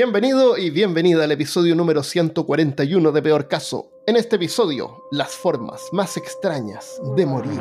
Bienvenido 0.00 0.56
y 0.56 0.70
bienvenida 0.70 1.24
al 1.24 1.32
episodio 1.32 1.74
número 1.74 2.04
141 2.04 3.10
de 3.10 3.20
Peor 3.20 3.48
Caso. 3.48 3.90
En 4.06 4.14
este 4.14 4.36
episodio, 4.36 5.02
las 5.10 5.34
formas 5.34 5.88
más 5.90 6.16
extrañas 6.16 7.00
de 7.16 7.26
morir. 7.26 7.60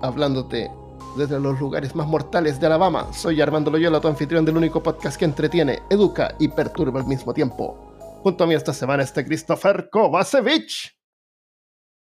Hablándote 0.00 0.70
desde 1.16 1.40
los 1.40 1.58
lugares 1.58 1.96
más 1.96 2.06
mortales 2.06 2.60
de 2.60 2.66
Alabama, 2.66 3.12
soy 3.12 3.40
Armando 3.40 3.72
Loyola, 3.72 4.00
tu 4.00 4.06
anfitrión 4.06 4.44
del 4.44 4.58
único 4.58 4.80
podcast 4.80 5.18
que 5.18 5.24
entretiene, 5.24 5.80
educa 5.90 6.36
y 6.38 6.46
perturba 6.46 7.00
al 7.00 7.08
mismo 7.08 7.34
tiempo. 7.34 7.96
Junto 8.22 8.44
a 8.44 8.46
mí 8.46 8.54
esta 8.54 8.72
semana 8.72 9.02
está 9.02 9.24
Christopher 9.24 9.88
Kovacevic. 9.90 10.96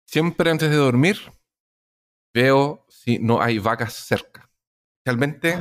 Siempre 0.06 0.52
antes 0.52 0.70
de 0.70 0.76
dormir, 0.76 1.18
veo 2.36 2.86
si 2.88 3.18
no 3.18 3.42
hay 3.42 3.58
vacas 3.58 3.94
cerca. 3.94 4.51
Especialmente 5.06 5.54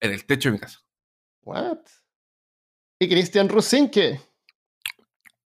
en 0.00 0.12
el 0.12 0.24
techo 0.26 0.48
de 0.48 0.52
mi 0.52 0.58
casa. 0.60 0.78
What? 1.42 1.78
Y 3.00 3.08
Cristian 3.08 3.48
Rusinke. 3.48 4.20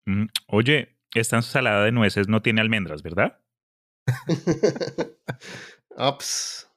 Mm, 0.06 0.26
oye, 0.48 0.98
esta 1.14 1.38
ensalada 1.38 1.86
de 1.86 1.92
nueces 1.94 2.28
no 2.28 2.42
tiene 2.42 2.60
almendras, 2.62 3.02
¿verdad? 3.04 3.40
Ups. 5.98 6.70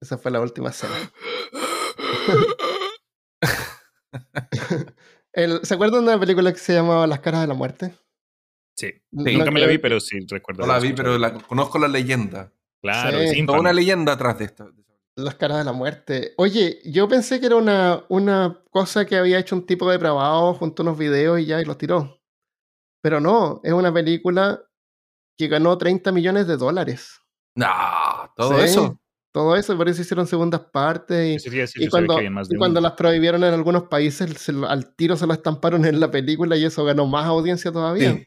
Esa 0.00 0.16
fue 0.18 0.30
la 0.30 0.40
última 0.40 0.70
cena. 0.72 0.92
El- 5.32 5.64
¿Se 5.64 5.74
acuerdan 5.74 6.04
de 6.04 6.10
una 6.12 6.20
película 6.20 6.52
que 6.52 6.58
se 6.58 6.74
llamaba 6.74 7.06
Las 7.06 7.20
caras 7.20 7.40
de 7.42 7.46
la 7.48 7.54
muerte? 7.54 7.94
Sí. 8.76 8.86
Sí. 8.86 8.92
Nunca 9.10 9.50
me 9.50 9.60
la 9.60 9.66
vi, 9.66 9.76
pero 9.78 10.00
sí 10.00 10.18
recuerdo. 10.28 10.66
No 10.66 10.72
la 10.72 10.78
vi, 10.78 10.92
pero 10.94 11.18
la, 11.18 11.32
conozco 11.34 11.78
la 11.78 11.88
leyenda. 11.88 12.50
Claro, 12.84 13.18
Sí. 13.18 13.40
es 13.40 13.46
Toda 13.46 13.60
una 13.60 13.72
leyenda 13.72 14.12
atrás 14.12 14.38
de 14.38 14.44
esto. 14.44 14.70
Las 15.16 15.36
caras 15.36 15.58
de 15.58 15.64
la 15.64 15.72
muerte. 15.72 16.34
Oye, 16.36 16.80
yo 16.84 17.08
pensé 17.08 17.40
que 17.40 17.46
era 17.46 17.56
una, 17.56 18.04
una 18.08 18.60
cosa 18.70 19.06
que 19.06 19.16
había 19.16 19.38
hecho 19.38 19.54
un 19.56 19.64
tipo 19.64 19.90
depravado 19.90 20.54
junto 20.54 20.82
a 20.82 20.84
unos 20.84 20.98
videos 20.98 21.40
y 21.40 21.46
ya, 21.46 21.60
y 21.60 21.64
los 21.64 21.78
tiró. 21.78 22.20
Pero 23.00 23.20
no, 23.20 23.60
es 23.64 23.72
una 23.72 23.92
película 23.92 24.60
que 25.38 25.48
ganó 25.48 25.78
30 25.78 26.10
millones 26.12 26.46
de 26.46 26.56
dólares. 26.56 27.20
No, 27.56 27.68
todo 28.36 28.58
Sí, 28.58 28.64
eso. 28.64 29.00
Todo 29.32 29.56
eso, 29.56 29.72
y 29.72 29.76
por 29.76 29.88
eso 29.88 30.00
hicieron 30.02 30.26
segundas 30.28 30.60
partes. 30.72 31.36
Eso 31.44 31.50
sí, 31.50 31.66
sí, 31.66 31.80
Y, 31.82 31.86
y 31.86 31.88
cuando, 31.88 32.16
de 32.16 32.24
y 32.50 32.56
cuando 32.56 32.80
las 32.80 32.92
prohibieron 32.92 33.42
en 33.42 33.52
algunos 33.54 33.84
países, 33.84 34.30
se 34.40 34.52
al 34.68 34.94
tiro 34.94 35.16
se 35.16 35.26
lo 35.26 35.32
estamparon 35.32 35.84
en 35.86 35.98
la 35.98 36.10
película 36.10 36.56
y 36.56 36.64
eso 36.64 36.84
ganó 36.84 37.06
más 37.06 37.26
audiencia 37.26 37.72
todavía. 37.72 38.22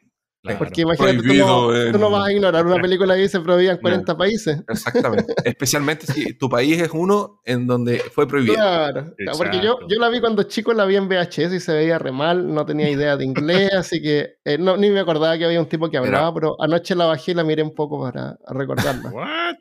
Claro. 0.48 0.58
Porque 0.58 0.80
imagínate, 0.82 1.16
tú 1.18 1.34
no, 1.34 1.92
tú 1.92 1.98
no 1.98 2.10
vas 2.10 2.28
a 2.28 2.32
ignorar 2.32 2.66
una 2.66 2.80
película 2.80 3.14
que 3.16 3.28
se 3.28 3.40
prohibida 3.40 3.72
en 3.72 3.78
40 3.78 4.16
países. 4.16 4.62
exactamente. 4.68 5.32
Especialmente 5.44 6.06
si 6.06 6.34
tu 6.34 6.48
país 6.48 6.80
es 6.80 6.90
uno 6.92 7.40
en 7.44 7.66
donde 7.66 7.98
fue 7.98 8.26
prohibido. 8.26 8.54
Claro, 8.54 9.14
porque 9.36 9.60
yo, 9.60 9.78
yo 9.88 9.98
la 10.00 10.08
vi 10.08 10.20
cuando 10.20 10.42
chico, 10.44 10.72
la 10.72 10.84
vi 10.84 10.96
en 10.96 11.08
VHS 11.08 11.52
y 11.54 11.60
se 11.60 11.72
veía 11.72 11.98
re 11.98 12.12
mal, 12.12 12.52
no 12.54 12.64
tenía 12.66 12.88
idea 12.90 13.16
de 13.16 13.24
inglés, 13.24 13.70
así 13.74 14.00
que 14.02 14.36
eh, 14.44 14.58
no, 14.58 14.76
ni 14.76 14.90
me 14.90 15.00
acordaba 15.00 15.36
que 15.38 15.44
había 15.44 15.60
un 15.60 15.68
tipo 15.68 15.88
que 15.90 15.98
hablaba, 15.98 16.32
pero 16.34 16.56
anoche 16.60 16.94
la 16.94 17.06
bajé 17.06 17.32
y 17.32 17.34
la 17.34 17.44
miré 17.44 17.62
un 17.62 17.74
poco 17.74 18.00
para 18.02 18.36
recordarla. 18.48 19.10
What? 19.10 19.54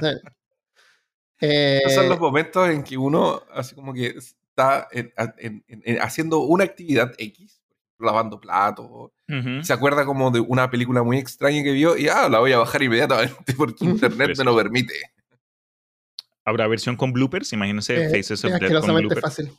Sí. 0.00 0.08
Eh, 1.40 1.78
Esos 1.84 1.94
son 1.94 2.08
los 2.08 2.20
momentos 2.20 2.68
en 2.68 2.82
que 2.84 2.96
uno, 2.98 3.42
así 3.54 3.74
como 3.74 3.94
que 3.94 4.14
está 4.18 4.88
en- 4.92 5.12
en- 5.38 5.64
en- 5.68 5.82
en- 5.84 6.02
haciendo 6.02 6.40
una 6.40 6.64
actividad 6.64 7.12
X, 7.16 7.59
lavando 8.00 8.40
platos, 8.40 9.10
se 9.62 9.72
acuerda 9.72 10.04
como 10.04 10.30
de 10.30 10.40
una 10.40 10.70
película 10.70 11.02
muy 11.02 11.18
extraña 11.18 11.62
que 11.62 11.72
vio 11.72 11.96
y 11.96 12.08
ah, 12.08 12.28
la 12.28 12.40
voy 12.40 12.52
a 12.52 12.58
bajar 12.58 12.82
inmediatamente 12.82 13.54
porque 13.56 13.84
internet 13.84 14.36
me 14.38 14.44
lo 14.44 14.56
permite. 14.56 14.94
¿Habrá 16.44 16.66
versión 16.66 16.96
con 16.96 17.12
bloopers? 17.12 17.52
Imagínense 17.52 18.06
eh, 18.06 18.08
Faces 18.08 18.32
es 18.32 18.44
of 18.44 18.52
Death 18.58 18.80
con 18.80 18.94
bloopers. 18.96 19.20
fácil. 19.20 19.52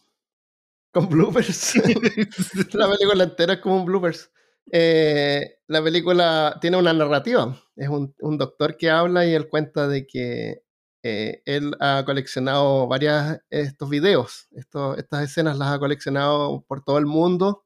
Con 0.92 1.09
bloopers. 1.09 1.75
la 2.73 2.89
película 2.89 3.23
entera 3.23 3.53
es 3.53 3.59
como 3.59 3.78
un 3.78 3.85
bloopers. 3.85 4.29
Eh, 4.72 5.59
la 5.68 5.81
película 5.81 6.58
tiene 6.59 6.78
una 6.78 6.91
narrativa. 6.91 7.58
Es 7.75 7.88
un, 7.88 8.13
un 8.19 8.38
doctor 8.38 8.75
que 8.75 8.90
habla 8.90 9.25
y 9.25 9.34
él 9.34 9.47
cuenta 9.47 9.88
de 9.88 10.06
que 10.06 10.63
eh, 11.03 11.41
él 11.46 11.75
ha 11.79 12.03
coleccionado 12.06 12.88
varias 12.88 13.41
estos 13.50 13.90
videos. 13.90 14.47
Estos, 14.52 14.97
estas 14.97 15.23
escenas 15.23 15.58
las 15.58 15.69
ha 15.72 15.79
coleccionado 15.79 16.63
por 16.68 16.84
todo 16.84 16.97
el 16.97 17.06
mundo 17.06 17.63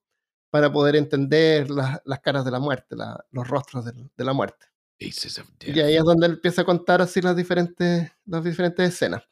para 0.55 0.71
poder 0.71 0.95
entender 0.95 1.69
las, 1.69 1.99
las 2.05 2.21
caras 2.21 2.45
de 2.45 2.51
la 2.51 2.59
muerte, 2.59 2.95
la- 2.95 3.21
los 3.31 3.45
rostros 3.45 3.83
del- 3.83 4.09
de 4.15 4.23
la 4.23 4.31
muerte. 4.31 4.67
Y 5.75 5.81
ahí 5.81 5.97
es 5.97 6.03
donde 6.05 6.27
él 6.27 6.33
empieza 6.35 6.61
a 6.61 6.65
contar 6.65 7.01
así 7.01 7.19
las 7.21 7.35
diferentes, 7.35 8.09
las 8.25 8.41
diferentes 8.41 8.87
escenas. 8.87 9.23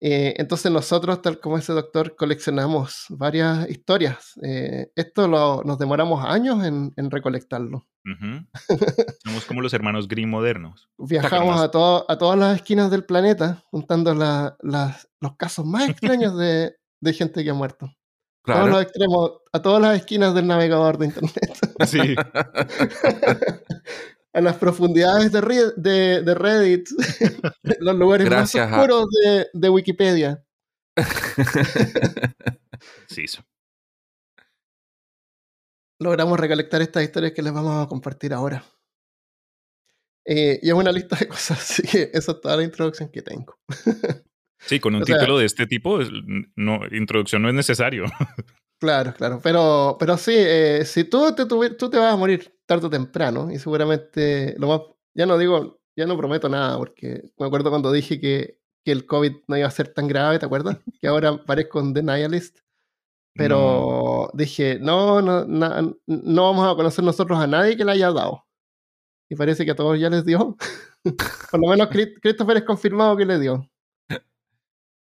Eh, 0.00 0.34
entonces 0.36 0.70
nosotros, 0.70 1.20
tal 1.20 1.40
como 1.40 1.58
ese 1.58 1.72
doctor, 1.72 2.14
coleccionamos 2.14 3.06
varias 3.08 3.68
historias. 3.68 4.34
Eh, 4.42 4.92
esto 4.94 5.26
lo- 5.26 5.62
nos 5.64 5.78
demoramos 5.80 6.24
años 6.24 6.62
en, 6.64 6.92
en 6.96 7.10
recolectarlo. 7.10 7.88
Ujú. 8.04 8.46
Somos 9.24 9.44
como 9.46 9.62
los 9.62 9.72
hermanos 9.74 10.06
Grimm 10.06 10.30
modernos. 10.30 10.88
Viajamos 10.96 11.60
a, 11.60 11.70
todo- 11.72 12.06
a 12.08 12.16
todas 12.18 12.38
las 12.38 12.54
esquinas 12.54 12.88
del 12.92 13.04
planeta 13.04 13.64
juntando 13.72 14.14
la- 14.14 14.56
las- 14.60 15.08
los 15.20 15.34
casos 15.36 15.66
más 15.66 15.88
extraños 15.88 16.36
de, 16.38 16.76
de 17.00 17.12
gente 17.12 17.42
que 17.42 17.50
ha 17.50 17.54
muerto. 17.54 17.90
Todos 18.44 18.58
los 18.58 18.68
Claro. 18.68 18.80
extremos, 18.80 19.32
a 19.52 19.62
todas 19.62 19.82
las 19.82 19.96
esquinas 19.98 20.34
del 20.34 20.46
navegador 20.46 20.98
de 20.98 21.06
internet. 21.06 21.58
Sí. 21.86 21.98
a 24.32 24.40
las 24.40 24.56
profundidades 24.56 25.32
de, 25.32 25.40
Re- 25.40 25.72
de- 25.76 26.22
de 26.22 26.34
Reddit, 26.34 26.88
los 27.80 27.96
lugares 27.96 28.28
Gracias 28.28 28.68
más 28.70 28.78
a- 28.78 28.82
oscuros 28.82 29.06
de, 29.24 29.48
de 29.52 29.68
Wikipedia. 29.70 30.44
Sí. 33.08 33.24
Logramos 36.00 36.38
recolectar 36.38 36.82
estas 36.82 37.02
historias 37.04 37.32
que 37.32 37.42
les 37.42 37.52
vamos 37.52 37.84
a 37.84 37.88
compartir 37.88 38.34
ahora. 38.34 38.64
Eh, 40.26 40.58
y 40.62 40.68
es 40.68 40.74
una 40.74 40.90
lista 40.92 41.16
de 41.16 41.28
cosas, 41.28 41.58
así 41.60 41.82
que 41.82 42.10
esa 42.12 42.32
es 42.32 42.40
toda 42.40 42.56
la 42.56 42.64
introducción 42.64 43.08
que 43.10 43.22
tengo. 43.22 43.56
Sí, 44.58 44.80
con 44.80 44.94
un 44.94 45.02
O 45.02 45.04
sea- 45.06 45.16
título 45.18 45.38
de 45.38 45.44
este 45.46 45.66
tipo, 45.66 45.98
no, 46.56 46.80
introducción 46.90 47.42
no 47.42 47.48
es 47.48 47.54
necesario. 47.54 48.04
Claro, 48.80 49.14
claro. 49.16 49.40
Pero, 49.42 49.96
pero 49.98 50.18
sí, 50.18 50.32
eh, 50.34 50.84
si 50.84 51.04
tú 51.04 51.34
te, 51.34 51.46
tú 51.46 51.88
te 51.88 51.96
vas 51.96 52.12
a 52.12 52.16
morir 52.16 52.54
tarde 52.66 52.88
o 52.88 52.90
temprano, 52.90 53.50
y 53.50 53.58
seguramente 53.58 54.54
lo 54.58 54.66
más. 54.68 54.80
Ya 55.14 55.24
no 55.24 55.38
digo, 55.38 55.80
ya 55.96 56.04
no 56.06 56.18
prometo 56.18 56.50
nada, 56.50 56.76
porque 56.76 57.22
me 57.38 57.46
acuerdo 57.46 57.70
cuando 57.70 57.90
dije 57.92 58.20
que, 58.20 58.58
que 58.84 58.92
el 58.92 59.06
COVID 59.06 59.32
no 59.46 59.56
iba 59.56 59.66
a 59.68 59.70
ser 59.70 59.88
tan 59.94 60.06
grave, 60.06 60.38
¿te 60.38 60.44
acuerdas? 60.44 60.76
Que 61.00 61.06
ahora 61.06 61.36
parezco 61.46 61.78
un 61.80 61.94
denialist. 61.94 62.58
Pero 63.36 64.30
dije, 64.34 64.78
no, 64.80 65.22
no, 65.22 65.44
na- 65.46 65.80
no 66.06 66.42
vamos 66.44 66.70
a 66.70 66.76
conocer 66.76 67.04
nosotros 67.04 67.38
a 67.38 67.46
nadie 67.46 67.76
que 67.76 67.84
le 67.84 67.92
haya 67.92 68.12
dado. 68.12 68.44
Y 69.30 69.36
parece 69.36 69.64
que 69.64 69.70
a 69.70 69.76
todos 69.76 69.98
ya 69.98 70.10
les 70.10 70.24
dio. 70.26 70.56
Por 71.50 71.60
lo 71.60 71.68
menos 71.70 71.88
Chris- 71.88 72.18
Christopher 72.20 72.58
es 72.58 72.64
confirmado 72.64 73.16
que 73.16 73.24
le 73.24 73.38
dio. 73.38 73.68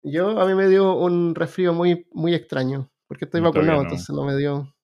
Yo, 0.03 0.41
a 0.41 0.47
mí 0.47 0.55
me 0.55 0.69
dio 0.69 0.95
un 0.95 1.35
resfrío 1.35 1.73
muy, 1.73 2.07
muy 2.13 2.35
extraño, 2.35 2.91
porque 3.09 3.25
estoy 3.25 3.41
No, 3.41 3.49
vacunado, 3.53 3.79
no. 3.79 3.83
entonces 3.83 4.09
no 4.11 4.25
me 4.25 4.37
dio. 4.37 4.75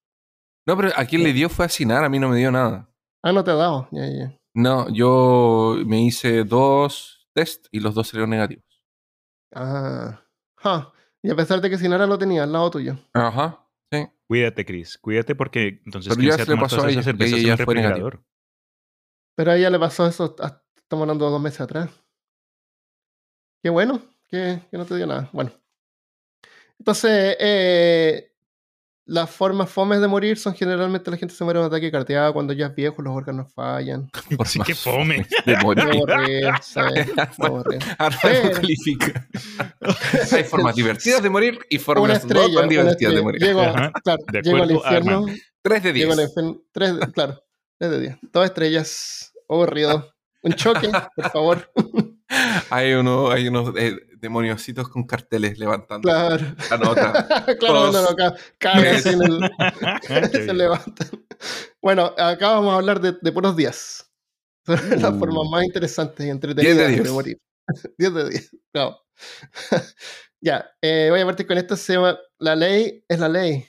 No, 0.67 0.77
pero 0.77 0.91
a 0.97 1.05
quien 1.05 1.23
le 1.23 1.33
dio 1.33 1.49
fue 1.49 1.67
a 1.67 1.69
Sinar, 1.69 2.05
a 2.05 2.09
mí 2.09 2.19
no 2.19 2.29
me 2.29 2.37
dio 2.39 2.51
nada. 2.51 2.89
Ah, 3.23 3.33
no 3.33 3.45
te 3.45 3.51
ha 3.51 3.55
dado. 3.55 3.89
Ya, 3.93 4.07
ya, 4.07 4.13
ya. 4.19 4.39
No, 4.55 4.89
yo 4.93 5.77
me 5.87 6.03
hice 6.03 6.45
dos 6.45 7.29
test 7.35 7.67
y 7.71 7.81
los 7.81 7.95
dos 7.95 8.09
salieron 8.09 8.31
negativos. 8.31 8.65
Ah. 9.55 10.21
Ja. 10.59 10.93
Y 11.23 11.31
a 11.31 11.37
pesar 11.37 11.61
de 11.61 11.71
que 11.71 11.79
Sinara 11.79 12.07
lo 12.07 12.19
tenía 12.19 12.43
al 12.45 12.53
lado 12.53 12.71
tuyo. 12.71 12.97
Ajá, 13.13 13.67
sí. 13.93 14.07
Cuídate, 14.27 14.65
Chris. 14.65 14.99
Cuídate 14.99 15.35
porque 15.35 15.81
entonces 15.85 16.11
Pero 16.11 16.21
¿quién 16.21 16.31
ya 16.39 16.45
se 16.45 16.51
le 16.55 16.61
pasó 16.61 16.83
a 16.85 16.91
ella, 16.91 17.01
ella 17.01 17.57
ya 17.57 17.65
fue 17.65 17.75
negativo. 17.75 18.11
refrigerador? 18.11 18.25
Pero 19.37 19.51
a 19.51 19.57
ella 19.57 19.71
le 19.71 19.79
pasó 19.79 20.07
eso, 20.07 20.37
estamos 20.77 21.03
hablando 21.03 21.25
de 21.27 21.31
dos 21.31 21.41
meses 21.41 21.61
atrás. 21.61 21.91
Qué 23.63 23.71
bueno, 23.71 24.01
que, 24.35 24.61
que 24.71 24.77
no 24.79 24.85
te 24.85 24.97
dio 24.97 25.07
nada. 25.07 25.29
Bueno. 25.33 25.53
Entonces, 26.79 27.37
eh, 27.41 28.33
las 29.07 29.31
formas 29.31 29.71
fomes 29.71 30.01
de 30.01 30.09
morir 30.09 30.37
son 30.39 30.55
generalmente 30.55 31.11
la 31.11 31.17
gente 31.17 31.35
se 31.35 31.45
muere 31.45 31.61
de 31.61 31.67
un 31.67 31.73
ataque 31.73 31.91
cardíaco 31.91 32.33
cuando 32.35 32.53
ya 32.53 32.67
es 32.67 32.75
viejo, 32.75 33.01
los 33.03 33.15
órganos 33.15 33.53
fallan. 33.53 34.11
Sí, 34.45 34.59
qué 34.67 34.75
fome. 34.75 35.27
De 35.47 35.57
morir. 35.59 35.85
Califica. 38.53 39.29
Hay 40.33 40.45
formas 40.51 40.75
divertidas 40.75 41.23
de 41.23 41.31
morir 41.31 41.59
y 41.71 41.77
Una 41.77 41.85
formas 41.85 42.09
no 42.11 42.15
estrella. 42.17 42.45
tan 42.47 42.57
una 42.59 42.67
divertidas 42.69 42.93
estrella. 42.93 43.17
de 43.17 43.23
morir. 43.23 43.43
Llego, 43.43 43.61
Ajá. 43.63 43.93
claro, 44.03 44.23
De 44.33 44.43
llego 44.43 44.63
al 44.63 44.71
infierno. 44.71 45.27
3 45.63 45.83
de 45.83 45.93
Llego 45.93 46.13
al 46.13 46.19
10. 46.19 46.29
infierno. 46.29 46.61
Tres, 46.73 46.97
de- 47.01 47.13
claro, 47.13 47.43
tres 47.79 47.91
de 47.91 48.01
diez. 48.01 48.17
Dos 48.33 48.45
estrellas. 48.45 49.33
Aburrido. 49.49 50.13
Un 50.43 50.53
choque, 50.55 50.91
por 51.17 51.31
favor. 51.31 51.71
Hay, 52.71 52.93
uno, 52.95 53.31
hay 53.31 53.49
unos 53.49 53.73
eh, 53.77 53.97
demoniositos 54.19 54.89
con 54.89 55.07
carteles 55.07 55.59
levantando 55.59 56.09
Claro. 56.09 56.45
la 56.71 56.77
nota. 56.79 57.13
claro, 57.59 57.75
no, 57.87 57.91
Todos 57.93 58.11
no, 58.11 58.17
ca- 58.17 58.73
así 58.73 59.09
en 59.11 59.23
el. 59.23 60.31
Se 60.33 60.55
levantan. 60.55 61.09
Bueno, 61.83 62.13
acá 62.17 62.51
vamos 62.55 62.73
a 62.73 62.77
hablar 62.77 63.01
de, 63.01 63.17
de 63.21 63.33
puros 63.33 63.57
días. 63.57 64.11
Son 64.67 64.77
las 65.03 65.13
Uh. 65.13 65.19
formas 65.19 65.45
más 65.51 65.65
interesantes 65.65 66.21
y 66.21 66.25
10 66.25 66.35
entretenidas 66.35 66.77
de 66.79 66.85
de, 66.89 66.93
10. 67.01 67.11
morir. 67.13 67.39
10 67.99 68.15
de 68.15 68.29
10. 68.31 68.51
No. 68.75 68.99
ya, 70.41 70.71
eh, 70.83 71.09
voy 71.11 71.21
a 71.21 71.27
partir 71.27 71.47
con 71.47 71.59
esto. 71.59 71.77
Se 71.77 71.95
llama 71.95 72.19
La 72.39 72.57
ley 72.57 73.05
es 73.09 73.19
la 73.19 73.29
ley. 73.29 73.65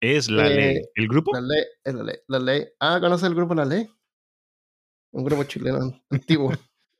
Es 0.00 0.30
la 0.30 0.46
Eh, 0.46 0.54
ley. 0.56 0.82
¿El 0.94 1.08
grupo? 1.08 1.32
La 1.34 1.40
ley 1.40 1.64
es 1.84 1.94
la 1.94 2.02
ley. 2.02 2.16
La 2.28 2.38
ley. 2.38 2.66
Ah, 2.80 2.98
¿conoces 3.00 3.26
el 3.28 3.34
grupo 3.34 3.54
La 3.54 3.64
Ley? 3.64 3.88
Un 5.12 5.24
grupo 5.24 5.42
chileno 5.44 6.00
antiguo. 6.10 6.52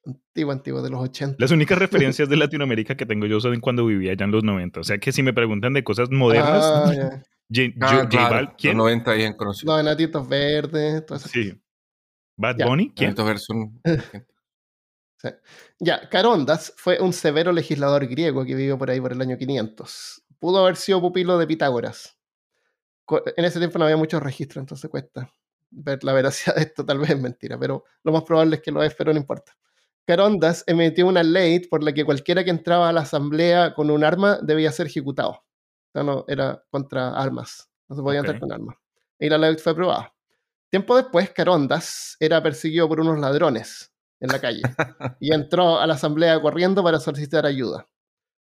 Antiguo, 0.09 0.53
antiguo, 0.53 0.83
de 0.83 0.91
los 0.91 1.01
80. 1.01 1.37
Las 1.39 1.51
únicas 1.51 1.79
referencias 2.17 2.29
de 2.29 2.37
Latinoamérica 2.37 2.97
que 2.97 3.07
tengo 3.07 3.27
yo 3.27 3.41
son 3.41 3.53
de 3.55 3.61
cuando 3.61 3.87
vivía 3.87 4.13
allá 4.13 4.25
en 4.25 4.31
los 4.33 4.45
90. 4.45 4.81
O 4.81 4.85
sea 4.85 4.99
que 4.99 5.13
si 5.13 5.23
me 5.23 5.33
preguntan 5.33 5.73
de 5.75 5.85
cosas 5.85 6.11
modernas, 6.11 6.63
Ah, 6.65 6.93
ya. 6.95 7.23
J- 7.51 7.73
Ah, 7.81 7.87
J- 7.89 7.97
J 7.97 8.09
claro, 8.09 8.35
Bal- 8.35 8.55
¿quién? 8.59 8.77
Los 8.77 8.85
90 8.85 9.13
bien 9.15 9.33
conocidos. 9.35 9.75
Los 9.75 9.81
enatitos 9.81 10.29
verdes. 10.29 11.07
todas 11.07 11.23
esas 11.23 11.33
Sí. 11.33 11.53
Bad 12.37 12.57
Ya. 12.59 12.67
Bunny, 12.67 12.93
¿quién? 12.95 13.15
Versos 13.15 13.45
son- 13.47 13.81
Ya, 15.81 16.09
Carondas 16.09 16.73
fue 16.77 17.01
un 17.01 17.13
severo 17.13 17.51
legislador 17.53 18.07
griego 18.07 18.45
que 18.45 18.55
vivió 18.55 18.79
por 18.79 18.91
ahí 18.91 19.01
por 19.01 19.13
el 19.13 19.21
año 19.21 19.37
500. 19.37 20.23
Pudo 20.39 20.59
haber 20.65 20.77
sido 20.77 21.01
pupilo 21.01 21.39
de 21.39 21.47
Pitágoras. 21.47 22.17
En 23.37 23.45
ese 23.45 23.59
tiempo 23.59 23.79
no 23.79 23.85
había 23.87 23.97
muchos 23.97 24.23
registros, 24.23 24.63
entonces 24.63 24.89
cuesta 24.91 25.29
ver 25.71 26.05
la 26.05 26.13
veracidad 26.13 26.55
de 26.57 26.63
esto. 26.63 26.85
Tal 26.87 26.99
vez 26.99 27.11
es 27.11 27.21
mentira, 27.21 27.59
pero 27.59 27.85
lo 28.05 28.13
más 28.13 28.23
probable 28.23 28.57
es 28.57 28.63
que 28.63 28.71
lo 28.71 28.83
es, 28.83 28.95
pero 28.95 29.13
no 29.13 29.19
importa. 29.19 29.57
Carondas 30.09 30.65
emitió 30.67 31.07
una 31.07 31.23
ley 31.23 31.61
por 31.61 31.85
la 31.85 31.93
que 31.93 32.03
cualquiera 32.03 32.43
que 32.43 32.49
entraba 32.49 32.89
a 32.89 32.95
la 32.95 33.03
asamblea 33.03 33.75
con 33.75 33.91
un 33.91 34.03
arma 34.03 34.39
debía 34.41 34.73
ser 34.73 34.87
ejecutado. 34.87 35.33
O 35.33 35.91
sea, 35.93 36.03
no, 36.03 36.25
era 36.29 36.65
contra 36.71 37.11
armas. 37.11 37.69
No 37.91 37.97
se 37.97 38.01
podía 38.01 38.21
entrar 38.21 38.41
con 38.41 38.51
armas. 38.51 38.75
Y 39.19 39.29
la 39.29 39.37
ley 39.37 39.55
fue 39.59 39.73
aprobada. 39.73 40.15
Tiempo 40.71 40.97
después, 40.97 41.29
Carondas 41.29 42.17
era 42.21 42.43
perseguido 42.43 42.89
por 42.89 43.01
unos 43.01 43.19
ladrones 43.19 43.93
en 44.19 44.31
la 44.31 44.41
calle 44.41 44.63
y 45.21 45.35
entró 45.35 45.79
a 45.79 45.87
la 45.87 45.93
asamblea 45.93 46.41
corriendo 46.41 46.83
para 46.83 47.01
solicitar 47.01 47.45
ayuda. 47.45 47.87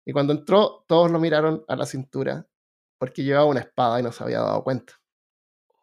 Y 0.05 0.11
cuando 0.11 0.33
entró, 0.33 0.83
todos 0.89 1.09
lo 1.09 1.21
miraron 1.21 1.63
a 1.69 1.77
la 1.77 1.85
cintura 1.85 2.45
porque 2.99 3.23
llevaba 3.23 3.45
una 3.45 3.61
espada 3.61 4.01
y 4.01 4.03
no 4.03 4.11
se 4.11 4.21
había 4.25 4.41
dado 4.41 4.61
cuenta. 4.61 4.95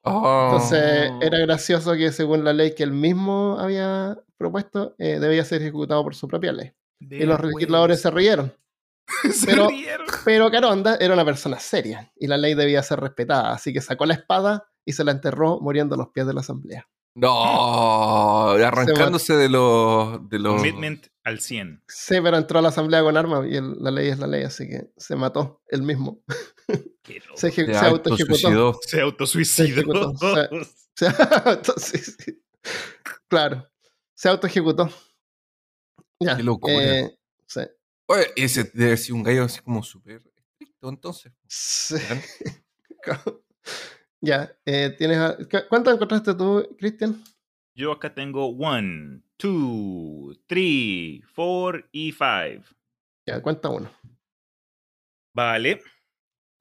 Oh. 0.05 0.51
Entonces 0.53 1.11
era 1.21 1.39
gracioso 1.39 1.93
que 1.95 2.11
según 2.13 2.45
la 2.45 2.53
ley 2.53 2.75
que 2.75 2.83
él 2.83 2.93
mismo 2.93 3.57
había 3.59 4.19
propuesto, 4.37 4.95
eh, 4.99 5.19
debía 5.21 5.45
ser 5.45 5.63
ejecutado 5.63 6.03
por 6.03 6.15
su 6.15 6.27
propia 6.29 6.53
ley. 6.53 6.73
Y 7.01 7.25
los 7.25 7.41
legisladores 7.43 8.01
se 8.01 8.11
rieron. 8.11 8.53
Se 9.33 9.47
pero- 9.47 9.69
rieron. 9.69 10.07
Pero 10.25 10.51
Caronda 10.51 10.97
era 11.01 11.15
una 11.15 11.25
persona 11.25 11.59
seria 11.59 12.13
y 12.17 12.27
la 12.29 12.37
ley 12.37 12.55
debía 12.55 12.83
ser 12.83 13.01
respetada, 13.01 13.53
así 13.53 13.73
que 13.73 13.81
sacó 13.81 14.07
la 14.07 14.15
espada 14.15 14.69
y 14.85 14.93
se 14.93 15.03
la 15.05 15.11
enterró 15.13 15.59
muriendo 15.61 15.95
a 15.97 15.99
los 15.99 16.09
pies 16.11 16.27
de 16.27 16.35
la 16.35 16.41
asamblea. 16.41 16.89
No, 17.15 18.51
arrancándose 18.67 19.35
de 19.37 19.49
los. 19.49 20.29
De 20.29 20.39
los... 20.39 20.57
Commitment 20.57 21.07
al 21.25 21.41
100. 21.41 21.83
Sí, 21.89 22.17
pero 22.23 22.37
entró 22.37 22.59
a 22.59 22.63
la 22.63 22.69
asamblea 22.69 23.03
con 23.03 23.17
armas 23.17 23.47
y 23.51 23.57
el- 23.57 23.77
la 23.83 23.91
ley 23.91 24.09
es 24.09 24.19
la 24.19 24.27
ley, 24.27 24.45
así 24.45 24.69
que 24.69 24.91
se 24.97 25.15
mató 25.17 25.61
él 25.69 25.83
mismo. 25.83 26.21
Se, 27.35 27.51
Se 27.51 27.65
se 27.67 27.77
autosuicidó. 27.77 28.79
Se 28.87 29.01
autosuicidó. 29.01 30.15
Se 30.97 31.99
sí. 31.99 32.43
claro, 33.29 33.69
se 34.15 34.29
autoejecutó. 34.29 34.89
Ya, 36.21 36.37
Qué 36.37 36.43
locura. 36.43 36.75
eh, 37.01 37.19
sí. 37.47 37.61
Oye, 38.07 38.27
ese 38.37 38.65
debe 38.75 38.97
ser 38.97 39.15
un 39.15 39.23
gallo 39.23 39.45
así 39.45 39.61
como 39.61 39.83
súper 39.83 40.17
estricto, 40.17 40.89
entonces. 40.89 41.33
Sí. 41.49 41.97
ya, 44.21 44.55
eh, 44.65 44.91
tienes 44.97 45.19
a- 45.19 45.37
¿cu- 45.37 45.67
¿cuánto 45.69 45.91
encontraste 45.91 46.35
tú, 46.35 46.77
Cristian? 46.79 47.23
Yo 47.75 47.91
acá 47.91 48.13
tengo 48.15 48.47
1, 48.49 49.23
2, 49.39 50.39
3, 50.47 51.21
4 51.35 51.89
y 51.91 52.13
5. 52.13 52.65
Ya, 53.27 53.41
cuenta 53.43 53.71
uno. 53.71 53.91
Vale. 55.35 55.81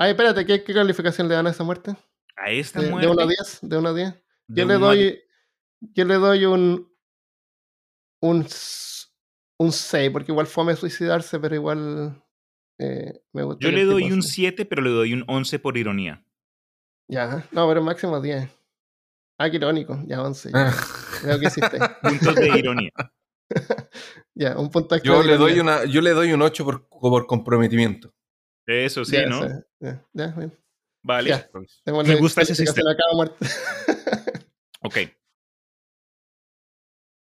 Ay, 0.02 0.12
espérate, 0.12 0.46
¿qué, 0.48 0.64
qué 0.64 0.74
calificación 0.74 1.28
le 1.28 1.36
dan 1.36 1.46
a 1.46 1.52
esa 1.52 1.64
muerte? 1.64 1.96
A 2.36 2.50
esta 2.50 2.80
¿De, 2.80 2.86
de 2.88 2.92
muerte. 2.92 3.08
1 3.08 3.22
a 3.22 3.28
10? 3.28 3.60
¿De 3.62 3.78
1 3.78 3.90
a 3.90 3.94
10? 3.94 4.14
de 4.48 4.62
Yo 4.62 4.68
le 4.68 4.74
a 4.74 4.78
doy. 4.78 5.22
Yo 5.94 6.06
le 6.06 6.16
doy 6.16 6.46
un. 6.46 6.92
Un, 8.24 8.48
un 9.60 9.72
6, 9.72 10.10
porque 10.12 10.32
igual 10.32 10.48
fome 10.48 10.76
suicidarse, 10.76 11.40
pero 11.40 11.54
igual. 11.54 12.20
eh, 12.80 13.22
me 13.34 13.44
gusta. 13.44 13.64
Yo 13.64 13.72
le 13.72 13.86
doy 13.86 14.04
tipo 14.06 14.16
un 14.16 14.24
se- 14.24 14.30
7, 14.30 14.66
pero 14.66 14.82
le 14.82 14.90
doy 14.90 15.14
un 15.14 15.24
11 15.28 15.60
por 15.60 15.78
ironía. 15.78 16.26
Ya, 17.08 17.46
no, 17.52 17.68
pero 17.68 17.84
máximo 17.84 18.20
10. 18.20 18.50
Ah, 19.38 19.50
qué 19.52 19.58
irónico. 19.58 20.00
Ya, 20.08 20.24
11. 20.24 20.50
ya. 20.52 20.74
Veo 21.26 21.40
que 21.40 21.46
hiciste. 21.46 21.78
Puntos 22.02 22.36
de 22.36 22.50
ironía. 22.58 22.92
ya, 24.34 24.58
un 24.58 24.72
punto 24.72 24.96
extra. 24.96 25.14
Yo 25.14 25.22
de 25.22 25.28
le 25.30 25.38
doy 25.38 25.54
ironía. 25.54 25.62
una, 25.78 25.86
yo 25.86 26.02
le 26.02 26.12
doy 26.12 26.32
un 26.34 26.42
8 26.42 26.66
por, 26.66 26.88
por 26.90 27.28
comprometimiento. 27.28 28.16
Eso 28.66 29.04
sí, 29.06 29.16
Ya, 29.18 29.26
¿no? 29.28 29.42
sí, 29.48 29.54
Ya, 29.82 30.06
ya, 30.14 30.28
bien. 30.28 30.58
Vale. 31.04 31.30
Ya. 31.30 31.50
Me 31.86 32.16
gusta 32.16 32.42
ese 32.42 32.54
calificación 32.54 32.88
a 32.88 32.96
cada 32.96 33.14
muerte. 33.14 33.46
Ok. 34.84 34.98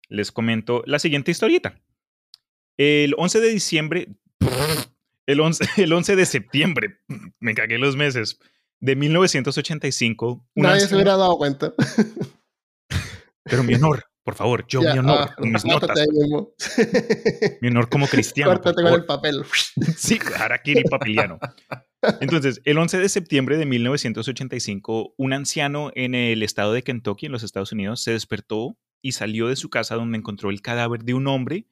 Les 0.09 0.31
comento 0.31 0.83
la 0.87 0.99
siguiente 0.99 1.31
historieta. 1.31 1.81
El 2.77 3.15
11 3.17 3.41
de 3.41 3.49
diciembre, 3.49 4.09
el 5.27 5.41
11, 5.41 5.65
el 5.79 5.93
11 5.93 6.17
de 6.17 6.27
septiembre, 6.27 7.01
me 7.41 7.55
cagué 7.55 7.79
los 7.79 7.97
meses, 7.97 8.39
de 8.81 8.97
1985, 8.97 10.47
un 10.55 10.63
Nadie 10.63 10.81
se 10.81 10.95
hubiera 10.95 11.17
dado 11.17 11.39
cuenta. 11.39 11.73
pero 13.45 13.63
mi 13.63 13.75
honor, 13.75 14.05
por 14.25 14.35
favor, 14.35 14.65
yo 14.67 14.83
Ya, 14.83 14.95
mi 14.95 14.99
honor, 15.01 15.29
ah, 15.31 15.35
con 15.37 15.53
mis 15.53 15.65
notas, 15.65 15.99
mismo. 16.13 16.53
mi 17.61 17.69
honor 17.69 17.89
como 17.89 18.07
cristiano. 18.09 18.53
Córtate 18.53 18.83
con 18.83 18.93
el 18.95 19.05
papel. 19.05 19.45
Sí, 19.97 20.19
Harakiri 20.39 20.85
Papiliano. 20.85 21.39
Entonces, 22.21 22.61
el 22.65 22.77
11 22.79 22.99
de 22.99 23.09
septiembre 23.09 23.57
de 23.57 23.67
1985, 23.67 25.15
un 25.17 25.33
anciano 25.33 25.91
en 25.95 26.15
el 26.15 26.43
estado 26.43 26.73
de 26.73 26.83
Kentucky, 26.83 27.27
en 27.27 27.33
los 27.33 27.43
Estados 27.43 27.73
Unidos, 27.73 28.03
se 28.03 28.13
despertó 28.13 28.77
y 29.03 29.13
salió 29.13 29.49
de 29.49 29.57
su 29.57 29.71
casa 29.71 29.95
donde 29.97 30.19
encontró 30.19 30.51
el 30.51 30.63
cadáver 30.63 31.05
de 31.05 31.15
un 31.15 31.27
hombre 31.29 31.67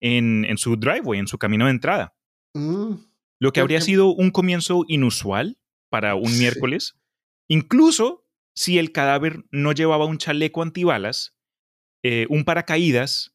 en, 0.00 0.44
en 0.44 0.58
su 0.58 0.76
driveway, 0.76 1.20
en 1.20 1.26
su 1.28 1.38
camino 1.38 1.66
de 1.66 1.72
entrada. 1.72 2.14
Mm, 2.54 2.94
Lo 3.40 3.52
que 3.52 3.60
habría 3.60 3.80
sido 3.80 4.08
un 4.08 4.30
comienzo 4.30 4.84
inusual 4.88 5.58
para 5.88 6.14
un 6.14 6.28
Sí. 6.28 6.38
miércoles, 6.40 6.94
incluso 7.48 8.26
si 8.54 8.78
el 8.78 8.92
cadáver 8.92 9.44
no 9.50 9.72
llevaba 9.72 10.04
un 10.04 10.18
chaleco 10.18 10.62
antibalas, 10.62 11.36
eh, 12.02 12.26
un 12.30 12.44
paracaídas 12.44 13.34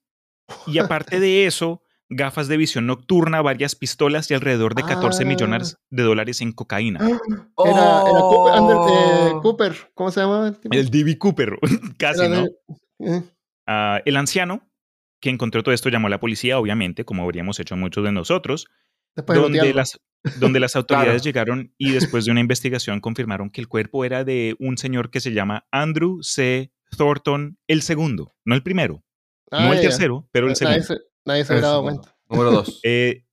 y 0.67 0.77
aparte 0.79 1.19
de 1.19 1.45
eso, 1.45 1.81
gafas 2.09 2.47
de 2.47 2.57
visión 2.57 2.85
nocturna, 2.85 3.41
varias 3.41 3.75
pistolas 3.75 4.29
y 4.29 4.34
alrededor 4.36 4.75
de 4.75 4.84
14 4.84 5.24
Ah. 5.24 5.25
millones 5.27 5.77
de 5.89 6.03
dólares 6.03 6.41
en 6.41 6.51
cocaína. 6.51 7.00
Era, 7.00 8.01
era 8.01 8.19
Cooper, 8.19 8.53
Ander- 8.53 8.77
eh, 8.89 9.31
Oh. 9.36 9.41
Cooper, 9.41 9.75
¿cómo 9.93 10.12
se 10.12 10.19
llama? 10.22 10.55
el? 10.72 10.77
El 10.79 10.89
D.B. 10.89 11.17
Cooper, 11.17 11.57
casi, 11.98 12.22
Era 12.25 12.36
¿no? 12.36 12.43
de- 12.43 12.51
eh, 13.17 13.24
Ah, 13.67 14.01
el 14.05 14.15
anciano 14.17 14.69
que 15.19 15.31
encontró 15.31 15.63
todo 15.63 15.74
esto 15.74 15.89
llamó 15.89 16.05
a 16.07 16.12
la 16.12 16.19
policía, 16.19 16.60
obviamente, 16.60 17.03
como 17.05 17.24
habríamos 17.24 17.60
hecho 17.60 17.75
muchos 17.75 18.03
de 18.03 18.12
nosotros, 18.12 18.67
después 19.15 19.39
donde 19.41 19.74
las, 19.74 20.00
donde 20.39 20.60
las 20.60 20.75
autoridades 20.75 21.24
Claro. 21.24 21.24
llegaron 21.24 21.74
y 21.79 21.91
después 21.91 22.25
de 22.25 22.31
una 22.31 22.41
investigación 22.41 23.00
confirmaron 23.01 23.50
que 23.50 23.62
el 23.62 23.67
cuerpo 23.67 24.05
era 24.05 24.24
de 24.24 24.55
un 24.60 24.77
señor 24.77 25.10
que 25.10 25.19
se 25.22 25.31
llama 25.31 25.65
Andrew 25.72 26.22
C. 26.22 26.72
Thornton 26.97 27.57
el 27.67 27.81
segundo, 27.81 28.35
no 28.45 28.55
el 28.55 28.63
primero, 28.63 29.03
Ah, 29.51 29.65
no 29.65 29.71
el 29.73 29.77
ya. 29.79 29.89
tercero, 29.89 30.27
pero 30.31 30.47
el 30.47 30.53
Nadie 30.53 30.81
segundo. 30.83 30.85
se, 30.85 30.99
nadie 31.25 31.45
se 31.45 31.53
hubiera 31.53 31.67
dado 31.69 31.83
cuenta. 31.83 32.15
Número 32.29 32.51
2. 32.51 32.81
Eh, 32.83 33.23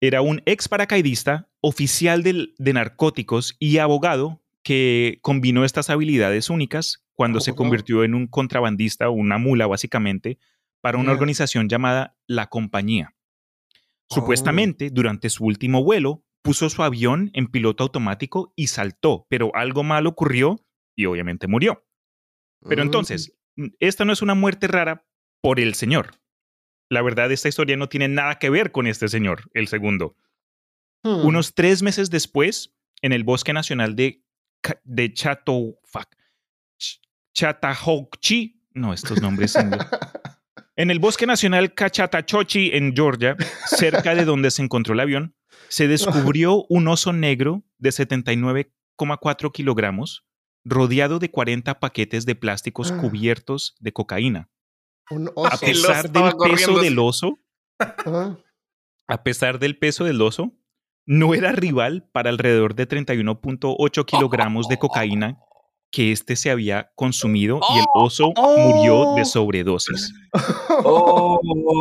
era 0.00 0.22
un 0.22 0.42
ex 0.46 0.68
paracaidista, 0.68 1.48
oficial 1.60 2.22
del- 2.22 2.54
de 2.58 2.72
narcóticos 2.72 3.54
y 3.58 3.78
abogado 3.78 4.42
que 4.62 5.18
combinó 5.20 5.64
estas 5.64 5.90
habilidades 5.90 6.48
únicas 6.48 7.04
cuando 7.14 7.40
se 7.40 7.50
Oh. 7.50 7.54
convirtió 7.56 8.02
en 8.04 8.14
un 8.14 8.26
contrabandista, 8.26 9.10
una 9.10 9.36
mula 9.38 9.66
básicamente, 9.66 10.38
para 10.80 10.96
una 10.96 11.12
organización 11.12 11.68
llamada 11.68 12.16
La 12.26 12.46
Compañía. 12.46 13.14
Oh. 14.08 14.14
Supuestamente, 14.14 14.90
durante 14.90 15.28
su 15.28 15.44
último 15.44 15.84
vuelo, 15.84 16.24
puso 16.42 16.70
su 16.70 16.82
avión 16.82 17.30
en 17.34 17.48
piloto 17.48 17.84
automático 17.84 18.52
y 18.56 18.68
saltó, 18.68 19.26
pero 19.28 19.54
algo 19.54 19.82
mal 19.82 20.06
ocurrió 20.06 20.64
y 20.96 21.04
obviamente 21.04 21.46
murió. 21.46 21.84
Pero 22.68 22.82
Mm, 22.82 22.86
entonces, 22.86 23.32
esta 23.78 24.04
no 24.04 24.12
es 24.12 24.22
una 24.22 24.34
muerte 24.34 24.66
rara 24.66 25.06
por 25.40 25.60
el 25.60 25.74
señor. 25.74 26.12
La 26.90 27.02
verdad, 27.02 27.30
esta 27.32 27.48
historia 27.48 27.76
no 27.76 27.88
tiene 27.88 28.08
nada 28.08 28.38
que 28.38 28.50
ver 28.50 28.72
con 28.72 28.86
este 28.86 29.08
señor, 29.08 29.48
el 29.54 29.68
segundo. 29.68 30.16
hmm. 31.04 31.24
Unos 31.26 31.54
tres 31.54 31.82
meses 31.82 32.10
después, 32.10 32.74
en 33.00 33.12
el 33.12 33.24
Bosque 33.24 33.52
Nacional 33.52 33.96
de, 33.96 34.22
de 34.84 35.12
Chato, 35.14 35.78
fuck, 35.84 36.08
Ch- 36.78 37.00
Chattahoochee, 37.34 38.60
no, 38.74 38.92
estos 38.92 39.20
nombres. 39.22 39.54
En 40.76 40.90
el 40.90 40.98
Bosque 40.98 41.26
Nacional 41.26 41.74
Cachatachochi, 41.74 42.70
en 42.72 42.94
Georgia, 42.96 43.36
cerca 43.66 44.14
de 44.14 44.24
donde 44.24 44.50
se 44.50 44.62
encontró 44.62 44.94
el 44.94 45.00
avión, 45.00 45.34
se 45.68 45.88
descubrió 45.88 46.64
un 46.70 46.88
oso 46.88 47.12
negro 47.12 47.62
de 47.76 47.90
79,4 47.90 49.52
kilogramos, 49.52 50.24
rodeado 50.64 51.18
de 51.18 51.30
40 51.30 51.80
paquetes 51.80 52.26
de 52.26 52.34
plásticos 52.34 52.92
Ah. 52.92 52.98
cubiertos 53.00 53.74
de 53.80 53.92
cocaína. 53.92 54.48
Un 55.10 55.28
A 55.28 55.32
oso. 55.34 55.60
Pesar 55.60 56.10
del 56.10 56.32
peso 56.36 56.78
del 56.80 56.98
oso, 56.98 57.38
Ah, 57.78 58.36
A 59.08 59.22
pesar 59.22 59.58
del 59.58 59.78
peso 59.78 60.04
del 60.04 60.20
oso, 60.20 60.52
no 61.06 61.34
era 61.34 61.50
rival 61.52 62.08
para 62.12 62.28
alrededor 62.30 62.74
de 62.74 62.86
31.8 62.86 64.04
kilogramos 64.04 64.68
de 64.68 64.78
cocaína 64.78 65.38
que 65.92 66.12
este 66.12 66.36
se 66.36 66.50
había 66.50 66.90
consumido 66.94 67.60
y 67.74 67.78
el 67.78 67.84
oso 67.94 68.32
murió 68.36 69.14
de 69.16 69.22
Oh. 69.22 69.24
sobredosis. 69.24 70.12
Oh. 70.84 71.40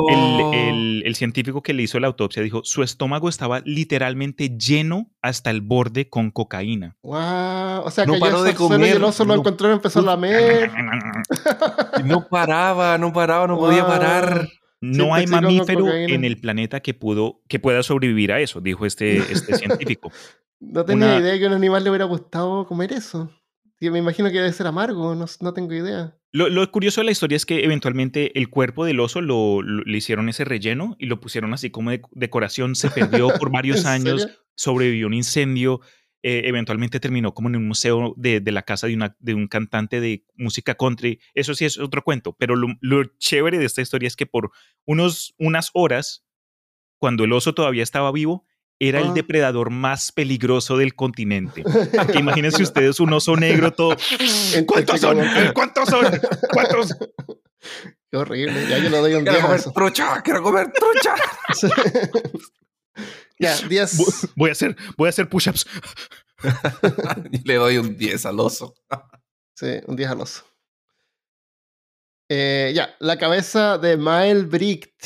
El, 0.10 0.60
el- 0.60 1.04
el 1.06 1.16
científico 1.16 1.62
que 1.62 1.74
le 1.74 1.84
hizo 1.84 2.00
la 2.00 2.08
autopsia 2.08 2.42
dijo, 2.44 2.62
su 2.64 2.84
estómago 2.84 3.30
estaba 3.30 3.62
literalmente 3.66 4.50
lleno 4.58 5.12
hasta 5.22 5.50
el 5.50 5.62
borde 5.62 6.10
con 6.10 6.32
cocaína. 6.32 6.98
Wow. 7.04 7.84
O 7.86 7.92
sea, 7.92 8.06
No 8.06 8.14
cayó 8.14 8.26
paró 8.26 8.44
de 8.44 8.50
y 8.50 8.52
el 8.54 8.58
comer, 8.58 9.04
oso 9.04 9.26
lo 9.26 9.36
encontró 9.36 9.70
y 9.70 9.74
empezó 9.74 10.00
a 10.00 10.04
lamer. 10.04 10.72
No 12.06 12.28
paraba, 12.28 12.98
no 12.98 13.12
paraba, 13.14 13.48
no 13.48 13.58
podía 13.58 13.86
parar. 13.86 14.48
No 14.82 15.14
hay 15.14 15.28
mamífero 15.28 15.90
en 15.94 16.24
el 16.24 16.40
planeta 16.40 16.80
que, 16.80 16.94
pudo, 16.94 17.42
que 17.50 17.60
pueda 17.60 17.84
sobrevivir 17.84 18.32
a 18.32 18.40
eso, 18.40 18.62
dijo 18.62 18.86
este, 18.86 19.18
este 19.32 19.56
científico. 19.58 20.12
No 20.60 20.86
tenía 20.86 21.08
Una- 21.08 21.20
idea 21.20 21.38
que 21.38 21.46
a 21.46 21.48
un 21.50 21.54
animal 21.56 21.84
le 21.84 21.90
hubiera 21.90 22.06
gustado 22.06 22.66
comer 22.66 22.94
eso. 22.94 23.30
Me 23.80 24.00
imagino 24.00 24.30
que 24.30 24.38
debe 24.38 24.52
ser 24.54 24.68
amargo, 24.68 25.16
no, 25.16 25.26
no 25.42 25.54
tengo 25.54 25.74
idea. 25.74 26.16
Lo, 26.32 26.50
lo 26.50 26.70
curioso 26.72 27.02
de 27.02 27.06
la 27.06 27.12
historia 27.12 27.36
es 27.38 27.46
que 27.46 27.64
eventualmente 27.64 28.38
el 28.38 28.50
cuerpo 28.50 28.86
del 28.86 29.00
oso 29.00 29.22
lo, 29.22 29.62
lo- 29.62 29.84
le 29.84 29.98
hicieron 29.98 30.30
ese 30.30 30.46
relleno 30.46 30.96
y 31.00 31.06
lo 31.08 31.20
pusieron 31.20 31.54
así 31.54 31.70
como 31.72 31.90
de- 31.92 32.02
decoración. 32.12 32.76
Se 32.76 32.90
perdió 32.92 33.30
por 33.40 33.50
varios 33.52 33.82
¿En 33.82 33.88
años, 33.88 34.22
serio? 34.24 34.38
sobrevivió 34.56 35.06
a 35.06 35.08
un 35.08 35.14
incendio. 35.16 35.82
eh, 36.22 36.42
eventualmente 36.46 37.00
terminó 37.00 37.34
como 37.34 37.48
en 37.48 37.56
un 37.56 37.66
museo 37.68 38.14
de, 38.18 38.42
de 38.42 38.52
la 38.52 38.64
casa 38.64 38.88
de, 38.88 38.94
una, 38.96 39.16
de 39.20 39.34
un 39.34 39.48
cantante 39.48 40.02
de 40.02 40.26
música 40.36 40.76
country. 40.76 41.22
Eso 41.34 41.56
sí 41.56 41.64
es 41.64 41.78
otro 41.80 42.04
cuento. 42.04 42.36
Pero 42.38 42.58
lo, 42.58 42.68
lo 42.82 43.06
chévere 43.20 43.58
de 43.58 43.66
esta 43.66 43.82
historia 43.82 44.08
es 44.08 44.18
que 44.18 44.26
por 44.26 44.52
unos, 44.86 45.34
unas 45.40 45.70
horas, 45.74 46.26
cuando 47.00 47.24
el 47.24 47.32
oso 47.32 47.54
todavía 47.54 47.84
estaba 47.84 48.12
vivo, 48.12 48.46
era 48.80 49.00
el 49.00 49.08
Ah. 49.10 49.14
depredador 49.14 49.70
más 49.72 50.12
peligroso 50.12 50.78
del 50.78 50.96
continente. 50.96 51.64
Porque 51.96 52.20
imagínense 52.20 52.64
ustedes 52.64 53.00
un 53.00 53.12
oso 53.14 53.36
negro 53.36 53.72
todo. 53.74 53.96
¿Cuántos 54.66 55.02
son? 55.02 55.20
¿Cuántos 55.54 55.90
son? 55.90 56.06
¿Cuántos? 56.54 56.96
Qué 58.12 58.18
horrible. 58.18 58.68
Ya 58.70 58.78
yo 58.80 58.90
le 58.90 58.98
doy 58.98 59.14
un 59.16 59.24
Quiero 59.24 59.38
10 59.38 59.44
a 59.44 59.48
comer 59.48 59.74
trucha, 59.74 60.22
quiero 60.24 60.42
comer 60.42 60.72
trucha. 60.72 61.16
ya, 63.38 63.56
10. 63.68 63.98
Vo- 64.00 64.30
Voy 64.36 64.50
a 64.50 64.52
hacer, 64.54 64.76
voy 64.98 65.08
a 65.08 65.10
hacer 65.10 65.30
push-ups. 65.30 65.66
Le 67.44 67.56
doy 67.56 67.78
un 67.78 67.98
10 67.98 68.26
al 68.26 68.40
oso. 68.40 68.76
Sí, 69.56 69.68
un 69.88 69.96
10 69.96 70.10
al 70.10 70.22
oso. 70.22 70.44
Eh, 72.30 72.72
ya, 72.76 72.96
la 73.00 73.18
cabeza 73.18 73.78
de 73.78 73.98
Mael 73.98 74.46
Bricht. 74.46 75.06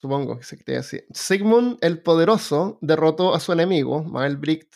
Supongo 0.00 0.38
que 0.38 0.44
se 0.44 0.56
quiere 0.56 0.78
así. 0.80 1.02
Sigmund 1.12 1.78
el 1.82 2.02
Poderoso 2.02 2.78
derrotó 2.80 3.34
a 3.34 3.40
su 3.40 3.52
enemigo, 3.52 4.02
Mael 4.02 4.36
Bricht. 4.36 4.74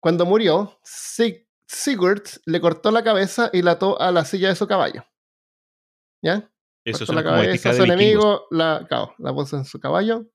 Cuando 0.00 0.24
murió, 0.24 0.78
Sig- 0.84 1.46
Sigurd 1.68 2.22
le 2.46 2.60
cortó 2.60 2.90
la 2.90 3.02
cabeza 3.04 3.50
y 3.52 3.60
la 3.62 3.72
ató 3.72 4.00
a 4.00 4.12
la 4.12 4.24
silla 4.24 4.48
de 4.48 4.54
su 4.56 4.66
caballo. 4.66 5.04
¿Ya? 6.22 6.50
Eso 6.84 6.98
cortó 7.00 7.12
es 7.12 7.16
la 7.16 7.22
cabeza 7.24 7.68
a 7.68 7.72
de 7.72 7.78
su 7.78 7.82
enemigo, 7.84 8.46
la, 8.50 8.86
claro, 8.88 9.14
la 9.18 9.34
puso 9.34 9.56
en 9.56 9.64
su 9.64 9.80
caballo. 9.80 10.26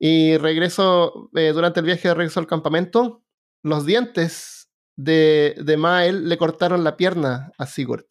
Y 0.00 0.36
regresó, 0.38 1.30
eh, 1.34 1.52
durante 1.52 1.80
el 1.80 1.86
viaje 1.86 2.08
de 2.08 2.14
regreso 2.14 2.40
al 2.40 2.46
campamento, 2.46 3.22
los 3.62 3.84
dientes 3.86 4.70
de, 4.96 5.54
de 5.62 5.76
Mael 5.76 6.28
le 6.28 6.38
cortaron 6.38 6.82
la 6.82 6.96
pierna 6.96 7.52
a 7.58 7.66
Sigurd. 7.66 8.06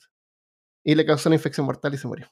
Y 0.84 0.96
le 0.96 1.06
causó 1.06 1.30
una 1.30 1.36
infección 1.36 1.66
mortal 1.66 1.94
y 1.94 1.98
se 1.98 2.08
murió. 2.08 2.32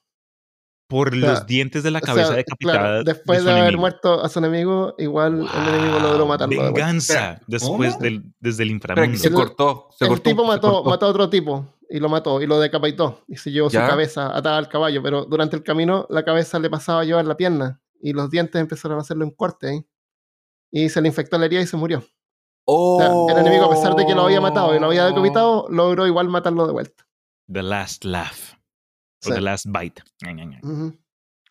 Por 0.88 1.12
sea, 1.12 1.20
los 1.20 1.46
dientes 1.48 1.82
de 1.84 1.92
la 1.92 2.00
O 2.00 2.02
sea, 2.06 2.14
cabeza 2.14 2.34
decapitada. 2.36 2.78
claro, 2.80 3.04
después 3.04 3.40
su 3.40 3.46
de, 3.46 3.52
haber 3.52 3.64
enemigo. 3.64 3.82
muerto 3.82 4.24
a 4.24 4.30
su 4.30 4.40
enemigo, 4.40 4.96
igual 4.98 5.48
el 5.54 5.74
enemigo 5.74 6.00
logró 6.00 6.26
matarlo. 6.28 6.62
Venganza 6.62 7.42
después 7.48 7.98
del, 8.00 8.24
desde 8.40 8.64
el 8.64 8.72
inframundo. 8.72 9.18
se 9.18 9.28
El- 9.30 9.34
cortó. 9.34 9.88
Se 9.98 10.06
el 10.06 10.10
cortó, 10.10 10.30
tipo 10.30 10.42
se 10.44 10.48
mató, 10.48 10.72
cortó. 10.74 10.90
mató 10.90 11.06
a 11.06 11.10
otro 11.10 11.30
tipo 11.30 11.74
y 11.90 12.00
lo 12.00 12.10
mató 12.10 12.42
y 12.42 12.48
lo 12.48 12.60
decapitó 12.60 13.24
y 13.28 13.38
se 13.38 13.52
llevó 13.52 13.70
¿Ya? 13.70 13.82
su 13.86 13.90
cabeza 13.90 14.36
atada 14.36 14.58
al 14.58 14.68
caballo, 14.68 15.02
pero 15.02 15.26
durante 15.26 15.56
el 15.56 15.64
camino 15.64 16.06
la 16.10 16.24
cabeza 16.24 16.60
le 16.60 16.70
pasaba 16.70 17.02
a 17.02 17.04
llevar 17.06 17.26
la 17.26 17.38
pierna 17.38 17.82
y 18.02 18.14
los 18.14 18.30
dientes 18.30 18.60
empezaron 18.62 18.98
a 18.98 19.02
hacerle 19.02 19.24
un 19.26 19.32
corte 19.32 19.88
y 20.72 20.90
se 20.90 21.02
le 21.02 21.08
infectó 21.08 21.38
la 21.38 21.46
herida 21.46 21.62
y 21.62 21.68
se 21.68 21.78
murió. 21.78 22.04
O 22.66 22.98
sea, 23.00 23.36
el 23.36 23.46
enemigo, 23.46 23.66
a 23.66 23.70
pesar 23.70 23.96
de 23.96 24.06
que 24.06 24.14
lo 24.16 24.22
había 24.24 24.42
matado 24.42 24.76
y 24.76 24.80
lo 24.80 24.88
había 24.88 25.06
decapitado, 25.06 25.68
logró 25.70 26.06
igual 26.08 26.30
matarlo 26.30 26.66
de 26.68 26.74
vuelta. 26.74 27.06
The 27.52 27.62
Last 27.64 28.06
Laugh. 28.06 28.58
O 29.24 29.30
Sí. 29.30 29.34
The 29.34 29.42
Last 29.42 29.66
Bite. 29.68 30.04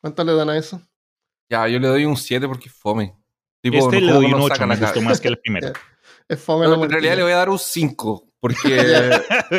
¿Cuánto 0.00 0.24
le 0.24 0.34
dan 0.34 0.50
a 0.50 0.56
eso? 0.58 0.80
Ya, 1.50 1.68
yo 1.68 1.78
le 1.78 1.88
doy 1.88 2.04
un 2.04 2.16
7 2.16 2.46
porque 2.48 2.68
es 2.68 2.74
fome. 2.74 3.16
Tipo, 3.62 3.76
Este 3.78 4.00
no- 4.00 4.06
le 4.06 4.12
doy 4.12 4.24
un 4.26 4.30
nos 4.32 4.40
8, 4.44 4.54
sacan 4.54 4.68
me 4.70 4.76
gustó 4.76 5.00
más 5.02 5.20
que 5.20 5.28
el 5.28 5.38
primero. 5.42 5.72
Es 6.28 6.40
fome 6.40 6.66
No, 6.66 6.82
en 6.84 6.90
realidad 6.90 7.16
le 7.16 7.22
voy 7.22 7.32
a 7.32 7.36
dar 7.36 7.50
un 7.50 7.58
5 7.58 8.28
porque 8.40 8.56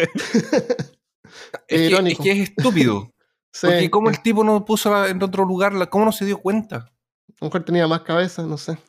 es, 1.68 1.90
que, 1.90 2.10
es 2.12 2.20
que 2.20 2.32
es 2.32 2.50
estúpido. 2.50 3.10
Sí, 3.56 3.68
Porque 3.68 3.92
como 3.92 4.10
el 4.10 4.18
a 4.18 4.22
tipo 4.24 4.44
no 4.44 4.66
puso 4.66 4.90
la- 4.92 5.10
en 5.10 5.22
otro 5.22 5.46
lugar, 5.46 5.74
la- 5.74 5.86
¿cómo 5.86 6.06
no 6.06 6.12
se 6.12 6.26
dio 6.26 6.40
cuenta? 6.40 6.92
lo 7.40 7.46
mejor 7.50 7.64
tenía 7.64 7.88
más 7.88 8.02
cabezas, 8.02 8.48
no 8.48 8.58
sé. 8.58 8.80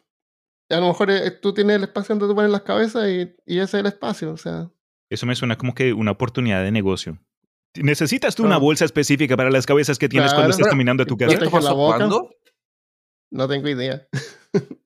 A 0.70 0.76
lo 0.80 0.86
mejor 0.88 1.10
eh, 1.10 1.30
tú 1.32 1.52
tienes 1.52 1.76
el 1.76 1.82
espacio 1.82 2.14
donde 2.14 2.32
tú 2.32 2.34
pones 2.34 2.50
las 2.50 2.62
cabezas 2.62 3.06
y, 3.10 3.34
y 3.44 3.58
ese 3.58 3.64
es 3.64 3.74
el 3.74 3.86
espacio, 3.86 4.32
o 4.32 4.38
sea. 4.38 4.70
Eso 5.10 5.26
me 5.26 5.34
suena 5.36 5.58
como 5.58 5.74
que 5.74 5.92
una 5.92 6.12
oportunidad 6.12 6.62
de 6.62 6.72
negocio. 6.72 7.18
¿Necesitas 7.76 8.34
tú 8.34 8.44
una 8.44 8.56
bolsa 8.58 8.84
específica 8.84 9.36
para 9.36 9.50
las 9.50 9.66
cabezas 9.66 9.98
que 9.98 10.08
tienes 10.08 10.32
cuando 10.32 10.50
estás 10.50 10.68
caminando 10.68 11.02
a 11.02 11.06
tu 11.06 11.14
Y 11.14 11.16
¿Y 11.16 11.26
casa? 11.26 11.32
esto 11.34 11.50
pasó 11.50 11.74
boca. 11.74 11.96
cuándo? 11.98 12.30
No 13.30 13.48
tengo 13.48 13.68
idea. 13.68 14.06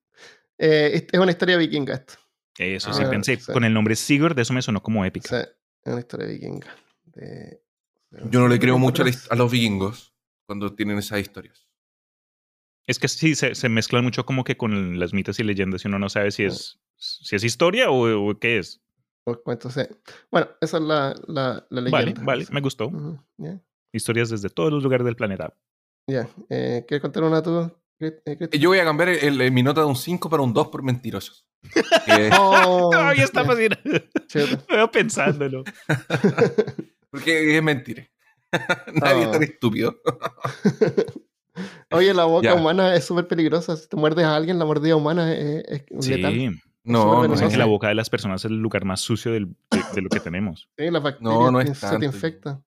Eh, 0.61 1.07
es 1.13 1.21
una 1.21 1.31
historia 1.31 1.57
vikinga 1.57 1.95
esto. 1.95 2.15
Eso 2.59 2.93
sí, 2.93 3.05
pensé. 3.09 3.37
sí. 3.37 3.53
Con 3.53 3.63
el 3.63 3.73
nombre 3.73 3.95
Sigurd, 3.95 4.37
eso 4.41 4.53
me 4.53 4.61
sonó 4.61 4.83
como 4.83 5.05
épica. 5.05 5.41
es 5.41 5.49
una 5.85 6.01
historia 6.01 6.27
vikinga. 6.27 6.75
De- 7.05 7.63
Yo 8.29 8.41
no 8.41 8.49
le 8.49 8.59
creo 8.59 8.77
mucho 8.77 9.03
a, 9.03 9.05
la 9.05 9.13
hist- 9.13 9.29
a 9.31 9.37
los 9.37 9.53
vikingos 9.53 10.13
cuando 10.47 10.75
tienen 10.75 10.99
esas 10.99 11.21
historias. 11.21 11.69
Es 12.89 12.99
que 12.99 13.07
sí, 13.07 13.37
se, 13.37 13.55
se 13.55 13.69
mezclan 13.69 14.03
mucho 14.03 14.27
como 14.27 14.43
que 14.43 14.57
con 14.57 14.99
las 14.99 15.13
mitos 15.13 15.39
y 15.39 15.45
leyendas 15.45 15.85
y 15.85 15.89
uno 15.89 16.01
no 16.01 16.09
sabe 16.09 16.33
si 16.33 16.43
es, 16.43 16.81
si 16.97 17.37
es 17.37 17.45
historia 17.45 17.91
o, 17.91 18.29
o 18.31 18.39
qué 18.41 18.59
es. 18.59 18.81
Sí. 19.71 19.83
Bueno, 20.31 20.49
esa 20.61 20.77
es 20.79 20.83
la, 20.83 21.15
la, 21.27 21.67
la 21.71 21.81
Vale, 21.91 22.07
leyenda. 22.07 22.23
vale, 22.25 22.45
Sí. 22.45 22.53
me 22.53 22.61
gustó. 22.61 22.87
Ujú, 22.89 23.19
Ya. 23.39 23.61
Historias 23.93 24.29
desde 24.31 24.51
todos 24.51 24.73
los 24.73 24.83
lugares 24.83 25.05
del 25.07 25.17
planeta. 25.17 25.55
ya. 26.07 26.29
Eh, 26.51 26.85
¿Quieres 26.87 27.03
contar 27.03 27.23
una 27.25 27.43
tú, 27.43 27.71
eh, 28.01 28.21
Cristian? 28.25 28.61
Yo 28.63 28.69
voy 28.71 28.79
a 28.79 28.85
cambiar 28.85 29.09
el- 29.11 29.41
el- 29.41 29.53
mi 29.53 29.63
nota 29.63 29.81
de 29.83 29.87
un 29.87 29.97
5 29.97 30.29
para 30.31 30.43
un 30.43 30.53
2 30.53 30.69
por 30.69 30.83
mentirosos. 30.83 31.47
Eh, 32.07 32.31
Oh, 32.39 32.91
Todavía 32.93 33.25
está 33.25 33.43
chuta. 33.45 34.65
Veo 34.69 34.91
pensándolo. 34.91 35.65
porque 37.11 37.57
es 37.57 37.63
mentira. 37.63 38.07
Nadie 38.95 39.25
es 39.25 39.31
tan 39.31 39.41
Oh. 39.41 39.45
estúpido. 39.45 39.97
Oye, 41.91 42.15
la 42.15 42.25
boca 42.25 42.45
Ya. 42.49 42.55
humana 42.55 42.95
es 42.95 43.05
súper 43.05 43.27
peligrosa. 43.27 43.77
Si 43.77 43.89
te 43.89 43.97
muerdes 43.97 44.25
a 44.25 44.37
alguien, 44.37 44.59
la 44.59 44.65
mordida 44.65 44.95
humana 44.97 45.33
es, 45.35 45.65
es 45.67 46.05
Sí, 46.05 46.15
letal. 46.15 46.61
No, 46.89 47.27
no, 47.29 47.35
es- 47.35 47.41
que 47.43 47.57
la 47.57 47.65
boca 47.67 47.89
de 47.89 47.95
las 47.95 48.11
personas 48.11 48.45
es 48.45 48.51
el 48.51 48.59
lugar 48.59 48.85
más 48.85 49.01
sucio 49.01 49.33
del- 49.33 49.55
de, 49.71 49.83
de 49.95 50.03
lo 50.03 50.09
que 50.09 50.21
tenemos. 50.21 50.69
Sí, 50.77 50.91
las 50.91 51.03
bacterias 51.03 51.35
No, 51.35 51.51
no 51.51 51.61
es 51.61 51.77
se 51.79 51.81
tanto. 51.87 51.99
te 52.01 52.07
infecta. 52.07 52.63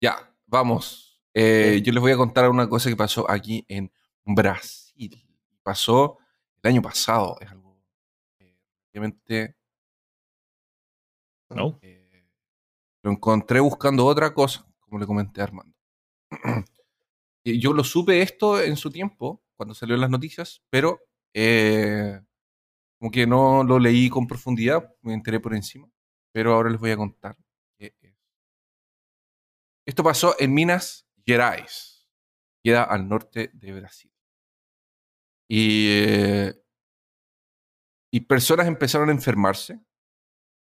Ya, 0.00 0.32
vamos. 0.46 1.20
Eh, 1.34 1.82
yo 1.84 1.92
les 1.92 2.00
voy 2.00 2.12
a 2.12 2.16
contar 2.16 2.48
una 2.48 2.68
cosa 2.68 2.88
que 2.88 2.96
pasó 2.96 3.30
aquí 3.30 3.64
en 3.68 3.90
Brasil. 4.24 5.24
Pasó 5.62 6.18
el 6.62 6.70
año 6.70 6.82
pasado. 6.82 7.36
Es 7.40 7.50
algo 7.50 7.80
eh, 8.38 8.56
obviamente 8.90 9.56
¿No? 11.50 11.78
eh, 11.82 12.26
lo 13.02 13.10
encontré 13.12 13.60
buscando 13.60 14.04
otra 14.06 14.32
cosa, 14.34 14.66
como 14.80 14.98
le 14.98 15.06
comenté 15.06 15.40
a 15.40 15.44
Armando. 15.44 15.74
Yo 17.44 17.72
lo 17.72 17.82
supe 17.84 18.20
esto 18.20 18.60
en 18.60 18.76
su 18.76 18.90
tiempo, 18.90 19.42
cuando 19.56 19.74
salió 19.74 19.94
en 19.94 20.02
las 20.02 20.10
noticias, 20.10 20.62
pero 20.70 21.00
eh, 21.34 22.20
como 22.98 23.10
que 23.10 23.26
no 23.26 23.64
lo 23.64 23.78
leí 23.78 24.08
con 24.10 24.26
profundidad, 24.26 24.94
me 25.02 25.14
enteré 25.14 25.40
por 25.40 25.54
encima, 25.54 25.88
pero 26.32 26.54
ahora 26.54 26.70
les 26.70 26.80
voy 26.80 26.90
a 26.90 26.96
contar. 26.96 27.36
Esto 29.86 30.04
pasó 30.04 30.36
en 30.38 30.52
Minas 30.52 31.08
Gerais, 31.24 32.06
queda 32.62 32.82
al 32.82 33.08
norte 33.08 33.50
de 33.54 33.72
Brasil. 33.72 34.12
Y, 35.48 35.88
eh, 35.88 36.62
y 38.12 38.20
personas 38.20 38.66
empezaron 38.66 39.08
a 39.08 39.12
enfermarse, 39.12 39.80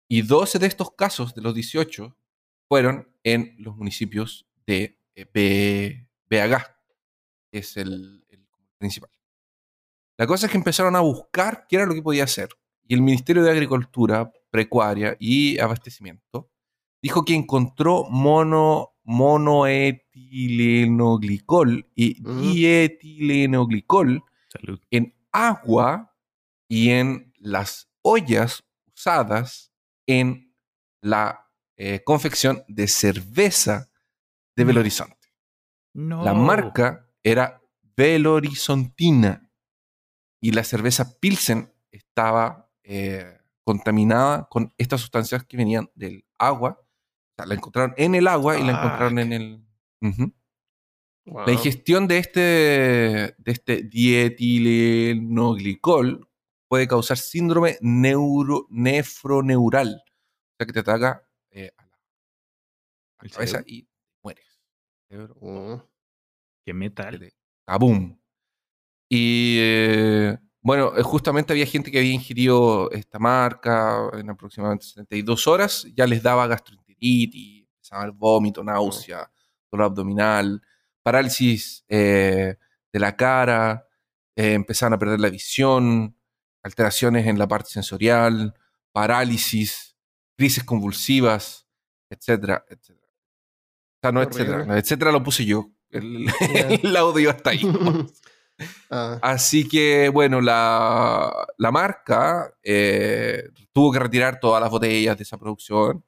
Y 0.09 0.21
12 0.21 0.59
de 0.59 0.67
estos 0.67 0.91
casos, 0.91 1.35
de 1.35 1.41
los 1.41 1.55
18, 1.55 2.15
fueron 2.69 3.09
en 3.23 3.55
los 3.59 3.75
municipios 3.77 4.47
de 4.67 4.99
eh, 5.15 6.05
Beagá, 6.29 6.79
que 7.51 7.59
es 7.59 7.77
el- 7.77 8.25
el 8.29 8.47
principal. 8.77 9.09
La 10.17 10.27
cosa 10.27 10.45
es 10.47 10.51
que 10.51 10.57
empezaron 10.57 10.95
a 10.95 11.01
buscar 11.01 11.65
qué 11.67 11.77
era 11.77 11.85
lo 11.85 11.93
que 11.95 12.01
podía 12.01 12.23
hacer. 12.25 12.49
Y 12.87 12.93
el 12.93 13.01
Ministerio 13.01 13.43
de 13.43 13.51
Agricultura, 13.51 14.31
Pecuaria 14.51 15.15
y 15.19 15.59
Abastecimiento 15.59 16.49
dijo 17.01 17.23
que 17.25 17.35
encontró 17.35 18.05
mono, 18.09 18.93
monoetilenoglicol 19.03 21.89
y 21.95 22.21
Mm. 22.21 22.41
dietilenoglicol 22.41 24.23
Salud. 24.49 24.79
en 24.91 25.15
agua 25.31 26.13
y 26.67 26.89
en 26.89 27.33
las 27.39 27.89
ollas 28.01 28.63
usadas 28.93 29.71
en 30.07 30.53
la 31.01 31.43
eh, 31.79 32.03
confección 32.03 32.63
de 32.67 32.87
cerveza 32.87 33.91
de. 34.55 34.63
Belo 34.63 34.79
Horizonte. 34.79 35.27
No. 35.93 36.23
La 36.23 36.33
marca 36.33 37.07
era 37.23 37.61
Belo 37.95 38.33
Horizontina 38.33 39.51
y 40.41 40.51
la 40.51 40.63
cerveza 40.63 41.19
Pilsen 41.19 41.71
estaba 41.91 42.71
eh, 42.83 43.37
contaminada 43.63 44.47
con 44.49 44.73
estas 44.77 45.01
sustancias 45.01 45.43
que 45.45 45.57
venían 45.57 45.89
del 45.93 46.25
agua. 46.39 46.81
Sea, 47.37 47.45
la 47.45 47.53
encontraron 47.53 47.93
en 47.97 48.15
el 48.15 48.27
agua 48.27 48.57
y 48.57 48.63
la 48.63 48.71
encontraron 48.71 49.13
Fuck. 49.13 49.19
en 49.19 49.33
el... 49.33 49.63
Wow. 51.25 51.45
La 51.45 51.51
ingestión 51.51 52.07
de 52.07 52.17
este, 52.19 52.41
de 53.37 53.51
este 53.51 53.83
puede 56.69 56.87
causar 56.87 57.17
síndrome 57.17 57.77
neuro, 57.81 58.65
nefroneural. 58.69 60.03
O 60.05 60.55
sea, 60.57 60.65
que 60.65 60.73
te 60.73 60.79
ataca 60.79 61.27
eh, 61.51 61.71
a 61.77 61.83
la, 61.85 61.93
a 63.19 63.23
la 63.23 63.27
El 63.27 63.31
cabeza 63.31 63.57
cerebro. 63.59 63.73
y 63.73 63.87
mueres. 64.23 64.61
Mm. 65.09 65.75
Qué 66.65 66.73
metal. 66.73 67.33
¡Kabum! 67.65 68.17
Y 69.09 69.57
eh, 69.59 70.37
bueno, 70.61 70.97
eh, 70.97 71.03
justamente 71.03 71.53
había 71.53 71.65
gente 71.65 71.91
que 71.91 71.99
había 71.99 72.13
ingerido 72.13 72.91
esta 72.91 73.19
marca 73.19 74.09
en 74.13 74.29
aproximadamente 74.29 74.85
72 74.85 75.47
horas, 75.47 75.87
ya 75.95 76.05
les 76.07 76.21
daba 76.21 76.47
gastroenteritis, 76.47 76.86
empezaba 76.99 78.05
el 78.05 78.11
vómito, 78.11 78.63
náusea, 78.63 79.29
dolor 79.71 79.87
abdominal, 79.87 80.61
parálisis 81.03 81.83
eh, 81.87 82.55
de 82.91 82.99
la 82.99 83.15
cara, 83.15 83.87
eh, 84.35 84.53
empezaban 84.53 84.93
a 84.93 84.99
perder 84.99 85.19
la 85.19 85.29
visión, 85.29 86.15
alteraciones 86.63 87.25
en 87.27 87.39
la 87.39 87.47
parte 87.47 87.69
sensorial, 87.69 88.53
parálisis, 88.91 89.95
crisis 90.37 90.63
convulsivas, 90.63 91.67
etcétera, 92.09 92.65
etcétera. 92.69 93.07
O 93.07 93.99
sea, 94.01 94.11
no, 94.11 94.19
Horrible. 94.21 94.43
etcétera, 94.43 94.77
etcétera 94.79 95.11
lo 95.11 95.23
puse 95.23 95.45
yo. 95.45 95.71
El, 95.89 96.25
Ya. 96.53 96.67
el 96.67 96.95
audio 96.97 97.29
hasta 97.29 97.51
ahí. 97.51 97.61
Ah, 98.89 99.19
Así 99.21 99.67
que, 99.69 100.09
bueno, 100.09 100.41
la, 100.41 101.31
la 101.59 101.71
marca 101.71 102.51
eh, 102.63 103.43
tuvo 103.71 103.91
que 103.91 103.99
retirar 103.99 104.39
todas 104.39 104.59
las 104.59 104.71
botellas 104.71 105.15
de 105.15 105.21
esa 105.21 105.37
producción 105.37 106.03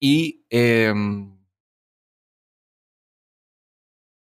y 0.00 0.44
em, 0.50 1.36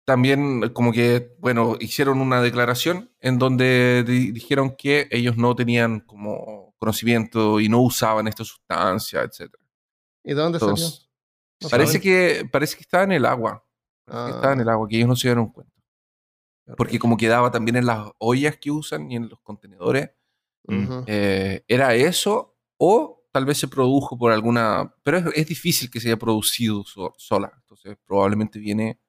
también 0.06 0.70
como 0.70 0.92
que, 0.92 1.36
bueno, 1.40 1.78
hicieron 1.80 2.20
una 2.22 2.42
declaración 2.42 3.12
en 3.20 3.38
donde 3.38 4.04
di- 4.06 4.32
dijeron 4.32 4.76
que 4.76 5.08
ellos 5.12 5.38
no 5.38 5.56
tenían 5.56 6.02
como 6.02 6.74
conocimiento 6.78 7.60
y 7.60 7.70
no 7.70 7.82
usaban 7.82 8.28
esta 8.28 8.44
sustancia, 8.44 9.22
etc. 9.22 9.54
¿Y 10.24 10.30
de 10.34 10.36
dónde 10.42 10.60
salió? 10.60 10.74
Entonces, 10.74 11.10
No 11.62 11.70
parece 11.70 11.94
saben. 11.94 12.02
que, 12.02 12.50
parece 12.52 12.76
que 12.76 12.82
estaba 12.82 13.04
en 13.04 13.12
el 13.12 13.26
agua. 13.26 13.64
Que 14.08 14.32
estaba 14.32 14.54
en 14.54 14.60
Ah. 14.60 14.64
el 14.64 14.70
agua, 14.70 14.88
que 14.90 14.98
ellos 14.98 15.08
no 15.08 15.16
se 15.16 15.28
dieron 15.28 15.52
cuenta. 15.52 15.72
Porque 16.76 16.98
como 17.00 17.18
quedaba 17.18 17.52
también 17.52 17.76
en 17.78 17.86
las 17.86 18.10
ollas 18.18 18.58
que 18.58 18.72
usan 18.72 19.12
y 19.12 19.16
en 19.16 19.30
los 19.30 19.40
contenedores, 19.42 20.10
Ujú. 20.68 21.04
eh, 21.08 21.64
era 21.68 21.94
eso 21.96 22.58
o 22.78 23.21
tal 23.32 23.46
vez 23.46 23.58
se 23.58 23.68
produjo 23.68 24.18
por 24.18 24.32
alguna... 24.32 24.94
Pero 25.04 25.18
es, 25.18 25.26
es 25.36 25.48
difícil 25.48 25.90
que 25.90 26.00
se 26.00 26.10
haya 26.10 26.18
producido 26.18 26.84
so- 26.84 27.14
sola. 27.18 27.52
Entonces 27.56 27.98
probablemente 28.06 28.60
viene 28.60 29.00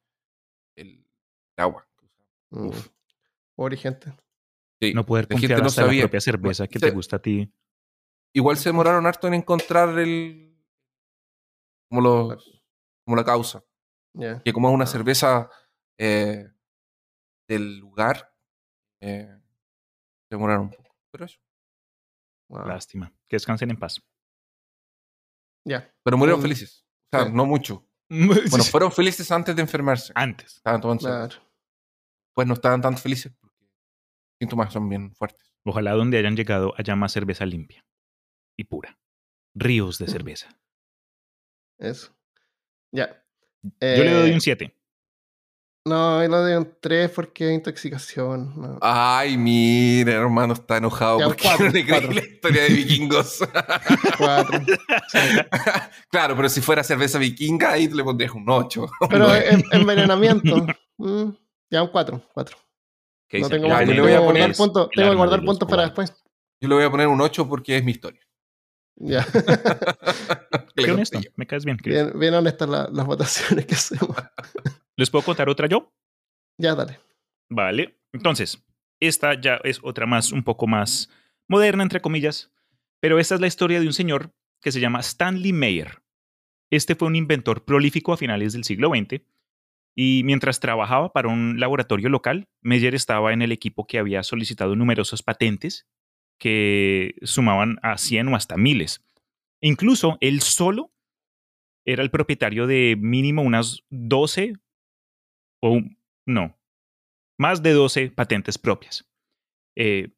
el, 0.76 1.04
el 1.56 1.62
agua. 1.64 1.86
Mm. 2.50 2.66
Uf. 2.68 2.88
Pobre 3.56 3.76
gente. 3.76 4.12
Sí, 4.80 4.94
No 4.94 5.04
poder 5.06 5.24
la 5.24 5.36
gente 5.36 5.42
confiar 5.54 5.60
no 5.60 5.66
hasta 5.68 5.86
la 5.86 6.00
propia 6.00 6.20
cerveza 6.20 6.66
que 6.68 6.78
Se- 6.78 6.86
te 6.86 6.92
gusta 6.92 7.16
a 7.16 7.22
ti. 7.22 7.52
Igual 8.34 8.56
se 8.56 8.68
demoraron 8.70 9.06
harto 9.06 9.26
en 9.28 9.34
encontrar 9.34 9.98
el... 9.98 10.56
Como, 11.90 12.00
los, 12.00 12.62
como 13.04 13.16
la 13.16 13.24
causa. 13.24 13.62
Ya. 14.14 14.42
Que 14.42 14.52
como 14.52 14.68
es 14.68 14.74
una 14.74 14.84
Ah. 14.84 14.88
cerveza 14.88 15.50
eh, 15.98 16.48
del 17.48 17.78
lugar, 17.78 18.34
eh, 19.02 19.28
se 19.28 20.34
demoraron 20.36 20.62
un 20.64 20.70
poco. 20.70 20.96
Pero 21.10 21.26
eso. 21.26 21.38
Wow. 22.52 22.66
Lástima. 22.66 23.10
Que 23.28 23.36
descansen 23.36 23.70
en 23.70 23.78
paz. 23.78 24.00
Ya. 25.64 25.92
Pero 26.04 26.16
murieron 26.18 26.42
felices. 26.42 26.84
O 27.12 27.18
sea, 27.18 27.28
no 27.28 27.46
mucho. 27.46 27.88
Bueno, 28.50 28.62
fueron 28.64 28.92
felices 28.92 29.30
antes 29.32 29.56
de 29.56 29.62
enfermarse. 29.62 30.12
Antes. 30.14 30.56
Estaban 30.56 30.82
tomando. 30.82 31.00
Claro. 31.06 31.34
pues 32.34 32.46
no 32.46 32.52
estaban 32.54 32.82
tan 32.82 32.98
felices 32.98 33.32
porque 33.40 33.56
los 33.64 33.70
síntomas 34.38 34.70
son 34.70 34.86
bien 34.88 35.14
fuertes. 35.14 35.54
Ojalá 35.64 35.92
donde 35.92 36.18
hayan 36.18 36.36
llegado 36.36 36.74
haya 36.76 36.94
más 36.94 37.12
cerveza 37.12 37.46
limpia 37.46 37.86
y 38.58 38.64
pura. 38.64 38.98
Ríos 39.54 39.96
de 39.98 40.06
cerveza. 40.08 40.60
Eso. 41.78 42.14
Ya. 42.94 43.24
Yo 43.62 43.70
le 44.04 44.12
doy 44.12 44.30
Eh, 44.30 44.34
un 44.34 44.40
7. 44.42 44.76
No, 45.84 46.20
le 46.20 46.28
doy 46.28 46.52
un 46.54 46.76
3 46.80 47.10
porque 47.10 47.48
es 47.48 47.54
intoxicación. 47.54 48.52
no. 48.56 48.78
Ay, 48.80 49.36
mire, 49.36 50.12
hermano, 50.12 50.52
está 50.54 50.76
enojado 50.76 51.18
Ya, 51.18 51.24
porque 51.26 51.42
cuatro, 51.42 51.66
no 51.66 51.72
le 51.72 51.84
creí 51.84 52.14
la 52.14 52.20
historia 52.20 52.62
de 52.62 52.68
vikingos. 52.68 53.38
Cuatro. 54.18 54.60
Sí. 55.08 55.18
claro, 56.10 56.36
pero 56.36 56.48
si 56.48 56.60
fuera 56.60 56.84
cerveza 56.84 57.18
vikinga, 57.18 57.72
ahí 57.72 57.88
le 57.88 58.04
pondrías 58.04 58.32
un 58.32 58.48
8. 58.48 58.86
Pero 59.10 59.34
en- 59.34 59.64
envenenamiento. 59.72 60.66
mm, 60.98 61.30
ya 61.70 61.82
un 61.82 61.88
4. 61.88 62.22
4. 62.32 62.56
No 63.40 63.48
tengo 63.48 63.66
Ya, 63.66 63.74
más. 63.74 63.80
yo 63.80 63.86
le 63.86 63.92
Tengo 63.94 64.02
voy 64.06 64.12
a 64.12 64.18
que 64.20 64.24
poner 64.24 64.42
guardar 64.42 64.56
puntos, 64.56 64.88
tengo 64.94 65.10
que 65.10 65.16
guardar 65.16 65.44
puntos 65.44 65.68
para 65.68 65.82
después. 65.84 66.14
Yo 66.60 66.68
le 66.68 66.74
voy 66.76 66.84
a 66.84 66.90
poner 66.90 67.08
un 67.08 67.20
8 67.20 67.48
porque 67.48 67.76
es 67.78 67.82
mi 67.84 67.90
historia. 67.90 68.20
Ya. 68.96 69.26
Qué 70.76 70.92
honesto. 70.92 71.18
Me 71.34 71.46
caes 71.46 71.64
bien, 71.64 71.76
Chris. 71.78 71.94
bien, 71.94 72.12
bien 72.20 72.34
honestas 72.34 72.68
la- 72.68 72.88
las 72.92 73.04
votaciones 73.06 73.66
que 73.66 73.74
hacemos. 73.74 74.14
¿Les 74.96 75.10
puedo 75.10 75.24
contar 75.24 75.48
otra 75.48 75.68
yo? 75.68 75.92
Ya, 76.58 76.74
dale. 76.74 77.00
Vale. 77.50 77.98
Entonces, 78.12 78.64
esta 79.00 79.40
ya 79.40 79.60
es 79.64 79.80
otra 79.82 80.06
más, 80.06 80.32
un 80.32 80.42
poco 80.42 80.66
más 80.66 81.10
moderna, 81.48 81.82
entre 81.82 82.00
comillas. 82.00 82.52
Pero 83.00 83.18
esta 83.18 83.34
es 83.34 83.40
la 83.40 83.46
historia 83.46 83.80
de 83.80 83.86
un 83.86 83.92
señor 83.92 84.32
que 84.60 84.72
se 84.72 84.80
llama 84.80 85.00
Stanley 85.00 85.52
Meyer. 85.52 86.02
Este 86.70 86.94
fue 86.94 87.08
un 87.08 87.16
inventor 87.16 87.64
prolífico 87.64 88.12
a 88.12 88.16
finales 88.16 88.52
del 88.52 88.64
siglo 88.64 88.90
XX. 88.90 89.22
Y 89.94 90.22
mientras 90.24 90.60
trabajaba 90.60 91.12
para 91.12 91.28
un 91.28 91.60
laboratorio 91.60 92.08
local, 92.08 92.48
Meyer 92.62 92.94
estaba 92.94 93.32
en 93.32 93.42
el 93.42 93.52
equipo 93.52 93.86
que 93.86 93.98
había 93.98 94.22
solicitado 94.22 94.74
numerosas 94.76 95.22
patentes 95.22 95.86
que 96.38 97.14
sumaban 97.22 97.78
a 97.82 97.98
100 97.98 98.28
o 98.28 98.36
hasta 98.36 98.56
miles. 98.56 99.04
Incluso 99.60 100.16
él 100.20 100.40
solo 100.40 100.92
era 101.84 102.02
el 102.02 102.10
propietario 102.10 102.66
de 102.66 102.96
mínimo 102.98 103.42
unas 103.42 103.84
12 103.90 104.54
o 105.62 105.80
no, 106.26 106.58
más 107.38 107.62
de 107.62 107.72
12 107.72 108.10
patentes 108.10 108.58
propias. 108.58 109.08
eh, 109.76 110.12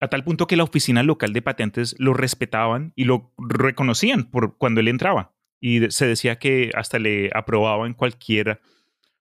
a 0.00 0.08
tal 0.08 0.22
punto 0.22 0.46
que 0.46 0.56
la 0.56 0.64
oficina 0.64 1.02
local 1.02 1.32
de 1.32 1.40
patentes 1.40 1.94
lo 1.98 2.12
respetaban 2.12 2.92
y 2.94 3.04
lo 3.04 3.32
reconocían 3.38 4.30
por 4.30 4.58
cuando 4.58 4.80
él 4.80 4.88
entraba. 4.88 5.34
Y 5.60 5.90
se 5.90 6.06
decía 6.06 6.38
que 6.38 6.70
hasta 6.74 6.98
le 6.98 7.30
aprobaban 7.34 7.94
cualquiera, 7.94 8.60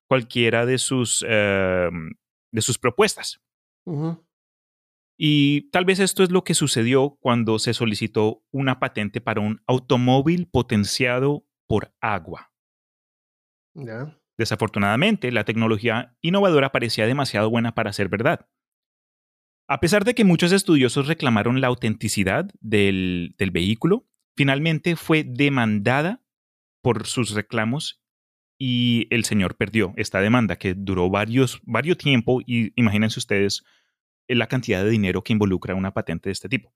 cualquiera 0.07 0.65
de, 0.65 0.77
sus, 0.77 1.23
em, 1.27 2.11
de 2.51 2.61
sus 2.61 2.77
propuestas. 2.77 3.41
Y 5.17 5.69
tal 5.69 5.85
vez 5.85 5.99
esto 5.99 6.21
es 6.21 6.31
lo 6.31 6.43
que 6.43 6.53
sucedió 6.53 7.17
cuando 7.21 7.59
se 7.59 7.73
solicitó 7.73 8.43
una 8.51 8.79
patente 8.79 9.21
para 9.21 9.39
un 9.39 9.61
automóvil 9.67 10.47
potenciado 10.47 11.45
por 11.65 11.93
agua. 12.01 12.51
Desafortunadamente, 14.37 15.31
la 15.31 15.45
tecnología 15.45 16.15
innovadora 16.21 16.71
parecía 16.71 17.05
demasiado 17.05 17.49
buena 17.49 17.75
para 17.75 17.93
ser 17.93 18.09
verdad. 18.09 18.47
A 19.67 19.79
pesar 19.79 20.03
de 20.03 20.13
que 20.13 20.25
muchos 20.25 20.51
estudiosos 20.51 21.07
reclamaron 21.07 21.61
la 21.61 21.67
autenticidad 21.67 22.49
del, 22.59 23.35
vehículo, 23.37 24.07
finalmente 24.35 24.95
fue 24.95 25.23
demandada 25.23 26.21
por 26.81 27.07
sus 27.07 27.31
reclamos 27.31 28.01
y 28.59 29.07
el 29.09 29.23
señor 29.23 29.55
perdió 29.55 29.93
esta 29.95 30.19
demanda 30.19 30.57
que 30.57 30.73
duró 30.73 31.09
varios, 31.09 31.61
varios 31.63 31.97
tiempo 31.97 32.41
y 32.45 32.73
imagínense 32.75 33.19
ustedes 33.19 33.63
la 34.27 34.47
cantidad 34.47 34.83
de 34.83 34.89
dinero 34.89 35.23
que 35.23 35.33
involucra 35.33 35.75
una 35.75 35.93
patente 35.93 36.29
de 36.29 36.33
este 36.33 36.49
tipo. 36.49 36.73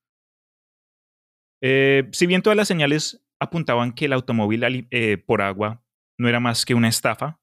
Eh, 1.61 2.07
si 2.11 2.25
bien 2.25 2.41
todas 2.41 2.57
las 2.57 2.67
señales 2.67 3.25
apuntaban 3.39 3.93
que 3.93 4.05
el 4.05 4.13
automóvil 4.13 4.87
eh, 4.91 5.17
por 5.17 5.41
agua 5.41 5.83
no 6.17 6.29
era 6.29 6.39
más 6.39 6.65
que 6.65 6.73
una 6.73 6.87
estafa, 6.87 7.39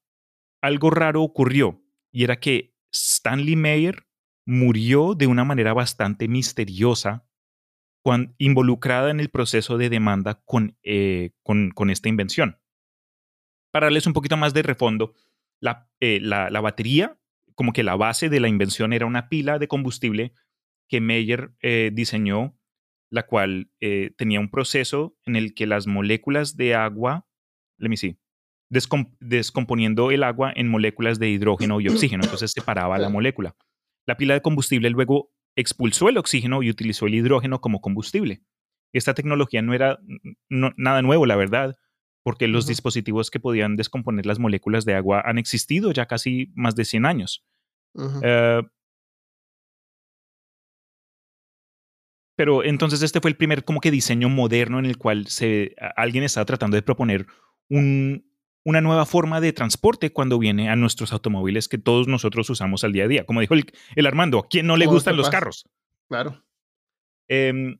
algo 0.65 0.89
raro 0.89 1.21
ocurrió 1.21 1.83
y 2.11 2.23
era 2.23 2.39
que 2.39 2.75
Stanley 2.91 3.55
Mayer 3.55 4.07
murió 4.45 5.15
de 5.15 5.27
una 5.27 5.43
manera 5.43 5.73
bastante 5.73 6.27
misteriosa 6.27 7.27
involucrada 8.37 9.09
en 9.09 9.19
el 9.19 9.29
proceso 9.29 9.77
de 9.77 9.89
demanda 9.89 10.43
eh, 10.83 11.31
con, 11.41 11.71
con, 11.71 11.89
esta 11.89 12.07
invención. 12.07 12.59
Para 13.71 13.87
darles 13.87 14.05
un 14.05 14.13
poquito 14.13 14.37
más 14.37 14.53
de 14.53 14.61
refondo, 14.61 15.15
la, 15.59 15.89
la 15.99 16.61
batería 16.61 17.17
como 17.55 17.73
que 17.73 17.83
la 17.83 17.95
base 17.95 18.29
de 18.29 18.39
la 18.39 18.49
invención 18.49 18.93
era 18.93 19.05
una 19.05 19.29
pila 19.29 19.57
de 19.57 19.67
combustible 19.67 20.33
que 20.87 21.01
Meyer 21.01 21.55
eh, 21.61 21.89
diseñó, 21.93 22.57
la 23.09 23.25
cual 23.25 23.71
eh, 23.79 24.11
tenía 24.17 24.39
un 24.39 24.51
proceso 24.51 25.17
en 25.25 25.35
el 25.35 25.55
que 25.55 25.65
las 25.65 25.87
moléculas 25.87 26.57
de 26.57 26.75
agua, 26.75 27.27
let 27.77 27.89
me 27.89 27.97
see, 27.97 28.19
descomponiendo 29.19 30.11
el 30.11 30.23
agua 30.23 30.51
en 30.55 30.67
moléculas 30.67 31.19
de 31.19 31.29
hidrógeno 31.29 31.81
y 31.81 31.87
oxígeno, 31.89 32.23
entonces 32.23 32.51
separaba 32.51 32.97
la 32.97 33.09
molécula. 33.09 33.55
La 34.05 34.17
pila 34.17 34.33
de 34.33 34.41
combustible 34.41 34.89
luego 34.89 35.31
expulsó 35.55 36.09
el 36.09 36.17
oxígeno 36.17 36.63
y 36.63 36.69
utilizó 36.69 37.07
el 37.07 37.15
hidrógeno 37.15 37.61
como 37.61 37.81
combustible. 37.81 38.43
Esta 38.93 39.13
tecnología 39.13 39.61
no 39.61 39.73
era 39.73 39.99
nada 40.49 41.01
nuevo, 41.01 41.25
la 41.25 41.35
verdad 41.35 41.75
porque 42.25 42.47
los 42.47 42.65
dispositivos 42.65 43.29
que 43.29 43.39
podían 43.39 43.75
descomponer 43.75 44.25
las 44.25 44.39
moléculas 44.39 44.83
de 44.83 44.95
agua 44.95 45.21
han 45.23 45.37
existido 45.37 45.91
ya 45.91 46.07
casi 46.07 46.51
más 46.55 46.75
de 46.75 46.83
100 46.83 47.05
años. 47.05 47.45
Eh, 48.23 48.63
pero 52.35 52.63
entonces 52.63 53.03
este 53.03 53.21
fue 53.21 53.29
el 53.29 53.37
primer 53.37 53.63
como 53.63 53.79
que 53.79 53.91
diseño 53.91 54.27
moderno 54.27 54.79
en 54.79 54.85
el 54.85 54.97
cual 54.97 55.27
se, 55.27 55.75
alguien 55.95 56.23
estaba 56.23 56.45
tratando 56.45 56.73
de 56.73 56.81
proponer 56.81 57.27
un, 57.69 58.27
una 58.65 58.81
nueva 58.81 59.05
forma 59.05 59.39
de 59.39 59.53
transporte 59.53 60.11
cuando 60.11 60.39
viene 60.39 60.69
a 60.69 60.75
nuestros 60.75 61.13
automóviles 61.13 61.69
que 61.69 61.77
todos 61.77 62.07
nosotros 62.07 62.49
usamos 62.49 62.83
al 62.83 62.93
día 62.93 63.05
a 63.05 63.07
día. 63.07 63.25
Como 63.25 63.39
dijo 63.39 63.53
el, 63.53 64.07
Armando, 64.07 64.39
¿a 64.39 64.47
quién 64.49 64.65
no 64.65 64.75
le 64.75 64.87
gustan 64.87 65.15
los 65.15 65.29
carros? 65.29 65.69
Claro. 66.09 66.43
Em, 67.27 67.79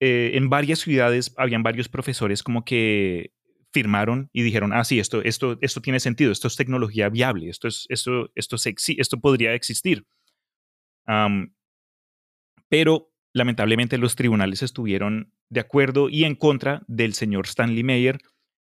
eh, 0.00 0.32
en 0.34 0.50
varias 0.50 0.80
ciudades 0.80 1.32
habían 1.36 1.62
varios 1.62 1.88
profesores 1.88 2.42
como 2.42 2.64
que 2.64 3.32
firmaron 3.72 4.28
y 4.32 4.42
dijeron, 4.42 4.72
ah, 4.72 4.84
sí, 4.84 4.98
esto, 4.98 5.22
esto, 5.22 5.56
esto 5.60 5.80
tiene 5.80 6.00
sentido, 6.00 6.32
esto 6.32 6.48
es 6.48 6.56
tecnología 6.56 7.08
viable, 7.08 7.48
esto, 7.48 7.68
es, 7.68 7.86
esto, 7.88 8.30
esto, 8.34 8.56
esto 8.56 9.20
podría 9.20 9.54
existir. 9.54 10.04
pero 12.68 13.12
lamentablemente 13.32 13.98
los 13.98 14.16
tribunales 14.16 14.62
estuvieron 14.62 15.32
de 15.48 15.60
acuerdo 15.60 16.08
y 16.08 16.24
en 16.24 16.34
contra 16.34 16.82
del 16.88 17.14
señor 17.14 17.46
Stanley 17.46 17.84
Mayer 17.84 18.18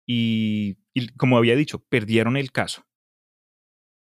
y, 0.06 0.76
como 1.16 1.36
había 1.36 1.56
dicho, 1.56 1.84
perdieron 1.88 2.36
el 2.36 2.52
caso. 2.52 2.86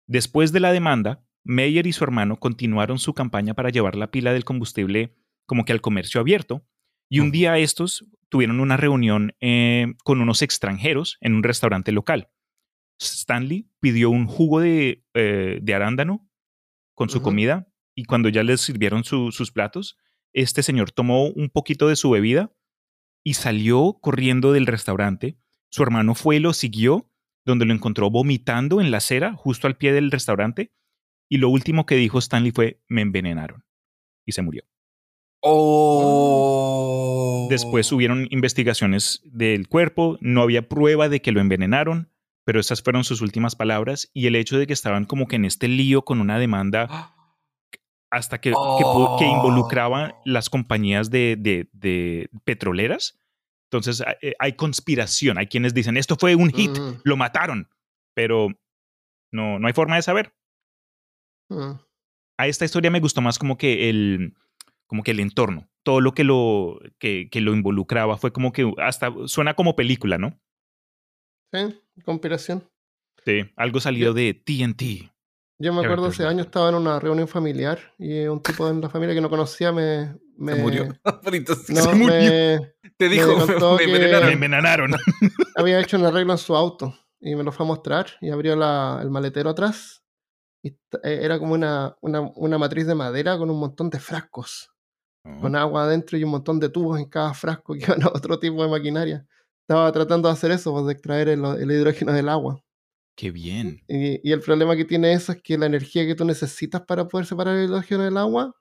Después 0.08 0.52
de 0.52 0.60
la 0.60 0.72
demanda, 0.72 1.26
Mayer 1.44 1.88
y 1.88 1.94
su 1.94 2.04
hermano 2.04 2.40
continuaron 2.40 3.00
su 3.00 3.14
campaña 3.14 3.54
para 3.54 3.70
llevar 3.70 3.96
la 3.96 4.12
pila 4.12 4.34
del 4.34 4.46
combustible 4.46 5.16
como 5.46 5.66
que 5.66 5.74
al 5.74 5.82
comercio 5.82 6.22
abierto 6.22 6.66
y 7.10 7.20
un 7.20 7.32
día 7.32 7.58
estos 7.58 8.06
tuvieron 8.30 8.60
una 8.60 8.78
reunión 8.78 9.36
eh, 9.40 9.94
con 10.04 10.22
unos 10.22 10.42
extranjeros 10.42 11.18
en 11.22 11.36
un 11.36 11.44
restaurante 11.44 11.92
local. 11.92 12.30
Stanley 13.00 13.70
pidió 13.80 14.10
un 14.10 14.26
jugo 14.26 14.60
de, 14.60 15.06
eh, 15.14 15.62
arándano 15.74 16.30
con 16.96 17.10
su 17.10 17.22
comida 17.22 17.68
y 17.96 18.06
cuando 18.06 18.30
ya 18.30 18.44
les 18.44 18.62
sirvieron 18.62 19.04
sus 19.04 19.52
platos, 19.52 19.98
este 20.32 20.64
señor 20.64 20.92
tomó 20.92 21.28
un 21.28 21.50
poquito 21.50 21.88
de 21.88 21.96
su 21.96 22.10
bebida 22.10 22.52
y 23.24 23.36
salió 23.36 24.00
corriendo 24.02 24.52
del 24.52 24.66
restaurante. 24.66 25.38
Su 25.74 25.82
hermano 25.82 26.14
fue 26.14 26.36
y 26.36 26.40
lo 26.40 26.54
siguió, 26.54 27.10
donde 27.46 27.66
lo 27.66 27.74
encontró 27.74 28.12
vomitando 28.12 28.80
en 28.80 28.92
la 28.92 28.98
acera 28.98 29.34
justo 29.34 29.66
al 29.66 29.76
pie 29.76 29.92
del 29.92 30.12
restaurante. 30.12 30.72
Y 31.28 31.38
lo 31.38 31.50
último 31.50 31.88
que 31.88 31.96
dijo 31.96 32.20
Stanley 32.20 32.52
fue, 32.52 32.84
me 32.88 33.02
envenenaron. 33.02 33.66
Y 34.24 34.34
se 34.34 34.44
murió. 34.44 34.66
Oh. 35.42 36.68
Después 37.50 37.92
hubieron 37.92 38.28
investigaciones 38.30 39.24
del 39.26 39.68
cuerpo, 39.68 40.20
no 40.22 40.44
había 40.44 40.70
prueba 40.70 41.10
de 41.10 41.24
que 41.24 41.32
lo 41.32 41.42
envenenaron, 41.42 42.12
pero 42.46 42.60
esas 42.60 42.84
fueron 42.84 43.04
sus 43.04 43.22
últimas 43.22 43.56
palabras 43.56 44.12
y 44.14 44.28
el 44.28 44.36
hecho 44.36 44.60
de 44.60 44.68
que 44.68 44.74
estaban 44.74 45.06
como 45.06 45.28
que 45.28 45.38
en 45.38 45.46
este 45.46 45.68
lío 45.68 46.06
con 46.06 46.22
una 46.22 46.38
demanda 46.38 47.16
hasta 48.12 48.40
que, 48.40 48.52
que, 48.52 49.26
involucraba 49.26 50.22
las 50.24 50.52
compañías 50.52 51.10
de, 51.10 52.30
petroleras. 52.44 53.23
Entonces 53.74 54.06
eh, 54.22 54.34
hay 54.38 54.54
conspiración, 54.54 55.38
hay 55.38 55.48
quienes 55.48 55.74
dicen, 55.74 55.98
esto 55.98 56.16
fue 56.16 56.36
un 56.36 56.52
hit, 56.52 56.78
mm. 56.78 57.02
lo 57.04 57.18
mataron, 57.18 57.70
pero 58.14 58.50
no, 59.32 59.58
no 59.58 59.68
hay 59.68 59.74
forma 59.74 59.96
de 59.96 60.04
saber. 60.04 60.34
Mm. 61.50 61.74
A 62.38 62.48
esta 62.48 62.66
historia 62.66 62.92
me 62.92 63.00
gustó 63.00 63.22
más 63.22 63.40
como 63.40 63.58
que 63.58 63.90
el, 63.90 64.36
como 64.86 65.04
que 65.04 65.12
el 65.12 65.20
entorno, 65.20 65.70
todo 65.84 66.02
lo 66.02 66.14
que 66.14 66.24
lo, 66.24 66.80
que, 67.00 67.30
lo 67.34 67.54
involucraba 67.54 68.18
fue 68.18 68.32
como 68.32 68.52
que 68.52 68.72
hasta 68.78 69.12
suena 69.26 69.56
como 69.56 69.76
película, 69.76 70.18
¿no? 70.18 70.40
Sí, 71.52 71.82
conspiración. 72.06 72.64
Sí, 73.26 73.52
algo 73.56 73.80
salido 73.80 74.14
de 74.14 74.34
TNT. 74.34 75.13
Yo 75.64 75.74
me 75.74 75.84
acuerdo 75.84 76.08
hace 76.08 76.26
años 76.26 76.48
estaba 76.48 76.70
en 76.70 76.76
una 76.76 77.00
reunión 77.00 77.28
familiar 77.28 77.80
y 77.98 78.26
un 78.26 78.42
tipo 78.42 78.68
en 78.68 78.82
la 78.82 78.90
familia 78.90 79.16
que 79.16 79.22
no 79.22 79.30
conocía 79.30 79.72
me. 79.72 80.18
me 80.36 80.56
se 80.56 80.62
murió. 80.62 80.86
no, 81.70 81.82
se 81.82 81.96
murió. 81.96 82.74
Te 82.98 83.10
dijo, 83.10 83.28
me, 83.78 83.84
envenenaron. 83.84 84.28
me 84.28 84.34
envenenaron. 84.34 84.92
había 85.56 85.80
hecho 85.80 85.98
un 85.98 86.06
arreglo 86.06 86.34
en 86.34 86.38
su 86.38 86.56
auto 86.56 86.94
y 87.22 87.36
me 87.36 87.44
lo 87.44 87.52
fue 87.52 87.66
a 87.66 87.68
mostrar 87.68 88.08
y 88.20 88.30
abrió 88.30 88.56
la, 88.56 89.00
el 89.02 89.10
maletero 89.10 89.50
atrás. 89.50 90.04
Y 90.62 90.70
eh, 90.70 91.20
era 91.22 91.40
como 91.40 91.54
una, 91.54 91.96
una, 92.02 92.22
una 92.36 92.58
matriz 92.58 92.86
de 92.86 92.96
madera 92.96 93.38
con 93.38 93.50
un 93.50 93.60
montón 93.60 93.90
de 93.90 94.00
frascos 94.00 94.74
con 95.40 95.56
agua 95.56 95.86
adentro 95.86 96.18
y 96.18 96.24
un 96.24 96.32
montón 96.32 96.60
de 96.60 96.70
tubos 96.70 97.00
en 97.00 97.06
cada 97.06 97.34
frasco 97.34 97.74
que 97.74 97.80
iban 97.80 98.04
a 98.04 98.08
otro 98.08 98.40
tipo 98.40 98.62
de 98.62 98.70
maquinaria. 98.70 99.26
Estaba 99.62 99.92
tratando 99.92 100.28
de 100.28 100.34
hacer 100.34 100.52
eso, 100.52 100.74
pues, 100.74 100.86
de 100.86 100.94
extraer 100.94 101.30
el, 101.30 101.72
hidrógeno 101.72 102.12
del 102.12 102.28
agua. 102.28 102.62
Qué 103.16 103.32
bien. 103.32 103.82
Y, 103.88 104.32
el 104.32 104.42
problema 104.42 104.76
que 104.76 104.86
tiene 104.86 105.14
eso 105.14 105.32
es 105.32 105.42
que 105.42 105.58
la 105.58 105.68
energía 105.68 106.06
que 106.06 106.16
tú 106.16 106.26
necesitas 106.26 106.82
para 106.82 107.08
poder 107.08 107.26
separar 107.26 107.56
el 107.58 107.66
hidrógeno 107.66 108.04
del 108.04 108.18
agua, 108.18 108.56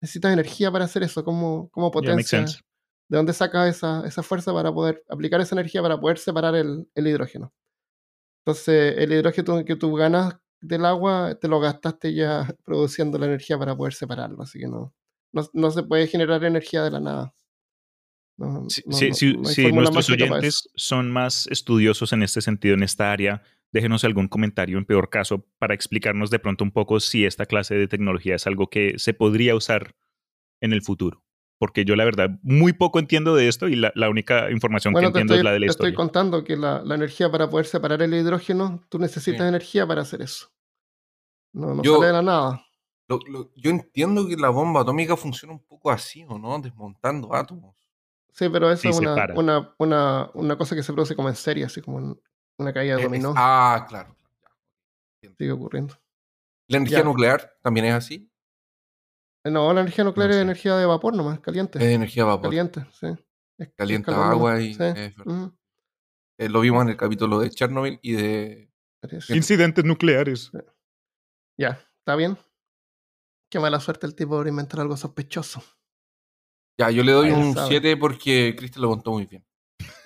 necesitas 0.00 0.32
energía 0.32 0.70
para 0.70 0.84
hacer 0.84 1.02
eso, 1.02 1.24
como, 1.24 1.68
como 1.70 1.90
potencia. 1.90 2.44
¿De 3.08 3.18
dónde 3.18 3.32
sacas 3.32 3.76
esa, 3.76 4.06
esa, 4.06 4.22
fuerza 4.22 4.52
para 4.52 4.72
poder 4.72 5.04
aplicar 5.10 5.40
esa 5.40 5.54
energía 5.54 5.82
para 5.82 6.00
poder 6.00 6.18
separar 6.18 6.54
el, 6.54 6.88
el 6.94 7.06
hidrógeno? 7.06 7.52
Entonces, 8.44 8.96
el 8.98 9.12
hidrógeno 9.12 9.64
que 9.64 9.76
tú 9.76 9.94
ganas 9.94 10.36
del 10.64 10.84
agua, 10.84 11.36
te 11.40 11.48
lo 11.48 11.60
gastaste 11.60 12.14
ya 12.14 12.46
produciendo 12.64 13.18
la 13.18 13.26
energía 13.26 13.58
para 13.58 13.76
poder 13.76 13.94
separarlo, 13.94 14.42
así 14.42 14.58
que 14.58 14.66
no, 14.66 14.94
no, 15.52 15.70
se 15.70 15.82
puede 15.82 16.06
generar 16.06 16.42
energía 16.44 16.82
de 16.82 16.90
la 16.90 17.00
nada. 17.00 17.34
si, 18.68 18.82
nuestros 19.72 20.10
oyentes 20.10 20.68
son 20.74 21.10
más 21.10 21.46
estudiosos 21.48 22.12
en 22.12 22.22
este 22.22 22.40
sentido, 22.40 22.74
en 22.74 22.82
esta 22.82 23.12
área, 23.12 23.42
déjenos 23.74 24.04
algún 24.04 24.28
comentario 24.28 24.78
en 24.78 24.84
peor 24.84 25.10
caso 25.10 25.44
para 25.58 25.74
explicarnos 25.74 26.30
de 26.30 26.38
pronto 26.38 26.62
un 26.62 26.70
poco 26.70 27.00
si 27.00 27.26
esta 27.26 27.44
clase 27.44 27.74
de 27.74 27.88
tecnología 27.88 28.36
es 28.36 28.46
algo 28.46 28.68
que 28.68 28.94
se 28.98 29.14
podría 29.14 29.56
usar 29.56 29.96
en 30.60 30.72
el 30.72 30.80
futuro. 30.80 31.24
Porque 31.58 31.84
yo 31.84 31.96
la 31.96 32.04
verdad 32.04 32.38
muy 32.42 32.72
poco 32.72 33.00
entiendo 33.00 33.34
de 33.34 33.48
esto 33.48 33.66
y 33.66 33.74
la, 33.74 33.92
única 34.08 34.50
información 34.52 34.94
que 34.94 35.04
entiendo 35.04 35.34
es 35.34 35.42
la 35.42 35.52
de 35.52 35.58
la 35.58 35.66
te 35.66 35.72
historia. 35.72 35.90
Estoy 35.90 35.96
contando 35.96 36.44
que 36.44 36.56
la, 36.56 36.82
energía 36.86 37.30
para 37.30 37.50
poder 37.50 37.66
separar 37.66 38.00
el 38.00 38.14
hidrógeno, 38.14 38.80
tú 38.88 39.00
necesitas 39.00 39.46
energía 39.46 39.86
para 39.86 40.02
hacer 40.02 40.22
eso. 40.22 40.52
No, 41.52 41.74
no 41.74 41.82
sale 41.82 42.06
de 42.06 42.12
la 42.12 42.22
nada. 42.22 42.64
Lo- 43.08 43.18
lo- 43.28 43.50
yo 43.56 43.70
entiendo 43.70 44.26
que 44.28 44.36
la 44.36 44.50
bomba 44.50 44.82
atómica 44.82 45.16
funciona 45.16 45.52
un 45.52 45.64
poco 45.64 45.90
así, 45.90 46.24
¿o 46.28 46.38
no? 46.38 46.58
Desmontando 46.60 47.34
átomos. 47.34 47.76
Sí, 48.32 48.48
pero 48.48 48.70
eso 48.70 48.82
Sí, 48.82 48.88
es 48.88 48.98
una, 48.98 49.26
una, 49.34 49.74
una, 49.78 50.30
una 50.34 50.56
cosa 50.56 50.76
que 50.76 50.82
se 50.82 50.92
produce 50.92 51.16
como 51.16 51.28
en 51.28 51.36
serie, 51.36 51.64
así 51.64 51.80
como 51.80 51.98
en 51.98 52.20
una 52.58 52.72
caída 52.72 52.96
de 52.96 53.02
Eh, 53.02 53.04
es- 53.04 53.10
dominó. 53.10 53.34
ah, 53.36 53.84
claro. 53.88 54.16
Sigue 55.38 55.52
ocurriendo. 55.52 55.94
La 56.68 56.78
energía 56.78 56.98
Ya. 56.98 57.04
nuclear 57.04 57.56
también 57.62 57.86
es 57.86 57.94
así. 57.94 58.30
No, 59.44 59.72
la 59.74 59.82
energía 59.82 60.04
nuclear 60.04 60.28
No 60.28 60.34
es 60.34 60.38
sé. 60.38 60.42
energía 60.42 60.76
de 60.76 60.86
vapor 60.86 61.14
nomás, 61.16 61.40
caliente. 61.40 61.78
Es 61.78 61.84
energía 61.84 62.22
a 62.22 62.26
vapor. 62.26 62.50
Caliente, 62.50 62.86
sí. 62.92 63.06
Es- 63.58 63.68
es 63.68 63.74
Calienta 63.74 64.06
calor 64.12 64.20
nomás, 64.20 64.36
agua 64.36 64.60
y- 64.60 64.74
sí, 64.74 64.82
es 64.82 65.14
Eh, 66.38 66.48
lo 66.48 66.60
vimos 66.60 66.82
en 66.82 66.88
el 66.90 66.96
capítulo 66.96 67.38
de 67.38 67.50
Chernobyl 67.50 67.98
y 68.02 68.12
de. 68.12 68.70
Incidentes 69.28 69.84
nucleares. 69.84 70.50
Ya, 71.58 71.78
¿está 71.98 72.16
bien? 72.16 72.36
Qué 73.50 73.60
mala 73.60 73.78
suerte 73.80 74.06
el 74.06 74.14
tipo 74.14 74.30
por 74.30 74.48
inventar 74.48 74.80
algo 74.80 74.96
sospechoso. 74.96 75.62
Ya, 76.80 76.90
yo 76.90 77.04
le 77.04 77.12
doy 77.12 77.28
Ahí 77.28 77.34
un 77.34 77.54
sabe. 77.54 77.68
7 77.68 77.96
porque 77.96 78.54
Cristian 78.58 78.82
lo 78.82 78.88
contó 78.88 79.12
muy 79.12 79.26
bien. 79.26 79.46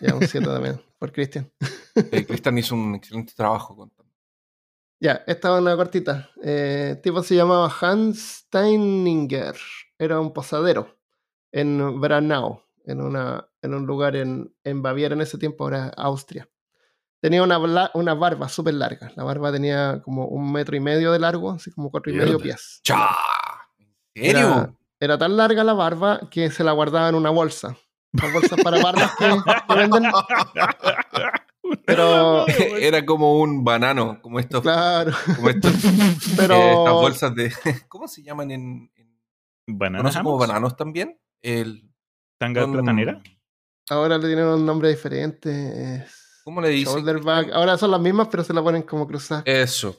Ya, 0.00 0.14
un 0.14 0.26
7 0.26 0.44
también, 0.46 0.82
por 0.98 1.12
Cristian. 1.12 1.50
Eh, 1.94 2.26
Cristian 2.26 2.58
hizo 2.58 2.74
un 2.74 2.94
excelente 2.94 3.32
trabajo 3.34 3.76
contando. 3.76 4.12
Ya, 5.00 5.22
esta 5.26 5.54
es 5.54 5.62
una 5.62 5.76
cortita. 5.76 6.30
Eh, 6.42 6.94
el 6.96 7.00
tipo 7.00 7.22
se 7.22 7.36
llamaba 7.36 7.72
Hans 7.80 8.44
Steininger. 8.46 9.56
Era 9.98 10.20
un 10.20 10.32
posadero 10.32 10.98
en 11.52 12.00
Branau, 12.00 12.62
en, 12.84 13.00
una, 13.00 13.48
en 13.62 13.74
un 13.74 13.86
lugar 13.86 14.16
en, 14.16 14.54
en 14.64 14.82
Baviera 14.82 15.14
en 15.14 15.20
ese 15.20 15.38
tiempo, 15.38 15.64
ahora 15.64 15.92
Austria. 15.96 16.48
Tenía 17.20 17.42
una, 17.42 18.14
barba 18.14 18.48
súper 18.48 18.74
larga. 18.74 19.10
La 19.16 19.24
barba 19.24 19.50
tenía 19.50 20.00
como 20.04 20.26
un 20.26 20.52
metro 20.52 20.76
y 20.76 20.80
medio 20.80 21.10
de 21.10 21.18
largo, 21.18 21.50
así 21.50 21.70
como 21.72 21.90
cuatro 21.90 22.12
y 22.12 22.16
medio 22.16 22.38
pies. 22.38 22.80
¡Cha! 22.84 23.08
¿En 24.14 24.24
serio? 24.24 24.46
Era, 24.46 24.74
era 25.00 25.18
tan 25.18 25.36
larga 25.36 25.64
la 25.64 25.72
barba 25.72 26.28
que 26.30 26.50
se 26.50 26.62
la 26.62 26.72
guardaba 26.72 27.08
en 27.08 27.16
una 27.16 27.30
bolsa. 27.30 27.76
Las 28.12 28.32
bolsas 28.32 28.60
para 28.62 28.82
barbas 28.82 29.14
que, 29.16 29.26
que 29.68 29.74
venden. 29.74 30.02
Pero, 31.84 32.46
Era 32.78 33.04
como 33.04 33.40
un 33.40 33.62
banano, 33.64 34.20
como 34.22 34.40
estos, 34.40 34.62
claro, 34.62 35.12
como 35.36 35.50
estos 35.50 35.72
pero... 36.36 36.54
eh, 36.54 36.68
estas 36.72 36.92
bolsas 36.94 37.34
de. 37.34 37.52
¿Cómo 37.88 38.08
se 38.08 38.22
llaman 38.22 38.50
en. 38.50 38.90
en 38.96 39.18
¿Banana 39.66 39.98
¿Conocen 39.98 40.22
como 40.22 40.38
bananos 40.38 40.76
también? 40.76 41.20
El, 41.42 41.90
¿Tanga 42.38 42.62
son- 42.62 42.72
platanera? 42.72 43.20
Ahora 43.90 44.16
le 44.18 44.26
tienen 44.26 44.46
un 44.46 44.64
nombre 44.66 44.88
diferente. 44.90 45.96
es 45.96 46.40
¿Cómo 46.44 46.60
le 46.62 46.70
dicen? 46.70 46.94
Shoulder 46.94 47.20
bag. 47.22 47.52
Ahora 47.52 47.76
son 47.76 47.90
las 47.90 48.00
mismas, 48.00 48.28
pero 48.30 48.42
se 48.44 48.54
la 48.54 48.62
ponen 48.62 48.82
como 48.82 49.06
cruzadas. 49.06 49.42
Eso. 49.46 49.98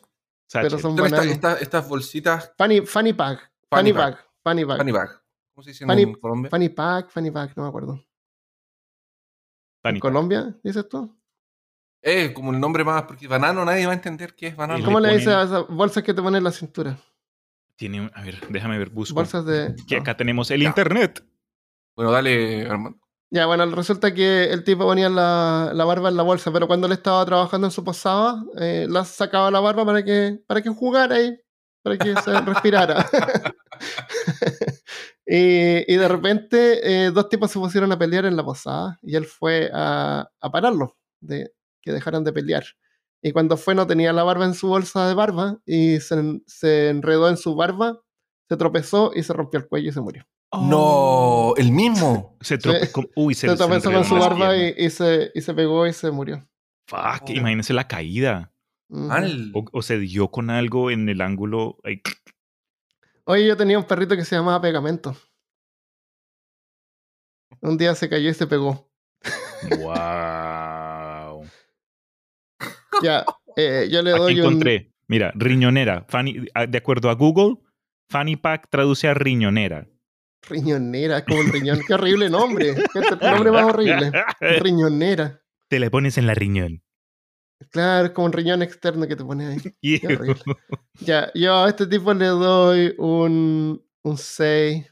pero 0.51 0.69
Satchel. 0.69 0.79
son 0.79 0.97
Son 0.97 1.05
estas, 1.05 1.11
bananos. 1.11 1.33
estas- 1.35 1.61
estas 1.61 1.87
bolsitas 1.87 2.51
Funny, 2.57 2.81
funny 2.81 3.13
pack. 3.13 3.39
Funny 3.69 3.91
Funny 3.91 3.91
bag. 3.91 4.17
Funny 4.43 4.63
bag. 4.63 4.77
funny 4.79 4.91
bag. 4.91 5.18
¿Cómo 5.59 5.63
se 5.65 5.71
dicen 5.71 5.89
Funny- 5.89 6.03
en 6.03 6.13
Colombia? 6.13 6.49
Funny 6.49 6.69
pack, 6.69 7.09
funny 7.09 7.29
bag, 7.31 7.51
no 7.57 7.63
me 7.63 7.67
acuerdo. 7.69 7.95
Funny 9.83 9.95
¿En 9.95 9.99
Colombia, 9.99 10.57
dices 10.63 10.87
tú? 10.87 11.19
Eh, 12.01 12.31
como 12.31 12.53
el 12.53 12.61
nombre 12.61 12.85
más, 12.85 13.03
porque 13.03 13.27
banano 13.27 13.65
nadie 13.65 13.85
va 13.85 13.91
a 13.91 13.95
entender 13.95 14.35
qué 14.35 14.47
es 14.47 14.55
banano. 14.55 14.79
Y 14.79 14.83
¿Cómo 14.83 15.01
le 15.01 15.09
ponen- 15.09 15.17
dices 15.17 15.33
a 15.33 15.43
esas 15.43 15.67
bolsas 15.67 16.01
que 16.03 16.13
te 16.13 16.21
ponen 16.21 16.37
en 16.37 16.43
la 16.45 16.53
cintura? 16.53 16.97
Tiene 17.75 18.09
a 18.13 18.23
ver, 18.23 18.39
déjame 18.47 18.77
ver, 18.77 18.89
busco. 18.89 19.13
Bolsas 19.15 19.43
de. 19.45 19.75
Que 19.85 19.97
no. 19.97 20.01
acá 20.01 20.15
tenemos 20.15 20.49
el 20.49 20.61
Ya. 20.61 20.69
internet. 20.69 21.25
Bueno, 21.93 22.11
dale, 22.13 22.65
Armando. 22.65 22.97
Ya, 23.29 23.45
bueno, 23.45 23.65
resulta 23.75 24.13
que 24.13 24.45
el 24.45 24.63
tipo 24.63 24.85
ponía 24.85 25.09
la, 25.09 25.71
la 25.73 25.83
barba 25.83 26.07
en 26.07 26.15
la 26.15 26.23
bolsa, 26.23 26.53
pero 26.53 26.67
cuando 26.67 26.87
él 26.87 26.93
estaba 26.93 27.25
trabajando 27.25 27.67
en 27.67 27.71
su 27.71 27.83
posada, 27.83 28.45
eh, 28.61 28.87
la 28.89 29.03
sacaba 29.03 29.51
la 29.51 29.59
barba 29.59 29.83
para 29.85 30.05
que, 30.05 30.41
para 30.47 30.61
que 30.61 30.69
jugara 30.69 31.15
ahí, 31.15 31.37
para 31.83 31.97
que 31.97 32.15
se 32.15 32.31
respirara. 32.41 33.05
y, 35.31 35.91
y 35.93 35.95
de 35.97 36.07
repente, 36.07 37.05
eh, 37.05 37.11
dos 37.11 37.29
tipos 37.29 37.51
se 37.51 37.59
pusieron 37.59 37.91
a 37.91 37.99
pelear 37.99 38.25
en 38.25 38.35
la 38.35 38.43
posada 38.43 38.97
y 39.03 39.15
él 39.15 39.25
fue 39.25 39.69
a, 39.73 40.27
a 40.41 40.51
pararlos, 40.51 40.91
de 41.21 41.51
que 41.81 41.91
dejaran 41.91 42.23
de 42.23 42.33
pelear. 42.33 42.63
Y 43.21 43.31
cuando 43.31 43.57
fue, 43.57 43.75
no 43.75 43.85
tenía 43.85 44.11
la 44.13 44.23
barba 44.23 44.45
en 44.45 44.53
su 44.53 44.67
bolsa 44.69 45.07
de 45.07 45.13
barba 45.13 45.59
y 45.65 45.99
se, 45.99 46.15
en- 46.15 46.43
se 46.47 46.89
enredó 46.89 47.29
en 47.29 47.37
su 47.37 47.53
barba, 47.55 48.01
se 48.47 48.57
tropezó 48.57 49.11
y 49.13 49.23
se 49.23 49.33
rompió 49.33 49.59
el 49.59 49.67
cuello 49.67 49.89
y 49.89 49.93
se 49.93 50.01
murió. 50.01 50.25
No, 50.51 51.53
el 51.57 51.71
mismo. 51.71 52.37
Se 52.41 52.57
trope- 52.57 52.85
Sí. 52.87 52.91
con- 52.91 53.09
Uy, 53.15 53.35
se, 53.35 53.47
Se, 53.49 53.55
tropezó 53.55 53.89
enredó 53.89 53.99
con 53.99 54.03
su 54.09 54.15
barba 54.15 54.57
y, 54.57 54.89
se, 54.89 55.31
y 55.35 55.41
se 55.41 55.53
pegó 55.53 55.85
y 55.85 55.93
se 55.93 56.09
murió. 56.11 56.47
Fuck, 56.87 57.23
Oh. 57.27 57.31
imagínense 57.31 57.73
la 57.73 57.87
caída. 57.87 58.51
Mal. 58.89 59.51
O, 59.53 59.63
o 59.71 59.81
se 59.83 59.99
dio 59.99 60.31
con 60.31 60.49
algo 60.49 60.89
en 60.89 61.07
el 61.09 61.21
ángulo. 61.21 61.77
ay, 61.83 62.01
Oye, 63.29 63.45
yo 63.47 63.55
tenía 63.55 63.77
un 63.77 63.83
perrito 63.85 64.15
que 64.15 64.25
se 64.25 64.35
llamaba 64.35 64.59
Pegamento. 64.59 65.15
Un 67.61 67.77
día 67.77 67.93
se 67.93 68.09
cayó 68.09 68.27
y 68.29 68.33
se 68.33 68.47
pegó. 68.47 68.89
wow. 69.79 71.45
Ya, 73.03 73.23
eh, 73.55 73.87
yo 73.89 74.01
le 74.01 74.11
Aquí 74.11 74.19
doy 74.19 74.39
un. 74.41 74.47
encontré. 74.47 74.91
Mira, 75.07 75.31
riñonera. 75.35 76.05
Fanny- 76.09 76.47
ah, 76.53 76.65
de 76.65 76.77
acuerdo 76.77 77.09
a 77.09 77.13
Google, 77.13 77.55
Fanny 78.09 78.35
Pack 78.35 78.67
traduce 78.69 79.07
a 79.07 79.13
riñonera. 79.13 79.87
Riñonera, 80.49 81.19
es 81.19 81.23
como 81.25 81.39
un 81.39 81.51
riñón. 81.51 81.79
Qué 81.87 81.93
horrible 81.93 82.29
nombre. 82.29 82.75
Qué 82.91 82.99
t- 83.01 83.15
nombre 83.25 83.51
más 83.51 83.65
horrible. 83.65 84.11
Riñonera. 84.59 85.41
Te 85.69 85.79
le 85.79 85.89
pones 85.91 86.17
en 86.17 86.27
la 86.27 86.33
riñón. 86.33 86.83
Claro, 87.71 88.05
es 88.07 88.11
como 88.13 88.27
un 88.27 88.33
riñón 88.33 88.61
externo 88.61 89.07
que 89.07 89.15
te 89.15 89.23
pones 89.25 89.63
ahí. 89.63 89.75
Ya, 91.01 91.31
yo 91.33 91.55
a 91.55 91.69
este 91.69 91.87
tipo 91.87 92.13
le 92.13 92.25
doy 92.27 92.93
un, 92.97 93.81
un 94.03 94.17
6. 94.17 94.85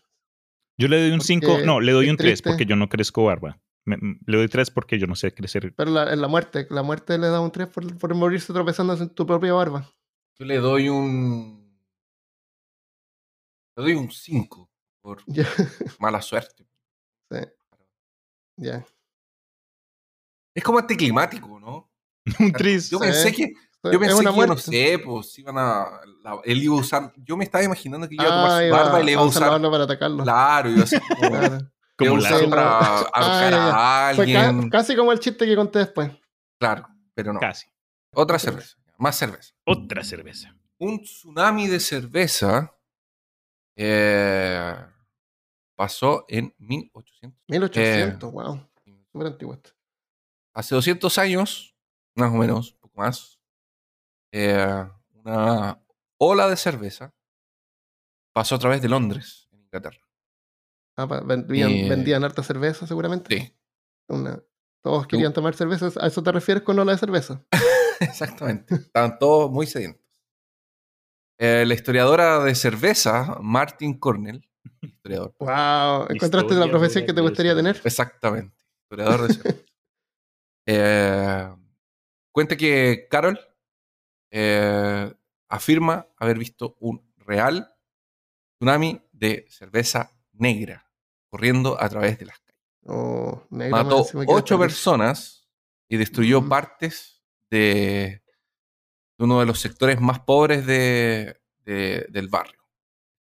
Yo 0.77 0.87
le 0.87 0.99
doy 1.01 1.11
un 1.11 1.21
5. 1.21 1.47
Porque 1.47 1.65
No, 1.65 1.79
le 1.79 1.91
doy 1.91 2.09
un 2.09 2.17
3 2.17 2.33
triste. 2.41 2.49
porque 2.49 2.65
yo 2.65 2.75
no 2.75 2.87
crezco 2.89 3.23
barba. 3.25 3.59
Me- 3.85 3.97
le 4.25 4.37
doy 4.37 4.47
3 4.47 4.69
porque 4.71 4.99
yo 4.99 5.07
no 5.07 5.15
sé 5.15 5.33
crecer. 5.33 5.73
Pero 5.75 5.91
la, 5.91 6.11
en 6.13 6.21
la 6.21 6.27
muerte, 6.27 6.67
la 6.69 6.83
muerte 6.83 7.17
le 7.17 7.27
da 7.27 7.39
un 7.41 7.51
3 7.51 7.67
por, 7.69 7.97
por 7.97 8.13
morirse 8.15 8.53
tropezando 8.53 8.93
en 8.95 9.09
tu 9.09 9.25
propia 9.25 9.53
barba. 9.53 9.89
Yo 10.39 10.45
le 10.45 10.57
doy 10.57 10.89
un. 10.89 11.65
Le 13.77 13.83
doy 13.83 13.93
un 13.93 14.11
5 14.11 14.69
por 15.01 15.23
mala 15.99 16.21
suerte. 16.21 16.67
sí. 17.31 17.37
Ya. 18.57 18.85
Es 20.55 20.63
como 20.63 20.79
anticlimático, 20.79 21.59
¿no? 21.59 21.86
un 22.39 22.51
3. 22.51 22.89
Yo 22.89 22.99
Sí. 22.99 23.03
pensé 23.05 23.31
que, 23.33 23.53
yo 23.83 23.99
pensé 23.99 24.17
que, 24.17 24.23
yo 24.35 24.47
no 24.47 24.57
sé, 24.57 24.99
pues 25.03 25.37
iban 25.39 25.57
a. 25.57 25.85
la- 26.23 26.39
él 26.43 26.63
iba 26.63 26.75
a 26.75 26.79
usar. 26.79 27.13
Yo 27.17 27.37
me 27.37 27.43
estaba 27.43 27.63
imaginando 27.63 28.07
que 28.07 28.15
iba 28.15 28.23
a 28.23 28.27
Ah, 28.27 28.29
tomar 28.31 28.61
su 28.61 28.67
iba 28.67 28.83
barba 28.83 29.01
y 29.01 29.05
le 29.05 29.11
iba 29.13 29.21
a 29.21 29.25
usar. 29.25 29.61
para 29.61 29.83
atacarlo. 29.83 30.23
Claro, 30.23 30.69
iba 30.69 30.83
a 30.83 30.87
ser 30.87 31.01
como. 31.01 31.19
Claro. 31.97 32.15
le 32.19 32.21
iba 32.21 32.27
a 32.27 32.31
Como 32.31 32.37
usar 32.37 32.41
la- 32.43 32.49
para 32.49 32.69
Ah, 32.69 32.97
ahorcar 33.13 33.53
a 33.53 34.15
Fue 34.15 34.31
ca- 34.33 34.49
alguien. 34.49 34.69
casi 34.69 34.95
como 34.95 35.11
el 35.11 35.19
chiste 35.19 35.45
que 35.47 35.55
conté 35.55 35.79
después. 35.79 36.11
Claro, 36.59 36.87
pero 37.15 37.33
no. 37.33 37.39
Casi. 37.39 37.65
Otra 38.13 38.37
cerveza. 38.39 38.77
Más 38.99 39.15
cerveza. 39.15 39.53
Otra 39.65 40.03
cerveza. 40.03 40.53
un 40.79 41.01
tsunami 41.01 41.65
de 41.67 41.79
cerveza 41.79 42.71
eh, 43.75 44.75
pasó 45.75 46.25
en 46.27 46.53
1800. 46.57 47.39
1800, 47.47 48.31
wow. 48.31 48.55
Eh, 48.85 49.03
Súper 49.11 49.27
antiguo 49.27 49.53
esto. 49.55 49.71
Hace 50.53 50.75
200 50.75 51.17
años, 51.17 51.75
más 52.17 52.31
o 52.31 52.35
menos, 52.37 52.73
un 52.73 52.79
poco 52.79 52.97
más, 52.99 53.39
eh, 54.31 54.85
una 55.13 55.81
ola 56.17 56.47
de 56.49 56.57
cerveza 56.57 57.13
pasó 58.33 58.55
a 58.55 58.59
través 58.59 58.81
de 58.81 58.89
Londres, 58.89 59.47
en 59.51 59.61
Inglaterra. 59.61 59.99
Ah, 60.97 61.05
vendían, 61.05 61.71
Eh, 61.71 61.89
vendían 61.89 62.23
harta 62.23 62.41
cerveza, 62.43 62.87
seguramente. 62.87 63.35
Sí, 63.37 63.53
Una- 64.09 64.41
todos 64.83 65.05
querían 65.07 65.33
tomar 65.33 65.53
cerveza. 65.55 65.89
¿A 65.99 66.07
eso 66.07 66.23
te 66.23 66.31
refieres 66.31 66.63
con 66.63 66.79
ola 66.79 66.93
de 66.93 66.97
cerveza? 66.97 67.43
exactamente. 67.99 68.73
Estaban 68.75 69.19
todos 69.19 69.51
muy 69.51 69.67
sedientos. 69.67 70.03
Eh, 71.39 71.65
la 71.67 71.73
historiadora 71.75 72.39
de 72.43 72.55
cerveza, 72.55 73.37
Martin 73.41 73.99
Cornell, 73.99 74.49
historiador, 74.81 75.35
Wow. 75.39 76.07
¿Encontraste 76.09 76.55
la 76.55 76.67
profesión 76.69 77.05
que 77.05 77.13
te 77.13 77.21
gustaría 77.21 77.53
tener? 77.55 77.79
Exactamente. 77.83 78.55
Historiador 78.83 79.27
de 79.27 79.33
cerveza. 79.33 79.63
Cuenta 82.37 82.55
que 82.55 83.07
Carol 83.09 83.39
eh, 84.29 85.11
afirma 85.49 86.05
haber 86.19 86.37
visto 86.37 86.77
un 86.81 87.01
real 87.17 87.73
tsunami 88.59 89.01
de 89.11 89.47
cerveza 89.49 90.11
negra 90.33 90.87
corriendo 91.31 91.81
a 91.81 91.89
través 91.89 92.19
de 92.19 92.25
las 92.27 92.37
calles. 92.37 92.61
Oh, 92.85 93.41
Mató 93.49 94.05
ocho 94.27 94.59
personas 94.59 95.49
y 95.89 95.97
destruyó 95.97 96.37
Ujú. 96.41 96.49
partes 96.49 97.23
de, 97.49 98.21
de 99.17 99.23
uno 99.25 99.39
de 99.39 99.47
los 99.47 99.59
sectores 99.59 99.99
más 99.99 100.19
pobres 100.19 100.63
de- 100.67 101.41
de- 101.65 102.05
del 102.07 102.27
barrio. 102.29 102.61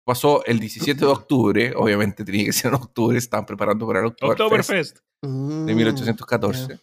Pasó 0.04 0.44
el 0.46 0.60
17 0.60 1.02
de 1.06 1.12
octubre, 1.12 1.74
obviamente 1.76 2.26
tenía 2.26 2.46
que 2.46 2.54
ser 2.54 2.70
en 2.70 2.76
octubre, 2.82 3.16
estaban 3.16 3.46
preparando 3.46 3.86
para 3.86 4.00
el 4.00 4.08
Oktoberfest 4.08 4.42
Oktoberfest. 4.42 4.98
de 5.22 5.28
Mm, 5.30 5.76
1814, 5.76 6.80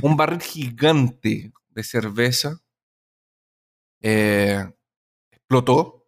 un 0.00 0.16
barril 0.16 0.40
gigante 0.40 1.52
de 1.74 1.82
cerveza 1.82 2.60
eh, 4.00 4.64
explotó 5.30 6.06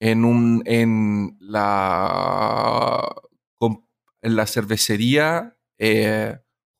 en, 0.00 0.24
un, 0.24 0.62
en, 0.66 1.36
la, 1.40 3.14
en 4.22 4.36
la 4.36 4.46
cervecería 4.46 5.56
eh, 5.78 6.38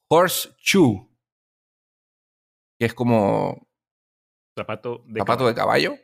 Horseshoe, 0.09 1.09
que 2.79 2.87
es 2.87 2.94
como 2.94 3.68
Zapato 4.59 5.05
de 5.07 5.20
zapato 5.20 5.46
de 5.46 5.55
caballo, 5.55 5.96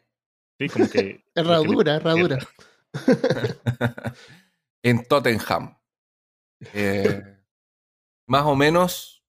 Sí, 0.59 0.69
como 0.69 0.89
que. 0.89 1.25
Herradura, 1.35 1.97
herradura. 1.97 2.39
en 4.83 5.05
Tottenham. 5.07 5.79
Eh, 6.75 7.21
más 8.29 8.47
o 8.47 8.55
menos 8.55 9.27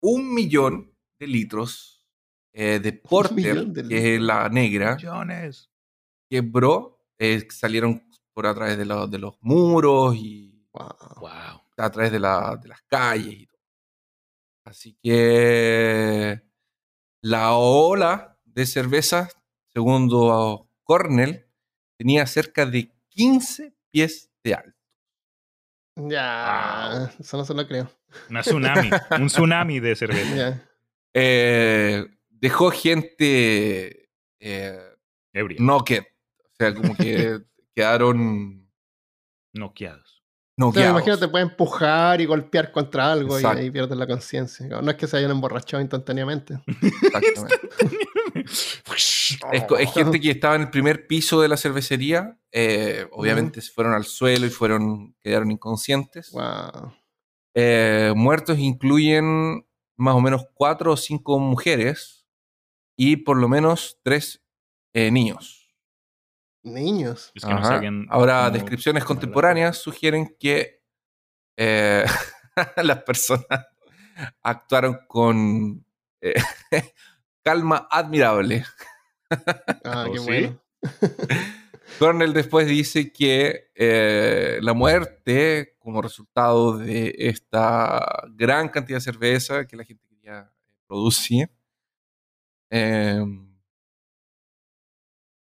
un 0.00 0.32
millón 0.32 0.91
de 1.22 1.28
litros 1.28 2.04
eh, 2.52 2.80
de 2.80 2.92
porter, 3.08 3.66
de 3.66 3.88
que 3.88 4.14
es 4.16 4.20
la 4.20 4.48
negra, 4.48 4.96
Millones. 4.96 5.70
quebró, 6.28 6.98
eh, 7.18 7.46
salieron 7.50 8.02
por 8.34 8.46
a 8.46 8.54
través 8.54 8.76
de, 8.76 8.84
los- 8.84 9.10
de 9.10 9.18
los 9.18 9.36
muros 9.40 10.16
y 10.16 10.50
Wow. 10.74 10.88
Wow. 11.20 11.60
a 11.76 11.90
través 11.90 12.10
de, 12.12 12.18
la- 12.18 12.56
de 12.60 12.68
las 12.68 12.80
calles 12.82 13.34
y 13.34 13.46
todo. 13.46 13.60
Así 14.64 14.96
que 15.02 16.40
la 17.22 17.52
ola 17.52 18.38
de 18.44 18.64
cerveza, 18.64 19.28
segundo 19.68 20.70
Cornell, 20.82 21.46
tenía 21.98 22.24
cerca 22.26 22.64
de 22.64 22.90
15 23.10 23.74
pies 23.90 24.30
de 24.42 24.54
alto. 24.54 24.78
Ya, 25.96 27.12
eso 27.20 27.36
no 27.36 27.44
se 27.44 27.52
lo 27.52 27.66
creo. 27.68 27.90
Una 28.30 28.40
tsunami. 28.40 28.90
un 29.20 29.26
tsunami 29.26 29.78
de 29.78 29.94
cerveza. 30.02 30.34
Ya. 30.36 30.68
Eh, 31.14 32.06
dejó 32.30 32.70
gente 32.70 34.08
eh, 34.40 34.78
Ebria. 35.32 35.58
knocked, 35.60 36.04
o 36.44 36.50
sea, 36.58 36.74
como 36.74 36.94
que 36.96 37.38
quedaron 37.74 38.70
Noqueados. 39.54 40.22
O 40.58 40.70
sea, 40.72 40.82
me 40.82 40.86
noqueados. 40.86 40.90
imagino 40.90 41.18
te 41.18 41.28
puede 41.28 41.44
empujar 41.44 42.20
y 42.20 42.26
golpear 42.26 42.72
contra 42.72 43.10
algo 43.12 43.36
Exacto. 43.36 43.58
y 43.60 43.64
ahí 43.64 43.70
pierdes 43.70 43.96
la 43.98 44.06
conciencia. 44.06 44.66
No 44.66 44.90
es 44.90 44.96
que 44.96 45.06
se 45.06 45.16
hayan 45.16 45.30
emborrachado 45.30 45.80
instantáneamente. 45.82 46.58
Exactamente. 47.02 47.68
Es, 49.52 49.64
co- 49.66 49.78
es 49.78 49.92
gente 49.92 50.20
que 50.20 50.30
estaba 50.30 50.56
en 50.56 50.62
el 50.62 50.70
primer 50.70 51.06
piso 51.06 51.40
de 51.40 51.48
la 51.48 51.56
cervecería, 51.56 52.38
eh, 52.52 53.06
obviamente 53.12 53.60
se 53.60 53.72
fueron 53.72 53.94
al 53.94 54.04
suelo 54.04 54.46
y 54.46 54.50
fueron 54.50 55.14
quedaron 55.20 55.50
inconscientes. 55.50 56.30
Wow. 56.32 56.92
Eh, 57.54 58.12
muertos 58.16 58.58
incluyen 58.58 59.66
más 60.02 60.14
o 60.16 60.20
menos 60.20 60.46
cuatro 60.54 60.92
o 60.92 60.96
cinco 60.96 61.38
mujeres 61.38 62.26
y 62.96 63.16
por 63.18 63.36
lo 63.36 63.48
menos 63.48 63.98
tres 64.02 64.42
eh, 64.94 65.10
niños. 65.10 65.72
Niños. 66.64 67.32
Es 67.34 67.42
que 67.44 67.50
no 67.50 67.58
Ajá. 67.58 67.68
sabían 67.76 68.06
Ahora, 68.10 68.50
descripciones 68.50 69.02
la- 69.02 69.06
contemporáneas 69.06 69.78
sugieren 69.78 70.36
que 70.38 70.82
eh, 71.56 72.04
las 72.82 73.02
personas 73.04 73.46
actuaron 74.42 74.98
con 75.06 75.84
eh, 76.20 76.34
calma 77.44 77.86
admirable. 77.90 78.64
Ah, 79.84 80.04
¿Oh, 80.08 80.12
qué 80.12 80.18
sí? 80.18 80.24
bueno. 80.26 80.62
Cornell 81.98 82.32
después 82.32 82.66
dice 82.66 83.12
que 83.12 83.70
eh, 83.74 84.58
la 84.62 84.72
muerte, 84.74 85.76
como 85.78 86.02
resultado 86.02 86.76
de 86.78 87.14
esta 87.18 88.24
gran 88.34 88.68
cantidad 88.68 88.98
de 88.98 89.02
cerveza 89.02 89.66
que 89.66 89.76
la 89.76 89.84
gente 89.84 90.04
quería 90.08 90.52
producir, 90.86 91.50
eh, 92.70 93.22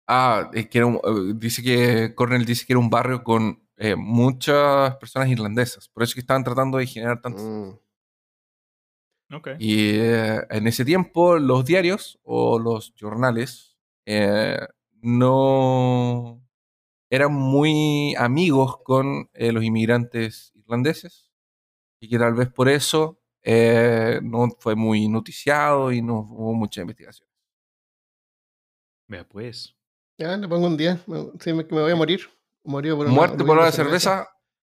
ah, 0.06 0.50
es 0.54 0.68
que 0.68 0.78
era 0.78 0.86
un- 0.86 0.96
eh, 0.96 1.32
dice 1.36 1.62
que 1.62 2.14
Cornell 2.14 2.44
dice 2.44 2.66
que 2.66 2.72
era 2.72 2.80
un 2.80 2.90
barrio 2.90 3.22
con 3.24 3.62
eh, 3.78 3.94
muchas 3.96 4.96
personas 4.96 5.28
irlandesas, 5.28 5.88
por 5.90 6.02
eso 6.02 6.10
es 6.10 6.14
que 6.14 6.20
estaban 6.20 6.44
tratando 6.44 6.78
de 6.78 6.86
generar 6.86 7.20
tantos. 7.20 7.42
Mm. 7.42 7.70
Ok. 9.32 9.48
Y 9.58 9.90
eh, 9.98 10.40
en 10.50 10.66
ese 10.68 10.84
tiempo 10.84 11.38
los 11.38 11.64
diarios 11.64 12.18
o 12.22 12.58
los 12.60 12.94
jornales 13.00 13.76
eh, 14.06 14.56
no 15.06 16.42
eran 17.08 17.32
muy 17.32 18.14
amigos 18.16 18.78
con 18.82 19.30
eh, 19.34 19.52
los 19.52 19.62
inmigrantes 19.62 20.52
irlandeses 20.56 21.30
y 22.00 22.08
que 22.08 22.18
tal 22.18 22.34
vez 22.34 22.48
por 22.48 22.68
eso 22.68 23.22
eh, 23.42 24.18
no 24.22 24.48
fue 24.58 24.74
muy 24.74 25.08
noticiado 25.08 25.92
y 25.92 26.02
no 26.02 26.18
hubo 26.18 26.54
mucha 26.54 26.80
investigación. 26.80 27.28
Vea 29.06 29.24
pues. 29.28 29.76
Ya, 30.18 30.36
le 30.36 30.48
pongo 30.48 30.66
un 30.66 30.76
10. 30.76 31.06
Me, 31.06 31.30
sí, 31.38 31.52
me, 31.52 31.62
me 31.62 31.82
voy 31.82 31.92
a 31.92 31.96
morir. 31.96 32.28
Murió 32.64 32.96
por 32.96 33.06
una 33.06 33.14
Muerte 33.14 33.44
por 33.44 33.64
de 33.64 33.70
cerveza, 33.70 34.28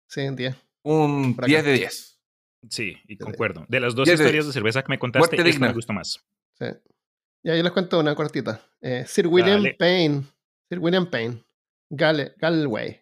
Sí, 0.07 0.21
un 0.21 0.35
10. 0.37 0.55
un 0.83 1.35
Por 1.35 1.43
acá. 1.43 1.49
10 1.49 1.65
de 1.65 1.73
10. 1.73 2.19
Sí, 2.69 2.95
y 3.05 3.17
concuerdo. 3.17 3.65
De 3.67 3.81
las 3.81 3.95
dos 3.95 4.07
de 4.07 4.13
historias 4.13 4.45
de 4.45 4.53
cerveza 4.53 4.81
que 4.81 4.89
me 4.89 4.99
contaste, 4.99 5.35
esta 5.35 5.59
me 5.59 5.73
gustó 5.73 5.91
más. 5.91 6.23
Sí. 6.57 6.67
Ya, 7.43 7.55
yo 7.55 7.63
les 7.63 7.71
cuento 7.71 7.99
una 7.99 8.15
cortita. 8.15 8.61
Eh, 8.81 9.03
Sir 9.07 9.27
William 9.27 9.63
Dale. 9.63 9.75
Payne, 9.75 10.23
Sir 10.69 10.79
William 10.79 11.09
Payne, 11.09 11.43
Gale- 11.89 12.33
Galway, 12.37 13.01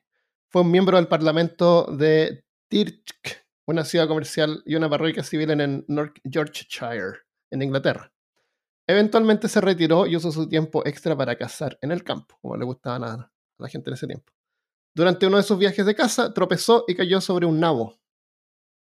fue 0.50 0.62
un 0.62 0.72
miembro 0.72 0.98
del 0.98 1.08
Parlamento 1.08 1.86
de 1.86 2.44
Tirch, 2.70 3.46
una 3.68 3.84
ciudad 3.84 4.08
comercial 4.08 4.64
y 4.66 4.76
una 4.76 4.90
parroquia 4.90 5.24
civil 5.24 5.52
en 5.52 5.62
el 5.62 5.86
North 5.88 6.18
Yorkshire, 6.24 7.20
en 7.52 7.62
Inglaterra. 7.62 8.12
Eventualmente 8.88 9.48
se 9.48 9.62
retiró 9.62 10.08
y 10.08 10.16
usó 10.16 10.32
su 10.32 10.48
tiempo 10.50 10.86
extra 10.86 11.16
para 11.16 11.38
cazar 11.38 11.78
en 11.82 11.92
el 11.92 12.04
campo, 12.04 12.38
como 12.42 12.58
le 12.58 12.66
gustaban 12.66 13.04
a, 13.04 13.14
a 13.14 13.32
la 13.60 13.68
gente 13.68 13.90
en 13.90 13.94
ese 13.94 14.08
tiempo. 14.08 14.34
Durante 14.96 15.28
uno 15.28 15.38
de 15.38 15.44
sus 15.44 15.60
viajes 15.60 15.86
de 15.86 15.94
caza, 15.94 16.34
tropezó 16.34 16.86
y 16.88 16.96
cayó 16.96 17.22
sobre 17.22 17.46
un 17.46 17.60
nabo. 17.60 18.00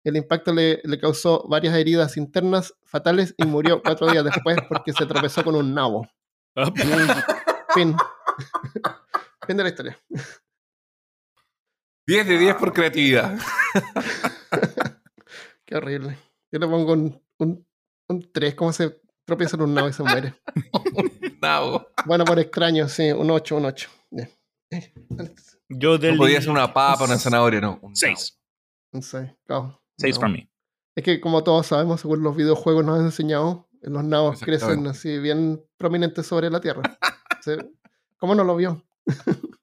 El 0.04 0.16
impacto 0.16 0.52
le, 0.52 0.80
le 0.84 0.98
causó 0.98 1.46
varias 1.48 1.74
heridas 1.76 2.16
internas 2.16 2.74
fatales 2.84 3.34
y 3.36 3.44
murió 3.44 3.82
cuatro 3.82 4.10
días 4.10 4.24
después 4.24 4.56
porque 4.68 4.92
se 4.92 5.06
tropezó 5.06 5.44
con 5.44 5.54
un 5.56 5.74
nabo. 5.74 6.08
Ah, 6.56 6.70
Fin. 7.74 7.94
fin 9.46 9.56
de 9.56 9.62
la 9.62 9.68
historia. 9.68 10.00
10 12.06 12.26
de 12.26 12.38
10 12.38 12.54
por 12.56 12.72
creatividad. 12.72 13.38
Qué 15.66 15.76
horrible. 15.76 16.18
Yo 16.52 16.58
le 16.58 16.66
pongo 16.66 16.92
un, 16.94 17.22
un, 17.38 17.66
un 18.08 18.32
3, 18.32 18.54
¿cómo 18.56 18.72
se 18.72 19.00
tropieza 19.24 19.56
en 19.56 19.62
un 19.62 19.74
nabo 19.74 19.88
y 19.88 19.92
se 19.92 20.02
muere? 20.02 20.34
No, 21.40 21.86
Bueno, 22.06 22.24
por 22.24 22.38
extraño, 22.40 22.88
sí, 22.88 23.12
un 23.12 23.30
8, 23.30 23.56
un 23.56 23.64
8. 23.66 23.90
Ya. 24.10 24.28
Eh, 24.72 24.92
Yo 25.68 25.98
del. 25.98 26.12
no 26.12 26.18
podía 26.18 26.40
ser 26.40 26.50
una 26.50 26.72
papa, 26.72 27.04
una 27.04 27.18
zanahoria, 27.18 27.60
no. 27.60 27.78
un 27.82 27.94
Seis. 27.94 28.36
Un 28.92 29.02
6, 29.02 29.30
claro. 29.46 29.79
Seis 30.00 30.16
No. 30.16 30.20
para 30.20 30.32
mí. 30.32 30.50
Es 30.96 31.04
que 31.04 31.20
como 31.20 31.44
todos 31.44 31.66
sabemos, 31.68 32.00
según 32.00 32.22
los 32.22 32.34
videojuegos 32.36 32.84
nos 32.84 32.98
han 32.98 33.06
enseñado, 33.06 33.68
los 33.82 34.04
nabos 34.04 34.40
crecen 34.40 34.86
así 34.86 35.18
bien 35.18 35.62
prominentes 35.76 36.26
sobre 36.26 36.50
la 36.50 36.60
Tierra. 36.60 36.82
¿Cómo 38.18 38.34
no 38.34 38.44
lo 38.44 38.56
vio? 38.56 38.84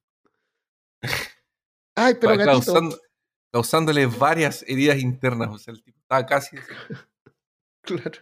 Ay, 1.95 2.15
pero 2.19 2.31
Va 2.37 2.37
gatito. 2.45 2.73
causando- 2.73 2.99
causándole 3.51 4.05
varias 4.05 4.63
heridas 4.67 4.99
internas. 4.99 5.49
O 5.51 5.57
sea, 5.57 5.73
el 5.73 5.81
tipo 5.83 5.99
estaba 5.99 6.25
casi. 6.25 6.57
Claro. 7.81 8.19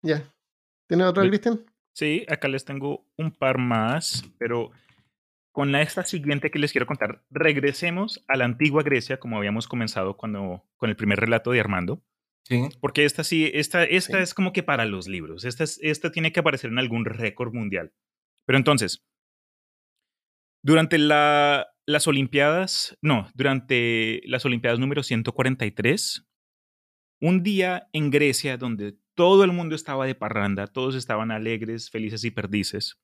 Ya. 0.00 0.32
¿Tiene 0.88 1.04
otro, 1.04 1.22
Cristian? 1.24 1.62
Sí, 1.92 2.24
acá 2.26 2.48
les 2.48 2.64
tengo 2.64 3.04
un 3.18 3.30
par 3.32 3.58
más, 3.58 4.24
pero 4.38 4.70
con 5.54 5.70
la, 5.70 5.82
esta 5.82 6.02
siguiente 6.04 6.50
que 6.50 6.58
les 6.58 6.72
quiero 6.72 6.86
contar, 6.86 7.22
regresemos 7.30 8.24
a 8.26 8.36
la 8.36 8.44
antigua 8.44 8.82
Grecia, 8.82 9.18
como 9.20 9.36
habíamos 9.38 9.68
comenzado 9.68 10.16
cuando, 10.16 10.64
con 10.76 10.90
el 10.90 10.96
primer 10.96 11.20
relato 11.20 11.52
de 11.52 11.60
Armando, 11.60 12.02
Sí. 12.46 12.68
porque 12.80 13.04
esta 13.04 13.22
sí, 13.22 13.48
esta, 13.54 13.84
esta 13.84 14.16
Sí. 14.18 14.22
es 14.24 14.34
como 14.34 14.52
que 14.52 14.64
para 14.64 14.84
los 14.84 15.06
libros, 15.06 15.44
esta, 15.44 15.62
es- 15.62 15.78
esta 15.80 16.10
tiene 16.10 16.32
que 16.32 16.40
aparecer 16.40 16.70
en 16.70 16.78
algún 16.80 17.04
récord 17.04 17.54
mundial. 17.54 17.92
Pero 18.46 18.58
entonces, 18.58 19.06
durante 20.62 20.98
la- 20.98 21.68
las 21.86 22.06
Olimpiadas, 22.08 22.96
no, 23.00 23.28
durante 23.34 24.22
las 24.24 24.44
Olimpiadas 24.44 24.78
número 24.80 25.02
143, 25.02 26.26
un 27.20 27.42
día 27.42 27.88
en 27.92 28.10
Grecia 28.10 28.56
donde 28.56 28.96
todo 29.14 29.44
el 29.44 29.52
mundo 29.52 29.76
estaba 29.76 30.04
de 30.06 30.14
parranda, 30.16 30.66
todos 30.66 30.96
estaban 30.96 31.30
alegres, 31.30 31.90
felices 31.90 32.24
y 32.24 32.30
perdices, 32.32 33.00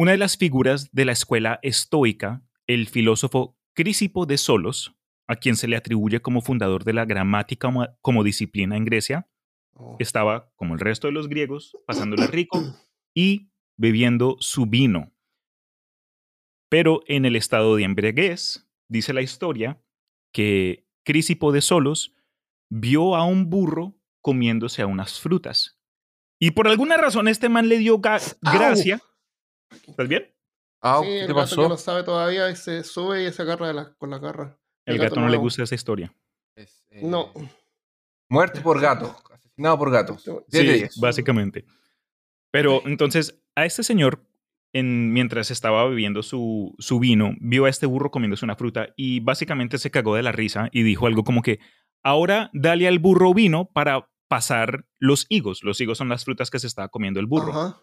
una 0.00 0.12
de 0.12 0.16
las 0.16 0.38
figuras 0.38 0.90
de 0.92 1.04
la 1.04 1.12
escuela 1.12 1.58
estoica, 1.62 2.42
el 2.66 2.88
filósofo 2.88 3.58
Crisipo 3.74 4.24
de 4.24 4.38
Solos, 4.38 4.96
a 5.28 5.36
quien 5.36 5.56
se 5.56 5.68
le 5.68 5.76
atribuye 5.76 6.22
como 6.22 6.40
fundador 6.40 6.84
de 6.84 6.94
la 6.94 7.04
gramática 7.04 7.68
como, 7.68 7.86
como 8.00 8.24
disciplina 8.24 8.78
en 8.78 8.86
Grecia, 8.86 9.28
Oh. 9.80 9.96
estaba, 9.98 10.50
como 10.56 10.74
el 10.74 10.80
resto 10.80 11.06
de 11.06 11.12
los 11.12 11.28
griegos, 11.28 11.76
pasándola 11.86 12.26
rico 12.26 12.62
y 13.14 13.50
bebiendo 13.76 14.36
su 14.40 14.66
vino. 14.66 15.12
Pero 16.70 17.02
en 17.06 17.24
el 17.24 17.36
estado 17.36 17.76
de 17.76 17.84
embriaguez, 17.84 18.68
dice 18.88 19.12
la 19.12 19.22
historia, 19.22 19.82
que 20.32 20.86
Crisipo 21.04 21.52
de 21.52 21.60
Solos 21.60 22.14
vio 22.70 23.16
a 23.16 23.24
un 23.24 23.50
burro 23.50 23.98
comiéndose 24.22 24.80
a 24.82 24.86
unas 24.86 25.20
frutas. 25.20 25.78
Y 26.38 26.52
por 26.52 26.68
alguna 26.68 26.96
razón 26.96 27.28
este 27.28 27.48
man 27.48 27.68
le 27.68 27.78
dio 27.78 28.00
gracia. 28.00 29.02
¿Estás 29.86 30.08
bien? 30.08 30.26
Ah, 30.82 31.00
sí, 31.02 31.08
¿qué 31.08 31.20
el 31.20 31.26
te 31.26 31.32
gato 31.32 31.40
pasó? 31.42 31.62
que 31.62 31.68
no 31.68 31.76
sabe 31.76 32.02
todavía 32.02 32.50
y 32.50 32.56
se 32.56 32.82
sube 32.84 33.24
y 33.26 33.32
se 33.32 33.42
agarra 33.42 33.68
de 33.68 33.74
la- 33.74 33.94
con 33.94 34.10
la 34.10 34.18
garra. 34.18 34.58
El 34.86 34.94
El 34.94 35.00
gato, 35.00 35.10
gato 35.10 35.20
no 35.20 35.26
le 35.26 35.32
nuevo. 35.32 35.42
gusta 35.44 35.62
esa 35.62 35.74
historia. 35.74 36.14
Es, 36.56 36.84
eh, 36.90 37.00
No. 37.04 37.32
Muerte 38.28 38.60
por 38.60 38.80
gato. 38.80 39.16
Asesinado 39.32 39.78
por 39.78 39.90
gatos. 39.90 40.22
Sí, 40.22 40.30
Diez 40.48 40.80
de 40.82 40.88
Sí, 40.88 41.00
básicamente. 41.00 41.64
Pero 42.50 42.80
entonces, 42.86 43.40
a 43.56 43.64
este 43.66 43.82
señor, 43.82 44.24
en, 44.72 45.12
mientras 45.12 45.50
estaba 45.50 45.84
bebiendo 45.86 46.22
su, 46.22 46.74
su 46.78 46.98
vino, 47.00 47.34
vio 47.40 47.64
a 47.64 47.68
este 47.68 47.86
burro 47.86 48.10
comiéndose 48.10 48.44
una 48.44 48.56
fruta 48.56 48.88
y 48.96 49.20
básicamente 49.20 49.78
se 49.78 49.90
cagó 49.90 50.14
de 50.14 50.22
la 50.22 50.32
risa 50.32 50.68
y 50.72 50.82
dijo 50.84 51.06
algo 51.06 51.24
como 51.24 51.42
que, 51.42 51.58
ahora 52.04 52.50
dale 52.54 52.86
al 52.88 53.00
burro 53.00 53.34
vino 53.34 53.66
para 53.72 54.08
pasar 54.28 54.86
los 54.98 55.26
higos. 55.28 55.62
Los 55.64 55.80
higos 55.80 55.98
son 55.98 56.08
las 56.08 56.24
frutas 56.24 56.50
que 56.50 56.60
se 56.60 56.68
estaba 56.68 56.88
comiendo 56.88 57.18
el 57.20 57.26
burro. 57.26 57.50
Ajá 57.52 57.82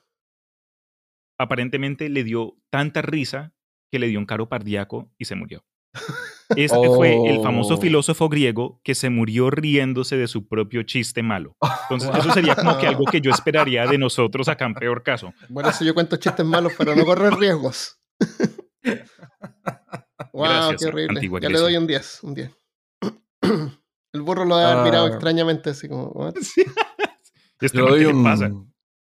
aparentemente 1.38 2.10
le 2.10 2.24
dio 2.24 2.58
tanta 2.70 3.02
risa 3.02 3.54
que 3.92 4.00
le 4.00 4.08
dio 4.08 4.20
un 4.20 4.26
caro 4.26 4.50
cardíaco 4.50 5.12
y 5.18 5.26
se 5.26 5.36
murió. 5.36 5.66
Este 6.56 6.88
fue 6.88 7.30
el 7.30 7.42
famoso 7.42 7.74
oh. 7.74 7.78
filósofo 7.78 8.30
griego 8.30 8.80
que 8.82 8.96
se 8.96 9.10
murió 9.10 9.50
riéndose 9.50 10.16
de 10.16 10.28
su 10.28 10.48
propio 10.48 10.84
chiste 10.84 11.22
malo. 11.22 11.58
Entonces, 11.90 12.10
eso 12.18 12.34
sería 12.34 12.56
como 12.56 12.78
que 12.78 12.88
algo 12.88 13.04
que 13.04 13.20
yo 13.20 13.32
esperaría 13.32 13.86
de 13.86 13.98
nosotros 13.98 14.48
acá 14.48 14.66
en 14.66 14.74
peor 14.74 15.04
caso. 15.04 15.34
Bueno, 15.50 15.70
eso 15.70 15.84
yo 15.84 15.94
cuento 15.94 16.16
chistes 16.16 16.46
malos 16.46 16.72
pero 16.78 16.96
no 16.96 17.04
correr 17.04 17.34
riesgos. 17.34 18.00
wow, 20.32 20.74
qué 20.80 20.86
horrible. 20.86 21.30
Ya 21.42 21.50
le 21.50 21.60
doy 21.60 21.76
un 21.76 21.86
10, 21.86 22.24
un 22.24 22.34
10. 22.34 22.52
El 24.14 24.22
burro 24.22 24.46
lo 24.46 24.56
debe 24.56 24.72
haber 24.72 24.86
mirado 24.86 25.06
ah. 25.06 25.10
extrañamente, 25.10 25.72
así 25.72 25.90
como. 25.90 26.32
Este 27.60 27.76
le 27.76 27.82
doy 27.82 28.06
un, 28.06 28.24
pasa? 28.24 28.52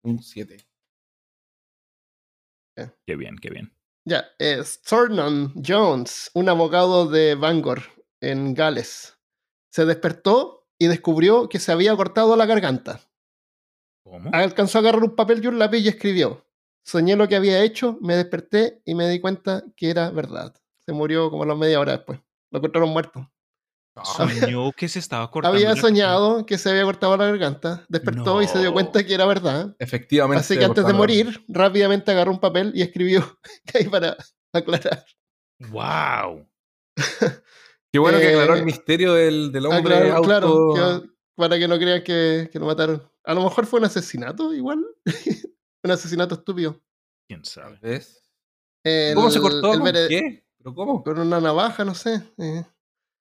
un 0.02 0.22
7. 0.22 0.66
Eh. 2.78 2.90
Qué 3.06 3.16
bien, 3.16 3.36
qué 3.42 3.50
bien. 3.50 3.74
Ya, 4.06 4.26
eh, 4.40 4.64
Thornton 4.88 5.54
Jones, 5.66 6.32
un 6.34 6.48
abogado 6.48 7.08
de 7.08 7.36
Bangor, 7.36 7.82
en 8.22 8.54
Gales, 8.54 9.18
se 9.70 9.86
despertó 9.86 10.68
y 10.80 10.88
descubrió 10.88 11.50
que 11.50 11.60
se 11.60 11.72
había 11.72 11.96
cortado 11.96 12.36
la 12.36 12.46
garganta. 12.46 13.02
¿Cómo? 14.04 14.30
Alcanzó 14.32 14.78
a 14.78 14.82
agarrar 14.82 15.04
un 15.04 15.16
papel 15.16 15.44
y 15.44 15.48
un 15.48 15.60
lápiz 15.60 15.80
y 15.80 15.90
escribió. 15.90 16.46
Soñé 16.86 17.18
lo 17.18 17.28
que 17.28 17.36
había 17.36 17.62
hecho, 17.64 17.98
me 18.02 18.16
desperté 18.16 18.82
y 18.86 18.96
me 18.96 19.10
di 19.10 19.20
cuenta 19.20 19.66
que 19.76 19.90
era 19.90 20.10
verdad. 20.10 20.56
Se 20.86 20.94
murió 20.94 21.30
como 21.30 21.44
a 21.44 21.48
las 21.48 21.58
media 21.58 21.82
hora 21.82 21.92
después. 21.92 22.22
Lo 22.50 22.60
encontraron 22.60 22.92
muerto. 22.92 23.30
Soñó 24.06 24.72
que 24.72 24.88
se 24.89 25.00
estaba 25.00 25.30
cortando. 25.32 25.56
Había 25.58 25.76
soñado 25.76 26.45
que 26.45 26.58
se 26.58 26.70
había 26.70 26.84
cortado 26.84 27.16
la 27.18 27.26
garganta, 27.26 27.86
despertó 27.89 28.41
y 28.41 28.48
se 28.48 28.60
dio 28.60 28.74
cuenta 28.74 29.04
que 29.06 29.14
era 29.14 29.26
verdad. 29.26 29.76
Efectivamente. 29.80 30.39
Así 30.41 30.58
que 30.58 30.66
antes 30.66 30.86
de 30.86 30.93
morir, 30.93 31.43
rápidamente 31.48 32.12
agarró 32.12 32.32
un 32.32 32.39
papel 32.39 32.72
y 32.76 32.82
escribió 32.82 33.39
ahí 33.74 33.86
para 33.88 34.16
aclarar. 34.54 35.06
¡Wow! 35.70 36.48
Qué 37.91 38.00
bueno 38.00 38.18
que 38.20 38.28
aclaró 38.30 38.56
Eh, 38.56 38.60
el 38.60 38.66
misterio 38.66 39.14
del, 39.14 39.52
del 39.52 39.66
hombre 39.66 39.95
Aclaró, 39.95 40.16
auto. 40.16 40.28
claro, 40.28 41.02
que- 41.02 41.10
para 41.36 41.58
que 41.60 41.68
no 41.68 41.78
crean 41.78 42.04
que, 42.04 42.50
que 42.52 42.60
lo 42.60 42.66
mataron. 42.66 43.04
A 43.24 43.34
lo 43.34 43.43
mejor 43.43 43.66
fue 43.66 43.80
un 43.80 43.86
asesinato, 43.86 44.54
igual. 44.54 44.84
un 45.84 45.91
asesinato 45.91 46.36
estúpido. 46.36 46.82
¿Quién 47.28 47.43
sabe? 47.45 47.80
El- 48.84 49.16
¿Cómo 49.16 49.30
se 49.32 49.39
cortó? 49.39 49.74
el 49.74 49.80
¿Con 49.80 49.88
vere- 49.88 50.08
qué? 50.08 50.45
¿Pero 50.58 50.74
cómo? 50.74 51.04
Con 51.04 51.20
una 51.20 51.39
navaja, 51.39 51.86
no 51.86 51.93
sé. 51.93 52.22
eh. 52.38 52.66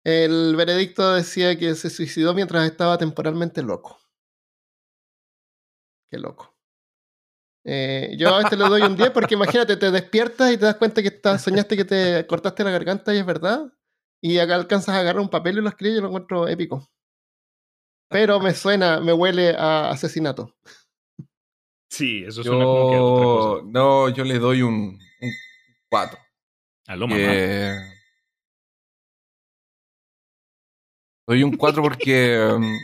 El 0.04 0.56
veredicto 0.56 1.14
decía 1.14 1.56
que 1.56 1.74
se 1.74 1.88
suicidó 1.90 2.34
mientras 2.34 2.64
estaba 2.66 2.98
temporalmente 2.98 3.62
loco. 3.62 4.00
Qué 6.10 6.18
loco. 6.18 6.54
Eh, 7.64 8.16
yo 8.18 8.34
a 8.34 8.42
este 8.42 8.56
le 8.56 8.64
doy 8.64 8.82
un 8.82 8.96
10 8.96 9.10
porque 9.10 9.34
imagínate, 9.34 9.76
te 9.76 9.90
despiertas 9.92 10.52
y 10.52 10.58
te 10.58 10.64
das 10.64 10.74
cuenta 10.76 11.00
que 11.00 11.08
estás, 11.08 11.42
soñaste 11.42 11.76
que 11.76 11.84
te 11.84 12.26
cortaste 12.26 12.64
la 12.64 12.72
garganta 12.72 13.14
y 13.14 13.18
es 13.18 13.26
verdad. 13.26 13.72
Y 14.20 14.38
acá 14.38 14.56
alcanzas 14.56 14.94
a 14.94 15.00
agarrar 15.00 15.20
un 15.22 15.28
papel 15.28 15.58
y 15.58 15.60
lo 15.62 15.68
escribes 15.68 15.98
y 15.98 16.00
lo 16.00 16.08
encuentro 16.08 16.48
épico. 16.48 16.88
Pero 18.08 18.40
me 18.40 18.52
suena, 18.54 19.00
me 19.00 19.12
huele 19.12 19.54
a 19.56 19.90
asesinato. 19.90 20.56
Sí, 21.90 22.24
eso 22.26 22.42
suena 22.42 22.64
como 22.64 22.90
que 22.90 22.96
otra 22.96 23.24
Yo, 23.24 23.50
cosa. 23.60 23.62
no, 23.70 24.08
yo 24.08 24.24
le 24.24 24.38
doy 24.38 24.62
un 24.62 24.98
4. 25.88 26.18
A 26.88 26.96
lo 26.96 27.06
mamá. 27.06 27.20
Doy 31.26 31.42
un 31.42 31.56
4 31.56 31.82
porque. 31.82 32.38
um, 32.56 32.78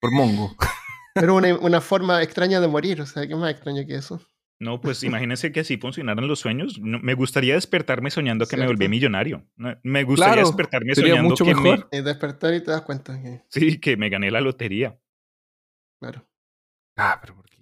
por 0.00 0.10
Mongo. 0.12 0.54
Pero 1.14 1.34
una, 1.36 1.54
una 1.58 1.80
forma 1.80 2.22
extraña 2.22 2.60
de 2.60 2.68
morir, 2.68 3.00
o 3.00 3.06
sea, 3.06 3.26
¿qué 3.26 3.34
más 3.34 3.50
extraño 3.50 3.84
que 3.86 3.96
eso? 3.96 4.20
No, 4.60 4.80
pues 4.80 5.02
imagínense 5.02 5.52
que 5.52 5.60
así 5.60 5.78
funcionaran 5.78 6.28
los 6.28 6.38
sueños. 6.40 6.78
No- 6.80 6.98
me 7.00 7.14
gustaría 7.14 7.54
despertarme 7.54 8.10
soñando 8.10 8.46
que 8.46 8.56
me 8.58 8.66
volví 8.66 8.88
millonario. 8.88 9.46
Me 9.82 10.04
gustaría 10.04 10.34
Claro, 10.34 10.46
despertarme 10.48 10.94
sería 10.94 11.12
soñando 11.12 11.30
mucho 11.30 11.44
que 11.46 11.54
me, 11.54 11.62
mejor. 11.62 11.88
Y 11.92 12.02
despertar 12.02 12.54
y 12.54 12.62
te 12.62 12.70
das 12.70 12.82
cuenta 12.82 13.20
que, 13.22 13.42
sí, 13.48 13.78
que 13.80 13.96
me 13.96 14.10
gané 14.10 14.30
la 14.30 14.40
lotería. 14.42 14.98
claro. 15.98 16.26
Ah, 16.96 17.18
pero 17.22 17.34
¿por 17.36 17.48
qué? 17.48 17.56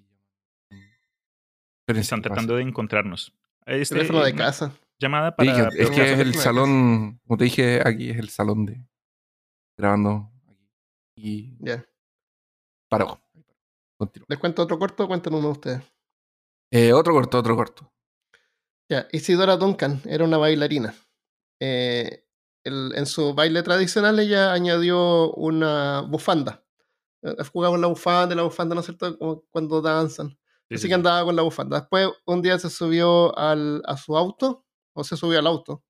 Están 1.87 2.21
¿qué 2.21 2.29
tratando 2.29 2.57
de 2.57 2.63
encontrarnos. 2.63 3.33
Este, 3.65 3.95
Teléfono 3.95 4.25
de 4.25 4.33
una 4.33 4.45
casa. 4.45 4.73
Llamada 4.99 5.37
para... 5.37 5.71
Sí, 5.71 5.77
es 5.79 5.91
que 5.91 6.13
es 6.15 6.19
el 6.19 6.35
salón. 6.35 7.21
Como 7.27 7.39
te 7.39 7.45
dije, 7.45 7.81
aquí 7.85 8.11
es 8.11 8.19
el 8.19 8.29
salón 8.31 8.67
de. 8.67 8.83
Grabando. 9.79 10.29
Y. 11.17 11.57
Ya. 11.65 11.85
Paró. 12.91 13.21
Continúa. 13.97 14.27
¿Les 14.29 14.39
cuento 14.39 14.63
otro 14.63 14.79
corto 14.79 15.05
o 15.05 15.09
cuentan 15.09 15.35
uno 15.35 15.47
de 15.47 15.53
ustedes? 15.53 15.83
Eh, 16.71 16.93
otro 16.93 17.13
corto, 17.15 17.39
otro 17.39 17.57
corto. 17.57 17.93
Ya, 18.91 19.07
Isidora 19.13 19.57
Duncan 19.57 20.01
era 20.05 20.25
una 20.25 20.37
bailarina. 20.39 20.95
Eh, 21.61 22.25
el- 22.65 22.93
en 22.97 23.07
su 23.07 23.35
baile 23.35 23.63
tradicional 23.63 24.19
ella 24.19 24.53
añadió 24.53 25.33
una 25.35 26.01
bufanda. 26.03 26.65
Eh, 27.23 27.37
Jugaba 27.53 27.73
con 27.75 27.81
la 27.81 27.87
bufanda, 27.89 28.35
la 28.35 28.43
bufanda, 28.43 28.75
¿no 28.75 28.81
es 28.81 28.87
cierto? 28.87 29.17
Como 29.19 29.43
cuando 29.51 29.81
danzan. 29.81 30.31
Sí, 30.69 30.75
Así 30.75 30.83
sí, 30.83 30.89
que 30.89 30.95
andaba 30.95 31.25
con 31.25 31.37
la 31.37 31.43
bufanda. 31.43 31.81
Después 31.81 32.09
un 32.27 32.43
día 32.43 32.59
se 32.59 32.69
subió 32.71 33.37
al, 33.39 33.83
a 33.87 33.97
su 33.97 34.17
auto, 34.17 34.67
o 34.95 35.05
se 35.05 35.17
subió 35.17 35.39
al 35.39 35.47
auto, 35.47 35.83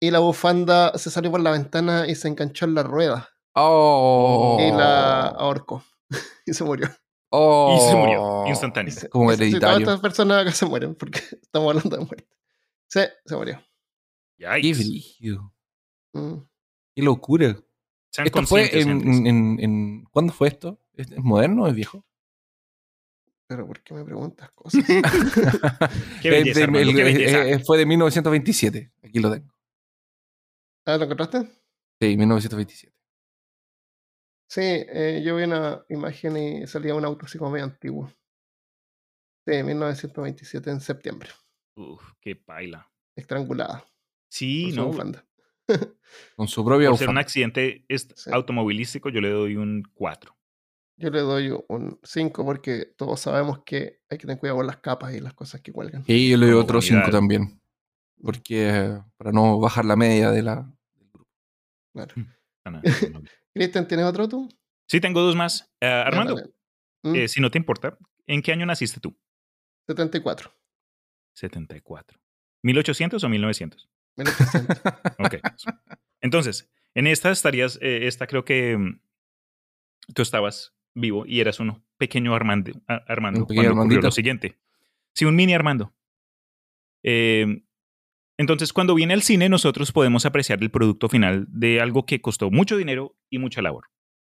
y 0.00 0.10
la 0.10 0.18
bufanda 0.20 0.96
se 0.98 1.10
salió 1.10 1.30
por 1.30 1.40
la 1.40 1.50
ventana 1.52 2.06
y 2.08 2.14
se 2.14 2.28
enganchó 2.28 2.64
en 2.64 2.74
la 2.74 2.82
rueda 2.82 3.28
Oh. 3.54 4.56
y 4.60 4.70
la 4.70 5.26
ahorcó 5.28 5.84
y 6.46 6.54
se 6.54 6.64
murió. 6.64 6.88
Oh. 7.30 7.76
Y 7.76 7.88
se 7.90 7.94
murió, 7.96 8.46
instantáneo. 8.46 8.94
Como 9.10 9.30
hereditario. 9.32 9.60
todas 9.68 9.80
estas 9.80 10.00
personas 10.00 10.42
acá 10.42 10.52
se 10.52 10.66
mueren 10.66 10.94
porque 10.94 11.20
estamos 11.42 11.68
hablando 11.68 11.96
de 11.96 12.04
muerte. 12.04 12.28
Sí, 12.88 13.00
se 13.24 13.36
murió. 13.36 13.60
Qué 14.38 14.46
Yikes. 14.62 14.78
brígido. 14.78 15.52
Mm. 16.12 16.34
Qué 16.96 17.02
locura. 17.02 17.56
¿Esto 18.24 18.42
fue 18.46 18.80
en, 18.80 18.88
en, 18.90 19.26
en- 19.26 19.60
en- 19.60 20.04
¿Cuándo 20.10 20.32
fue 20.32 20.48
esto? 20.48 20.80
¿Es, 20.94 21.10
es 21.12 21.18
moderno 21.22 21.64
o 21.64 21.66
es 21.68 21.74
viejo? 21.74 22.04
Pero 23.46 23.66
¿por 23.66 23.80
qué 23.82 23.94
me 23.94 24.04
preguntas 24.04 24.50
cosas? 24.52 24.84
Qué 26.22 26.28
Eh, 26.28 26.30
belleza, 26.30 26.64
Armando, 26.64 26.88
el- 26.90 26.96
qué 26.96 27.02
belleza. 27.04 27.44
eh, 27.46 27.52
eh, 27.54 27.58
fue 27.60 27.78
de 27.78 27.86
1927. 27.86 28.92
Aquí 29.04 29.18
lo 29.18 29.30
tengo. 29.30 29.52
¿Ah, 30.86 30.96
lo 30.96 31.04
encontraste? 31.04 31.42
Sí, 32.00 32.16
1927. 32.16 32.96
Sí, 34.48 34.60
eh, 34.62 35.22
yo 35.24 35.36
vi 35.36 35.44
una 35.44 35.84
imagen 35.88 36.36
y 36.36 36.66
salía 36.66 36.94
un 36.94 37.04
auto 37.04 37.26
así 37.26 37.38
como 37.38 37.52
medio 37.52 37.66
antiguo. 37.66 38.10
Sí, 39.46 39.62
1927 39.62 40.70
en 40.70 40.80
septiembre. 40.80 41.30
Uf, 41.76 42.02
qué 42.20 42.34
paila. 42.36 42.90
Estrangulada. 43.16 43.84
Sí, 44.28 44.72
no. 44.72 44.90
Con 46.36 46.48
su 46.48 46.64
propia 46.64 46.88
Por 46.90 46.98
ser 46.98 47.08
un 47.10 47.18
accidente 47.18 47.84
Sí. 47.88 48.30
automovilístico, 48.32 49.08
yo 49.08 49.20
le 49.20 49.30
doy 49.30 49.56
un 49.56 49.82
4. 49.94 50.36
Yo 50.96 51.10
le 51.10 51.20
doy 51.20 51.50
un 51.68 51.98
5 52.02 52.44
porque 52.44 52.86
todos 52.96 53.20
sabemos 53.20 53.62
que 53.64 54.00
hay 54.10 54.18
que 54.18 54.26
tener 54.26 54.38
cuidado 54.38 54.58
con 54.58 54.66
las 54.66 54.78
capas 54.78 55.14
y 55.14 55.20
las 55.20 55.32
cosas 55.34 55.60
que 55.60 55.72
cuelgan. 55.72 56.04
Sí, 56.04 56.28
yo 56.28 56.36
le 56.36 56.46
doy 56.46 56.56
otro 56.56 56.78
unidad. 56.78 57.04
5 57.04 57.10
también. 57.10 57.59
Porque 58.22 58.98
para 59.16 59.32
no 59.32 59.58
bajar 59.58 59.84
la 59.84 59.96
media 59.96 60.30
de 60.30 60.42
la. 60.42 60.72
Claro. 61.92 62.14
Ana, 62.64 62.82
no. 63.12 63.22
Cristian, 63.54 63.88
¿tienes 63.88 64.06
otro 64.06 64.28
tú? 64.28 64.48
Sí, 64.88 65.00
tengo 65.00 65.20
dos 65.20 65.36
más. 65.36 65.72
Ya, 65.80 66.02
Armando. 66.02 66.36
Mm, 67.02 67.14
eh, 67.14 67.28
si 67.28 67.40
no 67.40 67.50
te 67.50 67.58
importa, 67.58 67.96
¿en 68.26 68.42
qué 68.42 68.52
año 68.52 68.66
naciste 68.66 69.00
tú? 69.00 69.16
74. 69.86 70.52
74. 71.34 72.20
¿1800 72.62 73.24
o 73.24 73.28
1900? 73.28 73.88
1800. 74.16 74.82
Ok. 75.18 75.34
Entonces, 76.20 76.70
en 76.94 77.06
esta 77.06 77.30
estarías, 77.30 77.78
eh, 77.80 78.06
esta 78.06 78.26
creo 78.26 78.44
que 78.44 78.76
mm, 78.76 79.00
tú 80.14 80.22
estabas 80.22 80.74
vivo 80.94 81.24
y 81.26 81.40
eras 81.40 81.60
un 81.60 81.82
pequeño 81.96 82.34
Armando, 82.34 82.72
Armando 82.86 83.40
Un 83.40 83.46
pequeño 83.46 83.68
cuando 83.68 83.82
ocurrió 83.82 84.02
lo 84.02 84.10
siguiente. 84.10 84.58
Sí, 85.14 85.24
un 85.24 85.36
mini 85.36 85.54
Armando. 85.54 85.94
Eh, 87.02 87.62
entonces, 88.40 88.72
cuando 88.72 88.94
viene 88.94 89.12
al 89.12 89.20
cine, 89.20 89.50
nosotros 89.50 89.92
podemos 89.92 90.24
apreciar 90.24 90.62
el 90.62 90.70
producto 90.70 91.10
final 91.10 91.46
de 91.50 91.80
algo 91.80 92.06
que 92.06 92.22
costó 92.22 92.50
mucho 92.50 92.78
dinero 92.78 93.14
y 93.28 93.38
mucha 93.38 93.60
labor. 93.60 93.84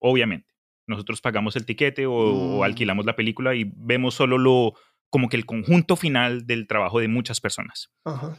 Obviamente. 0.00 0.48
Nosotros 0.86 1.20
pagamos 1.20 1.54
el 1.54 1.66
tiquete 1.66 2.06
o, 2.06 2.14
o 2.14 2.58
Mm. 2.60 2.62
alquilamos 2.62 3.04
la 3.04 3.14
película 3.14 3.54
y 3.54 3.70
vemos 3.76 4.14
solo 4.14 4.38
lo 4.38 4.72
como 5.10 5.28
que 5.28 5.36
el 5.36 5.44
conjunto 5.44 5.96
final 5.96 6.46
del 6.46 6.66
trabajo 6.66 6.98
de 6.98 7.08
muchas 7.08 7.40
personas. 7.42 7.92
Ajá. 8.04 8.38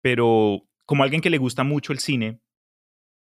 Pero 0.00 0.62
como 0.86 1.02
alguien 1.02 1.20
que 1.20 1.30
le 1.30 1.38
gusta 1.38 1.64
mucho 1.64 1.92
el 1.92 1.98
cine 1.98 2.40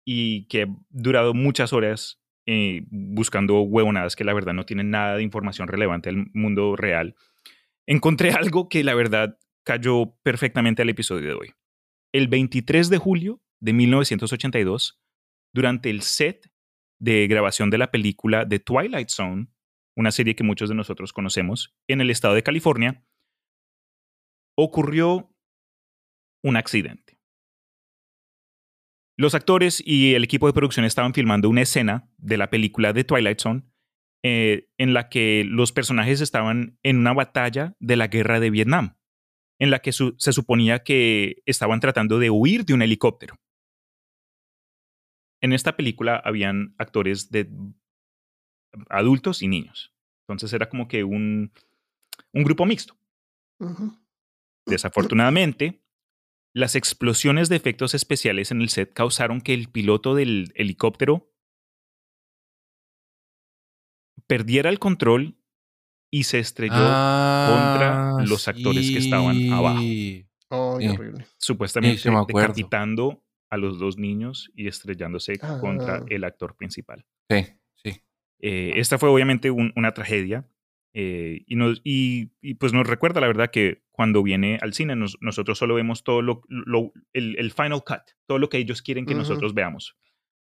y 0.04 0.46
que 0.48 0.62
ha 0.62 0.66
durado 0.88 1.34
muchas 1.34 1.72
horas 1.72 2.20
eh, 2.46 2.82
buscando 2.90 3.60
huevonadas 3.62 4.16
que 4.16 4.24
la 4.24 4.34
verdad 4.34 4.54
no 4.54 4.66
tienen 4.66 4.90
nada 4.90 5.16
de 5.16 5.22
información 5.22 5.68
relevante 5.68 6.10
del 6.10 6.26
mundo 6.34 6.74
real, 6.74 7.14
encontré 7.86 8.30
algo 8.32 8.68
que 8.68 8.82
la 8.82 8.94
verdad 8.94 9.38
cayó 9.62 10.16
perfectamente 10.22 10.82
al 10.82 10.88
episodio 10.88 11.28
de 11.28 11.34
hoy. 11.34 11.52
El 12.12 12.28
23 12.28 12.90
de 12.90 12.98
julio 12.98 13.40
de 13.60 13.72
1982, 13.72 15.00
durante 15.54 15.90
el 15.90 16.02
set 16.02 16.50
de 17.00 17.26
grabación 17.28 17.70
de 17.70 17.78
la 17.78 17.90
película 17.90 18.48
The 18.48 18.58
Twilight 18.58 19.08
Zone, 19.08 19.48
una 19.96 20.10
serie 20.10 20.34
que 20.34 20.44
muchos 20.44 20.68
de 20.68 20.74
nosotros 20.74 21.12
conocemos, 21.12 21.74
en 21.88 22.00
el 22.00 22.10
estado 22.10 22.34
de 22.34 22.42
California, 22.42 23.04
ocurrió 24.56 25.32
un 26.42 26.56
accidente. 26.56 27.18
Los 29.16 29.34
actores 29.34 29.82
y 29.84 30.14
el 30.14 30.24
equipo 30.24 30.46
de 30.46 30.54
producción 30.54 30.86
estaban 30.86 31.12
filmando 31.12 31.48
una 31.48 31.62
escena 31.62 32.10
de 32.16 32.38
la 32.38 32.48
película 32.48 32.94
The 32.94 33.04
Twilight 33.04 33.38
Zone 33.38 33.62
eh, 34.22 34.68
en 34.78 34.94
la 34.94 35.08
que 35.08 35.44
los 35.46 35.72
personajes 35.72 36.20
estaban 36.20 36.78
en 36.82 36.98
una 36.98 37.12
batalla 37.12 37.76
de 37.80 37.96
la 37.96 38.08
guerra 38.08 38.40
de 38.40 38.50
Vietnam, 38.50 38.96
en 39.60 39.70
la 39.70 39.78
que 39.78 39.92
su- 39.92 40.14
se 40.18 40.32
suponía 40.32 40.82
que 40.82 41.42
estaban 41.46 41.78
tratando 41.78 42.18
de 42.18 42.30
huir 42.30 42.64
de 42.64 42.74
un 42.74 42.82
helicóptero. 42.82 43.36
En 45.40 45.52
esta 45.52 45.76
película 45.76 46.16
habían 46.16 46.74
actores 46.78 47.30
de 47.30 47.48
adultos 48.88 49.42
y 49.42 49.48
niños. 49.48 49.94
Entonces 50.26 50.52
era 50.52 50.68
como 50.68 50.88
que 50.88 51.04
un, 51.04 51.52
un 52.32 52.42
grupo 52.44 52.66
mixto. 52.66 52.96
Desafortunadamente, 54.66 55.82
las 56.54 56.74
explosiones 56.76 57.48
de 57.48 57.56
efectos 57.56 57.94
especiales 57.94 58.50
en 58.50 58.60
el 58.62 58.68
set 58.68 58.92
causaron 58.92 59.40
que 59.40 59.54
el 59.54 59.68
piloto 59.70 60.14
del 60.14 60.52
helicóptero 60.54 61.32
perdiera 64.26 64.70
el 64.70 64.78
control 64.78 65.36
y 66.10 66.24
se 66.24 66.38
estrelló 66.40 66.74
Ah, 66.76 68.16
contra 68.18 68.24
los 68.28 68.48
actores 68.48 68.90
que 68.90 68.98
estaban 68.98 69.52
abajo. 69.52 69.80
Oh, 70.52 70.78
Sí. 70.80 70.88
horrible. 70.88 71.26
supuestamente 71.38 71.98
Sí, 71.98 72.10
decapitando 72.26 73.22
a 73.50 73.56
los 73.56 73.78
dos 73.78 73.96
niños 73.98 74.50
y 74.56 74.66
estrellándose 74.66 75.38
contra 75.60 75.96
Ah. 75.96 76.04
el 76.08 76.24
actor 76.24 76.56
principal. 76.56 77.04
Sí, 77.30 77.46
sí. 77.76 78.00
Eh, 78.40 78.72
esta 78.76 78.98
fue 78.98 79.08
obviamente 79.10 79.50
un- 79.50 79.72
una 79.76 79.92
tragedia 79.94 80.44
eh, 80.92 81.44
y, 81.46 81.54
nos, 81.54 81.80
y, 81.84 82.30
y, 82.40 82.54
pues 82.54 82.72
nos 82.72 82.84
recuerda 82.84 83.20
la 83.20 83.28
verdad 83.28 83.52
que 83.52 83.84
cuando 83.92 84.24
viene 84.24 84.58
al 84.60 84.72
cine 84.74 84.96
nos- 84.96 85.16
nosotros 85.20 85.56
solo 85.56 85.76
vemos 85.76 86.02
todo 86.02 86.20
lo, 86.20 86.42
lo- 86.48 86.92
el, 87.12 87.36
el 87.38 87.52
final 87.52 87.84
cut, 87.86 88.00
todo 88.26 88.40
lo 88.40 88.48
que 88.48 88.58
ellos 88.58 88.82
quieren 88.82 89.06
que 89.06 89.12
Ujú. 89.12 89.20
nosotros 89.20 89.54
veamos. 89.54 89.96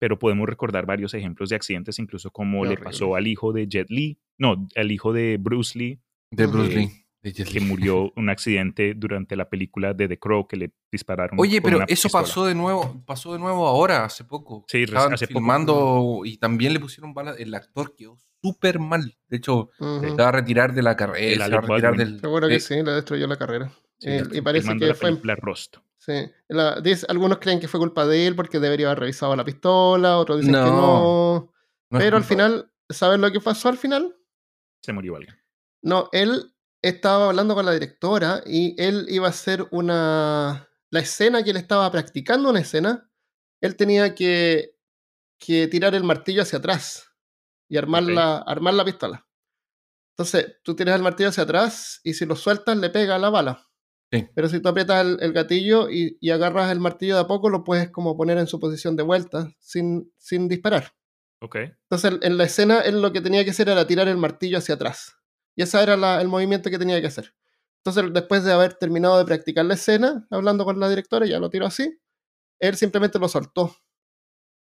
Pero 0.03 0.19
podemos 0.19 0.49
recordar 0.49 0.85
varios 0.85 1.13
ejemplos 1.13 1.47
de 1.47 1.55
accidentes, 1.55 1.97
incluso 1.97 2.29
como 2.29 2.63
Qué 2.63 2.67
le 2.67 2.73
horrible. 2.73 2.83
pasó 2.83 3.15
al 3.15 3.25
hijo 3.25 3.53
de 3.53 3.67
Jet 3.69 3.89
Li, 3.89 4.19
no, 4.37 4.67
al 4.75 4.91
hijo 4.91 5.13
de 5.13 5.37
Bruce 5.39 5.79
Lee, 5.79 6.01
De 6.29 6.45
Bruce 6.45 6.73
Eh, 6.73 6.75
Lee. 6.75 6.91
de 7.21 7.31
Jet 7.31 7.47
que 7.47 7.61
murió 7.61 8.11
un 8.17 8.27
accidente 8.29 8.95
durante 8.95 9.37
la 9.37 9.47
película 9.47 9.93
de 9.93 10.09
The 10.09 10.19
Crow 10.19 10.45
que 10.45 10.57
le 10.57 10.73
dispararon. 10.91 11.39
Oye, 11.39 11.61
con 11.61 11.63
pero 11.69 11.77
una 11.77 11.85
eso 11.85 12.07
pistola. 12.09 12.21
pasó 12.21 12.45
de 12.45 12.53
nuevo, 12.53 13.01
pasó 13.05 13.31
de 13.31 13.39
nuevo 13.39 13.65
ahora, 13.65 14.03
hace 14.03 14.25
poco. 14.25 14.65
Sí, 14.67 14.83
Estaban 14.83 15.13
hace 15.13 15.25
poco. 15.27 15.39
filmando 15.39 16.21
y 16.25 16.35
también 16.35 16.73
le 16.73 16.81
pusieron 16.81 17.13
balas. 17.13 17.39
El 17.39 17.53
actor 17.55 17.95
quedó 17.95 18.17
súper 18.41 18.79
mal. 18.79 19.15
De 19.29 19.37
hecho, 19.37 19.69
se 19.79 20.09
va 20.17 20.27
a 20.27 20.31
retirar 20.33 20.73
de 20.73 20.81
la 20.81 20.97
carrera. 20.97 21.45
Se 21.45 21.49
va 21.49 21.59
a 21.59 21.61
retirar 21.61 21.91
Baldwin. 21.95 21.97
del. 22.11 22.19
Seguro 22.19 22.47
que 22.49 22.59
sí. 22.59 22.73
sí, 22.75 22.83
le 22.83 22.91
destruyó 22.91 23.25
la 23.27 23.37
carrera. 23.37 23.71
Sí, 23.99 24.09
Eh, 24.09 24.23
y 24.33 24.41
parece 24.41 24.77
que 24.77 24.85
la 24.87 24.95
fue 24.95 25.11
en. 25.11 25.21
Sí. 26.05 26.29
La- 26.49 26.81
dice- 26.81 27.05
algunos 27.07 27.37
creen 27.37 27.59
que 27.61 27.67
fue 27.69 27.79
culpa 27.79 28.05
de 28.05 28.27
él 28.27 28.35
porque 28.35 28.59
debería 28.59 28.87
haber 28.87 28.99
revisado 28.99 29.35
la 29.37 29.45
pistola, 29.45 30.17
otros 30.17 30.39
dicen 30.39 30.53
que 30.53 30.59
No, 30.59 31.53
no. 31.89 31.99
Pero 31.99 32.17
al 32.17 32.23
final, 32.25 32.71
¿sabes 32.89 33.19
lo 33.19 33.31
que 33.31 33.39
pasó 33.39 33.69
al 33.69 33.77
final? 33.77 34.13
Se 34.81 34.91
murió 34.91 35.15
alguien. 35.15 35.35
No, 35.81 36.09
él 36.11 36.53
estaba 36.81 37.27
hablando 37.29 37.55
con 37.55 37.65
la 37.65 37.71
directora 37.71 38.41
y 38.45 38.75
él 38.81 39.05
iba 39.09 39.27
a 39.27 39.29
hacer 39.29 39.65
una... 39.71 40.67
La 40.89 40.99
escena 40.99 41.41
que 41.43 41.51
él 41.51 41.57
estaba 41.57 41.89
practicando, 41.91 42.49
una 42.49 42.59
escena, 42.59 43.09
él 43.61 43.75
tenía 43.77 44.13
que, 44.13 44.77
que 45.39 45.67
tirar 45.67 45.95
el 45.95 46.03
martillo 46.03 46.41
hacia 46.41 46.59
atrás 46.59 47.09
y 47.69 47.77
armar, 47.77 48.03
la, 48.03 48.37
armar 48.39 48.73
la 48.73 48.83
pistola. 48.85 49.25
Entonces, 50.17 50.57
tú 50.63 50.75
tiras 50.75 50.95
el 50.95 51.01
martillo 51.01 51.29
hacia 51.29 51.43
atrás 51.43 52.01
y 52.03 52.13
si 52.13 52.25
lo 52.25 52.35
sueltas 52.35 52.77
le 52.77 52.89
pega 52.89 53.17
la 53.17 53.29
bala. 53.29 53.67
Sí. 54.13 54.27
Pero 54.35 54.47
si 54.47 54.59
tú 54.59 54.69
aprietas 54.69 55.03
el, 55.05 55.17
el 55.21 55.33
gatillo 55.33 55.89
y, 55.89 56.17
y 56.21 56.29
agarras 56.29 56.71
el 56.71 56.79
martillo 56.79 57.15
de 57.15 57.21
a 57.21 57.27
poco, 57.27 57.49
lo 57.49 57.63
puedes 57.63 57.89
como 57.89 58.15
poner 58.15 58.37
en 58.37 58.45
su 58.47 58.59
posición 58.59 58.95
de 58.95 59.01
vuelta 59.03 59.51
sin, 59.59 60.13
sin 60.17 60.47
disparar. 60.47 60.93
Ok. 61.41 61.55
Entonces, 61.89 62.19
en 62.21 62.37
la 62.37 62.43
escena, 62.43 62.81
él 62.81 63.01
lo 63.01 63.11
que 63.11 63.21
tenía 63.21 63.43
que 63.43 63.49
hacer 63.49 63.69
era 63.69 63.87
tirar 63.87 64.07
el 64.07 64.17
martillo 64.17 64.59
hacia 64.59 64.75
atrás. 64.75 65.15
Y 65.55 65.63
ese 65.63 65.81
era 65.81 65.97
la- 65.97 66.21
el 66.21 66.27
movimiento 66.27 66.69
que 66.69 66.77
tenía 66.77 67.01
que 67.01 67.07
hacer. 67.07 67.33
Entonces, 67.83 68.13
después 68.13 68.43
de 68.43 68.53
haber 68.53 68.75
terminado 68.75 69.17
de 69.17 69.25
practicar 69.25 69.65
la 69.65 69.73
escena, 69.73 70.25
hablando 70.29 70.63
con 70.63 70.79
la 70.79 70.87
directora, 70.89 71.25
ya 71.25 71.39
lo 71.39 71.49
tiró 71.49 71.65
así, 71.65 71.99
él 72.59 72.75
simplemente 72.77 73.17
lo 73.19 73.27
soltó. 73.27 73.75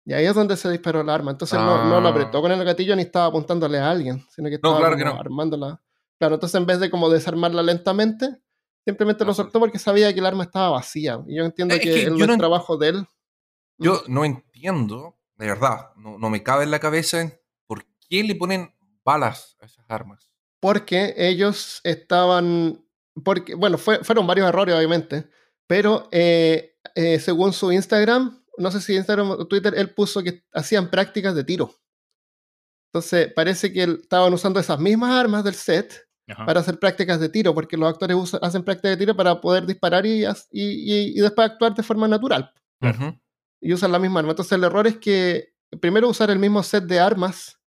Y 0.05 0.13
ahí 0.13 0.25
es 0.25 0.33
donde 0.35 0.55
se 0.55 0.69
disparó 0.71 1.01
el 1.01 1.09
arma. 1.09 1.31
Entonces, 1.31 1.59
no, 1.59 1.83
no 1.89 1.99
lo 1.99 2.07
Ah. 2.07 2.11
apretó 2.11 2.41
con 2.41 2.51
el 2.51 2.63
gatillo 2.63 2.95
ni 2.95 3.01
estaba 3.03 3.25
apuntándole 3.25 3.79
a 3.79 3.89
alguien, 3.91 4.23
sino 4.29 4.47
que 4.49 4.59
No, 4.63 4.69
estaba 4.69 4.79
claro 4.79 4.97
que 4.97 5.03
no. 5.05 5.19
armándola. 5.19 5.81
Claro, 6.19 6.35
entonces 6.35 6.55
en 6.59 6.65
vez 6.65 6.79
de 6.79 6.89
como 6.89 7.09
desarmarla 7.09 7.61
lentamente, 7.63 8.37
simplemente 8.85 9.25
lo 9.25 9.33
soltó 9.33 9.59
porque 9.59 9.79
sabía 9.79 10.13
que 10.13 10.19
el 10.19 10.25
arma 10.25 10.43
estaba 10.43 10.69
vacía. 10.69 11.19
Y 11.27 11.35
yo 11.37 11.43
entiendo 11.43 11.73
Es 11.75 11.81
que, 11.81 11.89
que 11.93 12.03
el 12.03 12.17
yo 12.17 12.27
no 12.27 12.37
trabajo 12.37 12.77
de 12.77 12.89
él. 12.89 13.07
Yo 13.77 14.03
no 14.07 14.23
entiendo, 14.23 15.17
de 15.35 15.47
verdad, 15.47 15.89
no, 15.97 16.17
no 16.17 16.29
me 16.29 16.43
cabe 16.43 16.63
en 16.63 16.71
la 16.71 16.79
cabeza 16.79 17.29
por 17.67 17.85
qué 18.07 18.23
le 18.23 18.35
ponen 18.35 18.73
balas 19.03 19.57
a 19.59 19.65
esas 19.65 19.85
armas. 19.89 20.31
porque 20.61 21.13
ellos 21.17 21.81
estaban, 21.83 22.83
porque, 23.23 23.53
bueno, 23.55 23.77
fue- 23.77 24.03
fueron 24.03 24.25
varios 24.25 24.47
errores 24.47 24.73
obviamente, 24.75 25.29
pero 25.67 26.07
eh, 26.11 26.77
eh, 26.95 27.19
según 27.19 27.53
su 27.53 27.71
Instagram, 27.71 28.43
no 28.57 28.71
sé 28.71 28.79
si 28.81 28.95
Instagram 28.95 29.31
o 29.31 29.47
Twitter, 29.47 29.73
él 29.75 29.93
puso 29.93 30.23
que 30.23 30.43
hacían 30.53 30.89
prácticas 30.89 31.35
de 31.35 31.43
tiro. 31.43 31.75
Entonces 32.91 33.31
parece 33.33 33.73
que 33.73 33.83
él- 33.83 33.99
estaban 34.01 34.33
usando 34.33 34.59
esas 34.59 34.79
mismas 34.79 35.11
armas 35.11 35.43
del 35.43 35.55
set 35.55 36.07
Ajá. 36.27 36.45
para 36.45 36.59
hacer 36.59 36.79
prácticas 36.79 37.19
de 37.19 37.29
tiro, 37.29 37.53
porque 37.53 37.77
los 37.77 37.87
actores 37.87 38.17
usa- 38.17 38.39
hacen 38.41 38.63
prácticas 38.63 38.91
de 38.91 38.97
tiro 38.97 39.15
para 39.15 39.39
poder 39.39 39.65
disparar 39.65 40.05
y, 40.07 40.23
y, 40.23 40.27
y- 40.51 41.17
y 41.17 41.21
después 41.21 41.49
actuar 41.51 41.75
de 41.75 41.83
forma 41.83 42.07
natural. 42.07 42.51
Y 43.61 43.73
usan 43.73 43.91
la 43.91 43.99
misma 43.99 44.19
arma. 44.21 44.31
Entonces 44.31 44.51
el 44.53 44.63
error 44.63 44.85
es 44.87 44.97
que 44.97 45.53
primero 45.79 46.09
usar 46.09 46.29
el 46.31 46.39
mismo 46.39 46.61
set 46.63 46.83
de 46.85 46.99
armas 46.99 47.59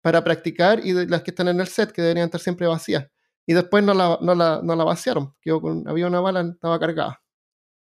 para 0.00 0.22
practicar 0.22 0.84
y 0.84 0.92
de 0.92 1.06
las 1.06 1.22
que 1.22 1.30
están 1.30 1.48
en 1.48 1.60
el 1.60 1.66
set, 1.66 1.90
que 1.92 2.02
deberían 2.02 2.26
estar 2.26 2.40
siempre 2.40 2.66
vacías. 2.66 3.08
Y 3.46 3.52
después 3.52 3.82
no 3.84 3.94
la, 3.94 4.18
no 4.20 4.34
la, 4.34 4.60
no 4.62 4.74
la 4.76 4.84
vaciaron. 4.84 5.34
Quedó 5.40 5.60
con, 5.60 5.86
había 5.88 6.06
una 6.06 6.20
bala, 6.20 6.40
estaba 6.42 6.78
cargada. 6.80 7.20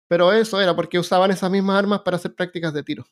Pero 0.07 0.31
eso 0.33 0.59
era 0.61 0.75
porque 0.75 0.99
usaban 0.99 1.31
esas 1.31 1.49
mismas 1.51 1.77
armas 1.77 2.01
para 2.01 2.17
hacer 2.17 2.33
prácticas 2.35 2.73
de 2.73 2.83
tiro. 2.83 3.05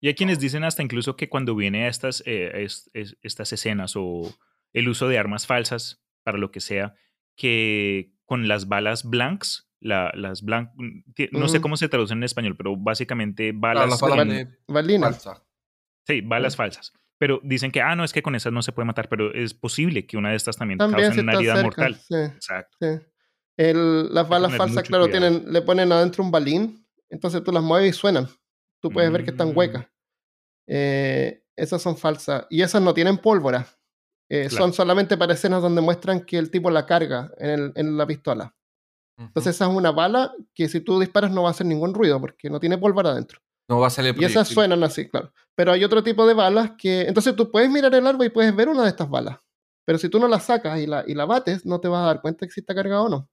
Y 0.00 0.08
hay 0.08 0.14
quienes 0.14 0.38
dicen 0.38 0.64
hasta 0.64 0.82
incluso 0.82 1.14
que 1.16 1.28
cuando 1.28 1.54
viene 1.54 1.84
a 1.84 1.88
estas, 1.88 2.22
eh, 2.26 2.62
es- 2.64 2.90
es- 2.94 3.16
estas 3.22 3.52
escenas 3.52 3.94
o 3.96 4.32
el 4.72 4.88
uso 4.88 5.08
de 5.08 5.18
armas 5.18 5.46
falsas 5.46 6.02
para 6.24 6.38
lo 6.38 6.50
que 6.50 6.60
sea, 6.60 6.94
que 7.36 8.12
con 8.24 8.46
las 8.48 8.68
balas 8.68 9.08
blanks, 9.08 9.68
la- 9.80 10.12
las 10.14 10.42
blank, 10.42 10.70
no 11.32 11.48
sé 11.48 11.58
Mm. 11.58 11.62
cómo 11.62 11.76
se 11.76 11.88
traducen 11.88 12.18
en 12.18 12.24
español, 12.24 12.56
pero 12.56 12.76
básicamente 12.76 13.52
balas, 13.54 13.88
las 13.88 14.00
balas 14.00 14.18
en- 14.20 14.28
de 14.28 14.58
Valina. 14.68 15.06
falsa. 15.10 15.44
sí, 16.06 16.20
balas 16.20 16.56
falsas. 16.56 16.92
Pero 17.18 17.40
dicen 17.42 17.70
que, 17.70 17.80
ah, 17.82 17.94
no, 17.96 18.02
es 18.04 18.12
que 18.12 18.22
con 18.22 18.34
esas 18.34 18.52
no 18.52 18.62
se 18.62 18.72
puede 18.72 18.86
matar, 18.86 19.08
pero 19.08 19.32
es 19.34 19.52
posible 19.54 20.06
que 20.06 20.16
una 20.16 20.30
de 20.30 20.36
estas 20.36 20.56
también, 20.56 20.78
También 20.78 21.08
cause 21.08 21.14
si 21.14 21.20
una 21.20 21.34
herida 21.34 21.52
cerca. 21.54 21.66
mortal. 21.66 21.94
Sí, 21.96 22.14
Exacto. 22.14 22.76
sí. 22.80 22.86
El- 23.56 24.12
las 24.14 24.26
balas 24.28 24.56
falsas, 24.56 24.82
claro, 24.88 25.04
cuidado. 25.04 25.30
tienen, 25.30 25.52
le 25.52 25.60
ponen 25.62 25.92
adentro 25.92 26.24
un 26.24 26.30
balín. 26.30 26.86
Entonces 27.10 27.42
tú 27.44 27.52
las 27.52 27.62
mueves 27.62 27.90
y 27.90 27.98
suenan. 27.98 28.26
Tú 28.80 28.90
puedes 28.90 29.12
ver 29.12 29.22
que 29.24 29.30
están 29.32 29.48
Mm. 29.52 29.56
huecas. 29.56 29.86
Eh, 30.66 31.42
esas 31.56 31.82
son 31.82 31.96
falsas. 31.96 32.46
Y 32.48 32.62
esas 32.62 32.80
no 32.80 32.94
tienen 32.94 33.18
pólvora. 33.18 33.66
Eh, 34.30 34.46
Claro. 34.48 34.64
Son 34.64 34.72
solamente 34.72 35.16
para 35.16 35.34
escenas 35.34 35.60
donde 35.60 35.80
muestran 35.82 36.20
que 36.24 36.38
el 36.38 36.50
tipo 36.50 36.70
la 36.70 36.86
carga 36.86 37.30
en, 37.38 37.50
el- 37.50 37.72
en 37.74 37.96
la 37.96 38.06
pistola. 38.06 38.54
Entonces 39.18 39.54
esa 39.54 39.66
es 39.68 39.74
una 39.76 39.90
bala 39.90 40.32
que 40.54 40.66
si 40.68 40.80
tú 40.80 40.98
disparas 40.98 41.30
no 41.30 41.42
va 41.42 41.48
a 41.48 41.50
hacer 41.50 41.66
ningún 41.66 41.92
ruido 41.92 42.18
porque 42.20 42.48
no 42.48 42.58
tiene 42.58 42.78
pólvora 42.78 43.10
adentro. 43.10 43.38
no 43.68 43.78
va 43.78 43.88
a 43.88 43.90
salir 43.90 44.14
Y 44.18 44.24
esas 44.24 44.48
suenan 44.54 44.82
así, 44.82 45.08
claro. 45.08 45.32
Pero 45.54 45.72
hay 45.72 45.84
otro 45.84 46.02
tipo 46.02 46.26
de 46.26 46.32
balas 46.34 46.72
que... 46.78 47.02
Entonces 47.02 47.36
tú 47.36 47.50
puedes 47.50 47.70
mirar 47.70 47.94
el 47.94 48.06
árbol 48.06 48.26
y 48.26 48.30
puedes 48.30 48.56
ver 48.56 48.68
una 48.68 48.82
de 48.84 48.88
estas 48.88 49.08
balas. 49.10 49.38
Pero 49.84 49.98
si 49.98 50.08
tú 50.08 50.18
no 50.18 50.26
la 50.26 50.40
sacas 50.40 50.80
y 50.80 50.86
la, 50.86 51.04
y 51.06 51.14
la 51.14 51.24
bates, 51.26 51.66
no 51.66 51.78
te 51.80 51.88
vas 51.88 52.02
a 52.02 52.06
dar 52.06 52.20
cuenta 52.22 52.46
que 52.46 52.52
si 52.52 52.60
está 52.60 52.74
cargada 52.74 53.02
o 53.02 53.08
no. 53.08 53.28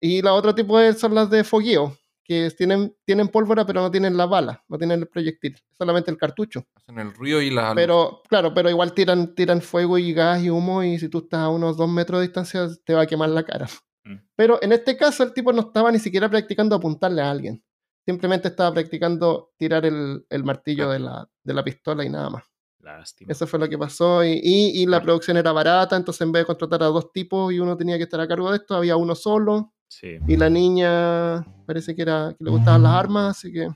Y 0.00 0.22
la 0.22 0.32
otro 0.34 0.54
tipo 0.54 0.78
de- 0.78 0.94
son 0.94 1.14
las 1.14 1.28
de 1.30 1.44
fogueo, 1.44 1.96
que 2.28 2.50
tienen, 2.50 2.94
tienen 3.06 3.28
pólvora, 3.28 3.64
pero 3.64 3.80
no 3.80 3.90
tienen 3.90 4.14
la 4.16 4.26
bala, 4.26 4.62
no 4.68 4.76
tienen 4.76 5.00
el 5.00 5.08
proyectil, 5.08 5.56
solamente 5.78 6.10
el 6.10 6.18
cartucho. 6.18 6.66
Hacen 6.74 6.98
el 6.98 7.14
ruido 7.14 7.40
y 7.40 7.48
la. 7.50 7.74
Pero, 7.74 8.20
claro, 8.28 8.52
pero 8.52 8.68
igual 8.68 8.92
tiran, 8.92 9.34
tiran 9.34 9.62
fuego 9.62 9.96
y 9.96 10.12
gas 10.12 10.42
y 10.42 10.50
humo, 10.50 10.82
y 10.84 10.98
si 10.98 11.08
tú 11.08 11.18
estás 11.20 11.40
a 11.40 11.48
unos 11.48 11.78
dos 11.78 11.88
metros 11.88 12.20
de 12.20 12.26
distancia, 12.26 12.68
te 12.84 12.92
va 12.92 13.00
a 13.02 13.06
quemar 13.06 13.30
la 13.30 13.42
cara. 13.44 13.66
Mm. 14.04 14.16
Pero 14.36 14.58
en 14.62 14.72
este 14.72 14.94
caso, 14.96 15.22
el 15.24 15.32
tipo 15.32 15.52
no 15.54 15.62
estaba 15.62 15.90
ni 15.90 15.98
siquiera 15.98 16.28
practicando 16.28 16.76
apuntarle 16.76 17.22
a 17.22 17.30
alguien. 17.30 17.64
Simplemente 18.04 18.48
estaba 18.48 18.72
practicando 18.74 19.50
tirar 19.56 19.86
el, 19.86 20.24
el 20.28 20.44
martillo 20.44 20.90
de 20.90 20.98
la, 20.98 21.28
de 21.42 21.54
la 21.54 21.64
pistola 21.64 22.04
y 22.04 22.10
nada 22.10 22.28
más. 22.30 22.44
Lástima. 22.80 23.32
Eso 23.32 23.46
fue 23.46 23.58
lo 23.58 23.68
que 23.68 23.76
pasó. 23.76 24.22
Y, 24.24 24.32
y- 24.42 24.82
y 24.82 24.86
la 24.86 25.02
producción 25.02 25.36
era 25.38 25.52
barata, 25.52 25.96
entonces 25.96 26.20
en 26.22 26.32
vez 26.32 26.42
de 26.42 26.46
contratar 26.46 26.82
a 26.82 26.86
dos 26.86 27.10
tipos 27.12 27.52
y 27.52 27.58
uno 27.58 27.76
tenía 27.76 27.96
que 27.96 28.04
estar 28.04 28.20
a 28.20 28.28
cargo 28.28 28.50
de 28.50 28.58
esto, 28.58 28.74
había 28.76 28.96
uno 28.96 29.14
solo. 29.14 29.72
Sí. 29.88 30.18
Y 30.26 30.36
la 30.36 30.50
niña 30.50 31.44
parece 31.66 31.96
que 31.96 32.02
era 32.02 32.34
que 32.38 32.44
le 32.44 32.50
gustaban 32.50 32.82
las 32.82 32.92
armas, 32.92 33.36
así 33.38 33.52
que 33.52 33.68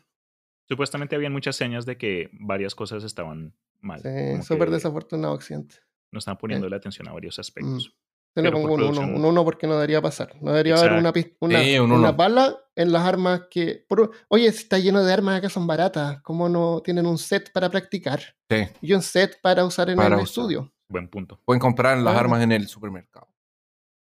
Supuestamente 0.68 1.16
habían 1.16 1.32
muchas 1.32 1.56
señas 1.56 1.84
de 1.84 1.96
que 1.98 2.30
varias 2.32 2.74
cosas 2.74 3.04
estaban 3.04 3.54
mal. 3.80 4.00
sí, 4.00 4.42
súper 4.42 4.70
desafortunado 4.70 5.34
accidente. 5.34 5.76
No 6.10 6.18
estaban 6.18 6.38
poniendo 6.38 6.68
la 6.68 6.76
atención 6.76 7.08
a 7.08 7.12
varios 7.12 7.38
aspectos. 7.38 7.94
Yo 8.34 8.42
le 8.42 8.50
pongo 8.50 8.66
un 8.68 8.72
1, 8.80 8.86
producción. 8.86 9.14
un 9.14 9.24
1 9.26 9.44
porque 9.44 9.66
no 9.66 9.74
debería 9.74 10.00
pasar. 10.00 10.34
No 10.40 10.52
debería 10.52 10.76
haber 10.76 10.92
una, 10.92 11.12
una, 11.40 11.62
Sí, 11.62 11.78
un 11.78 11.92
una 11.92 12.12
bala 12.12 12.56
en 12.74 12.90
las 12.90 13.02
armas 13.02 13.42
que... 13.50 13.84
por- 13.86 14.10
Oye, 14.28 14.50
si 14.52 14.58
está 14.62 14.78
lleno 14.78 15.04
de 15.04 15.12
armas 15.12 15.36
acá 15.38 15.50
son 15.50 15.66
baratas. 15.66 16.22
¿Cómo 16.22 16.48
no 16.48 16.80
tienen 16.82 17.04
un 17.04 17.18
set 17.18 17.52
para 17.52 17.68
practicar? 17.68 18.20
Sí. 18.48 18.66
Y 18.80 18.94
un 18.94 19.02
set 19.02 19.38
para 19.42 19.66
usar 19.66 19.90
en 19.90 19.96
Para 19.96 20.08
el 20.08 20.14
usar. 20.14 20.24
estudio. 20.24 20.72
Buen 20.88 21.08
punto. 21.08 21.38
Pueden 21.44 21.60
comprar 21.60 21.98
las 21.98 22.16
armas 22.16 22.42
en 22.42 22.52
el 22.52 22.68
supermercado. 22.68 23.28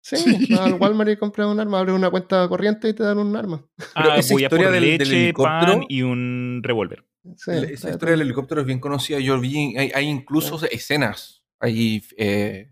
Sí, 0.05 0.17
Sí. 0.17 0.47
vas 0.53 0.59
al 0.59 0.73
Walmart 0.73 1.09
y 1.11 1.15
compras 1.15 1.47
un 1.47 1.59
arma, 1.61 1.79
abres 1.79 1.95
una 1.95 2.09
cuenta 2.09 2.45
corriente 2.49 2.89
y 2.89 2.93
te 2.93 3.03
dan 3.03 3.17
un 3.19 3.33
arma. 3.37 3.65
Ah, 3.95 4.17
esa 4.17 4.33
voy 4.33 4.43
a 4.43 4.49
por 4.49 4.59
historia 4.59 4.69
del- 4.69 4.81
del 4.83 4.97
leche, 4.99 5.29
helicóptero- 5.29 5.73
pan 5.79 5.85
y 5.87 6.01
un 6.01 6.59
revólver. 6.61 7.05
Sí, 7.37 7.51
Esa 7.51 7.63
está 7.63 7.89
historia 7.91 8.11
del 8.11 8.21
helicóptero 8.21 8.59
es 8.59 8.67
bien 8.67 8.79
conocida. 8.81 9.17
Yo 9.19 9.39
vi, 9.39 9.77
hay, 9.77 9.91
hay 9.95 10.05
incluso 10.09 10.59
escenas. 10.65 11.45
Hay, 11.61 12.03
eh, 12.17 12.69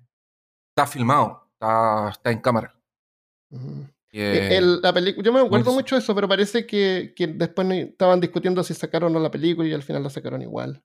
está 0.75 0.86
filmado, 0.86 1.47
está, 1.53 2.09
está 2.09 2.32
en 2.32 2.41
cámara. 2.41 2.75
El- 4.11 4.82
la 4.82 4.91
película, 4.93 5.23
yo 5.25 5.32
me 5.32 5.39
acuerdo 5.39 5.71
muy- 5.71 5.75
mucho 5.84 5.95
de 5.95 6.01
eso, 6.01 6.13
pero 6.13 6.27
parece 6.27 6.65
que, 6.65 7.13
que 7.15 7.27
después 7.27 7.65
estaban 7.71 8.19
discutiendo 8.19 8.61
si 8.63 8.73
sacaron 8.73 9.11
o 9.11 9.13
no 9.13 9.19
la 9.23 9.32
película 9.32 9.69
y 9.69 9.73
al 9.73 9.84
final 9.84 10.03
la 10.03 10.09
sacaron 10.09 10.41
igual. 10.41 10.84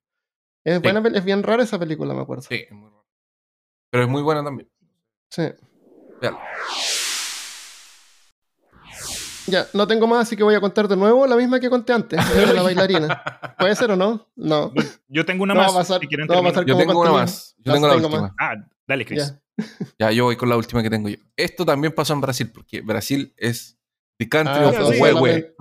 Es, 0.65 0.81
buena, 0.81 1.03
es 1.13 1.25
bien 1.25 1.43
rara 1.43 1.65
esa 1.65 1.79
película, 1.79 2.15
me 2.15 2.21
acuerdo. 2.23 2.43
sí, 2.43 2.55
es 2.55 2.71
muy 2.73 2.89
raro. 2.91 3.05
Pero 3.91 4.05
es 4.05 4.09
muy 4.11 4.23
buena 4.23 4.45
también. 4.45 4.69
Sí. 5.31 5.43
Véala. 6.21 6.39
Ya, 9.49 9.67
no 9.75 9.87
tengo 9.87 10.09
más, 10.09 10.23
así 10.27 10.37
que 10.37 10.43
voy 10.43 10.57
a 10.57 10.61
contar 10.61 10.89
de 10.89 10.97
nuevo 10.97 11.25
la 11.27 11.37
misma 11.37 11.61
que 11.61 11.71
conté 11.71 11.93
antes, 11.93 12.19
la 12.35 12.41
de 12.47 12.53
la 12.55 12.63
bailarina. 12.63 13.23
¿Puede 13.59 13.77
ser 13.77 13.93
o 13.93 13.97
no? 13.97 14.29
No. 14.35 14.73
Yo 15.09 15.25
tengo 15.25 15.45
una 15.45 15.55
No 15.55 15.61
va 15.61 15.67
más. 15.67 15.75
a 15.75 15.79
pasar- 15.79 16.01
si 16.01 16.09
quieren 16.09 16.27
no 16.27 16.35
va 16.35 16.41
a 16.41 16.43
pasar 16.43 16.65
Yo 16.65 16.77
tengo 16.77 17.01
una 17.01 17.13
más. 17.13 17.55
Yo 17.59 17.73
tengo 17.73 17.87
la 17.87 17.95
tengo 17.95 18.07
última. 18.09 18.23
más. 18.23 18.33
Ah, 18.41 18.55
dale, 18.87 19.05
Chris. 19.05 19.19
Ya. 19.29 19.41
Ya, 19.99 20.11
yo 20.13 20.25
voy 20.25 20.37
con 20.37 20.49
la 20.51 20.57
última 20.57 20.83
que 20.83 20.91
tengo 20.91 21.09
yo. 21.09 21.17
Esto 21.37 21.65
también 21.65 21.95
pasó 21.95 22.13
en 22.13 22.21
Brasil, 22.21 22.51
porque 22.53 22.81
Brasil 22.83 23.33
es 23.39 23.79
the 24.19 24.29
country 24.29 24.53
Ah, 24.65 24.69
of 24.69 24.93
sí, 24.95 25.01
huehue. 25.01 25.55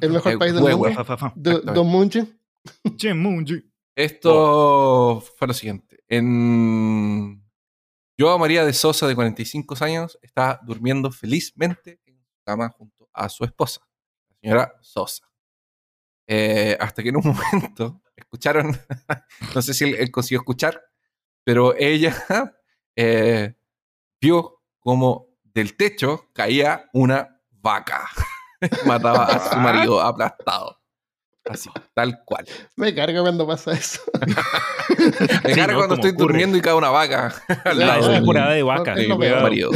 El 0.00 0.10
mejor 0.12 0.32
Eh, 0.32 0.38
país 0.38 0.54
del 0.54 0.62
mundo. 0.76 1.72
Don 1.74 1.86
Munche. 1.88 2.26
Che, 2.96 3.14
Munji. 3.14 3.64
Esto 3.96 5.24
fue 5.38 5.48
lo 5.48 5.54
siguiente. 5.54 5.98
En... 6.08 7.42
Yo, 8.18 8.38
María 8.38 8.64
de 8.64 8.72
Sosa, 8.72 9.06
de 9.06 9.14
45 9.14 9.76
años, 9.80 10.18
estaba 10.22 10.58
durmiendo 10.62 11.12
felizmente 11.12 12.00
en 12.06 12.16
su 12.24 12.40
cama 12.44 12.70
junto 12.70 13.10
a 13.12 13.28
su 13.28 13.44
esposa, 13.44 13.82
la 14.30 14.36
señora 14.40 14.74
Sosa. 14.80 15.30
Eh, 16.26 16.76
hasta 16.80 17.02
que 17.02 17.10
en 17.10 17.16
un 17.16 17.22
momento 17.52 18.02
escucharon, 18.16 18.74
no 19.54 19.62
sé 19.62 19.74
si 19.74 19.84
él, 19.84 19.94
él 19.96 20.10
consiguió 20.10 20.38
escuchar, 20.38 20.82
pero 21.44 21.76
ella 21.76 22.16
eh, 22.96 23.54
vio 24.18 24.62
como 24.80 25.28
del 25.42 25.76
techo 25.76 26.30
caía 26.32 26.88
una 26.94 27.42
vaca. 27.50 28.08
Mataba 28.86 29.26
a 29.26 29.50
su 29.52 29.56
marido 29.58 30.00
aplastado. 30.00 30.80
Así, 31.48 31.70
tal 31.94 32.22
cual. 32.24 32.44
Me 32.76 32.94
carga 32.94 33.20
cuando 33.22 33.46
pasa 33.46 33.72
eso. 33.72 34.00
Me 35.44 35.52
Sí, 35.52 35.60
carga 35.60 35.72
¿no? 35.72 35.78
cuando 35.78 35.94
estoy 35.96 36.10
ocurre. 36.10 36.26
durmiendo 36.26 36.56
y 36.56 36.60
cae 36.60 36.74
una 36.74 36.90
vaca 36.90 37.34
del- 37.64 37.78
temporada 38.14 38.52
de 38.54 38.64
peor. 39.28 39.36
mi 39.36 39.42
marido. 39.42 39.70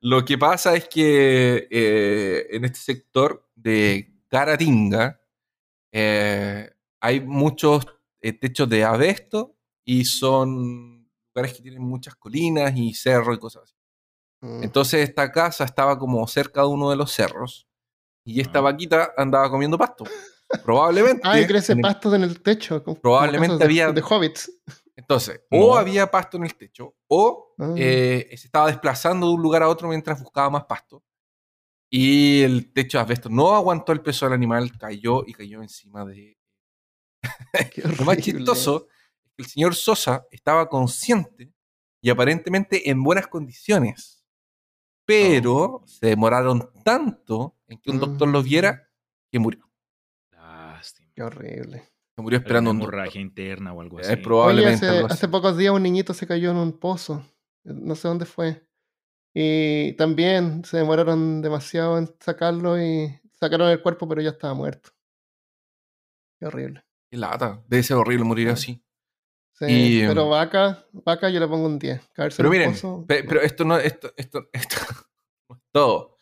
Lo 0.00 0.24
que 0.24 0.38
pasa 0.38 0.74
es 0.76 0.88
que 0.88 1.66
eh, 1.70 2.46
en 2.50 2.64
este 2.64 2.78
sector 2.78 3.48
de 3.54 4.12
Caratinga 4.28 5.20
eh, 5.92 6.70
hay 7.00 7.20
muchos 7.20 7.86
eh, 8.20 8.32
techos 8.32 8.68
de 8.68 8.84
abesto 8.84 9.56
y 9.84 10.04
son 10.04 11.08
lugares 11.34 11.54
que 11.56 11.62
tienen 11.62 11.82
muchas 11.82 12.14
colinas 12.16 12.72
y 12.76 12.94
cerros 12.94 13.36
y 13.36 13.40
cosas 13.40 13.64
así. 13.64 13.74
Mm. 14.42 14.62
Entonces 14.64 15.08
esta 15.08 15.32
casa 15.32 15.64
estaba 15.64 15.98
como 15.98 16.26
cerca 16.28 16.60
de 16.62 16.68
uno 16.68 16.90
de 16.90 16.96
los 16.96 17.12
cerros 17.12 17.66
y 18.26 18.40
esta 18.40 18.58
Ah. 18.58 18.62
vaquita 18.62 19.14
andaba 19.16 19.48
comiendo 19.50 19.78
pasto. 19.78 20.04
Probablemente. 20.64 21.22
Ah, 21.24 21.40
y 21.40 21.46
crece 21.46 21.72
en 21.72 21.78
el- 21.78 21.82
pasto 21.82 22.14
en 22.14 22.22
el 22.24 22.42
techo. 22.42 22.82
como- 22.84 22.94
como 22.96 23.00
Probablemente 23.02 23.56
de- 23.58 23.64
había- 23.64 23.92
De 23.92 24.02
hobbits. 24.02 24.50
Entonces, 24.94 25.40
No. 25.50 25.58
o 25.58 25.76
había 25.76 26.10
pasto 26.10 26.36
en 26.36 26.44
el 26.44 26.54
techo, 26.54 26.94
o 27.08 27.54
Ah. 27.58 27.74
eh, 27.76 28.28
se 28.36 28.46
estaba 28.46 28.66
desplazando 28.68 29.26
de 29.28 29.34
un 29.34 29.42
lugar 29.42 29.62
a 29.62 29.68
otro 29.68 29.88
mientras 29.88 30.22
buscaba 30.22 30.48
más 30.50 30.64
pasto. 30.64 31.02
Y 31.90 32.42
el 32.42 32.72
techo 32.72 32.98
de 32.98 33.02
asbesto 33.02 33.28
no 33.28 33.54
aguantó 33.54 33.92
el 33.92 34.00
peso 34.02 34.26
del 34.26 34.32
animal, 34.34 34.76
cayó 34.78 35.22
y 35.26 35.32
cayó 35.32 35.62
encima 35.62 36.04
de... 36.04 36.36
Lo 38.00 38.04
más 38.04 38.18
chistoso 38.18 38.86
es 39.24 39.32
que 39.36 39.42
el 39.42 39.46
señor 39.48 39.74
Sosa 39.74 40.26
estaba 40.30 40.68
consciente 40.68 41.52
y 42.02 42.10
aparentemente 42.10 42.88
en 42.90 43.02
buenas 43.02 43.26
condiciones. 43.26 44.24
Pero 45.04 45.82
se 45.86 46.06
demoraron 46.06 46.70
tanto 46.84 47.55
en 47.68 47.78
que 47.78 47.90
un 47.90 47.98
doctor 48.00 48.28
lo 48.28 48.42
viera 48.42 48.88
que 49.30 49.38
murió. 49.38 49.68
Lástima. 50.32 51.10
Qué 51.14 51.22
horrible. 51.22 51.82
Se 52.16 52.22
murió 52.22 52.38
esperando 52.38 52.70
Alguna 52.70 52.70
un 52.70 52.78
doctor. 52.86 52.94
hemorragia 52.98 53.20
interna 53.20 53.72
o 53.72 53.80
algo 53.80 54.00
Es 54.00 54.08
así. 54.08 54.16
probablemente 54.22 54.88
Oye, 54.88 55.04
hace, 55.08 55.28
pocos 55.28 55.56
días 55.56 55.72
un 55.74 55.82
niñito 55.82 56.14
se 56.14 56.26
cayó 56.26 56.50
en 56.50 56.56
un 56.56 56.78
pozo. 56.78 57.24
No 57.64 57.94
sé 57.94 58.08
dónde 58.08 58.24
fue. 58.24 58.66
Y 59.34 59.92
también 59.94 60.64
se 60.64 60.78
demoraron 60.78 61.42
demasiado 61.42 61.98
en 61.98 62.08
sacarlo 62.20 62.80
y 62.80 63.20
sacaron 63.34 63.68
el 63.68 63.82
cuerpo, 63.82 64.08
pero 64.08 64.22
ya 64.22 64.30
estaba 64.30 64.54
muerto. 64.54 64.90
Qué 66.38 66.46
horrible. 66.46 66.84
Qué 67.10 67.18
lata. 67.18 67.62
Debe 67.66 67.82
ser 67.82 67.96
horrible 67.98 68.24
morir 68.24 68.48
así. 68.48 68.82
Sí, 69.52 69.64
Y, 69.68 70.00
em, 70.02 70.08
pero 70.08 70.28
vaca, 70.28 70.86
vaca 70.92 71.28
yo 71.30 71.40
le 71.40 71.48
pongo 71.48 71.66
un 71.66 71.78
10. 71.78 72.00
Caerse 72.12 72.36
Pero 72.38 72.50
miren, 72.50 72.72
pozo, 72.72 73.04
pe- 73.06 73.24
pero 73.24 73.40
esto 73.40 73.64
no, 73.64 73.78
esto, 73.78 74.12
esto, 74.16 74.48
esto 74.52 74.76
no 75.48 75.56
es 75.56 75.62
todo. 75.72 76.15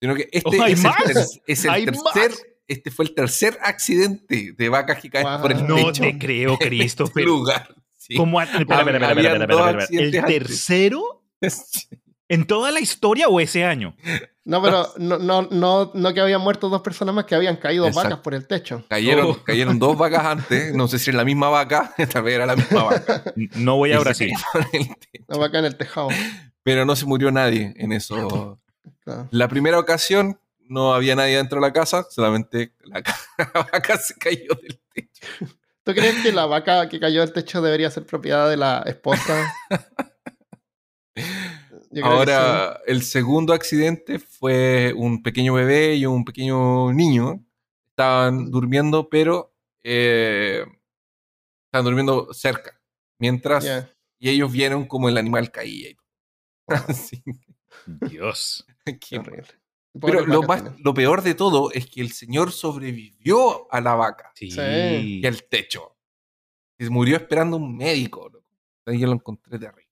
Sino 0.00 0.14
que 0.14 0.28
este 0.32 0.58
Oh, 0.58 0.62
¿hay 0.62 0.72
es, 0.72 0.82
más? 0.82 0.94
el, 1.06 1.14
ter- 1.14 1.24
es 1.46 1.64
el 1.64 1.70
¿Hay 1.70 1.84
tercer, 1.86 2.30
más? 2.30 2.42
este 2.68 2.90
fue 2.90 3.04
el 3.06 3.14
tercer 3.14 3.58
accidente 3.62 4.52
de 4.56 4.68
vacas 4.68 5.00
que 5.00 5.10
caen 5.10 5.26
Wow. 5.26 5.40
por 5.42 5.52
el 5.52 5.66
No 5.66 5.76
techo 5.76 6.02
te 6.02 6.18
creo, 6.18 6.56
en 6.60 6.80
este 6.82 7.22
lugar. 7.22 7.74
Sí. 7.96 8.14
¿Cómo? 8.16 8.38
a- 8.40 8.44
Espera, 8.44 8.60
espera, 8.80 8.80
espera, 8.98 9.08
Habían 9.10 9.32
espera, 9.42 9.46
dos 9.54 9.66
espera, 9.68 9.84
espera, 9.84 10.02
¿El 10.04 10.18
antes. 10.18 10.38
tercero? 10.38 11.24
¿En 12.30 12.46
toda 12.46 12.70
la 12.70 12.80
historia 12.80 13.28
o 13.28 13.40
ese 13.40 13.64
año? 13.64 13.96
No, 14.44 14.62
pero 14.62 14.86
no, 14.98 15.18
no, 15.18 15.42
no, 15.50 15.90
no 15.94 16.14
que 16.14 16.20
habían 16.20 16.40
muerto 16.42 16.68
dos 16.68 16.82
personas 16.82 17.14
más, 17.14 17.24
que 17.24 17.34
habían 17.34 17.56
caído 17.56 17.86
Exacto. 17.86 18.08
vacas 18.10 18.22
por 18.22 18.34
el 18.34 18.46
techo. 18.46 18.84
Cayeron, 18.88 19.26
Oh. 19.30 19.42
cayeron 19.44 19.78
dos 19.78 19.96
vacas 19.96 20.24
antes. 20.24 20.74
No 20.74 20.88
sé 20.88 20.98
si 20.98 21.08
es 21.10 21.16
la 21.16 21.24
misma 21.24 21.48
vaca. 21.48 21.94
Tal 22.12 22.22
vez 22.22 22.34
era 22.34 22.44
la 22.46 22.56
misma 22.56 22.84
vaca. 22.84 23.24
No 23.56 23.76
voy 23.76 23.92
a 23.92 23.98
Brasil. 24.00 24.30
La 25.26 25.38
vaca 25.38 25.58
en 25.58 25.64
el 25.66 25.76
tejado. 25.76 26.08
Pero 26.62 26.84
no 26.84 26.96
se 26.96 27.06
murió 27.06 27.30
nadie 27.30 27.72
en 27.76 27.92
eso. 27.92 28.58
Claro. 29.08 29.28
La 29.30 29.48
primera 29.48 29.78
ocasión 29.78 30.38
no 30.68 30.92
había 30.92 31.16
nadie 31.16 31.36
dentro 31.36 31.60
de 31.60 31.66
la 31.66 31.72
casa, 31.72 32.06
solamente 32.10 32.74
la, 32.80 33.02
ca- 33.02 33.16
la 33.38 33.62
vaca 33.72 33.96
se 33.96 34.14
cayó 34.14 34.54
del 34.62 34.78
techo. 34.92 35.26
¿Tú 35.82 35.94
crees 35.94 36.22
que 36.22 36.30
la 36.32 36.44
vaca 36.44 36.86
que 36.90 37.00
cayó 37.00 37.20
del 37.22 37.32
techo 37.32 37.62
debería 37.62 37.90
ser 37.90 38.04
propiedad 38.04 38.50
de 38.50 38.58
la 38.58 38.82
esposa? 38.86 39.50
Ahora, 42.02 42.80
el 42.86 43.02
segundo 43.02 43.52
accidente 43.52 44.18
fue 44.18 44.92
un 44.94 45.22
pequeño 45.22 45.54
bebé 45.54 45.94
y 45.94 46.06
un 46.06 46.24
pequeño 46.24 46.92
niño. 46.92 47.44
Estaban 47.90 48.50
durmiendo, 48.50 49.08
pero 49.08 49.52
eh, 49.82 50.64
estaban 51.66 51.84
durmiendo 51.86 52.32
cerca. 52.32 52.78
Mientras, 53.18 53.64
y 54.18 54.28
ellos 54.28 54.52
vieron 54.52 54.86
como 54.86 55.08
el 55.08 55.18
animal 55.18 55.50
caía. 55.50 55.90
y 55.90 55.94
todo. 55.94 56.06
Así 56.88 57.22
Dios. 57.86 58.64
Que- 58.92 58.98
Qué 59.10 59.18
horrible. 59.18 59.48
pero 60.00 60.26
lo, 60.26 60.42
más, 60.42 60.62
peor 60.94 61.22
de 61.22 61.34
todo 61.34 61.70
es 61.72 61.86
que 61.86 62.00
el 62.00 62.12
señor 62.12 62.52
sobrevivió 62.52 63.72
a 63.72 63.80
la 63.80 63.94
vaca 63.94 64.30
Sí. 64.34 64.48
Y 65.20 65.26
al 65.26 65.42
techo. 65.44 65.96
Y 66.78 66.88
murió 66.90 67.16
esperando 67.16 67.56
un 67.56 67.76
médico. 67.76 68.28
loco. 68.32 68.46
Ahí 68.86 68.98
yo 69.00 69.06
lo 69.08 69.14
encontré 69.14 69.58
terrible. 69.58 69.84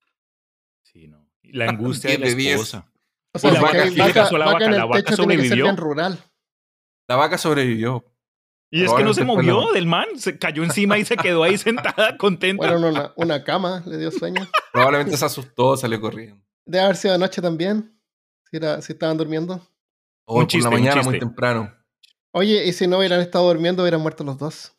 Sí, 0.83 1.07
no. 1.07 1.27
La 1.43 1.65
angustia 1.69 2.11
de 2.11 2.17
la 2.19 2.25
10 2.27 2.35
de 2.37 2.41
10. 2.43 2.53
esposa. 2.55 2.91
O 3.33 3.39
sea, 3.39 3.51
la 3.51 3.61
vaca- 3.61 3.83
hay 3.83 3.93
¿qué 3.93 4.03
le 4.03 4.13
pasó 4.13 4.35
a 4.35 4.39
la 4.39 4.45
vaca 4.45 4.53
vaca? 4.55 4.65
en 4.65 4.71
el 4.71 4.77
¿La 4.79 4.85
vaca 4.85 5.03
techo 5.03 5.15
tiene 5.17 5.35
que 5.35 5.41
ser 5.41 5.47
sobrevivió? 5.49 5.63
bien 5.65 5.77
rural. 5.77 6.19
La 7.09 7.15
vaca 7.17 7.37
sobrevivió. 7.37 8.05
Y 8.69 8.83
es 8.83 8.91
que 8.93 9.03
no 9.03 9.13
se 9.13 9.23
movió 9.23 9.71
del 9.73 9.85
man, 9.85 10.07
se 10.17 10.37
cayó 10.37 10.63
encima 10.63 10.97
y 10.97 11.05
se 11.05 11.15
quedó 11.15 11.43
ahí 11.43 11.57
sentada 11.57 12.17
contenta. 12.17 12.69
Bueno, 12.69 12.89
una, 12.89 13.13
una 13.15 13.43
cama 13.43 13.81
le 13.85 13.97
dio 13.97 14.11
sueño. 14.11 14.45
Probablemente 14.73 15.15
se 15.15 15.23
asustó, 15.25 15.77
salió 15.77 16.01
corriendo. 16.01 16.43
Debe 16.65 16.83
haber 16.83 16.95
sido 16.97 17.13
de 17.13 17.19
noche 17.19 17.41
también. 17.41 17.96
Si, 18.49 18.57
era, 18.57 18.81
si 18.81 18.93
estaban 18.93 19.17
durmiendo. 19.17 19.61
O 20.25 20.35
por 20.35 20.47
chiste, 20.47 20.63
la 20.63 20.75
un 20.75 20.81
mañana 20.81 21.01
chiste. 21.01 21.09
muy 21.09 21.19
temprano. 21.19 21.73
Oye, 22.31 22.65
y 22.65 22.73
si 22.73 22.87
no 22.87 22.97
hubieran 22.99 23.19
estado 23.21 23.47
durmiendo, 23.47 23.83
hubieran 23.83 24.01
muerto 24.01 24.23
los 24.23 24.37
dos. 24.37 24.73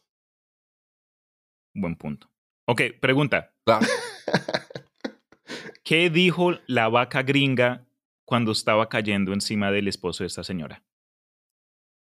Buen 1.75 1.97
punto. 1.97 2.31
Ok, 2.67 2.83
pregunta. 3.01 3.55
Claro. 3.65 3.87
¿Qué 5.85 6.11
dijo 6.11 6.53
la 6.67 6.89
vaca 6.89 7.23
gringa 7.23 7.87
cuando 8.27 8.53
estaba 8.53 8.89
cayendo 8.89 9.33
encima 9.33 9.71
del 9.71 9.89
esposo 9.89 10.23
de 10.23 10.27
esta 10.29 10.45
señora? 10.45 10.83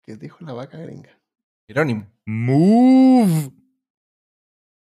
¿Qué 0.03 0.17
dijo 0.17 0.37
la 0.41 0.53
vaca 0.53 0.77
gringa? 0.77 1.17
Jerónimo. 1.67 2.11
Move. 2.25 3.51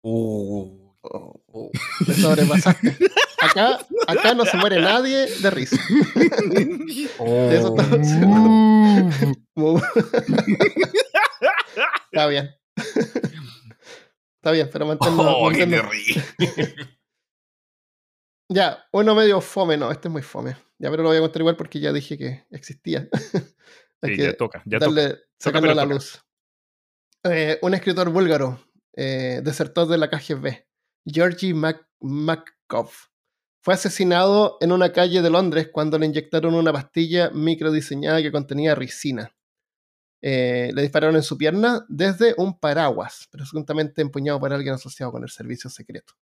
Oh, 0.02 0.96
oh, 1.02 1.70
te 2.04 2.14
sobrepasaste. 2.14 2.96
Acá, 3.42 3.78
acá 4.10 4.34
no 4.34 4.44
se 4.44 4.56
muere 4.56 4.80
nadie 4.80 5.26
de 5.26 5.50
risa. 5.50 5.76
De 6.14 7.56
eso 7.56 7.72
oh. 7.72 7.80
estamos 7.80 8.08
seguros. 8.08 9.38
Mu- 9.54 9.80
Está 12.12 12.26
bien. 12.26 12.50
Está 14.36 14.50
bien, 14.52 14.68
pero 14.72 14.86
manténlo. 14.86 15.22
Oh, 15.38 15.50
que 15.50 15.66
manténlo. 15.66 15.90
Ya, 18.52 18.84
uno 18.92 19.14
medio 19.14 19.40
fome, 19.40 19.76
no, 19.76 19.92
este 19.92 20.08
es 20.08 20.12
muy 20.12 20.22
fome. 20.22 20.56
Ya, 20.78 20.90
pero 20.90 21.04
lo 21.04 21.10
voy 21.10 21.18
a 21.18 21.20
contar 21.20 21.40
igual 21.40 21.56
porque 21.56 21.78
ya 21.78 21.92
dije 21.92 22.18
que 22.18 22.44
existía. 22.50 23.08
Hay 24.02 24.10
Sí, 24.10 24.16
que 24.16 24.22
ya 24.24 24.36
toca, 24.36 24.62
ya 24.66 24.78
toca. 24.80 24.92
darle, 24.92 25.18
sacarlo 25.38 25.68
pero 25.68 25.72
a 25.72 25.74
la 25.76 25.82
toca. 25.82 25.94
luz. 25.94 26.24
Eh, 27.24 27.58
un 27.62 27.74
escritor 27.74 28.08
búlgaro, 28.10 28.58
eh, 28.96 29.40
desertor 29.44 29.86
de 29.86 29.98
la 29.98 30.10
KGB, 30.10 30.66
Georgi 31.06 31.52
Mak- 31.54 31.86
Makov, 32.00 32.90
fue 33.62 33.74
asesinado 33.74 34.56
en 34.60 34.72
una 34.72 34.92
calle 34.92 35.22
de 35.22 35.30
Londres 35.30 35.68
cuando 35.72 35.98
le 35.98 36.06
inyectaron 36.06 36.54
una 36.54 36.72
pastilla 36.72 37.30
microdiseñada 37.30 38.22
que 38.22 38.32
contenía 38.32 38.74
ricina. 38.74 39.34
Eh, 40.22 40.70
le 40.74 40.82
dispararon 40.82 41.16
en 41.16 41.22
su 41.22 41.38
pierna 41.38 41.84
desde 41.88 42.34
un 42.36 42.58
paraguas, 42.58 43.28
presuntamente 43.30 44.02
empuñado 44.02 44.38
por 44.38 44.52
alguien 44.52 44.74
asociado 44.74 45.12
con 45.12 45.22
el 45.22 45.30
servicio 45.30 45.70
secreto 45.70 46.14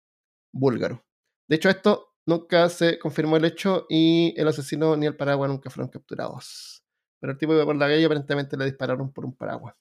búlgaro. 0.53 1.05
De 1.49 1.57
hecho, 1.57 1.69
esto 1.69 2.15
nunca 2.27 2.69
se 2.69 2.99
confirmó 2.99 3.37
el 3.37 3.45
hecho 3.45 3.87
y 3.89 4.35
el 4.37 4.49
asesino 4.49 4.97
ni 4.97 5.07
el 5.07 5.17
paraguas 5.17 5.51
nunca 5.51 5.71
fueron 5.71 5.91
capturados. 5.91 6.85
Pero 7.21 7.33
el 7.33 7.39
tipo 7.39 7.55
iba 7.55 7.65
por 7.65 7.77
la 7.77 7.87
calle 7.87 8.01
y 8.01 8.05
aparentemente 8.05 8.57
le 8.57 8.67
dispararon 8.67 9.13
por 9.13 9.25
un 9.25 9.35
paraguas. 9.35 9.75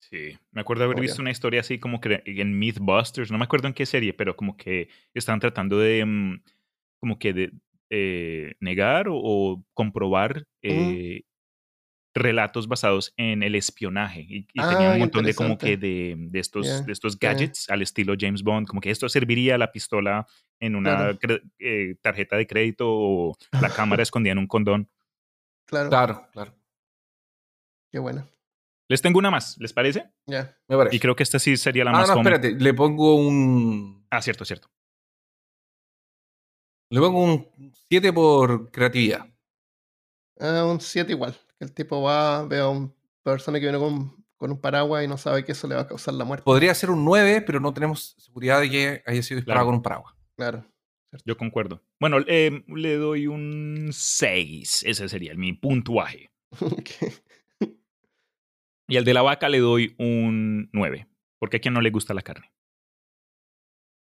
Sí, 0.00 0.38
me 0.52 0.60
acuerdo 0.60 0.84
haber 0.84 1.00
visto 1.00 1.20
una 1.20 1.30
historia 1.30 1.60
así 1.60 1.78
como 1.78 2.00
que 2.00 2.22
en 2.24 2.58
Mythbusters, 2.58 3.30
no 3.30 3.38
me 3.38 3.44
acuerdo 3.44 3.66
en 3.66 3.74
qué 3.74 3.84
serie, 3.84 4.14
pero 4.14 4.36
como 4.36 4.56
que 4.56 4.88
estaban 5.12 5.40
tratando 5.40 5.78
de, 5.78 6.04
mm, 6.04 6.42
como 7.00 7.18
que 7.18 7.32
de 7.32 7.52
eh, 7.90 8.54
negar 8.60 9.08
o, 9.08 9.16
o 9.16 9.64
comprobar 9.74 10.44
eh, 10.62 11.22
relatos 12.14 12.66
basados 12.66 13.12
en 13.16 13.42
el 13.42 13.54
espionaje 13.54 14.20
y, 14.28 14.38
y 14.52 14.60
Ah, 14.60 14.68
tenía 14.70 14.88
un 14.88 14.92
qué 14.94 14.98
montón 15.00 15.24
de 15.24 15.34
como 15.34 15.56
que 15.56 15.76
de, 15.76 16.16
de 16.18 16.38
estos, 16.40 16.84
de 16.84 16.92
estos 16.92 17.18
gadgets 17.18 17.70
al 17.70 17.80
estilo 17.82 18.14
James 18.18 18.42
Bond, 18.42 18.66
como 18.66 18.80
que 18.80 18.90
esto 18.90 19.08
serviría 19.08 19.54
a 19.54 19.58
la 19.58 19.70
pistola 19.70 20.26
en 20.60 20.74
una 20.74 21.16
Claro. 21.16 21.40
eh, 21.60 21.94
tarjeta 22.02 22.36
de 22.36 22.46
crédito 22.46 22.86
o 22.88 23.36
la 23.60 23.70
cámara 23.70 24.02
escondida 24.02 24.32
en 24.32 24.38
un 24.38 24.46
condón. 24.48 24.88
Claro, 25.66 25.88
Claro, 25.90 26.28
claro. 26.32 26.54
qué 27.92 27.98
bueno. 27.98 28.26
Les 28.90 29.02
tengo 29.02 29.18
una 29.18 29.30
más, 29.30 29.56
¿les 29.58 29.72
parece? 29.74 30.10
Ya. 30.26 30.56
Me 30.66 30.76
parece. 30.76 30.96
Y 30.96 30.98
creo 30.98 31.14
que 31.14 31.22
esta 31.22 31.38
sí 31.38 31.56
sería 31.58 31.84
la 31.84 31.90
ah, 31.90 31.92
más 31.92 32.08
no, 32.08 32.14
fome. 32.14 32.30
espérate. 32.30 32.58
Le 32.58 32.72
pongo 32.74 33.16
un. 33.16 34.06
Ah, 34.10 34.22
cierto, 34.22 34.44
cierto. 34.46 34.70
Le 36.90 37.00
pongo 37.00 37.22
un 37.22 37.72
7 37.90 38.12
por 38.12 38.70
creatividad. 38.70 39.26
Ah, 40.40 40.64
un 40.64 40.80
7 40.80 41.12
igual. 41.12 41.36
Que 41.58 41.64
el 41.64 41.72
tipo 41.72 42.00
va, 42.02 42.44
ve 42.46 42.58
a 42.60 42.68
una 42.68 42.90
persona 43.22 43.58
que 43.58 43.64
viene 43.66 43.78
con, 43.78 44.24
con 44.36 44.52
un 44.52 44.60
paraguas 44.60 45.04
y 45.04 45.08
no 45.08 45.18
sabe 45.18 45.44
que 45.44 45.52
eso 45.52 45.66
le 45.68 45.74
va 45.74 45.82
a 45.82 45.86
causar 45.86 46.14
la 46.14 46.24
muerte. 46.24 46.44
Podría 46.44 46.74
ser 46.74 46.90
un 46.90 47.04
9, 47.04 47.42
pero 47.42 47.60
no 47.60 47.74
tenemos 47.74 48.14
seguridad 48.18 48.60
de 48.60 48.70
que 48.70 49.02
haya 49.06 49.22
sido 49.22 49.36
disparado 49.40 49.64
Claro. 49.64 49.66
con 49.66 49.74
un 49.76 49.82
paraguas. 49.82 50.14
Claro. 50.36 50.64
Yo 51.24 51.36
concuerdo. 51.36 51.82
Bueno, 52.00 52.18
eh, 52.26 52.62
le 52.68 52.96
doy 52.96 53.26
un 53.26 53.88
6. 53.92 54.84
Ese 54.84 55.08
sería 55.08 55.34
mi 55.34 55.52
puntuaje. 55.52 56.30
Y 58.90 58.96
al 58.96 59.04
de 59.04 59.12
la 59.12 59.20
vaca 59.20 59.50
le 59.50 59.58
doy 59.58 59.94
un 59.98 60.70
9. 60.72 61.06
Porque 61.38 61.58
a 61.58 61.60
quien 61.60 61.74
no 61.74 61.82
le 61.82 61.90
gusta 61.90 62.14
la 62.14 62.22
carne. 62.22 62.50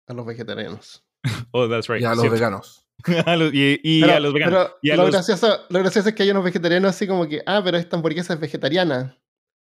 a 0.06 0.14
los 0.14 0.24
vegetarianos. 0.24 1.04
Oh, 1.52 1.68
that's 1.68 1.88
right. 1.88 2.00
y 2.00 2.04
a 2.04 2.10
los 2.10 2.20
cierto. 2.20 2.34
veganos. 2.34 2.86
A 3.26 3.36
los- 3.36 3.52
y 3.54 3.80
y 3.82 4.00
Pero- 4.02 4.14
a 4.14 4.20
los 4.20 4.32
veganos. 4.34 4.54
Pero 4.66 4.78
Y 4.82 4.90
a 4.90 4.96
lo, 4.96 5.02
los- 5.04 5.12
gracioso, 5.12 5.60
lo 5.70 5.78
gracioso 5.78 6.08
es 6.10 6.14
que 6.14 6.22
hay 6.22 6.30
unos 6.30 6.44
vegetarianos 6.44 6.90
así 6.90 7.06
como 7.06 7.26
que, 7.28 7.42
ah, 7.46 7.60
pero 7.64 7.78
esta 7.78 7.96
hamburguesa 7.96 8.34
es 8.34 8.40
vegetariana. 8.40 9.16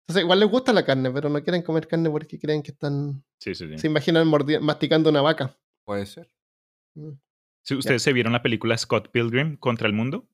Entonces, 0.08 0.22
igual 0.22 0.38
les 0.38 0.48
gusta 0.48 0.72
la 0.72 0.84
carne, 0.84 1.10
pero 1.10 1.28
no 1.28 1.42
quieren 1.42 1.62
comer 1.62 1.88
carne 1.88 2.08
porque 2.08 2.38
creen 2.38 2.62
que 2.62 2.70
están. 2.70 3.24
Sí, 3.40 3.54
sí, 3.56 3.66
sí. 3.68 3.78
Se 3.78 3.88
imaginan 3.88 4.30
masticando 4.60 5.10
una 5.10 5.20
vaca. 5.22 5.56
Puede 5.84 6.06
ser. 6.06 6.30
Sí, 7.64 7.74
¿Ustedes 7.74 8.02
se 8.02 8.12
vieron 8.12 8.32
la 8.32 8.42
película 8.42 8.78
Scott 8.78 9.08
Pilgrim 9.10 9.56
contra 9.56 9.88
el 9.88 9.92
mundo? 9.92 10.28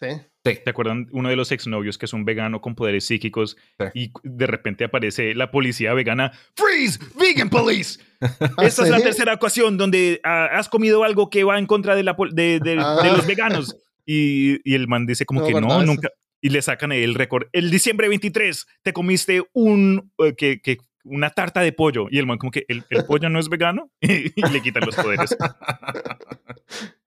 Sí. 0.00 0.08
Sí. 0.44 0.58
¿Te 0.64 0.70
acuerdan? 0.70 1.06
Uno 1.12 1.28
de 1.28 1.36
los 1.36 1.52
exnovios 1.52 1.98
que 1.98 2.06
es 2.06 2.12
un 2.12 2.24
vegano 2.24 2.60
con 2.60 2.74
poderes 2.74 3.04
psíquicos 3.06 3.56
Sí. 3.78 3.84
y 3.94 4.12
de 4.24 4.46
repente 4.48 4.82
aparece 4.84 5.34
la 5.36 5.50
policía 5.52 5.94
vegana. 5.94 6.32
¡Freeze! 6.56 6.98
¡Vegan 7.18 7.48
Police! 7.48 8.00
Esta 8.58 8.82
es 8.82 8.88
la 8.90 9.00
tercera 9.00 9.34
ocasión 9.34 9.78
donde 9.78 10.20
ah, 10.24 10.46
has 10.52 10.68
comido 10.68 11.04
algo 11.04 11.30
que 11.30 11.44
va 11.44 11.58
en 11.58 11.66
contra 11.66 11.94
de, 11.94 12.02
la, 12.02 12.16
pol- 12.16 12.34
de, 12.34 12.58
de- 12.58 12.74
de 12.76 12.80
Ah. 12.82 13.12
los 13.16 13.26
veganos. 13.26 13.76
Y, 14.04 14.58
y 14.68 14.74
el 14.74 14.88
man 14.88 15.06
dice 15.06 15.24
como 15.26 15.42
No 15.42 15.46
que 15.46 15.60
no, 15.60 15.82
nunca. 15.84 16.08
Y 16.40 16.48
le 16.48 16.60
sacan 16.60 16.90
el 16.90 17.14
récord. 17.14 17.46
El 17.52 17.70
diciembre 17.70 18.08
23 18.08 18.66
te 18.82 18.92
comiste 18.92 19.44
un, 19.52 20.10
eh, 20.18 20.34
que, 20.36 20.60
que, 20.60 20.78
una 21.04 21.30
tarta 21.30 21.60
de 21.60 21.72
pollo. 21.72 22.08
Y 22.10 22.18
el 22.18 22.26
man 22.26 22.38
como 22.38 22.50
que 22.50 22.64
el, 22.66 22.82
el 22.90 23.04
pollo 23.04 23.28
no 23.28 23.38
es 23.38 23.48
vegano. 23.48 23.92
y 24.00 24.32
le 24.50 24.60
quitan 24.60 24.82
los 24.86 24.96
poderes. 24.96 25.36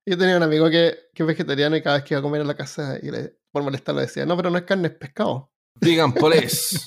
Yo 0.05 0.17
tenía 0.17 0.37
un 0.37 0.43
amigo 0.43 0.69
que, 0.69 0.95
que 1.13 1.23
es 1.23 1.27
vegetariano 1.27 1.75
y 1.75 1.81
cada 1.81 1.97
vez 1.97 2.05
que 2.05 2.13
iba 2.13 2.19
a 2.19 2.23
comer 2.23 2.41
a 2.41 2.45
la 2.45 2.55
casa 2.55 2.99
y 3.01 3.09
le, 3.09 3.37
por 3.51 3.63
molestarlo 3.63 4.01
decía, 4.01 4.25
no, 4.25 4.37
pero 4.37 4.49
no 4.49 4.57
es 4.57 4.63
carne, 4.63 4.89
es 4.89 4.93
pescado. 4.93 5.51
Vegan 5.81 6.13
Police. 6.13 6.77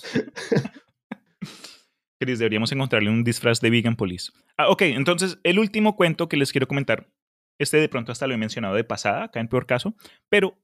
Chris, 2.21 2.39
deberíamos 2.39 2.71
encontrarle 2.73 3.11
un 3.11 3.25
disfraz 3.25 3.61
de 3.61 3.71
Vegan 3.71 3.97
Police. 3.97 4.33
Ah, 4.57 4.69
ok, 4.69 4.83
entonces 4.83 5.39
el 5.43 5.59
último 5.59 5.97
cuento 5.97 6.29
que 6.29 6.37
les 6.37 6.53
quiero 6.53 6.69
comentar, 6.69 7.11
este 7.59 7.79
de 7.79 7.89
pronto 7.89 8.13
hasta 8.13 8.27
lo 8.27 8.35
he 8.35 8.39
mencionado 8.39 8.75
de 8.75 8.85
pasada, 8.85 9.25
acá 9.25 9.41
en 9.41 9.49
peor 9.49 9.67
caso, 9.67 9.95
pero 10.29 10.59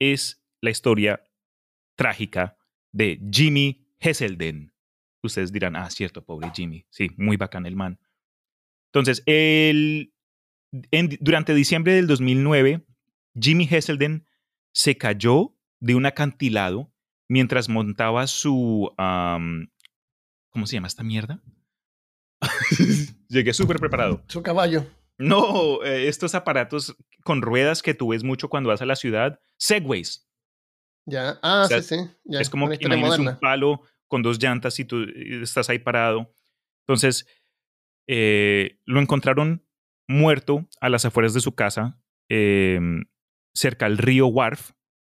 es 0.00 0.44
la 0.60 0.70
historia 0.70 1.22
trágica 1.96 2.56
de 2.92 3.20
Jimmy 3.30 3.86
Hesselden. 4.00 4.72
Ustedes 5.22 5.52
dirán, 5.52 5.76
ah, 5.76 5.90
cierto, 5.90 6.24
pobre 6.24 6.50
Jimmy. 6.54 6.86
Sí, 6.90 7.10
muy 7.16 7.36
bacán 7.36 7.66
el 7.66 7.76
man. 7.76 7.98
Entonces, 8.92 9.22
el, 9.26 10.14
en- 10.90 11.16
durante 11.20 11.54
diciembre 11.54 11.94
del 11.94 12.06
2009, 12.06 12.84
Jimmy 13.40 13.68
Hesselden 13.70 14.26
se 14.72 14.96
cayó 14.96 15.54
de 15.80 15.94
un 15.94 16.06
acantilado 16.06 16.92
mientras 17.28 17.68
montaba 17.68 18.26
su... 18.26 18.90
¿Cómo 20.50 20.66
se 20.66 20.74
llama 20.74 20.88
esta 20.88 21.02
mierda? 21.04 21.42
Llegué 23.28 23.52
súper 23.52 23.78
preparado. 23.78 24.22
Su 24.28 24.42
caballo. 24.42 24.86
No, 25.18 25.82
eh, 25.84 26.08
estos 26.08 26.34
aparatos 26.34 26.96
con 27.24 27.42
ruedas 27.42 27.82
que 27.82 27.94
tú 27.94 28.08
ves 28.08 28.22
mucho 28.24 28.48
cuando 28.48 28.68
vas 28.70 28.80
a 28.82 28.86
la 28.86 28.96
ciudad, 28.96 29.40
Segways. 29.56 30.28
Ya. 31.06 31.38
Ah, 31.42 31.62
O 31.64 31.68
sea, 31.68 31.82
sí, 31.82 31.96
sí. 31.96 32.10
Ya. 32.24 32.40
es 32.40 32.48
como 32.50 32.68
que 32.68 32.78
imagines 32.84 33.18
un 33.18 33.38
palo 33.40 33.82
con 34.06 34.22
dos 34.22 34.38
llantas 34.42 34.78
y 34.78 34.84
tú 34.84 35.04
estás 35.42 35.68
ahí 35.70 35.78
parado. 35.78 36.32
Entonces, 36.86 37.26
eh, 38.06 38.78
lo 38.84 39.00
encontraron 39.00 39.66
muerto 40.08 40.66
a 40.80 40.88
las 40.88 41.04
afueras 41.04 41.34
de 41.34 41.40
su 41.40 41.54
casa, 41.54 42.00
eh, 42.28 42.80
cerca 43.54 43.86
al 43.86 43.98
río 43.98 44.26
Wharf, 44.26 44.72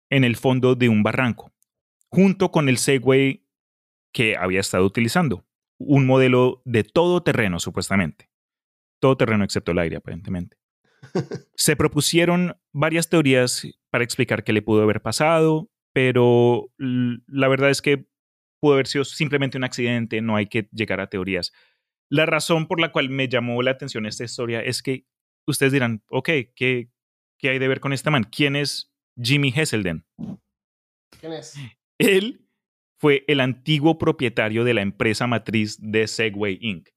en 0.09 0.23
el 0.23 0.35
fondo 0.35 0.75
de 0.75 0.89
un 0.89 1.03
barranco, 1.03 1.53
junto 2.09 2.51
con 2.51 2.67
el 2.67 2.77
Segway 2.77 3.45
que 4.11 4.35
había 4.35 4.59
estado 4.59 4.85
utilizando. 4.85 5.45
Un 5.77 6.05
modelo 6.05 6.61
de 6.65 6.83
todo 6.83 7.23
terreno, 7.23 7.59
supuestamente. 7.59 8.29
Todo 8.99 9.15
terreno 9.15 9.43
excepto 9.43 9.71
el 9.71 9.79
aire, 9.79 9.97
aparentemente. 9.97 10.57
Se 11.55 11.75
propusieron 11.75 12.57
varias 12.73 13.07
teorías 13.07 13.67
para 13.89 14.03
explicar 14.03 14.43
qué 14.43 14.51
le 14.51 14.61
pudo 14.61 14.81
haber 14.81 15.01
pasado, 15.01 15.69
pero 15.93 16.71
la 16.77 17.47
verdad 17.47 17.69
es 17.69 17.81
que 17.81 18.07
pudo 18.59 18.73
haber 18.73 18.87
sido 18.87 19.05
simplemente 19.05 19.57
un 19.57 19.63
accidente, 19.63 20.21
no 20.21 20.35
hay 20.35 20.47
que 20.47 20.67
llegar 20.71 20.99
a 20.99 21.07
teorías. 21.07 21.53
La 22.09 22.25
razón 22.25 22.67
por 22.67 22.79
la 22.79 22.91
cual 22.91 23.09
me 23.09 23.27
llamó 23.27 23.61
la 23.61 23.71
atención 23.71 24.05
esta 24.05 24.23
historia 24.23 24.61
es 24.61 24.81
que 24.81 25.05
ustedes 25.45 25.71
dirán, 25.71 26.03
ok, 26.09 26.29
¿qué, 26.55 26.89
qué 27.39 27.49
hay 27.49 27.59
de 27.59 27.67
ver 27.67 27.79
con 27.79 27.93
este 27.93 28.11
man. 28.11 28.25
¿Quién 28.25 28.55
es 28.55 28.91
Jimmy 29.19 29.51
Hesselden? 29.55 30.05
¿Quién 31.19 31.33
es? 31.33 31.55
Él 31.97 32.45
fue 32.99 33.23
el 33.27 33.39
antiguo 33.39 33.97
propietario 33.97 34.63
de 34.63 34.73
la 34.73 34.81
empresa 34.81 35.25
matriz 35.25 35.77
de 35.79 36.07
Segway 36.07 36.59
Inc. 36.61 36.89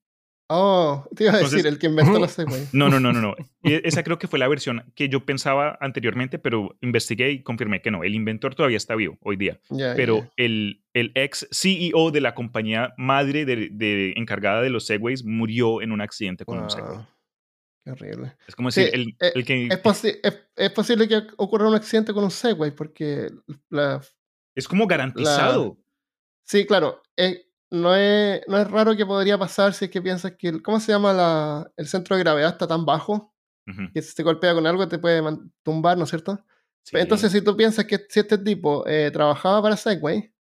Oh, 0.49 1.09
te 1.17 1.25
iba 1.25 1.33
a 1.33 1.37
Entonces- 1.37 1.63
decir, 1.63 1.73
el 1.73 1.79
que 1.79 1.87
inventó 1.87 2.19
la 2.19 2.29
Segway. 2.29 2.69
No, 2.73 2.91
no, 2.91 3.01
no, 3.01 3.13
no, 3.13 3.21
no. 3.21 3.35
E- 3.63 3.81
Esa 3.85 4.03
creo 4.03 4.19
que 4.19 4.29
fue 4.29 4.39
la 4.39 4.49
versión 4.49 4.85
que 4.95 5.09
yo 5.09 5.25
pensaba 5.25 5.79
anteriormente, 5.81 6.39
pero 6.39 6.77
investigué 6.83 7.31
y 7.31 7.43
confirmé 7.43 7.81
que 7.81 7.91
no. 7.91 8.05
El 8.05 8.15
inventor 8.15 8.55
todavía 8.55 8.77
está 8.77 8.95
vivo 8.95 9.17
hoy 9.23 9.37
día. 9.37 9.61
Pero 9.97 10.31
el, 10.37 10.85
el 10.93 11.13
ex 11.15 11.49
CEO 11.53 12.11
de 12.11 12.21
la 12.21 12.35
compañía 12.35 12.93
madre 12.99 13.45
de, 13.47 13.69
de- 13.71 14.13
encargada 14.17 14.61
de 14.63 14.71
los 14.71 14.85
Segways 14.87 15.25
murió 15.25 15.81
en 15.81 15.93
un 15.93 16.01
accidente 16.03 16.45
con 16.45 16.59
un 16.59 16.69
Segway. 16.71 16.99
Qué 17.85 17.91
horrible. 17.91 18.37
Es 18.47 18.55
como 18.55 18.71
Sí, 18.71 18.83
decir, 18.83 18.95
el, 19.01 19.09
eh, 19.21 19.33
el 19.35 19.45
que 19.45 19.67
Es, 19.67 19.83
posi- 19.83 20.19
es, 20.23 20.39
es 20.55 20.71
posible 20.71 21.09
que 21.09 21.23
ocurra 21.37 21.67
un 21.69 21.75
accidente 21.75 22.13
con 22.13 22.23
un 22.25 22.31
Segway 22.31 22.71
porque 22.71 23.31
la, 23.71 24.01
es 24.55 24.69
como 24.69 24.87
garantizado. 24.87 25.79
Sí, 26.45 26.65
claro. 26.67 27.01
eh, 27.17 27.47
no, 27.73 27.95
es, 27.97 28.43
no 28.47 28.59
es 28.59 28.71
raro 28.71 28.95
que 28.97 29.05
podría 29.07 29.37
pasar 29.39 29.73
si 29.75 29.87
es 29.87 29.91
que 29.91 30.01
piensas 30.01 30.35
que. 30.39 30.49
el- 30.49 30.63
¿Cómo 30.63 30.79
se 30.79 30.93
llama 30.93 31.13
la, 31.13 31.73
el 31.77 31.87
centro 31.89 32.15
de 32.17 32.23
gravedad? 32.23 32.51
Está 32.51 32.67
tan 32.69 32.85
bajo 32.85 33.35
Ujú. 33.67 33.91
que 33.93 34.03
si 34.03 34.15
te 34.15 34.23
golpea 34.23 34.55
con 34.55 34.67
algo 34.67 34.87
te 34.87 34.99
puede 34.99 35.23
tumbar, 35.65 35.97
¿no 35.99 36.05
es 36.05 36.11
cierto? 36.11 36.39
Sí. 36.85 36.97
Entonces, 36.99 37.33
si 37.33 37.43
tú 37.43 37.57
piensas 37.57 37.85
que 37.87 37.99
si 38.09 38.21
este 38.21 38.39
tipo 38.39 38.87
eh, 38.87 39.11
trabajaba 39.13 39.63
para 39.63 39.77
Segway, 39.77 40.33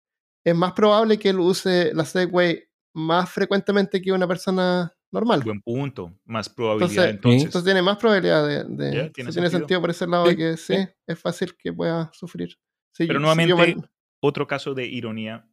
es 0.43 0.55
más 0.55 0.73
probable 0.73 1.17
que 1.19 1.29
él 1.29 1.39
use 1.39 1.91
la 1.93 2.03
Segway 2.05 2.63
más 2.93 3.29
frecuentemente 3.29 4.01
que 4.01 4.11
una 4.11 4.27
persona 4.27 4.91
normal. 5.11 5.41
buen 5.43 5.61
punto, 5.61 6.13
más 6.25 6.49
probabilidad 6.49 7.09
Entonces- 7.09 7.15
entonces. 7.15 7.43
Entonces 7.45 7.65
tiene 7.65 7.81
más 7.81 7.97
probabilidad 7.97 8.47
de. 8.47 8.61
sí, 8.63 9.11
tiene 9.13 9.31
tiene, 9.31 9.49
sentido. 9.49 9.79
por 9.81 9.89
ese 9.91 10.07
lado 10.07 10.23
de 10.25 10.31
Sí, 10.31 10.37
que 10.37 10.57
sí, 10.57 10.75
sí. 10.75 10.87
es 11.07 11.19
fácil 11.19 11.55
que 11.57 11.71
pueda 11.71 12.09
sufrir. 12.13 12.49
Sí, 12.93 13.05
Pero 13.07 13.13
yo- 13.13 13.13
sí, 13.13 13.13
yo 13.13 13.19
nuevamente, 13.55 13.75
me- 13.75 13.89
otro 14.21 14.47
caso 14.47 14.73
de 14.73 14.85
ironía 14.87 15.47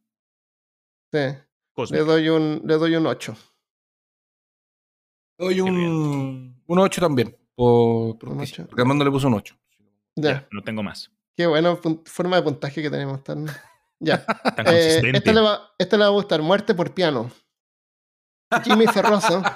sí, 1.13 1.19
le 1.91 1.99
doy 1.99 2.29
un, 2.29 2.61
le 2.65 2.75
doy 2.75 2.95
un 2.95 3.07
8. 3.07 3.35
Doy 5.37 5.61
un, 5.61 6.61
un 6.65 6.79
8 6.79 7.01
también. 7.01 7.35
Por, 7.55 8.17
por 8.17 8.29
Un. 8.29 8.37
Porque 8.67 8.81
Armando 8.81 9.05
le 9.05 9.11
puso 9.11 9.27
un 9.27 9.35
8. 9.35 9.55
Ya. 10.15 10.31
Ya, 10.31 10.47
no 10.51 10.61
tengo 10.61 10.83
más. 10.83 11.11
Qué 11.35 11.47
buena 11.47 11.77
forma 12.05 12.35
de 12.35 12.41
puntaje 12.43 12.81
que 12.81 12.89
tenemos. 12.89 13.23
Tan... 13.23 13.47
Ya. 13.99 14.25
Tan 14.55 14.67
Eh, 14.67 15.01
este, 15.13 15.33
le 15.33 15.41
va, 15.41 15.73
este 15.77 15.97
le 15.97 16.03
va 16.03 16.07
a 16.07 16.11
gustar. 16.13 16.41
Muerte 16.41 16.73
por 16.73 16.93
piano. 16.93 17.31
Jimmy 18.63 18.87
Ferroso. 18.87 19.41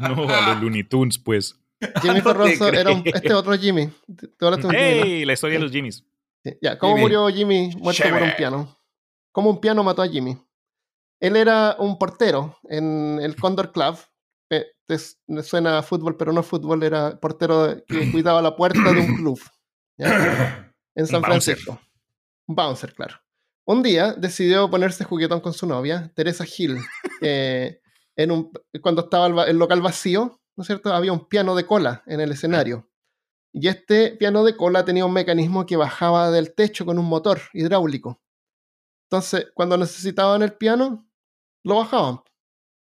No, 0.00 0.28
a 0.28 0.54
los 0.54 0.62
Looney 0.62 0.84
Tunes, 0.84 1.18
pues. 1.18 1.58
Jimmy 2.02 2.18
No 2.18 2.22
Ferroso 2.22 2.68
era 2.68 2.92
un, 2.92 3.02
este 3.04 3.34
otro 3.34 3.52
Jimmy. 3.58 3.90
Un 4.06 4.16
Jimmy, 4.38 4.62
¿no? 4.62 4.70
¡Ey! 4.70 5.24
La 5.24 5.32
historia 5.32 5.58
de 5.58 5.64
los 5.64 5.72
Jimmys. 5.72 6.04
Sí, 6.44 6.56
Ya, 6.62 6.78
¿cómo 6.78 6.92
Jimmy. 6.92 7.02
murió 7.02 7.28
Jimmy 7.28 7.74
muerto 7.76 8.02
por 8.08 8.22
un 8.22 8.32
piano? 8.36 8.78
¿Cómo 9.32 9.50
un 9.50 9.60
piano 9.60 9.82
mató 9.82 10.02
a 10.02 10.08
Jimmy? 10.08 10.38
Él 11.20 11.36
era 11.36 11.76
un 11.78 11.98
portero 11.98 12.58
en 12.68 13.18
el 13.20 13.36
Condor 13.36 13.72
Club. 13.72 13.96
Eh, 14.50 14.66
suena 15.42 15.78
a 15.78 15.82
fútbol, 15.82 16.16
pero 16.16 16.32
no 16.32 16.42
fútbol, 16.42 16.82
era 16.82 17.18
portero 17.18 17.76
que 17.86 18.10
cuidaba 18.12 18.40
la 18.42 18.56
puerta 18.56 18.92
de 18.92 19.00
un 19.00 19.16
club. 19.16 19.40
¿ya? 19.96 20.72
En 20.94 21.06
San. 21.06 21.22
Francisco. 21.22 21.80
Un 22.46 22.54
bouncer, 22.54 22.94
claro. 22.94 23.16
Un 23.66 23.82
día 23.82 24.14
decidió 24.14 24.70
ponerse 24.70 25.04
juguetón 25.04 25.40
con 25.40 25.52
su 25.52 25.66
novia, 25.66 26.10
Teresa 26.14 26.44
Hill. 26.44 26.78
eh, 27.20 27.80
en 28.16 28.30
un, 28.30 28.50
cuando 28.80 29.02
estaba 29.02 29.26
el, 29.26 29.50
el 29.50 29.58
local 29.58 29.82
vacío, 29.82 30.40
¿no 30.56 30.62
es 30.62 30.66
cierto? 30.66 30.92
Había 30.92 31.12
un 31.12 31.28
piano 31.28 31.54
de 31.54 31.66
cola 31.66 32.02
en 32.06 32.20
el 32.20 32.32
escenario. 32.32 32.88
Y 33.52 33.68
este 33.68 34.12
piano 34.12 34.44
de 34.44 34.56
cola 34.56 34.84
tenía 34.84 35.04
un 35.04 35.12
mecanismo 35.12 35.66
que 35.66 35.76
bajaba 35.76 36.30
del 36.30 36.54
techo 36.54 36.86
con 36.86 36.98
un 36.98 37.06
motor 37.06 37.40
hidráulico. 37.52 38.20
Entonces, 39.10 39.46
cuando 39.54 39.76
necesitaban 39.76 40.42
el 40.42 40.52
piano, 40.52 41.07
lo 41.68 41.76
bajaban. 41.76 42.20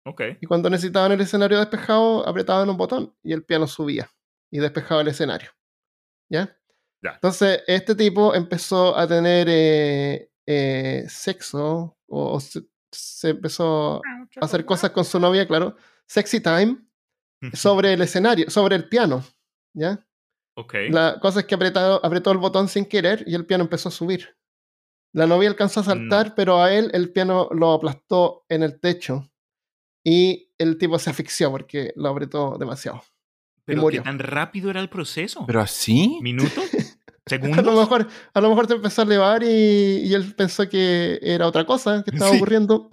Ok. 0.05 0.21
Y 0.41 0.47
cuando 0.47 0.69
necesitaban 0.69 1.11
el 1.11 1.21
escenario 1.21 1.59
despejado, 1.59 2.27
apretaban 2.27 2.69
un 2.69 2.77
botón 2.77 3.15
y 3.23 3.33
el 3.33 3.43
piano 3.43 3.67
subía 3.67 4.09
y 4.51 4.59
despejaba 4.59 5.01
el 5.01 5.07
escenario. 5.09 5.51
¿Ya? 6.29 6.57
Ya. 7.03 7.13
Entonces, 7.13 7.63
este 7.67 7.95
tipo 7.95 8.33
empezó 8.35 8.97
a 8.97 9.07
tener 9.07 9.47
eh, 9.49 10.31
eh, 10.45 11.05
sexo 11.07 11.97
o, 12.07 12.33
o 12.33 12.39
se, 12.39 12.63
se 12.91 13.29
empezó 13.29 14.01
a 14.41 14.45
hacer 14.45 14.65
cosas 14.65 14.91
con 14.91 15.05
su 15.05 15.19
novia, 15.19 15.47
claro, 15.47 15.75
sexy 16.07 16.41
time, 16.41 16.77
sobre 17.53 17.93
el 17.93 18.01
escenario, 18.01 18.49
sobre 18.49 18.75
el 18.75 18.87
piano. 18.87 19.23
¿Ya? 19.73 20.05
Ok. 20.55 20.75
La 20.89 21.19
cosa 21.19 21.39
es 21.39 21.45
que 21.45 21.55
apretó, 21.55 22.05
apretó 22.05 22.31
el 22.31 22.37
botón 22.37 22.67
sin 22.67 22.85
querer 22.85 23.23
y 23.25 23.35
el 23.35 23.45
piano 23.45 23.63
empezó 23.63 23.89
a 23.89 23.91
subir. 23.91 24.35
La 25.13 25.27
novia 25.27 25.49
alcanzó 25.49 25.81
a 25.81 25.83
saltar, 25.83 26.35
pero 26.35 26.61
a 26.61 26.73
él 26.73 26.89
el 26.93 27.11
piano 27.11 27.49
lo 27.51 27.73
aplastó 27.73 28.45
en 28.49 28.63
el 28.63 28.79
techo 28.79 29.29
y 30.03 30.49
el 30.57 30.77
tipo 30.77 30.97
se 30.99 31.09
asfixió 31.09 31.51
porque 31.51 31.91
lo 31.95 32.09
apretó 32.09 32.57
demasiado. 32.57 33.01
Pero 33.65 33.81
murió. 33.81 34.01
qué 34.01 34.05
tan 34.09 34.19
rápido 34.19 34.69
era 34.69 34.79
el 34.79 34.89
proceso. 34.89 35.45
Pero 35.45 35.61
así. 35.61 36.19
¿Minutos? 36.21 36.63
A 37.31 37.35
lo 37.35 37.39
¿Segundos? 37.39 37.79
mejor, 37.79 38.07
a 38.33 38.41
lo 38.41 38.49
mejor 38.49 38.67
te 38.67 38.73
empezó 38.73 39.03
a 39.03 39.05
elevar 39.05 39.43
y, 39.43 39.47
y 39.47 40.13
él 40.13 40.33
pensó 40.35 40.67
que 40.67 41.19
era 41.21 41.47
otra 41.47 41.65
cosa 41.65 42.03
que 42.03 42.11
estaba 42.15 42.31
Sí. 42.31 42.37
ocurriendo. 42.37 42.89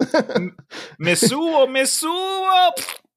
¡Me 0.97 1.15
subo! 1.15 1.67
¡Me 1.67 1.85
subo! 1.85 2.45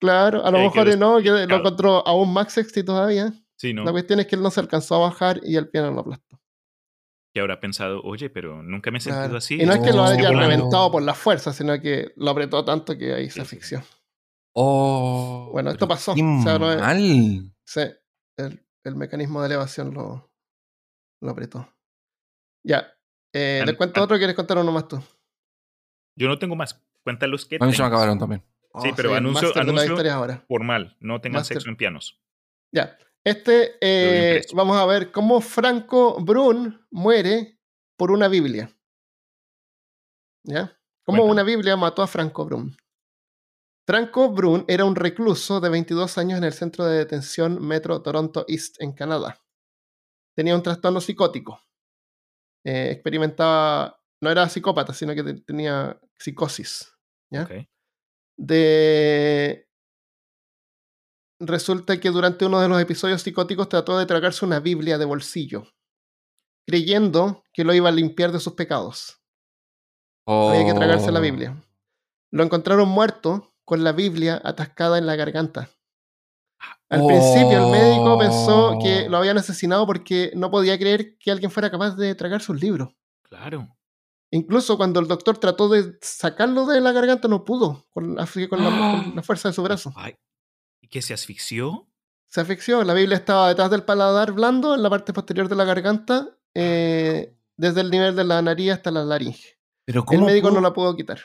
claro, 0.01 0.45
a 0.45 0.51
lo 0.51 0.59
Eh, 0.59 0.63
mejor 0.63 0.99
no, 0.99 1.19
que 1.21 1.31
lo 1.47 1.57
encontró 1.57 2.05
aún 2.09 2.33
más 2.33 2.53
sexy 2.53 2.83
todavía. 2.83 3.33
Sí, 3.57 3.73
¿no? 3.73 3.85
La 3.85 3.93
cuestión 3.93 4.19
es 4.21 4.27
que 4.27 4.35
él 4.37 4.43
no 4.43 4.51
se 4.51 4.61
alcanzó 4.61 4.97
a 4.97 5.11
bajar 5.11 5.41
y 5.45 5.55
el 5.57 5.69
piano 5.69 5.93
lo 5.93 6.01
aplastó. 6.01 6.41
Que 7.35 7.41
habrá 7.41 7.61
pensado, 7.61 8.03
oye, 8.03 8.28
pero 8.30 8.62
nunca 8.62 8.91
me 8.91 8.99
he 8.99 9.01
sentido 9.01 9.22
Claro. 9.24 9.39
así. 9.39 9.55
Y 9.61 9.64
no 9.64 9.72
es 9.72 9.80
que 9.80 9.93
lo 9.93 10.05
haya 10.05 10.16
volando". 10.28 10.41
reventado 10.41 10.91
por 10.93 11.03
la 11.03 11.14
fuerza, 11.14 11.53
sino 11.53 11.80
que 11.80 12.12
lo 12.16 12.30
apretó 12.30 12.64
tanto 12.64 12.97
que 12.99 13.14
ahí 13.14 13.24
se 13.26 13.30
Sí, 13.30 13.35
sí. 13.35 13.41
asfixió. 13.41 13.83
Oh, 14.55 15.49
Bueno, 15.53 15.70
esto 15.70 15.89
pasó. 15.89 16.14
qué 16.14 16.22
O 16.22 16.43
sea, 16.43 16.59
no 16.59 16.70
es- 16.72 16.80
mal. 16.80 17.55
Sí, 17.64 17.80
el, 18.37 18.66
el 18.85 18.97
mecanismo 18.97 19.41
de 19.41 19.47
elevación 19.47 19.95
lo, 19.95 20.30
lo 21.22 21.30
apretó. 21.30 21.72
Ya. 22.66 22.93
Eh, 23.35 23.62
¿Les 23.64 23.76
cuento 23.76 24.03
otro 24.03 24.16
o 24.16 24.18
quieres 24.18 24.37
contar 24.37 24.59
uno 24.59 24.70
más 24.72 24.87
tú? 24.89 25.03
Yo 26.18 26.28
no 26.28 26.39
tengo 26.39 26.55
más. 26.55 26.85
Cuéntalos 27.03 27.47
que 27.47 27.57
A 27.59 27.64
mí 27.66 27.72
se 27.72 27.80
me 27.83 27.89
acabaron 27.89 28.18
también. 28.18 28.43
Sí, 28.83 28.91
Oh, 28.93 28.95
pero 28.95 29.11
el 29.11 29.16
anuncio- 29.16 29.57
anuncio- 29.57 30.12
ahora. 30.12 30.45
Formal. 30.49 30.97
No 31.01 31.20
tengan 31.22 31.41
Master. 31.41 31.57
sexo 31.57 31.70
en 31.70 31.76
pianos. 31.76 32.20
Ya. 32.74 32.97
Este, 33.25 33.77
eh, 33.81 34.43
vamos 34.55 34.77
a 34.77 34.87
ver 34.87 35.12
cómo 35.12 35.41
Franco 35.41 36.20
Brun 36.23 36.87
muere 36.91 37.59
por 37.97 38.11
una 38.11 38.29
Biblia. 38.29 38.70
¿Ya? 40.45 40.77
Cómo 41.05 41.25
una 41.25 41.43
Biblia 41.45 41.77
mató 41.77 42.03
a 42.03 42.07
Franco 42.09 42.45
Brun. 42.45 42.77
Franco 43.87 44.31
Brun 44.31 44.64
era 44.68 44.85
un 44.85 44.95
recluso 44.97 45.61
de 45.61 45.68
22 45.68 46.18
años 46.18 46.39
en 46.39 46.45
el 46.45 46.53
centro 46.53 46.85
de 46.85 46.99
detención 46.99 47.64
Metro 47.64 48.03
Toronto 48.03 48.45
East 48.49 48.77
en 48.81 48.93
Canadá. 48.93 49.39
Tenía 50.37 50.55
un 50.55 50.62
trastorno 50.62 51.01
psicótico. 51.01 51.61
Eh, 52.64 52.91
experimentaba, 52.93 54.01
no 54.20 54.31
era 54.31 54.49
psicópata, 54.49 54.95
sino 54.95 55.14
que 55.14 55.23
te- 55.25 55.41
tenía 55.43 56.01
psicosis. 56.18 56.93
¿ya? 57.31 57.43
De... 58.37 59.68
Resulta 61.45 61.99
que 61.99 62.11
durante 62.11 62.47
uno 62.47 62.61
de 62.61 62.68
los 62.68 62.80
episodios 62.80 63.22
psicóticos 63.22 63.68
trató 63.68 63.99
de 63.99 64.07
tragarse 64.07 64.45
una 64.45 64.61
Biblia 64.61 64.97
de 64.97 65.05
bolsillo, 65.05 65.64
creyendo 66.66 67.43
que 67.53 67.64
lo 67.64 67.74
iba 67.74 67.88
a 67.88 67.93
limpiar 67.93 68.30
de 68.30 68.38
sus 68.38 68.53
pecados. 68.53 69.20
Había 70.26 70.64
que 70.66 70.74
tragarse 70.74 71.11
la 71.11 71.18
Oh. 71.18 71.22
Biblia. 71.22 71.61
Lo 72.30 72.45
encontraron 72.45 72.88
muerto 72.88 73.53
con 73.64 73.82
la 73.82 73.90
Biblia 73.93 74.40
atascada 74.45 74.99
en 74.99 75.07
la 75.07 75.16
garganta. 75.16 75.68
Al 76.88 77.07
principio 77.07 77.64
el 77.66 77.70
médico 77.72 78.18
pensó 78.18 78.78
que 78.80 79.09
lo 79.09 79.16
habían 79.16 79.38
asesinado 79.38 79.84
porque 79.86 80.30
no 80.36 80.51
podía 80.51 80.78
creer 80.78 81.16
que 81.18 81.30
alguien 81.32 81.51
fuera 81.51 81.70
capaz 81.70 81.97
de 81.97 82.14
tragarse 82.14 82.53
un 82.53 82.61
libro. 82.61 82.95
Claro. 83.22 83.68
Incluso 84.30 84.76
cuando 84.76 85.01
el 85.01 85.09
doctor 85.09 85.38
trató 85.38 85.68
de 85.68 85.99
sacarlo 86.03 86.66
de 86.66 86.80
la 86.80 86.93
garganta 86.93 87.26
no 87.28 87.45
pudo, 87.45 87.84
con, 87.90 88.18
así 88.20 88.40
que 88.43 88.49
con 88.49 88.62
la- 88.62 88.70
con 89.05 89.16
la 89.16 89.22
fuerza 89.22 89.49
de 89.49 89.55
su 89.55 89.62
brazo. 89.62 89.93
Ay, 89.97 90.12
¿y 90.12 90.16
que 90.93 91.03
se 91.03 91.12
asfixió? 91.14 91.88
se 92.26 92.40
asfixió. 92.40 92.82
La 92.84 92.95
Biblia 92.95 93.16
estaba 93.18 93.49
detrás 93.49 93.70
del 93.70 93.82
paladar 93.82 94.32
blando, 94.32 94.74
en 94.74 94.82
la 94.82 94.88
parte 94.88 95.12
posterior 95.12 95.49
de 95.51 95.57
la 95.57 95.64
garganta, 95.64 96.30
eh, 96.55 97.36
desde 97.59 97.82
el 97.82 97.90
nivel 97.90 98.16
de 98.16 98.24
la 98.24 98.40
nariz 98.40 98.72
hasta 98.72 98.90
la 98.90 99.05
laringe. 99.05 99.59
Pero 99.84 100.01
El 100.01 100.07
¿cómo 100.07 100.26
médico 100.26 100.51
no 100.51 100.61
la 100.62 100.72
pudo 100.72 100.97
quitar. 100.97 101.20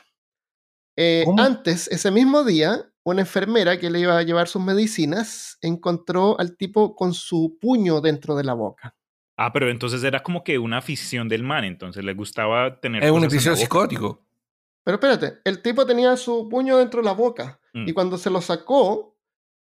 Eh, 0.96 1.22
¿Cómo? 1.24 1.42
antes, 1.42 1.88
ese 1.88 2.10
mismo 2.10 2.44
día, 2.44 2.90
una 3.04 3.22
enfermera 3.22 3.78
que 3.78 3.88
le 3.88 4.00
iba 4.00 4.18
a 4.18 4.22
llevar 4.22 4.48
sus 4.48 4.60
medicinas 4.62 5.56
encontró 5.62 6.38
al 6.38 6.56
tipo 6.58 6.94
con 6.94 7.14
su 7.14 7.56
puño 7.58 8.02
dentro 8.02 8.36
de 8.36 8.44
la 8.44 8.52
boca. 8.52 8.94
Ah, 9.38 9.50
pero 9.52 9.70
entonces 9.70 10.02
era 10.04 10.22
como 10.22 10.44
que 10.44 10.58
una 10.58 10.78
afición 10.78 11.28
del 11.28 11.42
man, 11.42 11.64
entonces 11.64 12.04
le 12.04 12.12
gustaba 12.12 12.80
tener 12.80 13.02
Es 13.02 13.10
un 13.10 13.16
cosas 13.20 13.22
en 13.24 13.30
la 13.30 13.34
episodio 13.36 13.56
psicótico. 13.56 14.26
Pero 14.84 14.96
espérate, 14.96 15.38
el 15.44 15.62
tipo 15.62 15.86
tenía 15.86 16.16
su 16.18 16.48
puño 16.50 16.76
dentro 16.78 17.00
de 17.00 17.06
la 17.06 17.12
boca 17.12 17.60
Mm. 17.72 17.88
y 17.88 17.92
cuando 17.92 18.18
se 18.18 18.30
lo 18.30 18.40
sacó, 18.40 19.17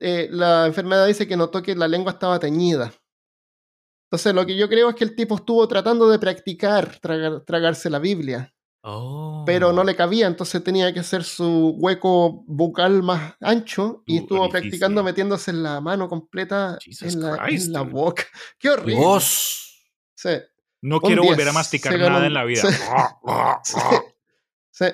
eh, 0.00 0.28
la 0.30 0.66
enfermera 0.66 1.04
dice 1.06 1.26
que 1.26 1.36
notó 1.36 1.62
que 1.62 1.74
la 1.74 1.88
lengua 1.88 2.12
estaba 2.12 2.38
teñida. 2.38 2.92
Entonces, 4.10 4.34
lo 4.34 4.46
que 4.46 4.56
yo 4.56 4.68
creo 4.68 4.90
es 4.90 4.94
que 4.94 5.04
el 5.04 5.16
tipo 5.16 5.34
estuvo 5.36 5.66
tratando 5.66 6.08
de 6.08 6.18
practicar 6.18 6.98
tragar- 7.00 7.42
tragarse 7.44 7.90
la 7.90 7.98
Biblia, 7.98 8.50
Oh. 8.86 9.44
pero 9.46 9.72
no 9.72 9.82
le 9.82 9.96
cabía, 9.96 10.26
entonces 10.26 10.62
tenía 10.62 10.92
que 10.92 11.00
hacer 11.00 11.24
su 11.24 11.70
hueco 11.78 12.44
bucal 12.46 13.02
más 13.02 13.34
ancho 13.40 14.02
y 14.06 14.18
estuvo 14.18 14.46
practicando 14.50 15.02
metiéndose 15.02 15.50
en 15.52 15.62
la 15.62 15.80
mano 15.80 16.06
completa 16.06 16.76
Jesus 16.82 17.14
en 17.14 17.22
la, 17.22 17.46
en 17.48 17.90
boca. 17.90 18.24
¡Qué 18.58 18.68
horrible! 18.68 18.96
Dios. 18.96 19.88
Sí, 20.14 20.28
No 20.82 20.96
Un 20.96 21.00
quiero 21.00 21.22
10. 21.22 21.32
volver 21.34 21.48
a 21.48 21.52
masticar 21.54 21.96
ganó 21.96 22.14
nada 22.16 22.26
en 22.26 22.34
la 22.34 22.44
vida. 22.44 22.60
sí. 22.60 22.68
sí, 23.64 23.76
sí. 24.70 24.84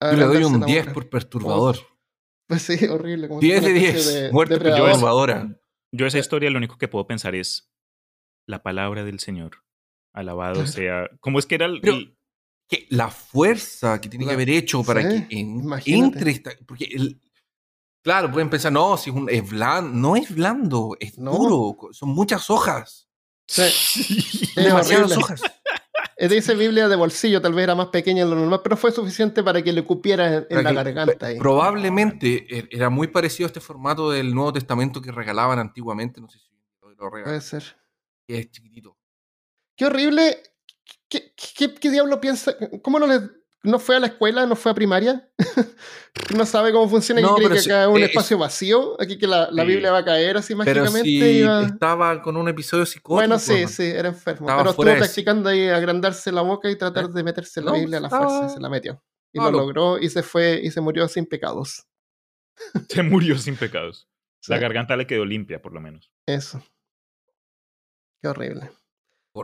Yo 0.00 0.12
le 0.12 0.24
doy 0.26 0.44
un 0.44 0.60
la 0.60 0.66
10 0.66 0.84
boca. 0.84 0.94
por 0.94 1.10
perturbador. 1.10 1.76
Pues 2.50 2.62
sí, 2.62 2.84
horrible. 2.86 3.28
como 3.28 3.40
si 3.40 3.46
10 3.46 3.60
fuera 3.60 3.74
de 3.74 3.80
una 3.80 3.88
especie 3.88 4.12
10. 4.12 4.22
de 4.24 4.32
Muerte 4.32 4.58
perturbadora. 4.58 5.56
Yo 5.92 6.06
esa 6.06 6.18
historia 6.18 6.50
lo 6.50 6.58
único 6.58 6.76
que 6.78 6.88
puedo 6.88 7.06
pensar 7.06 7.34
es 7.34 7.70
la 8.46 8.62
palabra 8.62 9.04
del 9.04 9.20
Señor. 9.20 9.64
Alabado 10.12 10.66
sea. 10.66 11.08
¿Cómo 11.20 11.38
es 11.38 11.46
que 11.46 11.54
era 11.54 11.66
el, 11.66 11.80
Pero- 11.80 11.94
el- 11.96 12.16
Que 12.68 12.86
la 12.90 13.08
fuerza 13.10 14.00
que 14.00 14.08
tiene 14.08 14.26
que 14.26 14.32
haber 14.32 14.48
hecho 14.50 14.82
para 14.84 15.02
sí, 15.02 15.26
que 15.28 15.38
en- 15.40 15.64
entre 15.86 16.30
esta. 16.32 16.50
Porque 16.66 16.84
el- 16.84 17.20
claro, 18.04 18.30
pueden 18.30 18.48
pensar, 18.50 18.70
no, 18.72 18.96
si 18.96 19.10
es, 19.10 19.16
un, 19.16 19.28
es 19.30 19.48
blando. 19.48 19.90
No 19.96 20.16
es 20.16 20.32
blando, 20.34 20.96
es 21.00 21.18
No. 21.18 21.32
duro. 21.32 21.76
Son 21.92 22.08
muchas 22.10 22.48
hojas. 22.50 23.08
Sí, 23.48 23.62
Demasiadas 24.56 25.12
horrible. 25.12 25.16
hojas. 25.24 25.42
Eh, 26.22 26.28
Dice 26.28 26.54
Biblia 26.54 26.86
de 26.88 26.96
bolsillo, 26.96 27.40
tal 27.40 27.54
vez 27.54 27.64
era 27.64 27.74
más 27.74 27.86
pequeña 27.88 28.24
de 28.24 28.30
lo 28.30 28.36
normal, 28.36 28.60
pero 28.62 28.76
fue 28.76 28.92
suficiente 28.92 29.42
para 29.42 29.62
que 29.62 29.72
le 29.72 29.82
cupiera 29.84 30.44
en, 30.50 30.62
la 30.64 30.72
garganta. 30.72 31.26
ahí. 31.26 31.38
Probablemente 31.38 32.46
er- 32.48 32.68
era 32.70 32.90
muy 32.90 33.06
parecido 33.08 33.46
a 33.46 33.48
este 33.48 33.60
formato 33.60 34.10
del 34.10 34.34
Nuevo 34.34 34.52
Testamento 34.52 35.00
que 35.00 35.12
regalaban 35.12 35.58
antiguamente. 35.58 36.20
No 36.20 36.28
sé 36.28 36.38
si 36.38 36.50
lo 36.82 36.94
Puede 36.96 37.10
regalan. 37.24 37.40
ser. 37.40 37.62
Que 38.26 38.38
es 38.40 38.50
chiquitito. 38.50 38.98
Qué 39.76 39.86
horrible. 39.86 40.42
¿Qué, 41.08 41.32
qué, 41.56 41.74
qué 41.74 41.90
diablo 41.90 42.20
piensa? 42.20 42.54
¿Cómo 42.82 42.98
no 42.98 43.06
le, 43.06 43.20
no 43.62 43.78
fue 43.78 43.96
a 43.96 44.00
la 44.00 44.06
escuela, 44.06 44.46
no 44.46 44.56
fue 44.56 44.72
a 44.72 44.74
primaria? 44.74 45.28
no 46.36 46.46
sabe 46.46 46.72
cómo 46.72 46.88
funciona 46.88 47.20
y 47.20 47.24
No, 47.24 47.34
cree 47.34 47.46
pero 47.48 47.54
que 47.56 47.60
si- 47.62 47.70
acá 47.70 47.82
es 47.82 47.88
un 47.88 47.98
eh, 47.98 48.04
espacio 48.06 48.38
vacío, 48.38 49.00
aquí 49.00 49.18
que 49.18 49.26
la, 49.26 49.48
la. 49.50 49.64
Biblia 49.64 49.92
va 49.92 49.98
a 49.98 50.04
caer 50.04 50.36
así 50.36 50.54
mágicamente. 50.54 51.02
si 51.02 51.18
y 51.18 51.42
estaba 51.66 52.22
con 52.22 52.36
un 52.36 52.48
episodio 52.48 52.86
psicótico. 52.86 53.14
Bueno, 53.14 53.38
sí, 53.38 53.66
sí, 53.68 53.84
era 53.84 54.08
enfermo. 54.08 54.46
Estaba 54.48 54.62
pero 54.62 54.70
estuvo 54.70 54.84
practicando 54.98 55.48
ahí 55.50 55.68
agrandarse 55.68 56.32
la 56.32 56.42
boca 56.42 56.70
y 56.70 56.76
tratar 56.76 57.04
¿Eh? 57.04 57.08
de 57.12 57.22
meterse 57.22 57.60
la 57.60 57.72
No, 57.72 57.76
Biblia 57.78 57.98
a 57.98 58.00
la 58.02 58.08
estaba- 58.08 58.28
fuerza 58.28 58.46
y 58.46 58.54
se 58.54 58.60
la 58.60 58.68
metió. 58.68 59.02
Y 59.32 59.38
lo 59.38 59.50
logró 59.52 59.98
y 59.98 60.08
se 60.10 60.22
fue 60.24 60.60
y 60.62 60.70
se 60.70 60.80
murió 60.80 61.06
sin 61.08 61.26
pecados. 61.26 61.86
se 62.88 63.02
murió 63.02 63.38
sin 63.38 63.56
pecados? 63.56 64.08
La 64.48 64.56
Sí, 64.56 64.62
garganta 64.62 64.96
le 64.96 65.06
quedó 65.06 65.24
limpia, 65.24 65.60
por 65.62 65.72
lo 65.72 65.80
menos. 65.80 66.10
Eso. 66.26 66.62
Qué 68.22 68.28
horrible. 68.28 68.70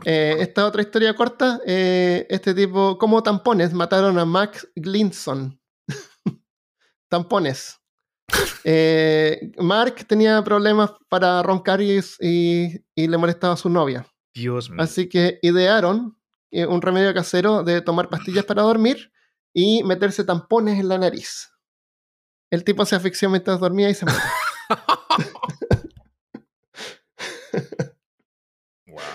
Eh, 0.05 0.35
esta 0.39 0.65
otra 0.65 0.81
historia 0.81 1.13
corta, 1.15 1.59
eh, 1.65 2.25
este 2.29 2.53
tipo, 2.53 2.97
como 2.97 3.23
tampones, 3.23 3.73
mataron 3.73 4.19
a 4.19 4.25
Max 4.25 4.67
Glinson. 4.75 5.59
tampones. 7.09 7.77
Eh, 8.63 9.51
Mark 9.59 10.05
tenía 10.07 10.43
problemas 10.43 10.91
para 11.09 11.41
roncar 11.41 11.81
y, 11.81 11.99
y- 12.19 12.85
y 12.95 13.07
le 13.07 13.17
molestaba 13.17 13.53
a 13.53 13.57
su 13.57 13.69
novia. 13.69 14.05
Dios 14.35 14.69
mío. 14.69 14.81
Así 14.81 15.07
que 15.07 15.39
idearon 15.41 16.17
un 16.51 16.81
remedio 16.81 17.13
casero 17.13 17.63
de 17.63 17.81
tomar 17.81 18.09
pastillas 18.09 18.45
para 18.45 18.61
dormir 18.63 19.11
y 19.53 19.83
meterse 19.83 20.23
tampones 20.23 20.79
en 20.79 20.87
la 20.89 20.97
nariz. 20.97 21.49
El 22.51 22.63
tipo 22.63 22.85
se 22.85 22.95
asfixió 22.95 23.29
mientras 23.29 23.59
dormía 23.59 23.89
y 23.89 23.93
se 23.95 24.05
murió. 24.05 24.19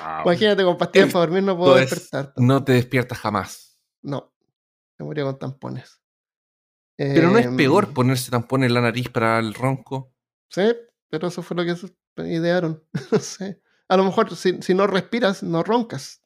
Wow. 0.05 0.23
Imagínate, 0.33 0.65
con 0.65 0.77
pastillas 0.79 1.07
El- 1.09 1.13
para 1.13 1.27
dormir 1.27 1.43
no 1.45 1.57
puedo 1.57 1.75
despertar. 1.77 2.33
no 2.37 2.65
te 2.65 2.73
despiertas 2.73 3.19
jamás. 3.19 3.79
No, 4.03 4.33
se 4.97 5.05
murió 5.05 5.25
con 5.27 5.39
tampones. 5.39 6.01
Pero 6.97 7.31
no 7.31 7.39
es 7.39 7.47
Em, 7.47 7.57
peor 7.57 7.93
ponerse 7.95 8.31
tampón 8.31 8.63
en 8.65 8.75
la 8.75 8.81
nariz 8.81 9.09
para 9.09 9.39
el 9.39 9.55
ronco. 9.55 10.13
Sí, 10.51 10.73
pero 11.11 11.29
eso 11.29 11.43
fue 11.43 11.57
lo 11.57 11.65
que 11.65 11.75
se- 11.77 11.93
idearon. 12.33 12.83
No 13.13 13.19
sé. 13.19 13.61
A 13.89 13.97
lo 13.97 14.05
mejor 14.05 14.35
si, 14.37 14.61
si 14.63 14.75
no 14.75 14.87
respiras, 14.87 15.43
no 15.43 15.63
roncas. 15.63 16.23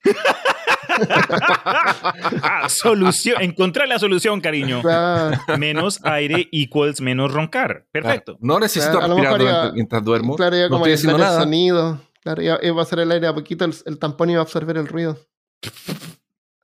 Ah, 2.42 2.66
solución. 2.68 3.40
Encontré 3.42 3.86
la 3.86 3.98
solución, 3.98 4.40
cariño. 4.40 4.82
Claro, 4.82 5.36
Menos 5.58 6.00
aire 6.04 6.48
equals 6.52 7.00
menos 7.00 7.32
roncar. 7.32 7.86
Perfecto. 7.90 8.36
Claro, 8.38 8.38
No 8.54 8.60
necesito 8.60 8.98
Claro, 8.98 9.14
respirar 9.16 9.40
iba- 9.40 9.72
mientras 9.72 10.04
duermo. 10.04 10.36
claro, 10.36 10.56
iba 10.56 10.66
no 10.66 10.70
como 10.70 10.86
estoy 10.86 10.94
haciendo 10.94 11.18
nada. 11.18 11.40
sonido. 11.40 12.00
Claro, 12.26 12.42
iba, 12.42 12.58
iba 12.60 12.80
a 12.80 12.82
hacer 12.82 12.98
el 12.98 13.12
aire 13.12 13.28
a 13.28 13.34
poquito, 13.34 13.64
el, 13.64 13.72
el 13.84 14.00
tampón 14.00 14.30
iba 14.30 14.40
a 14.40 14.42
absorber 14.42 14.76
el 14.78 14.88
ruido. 14.88 15.16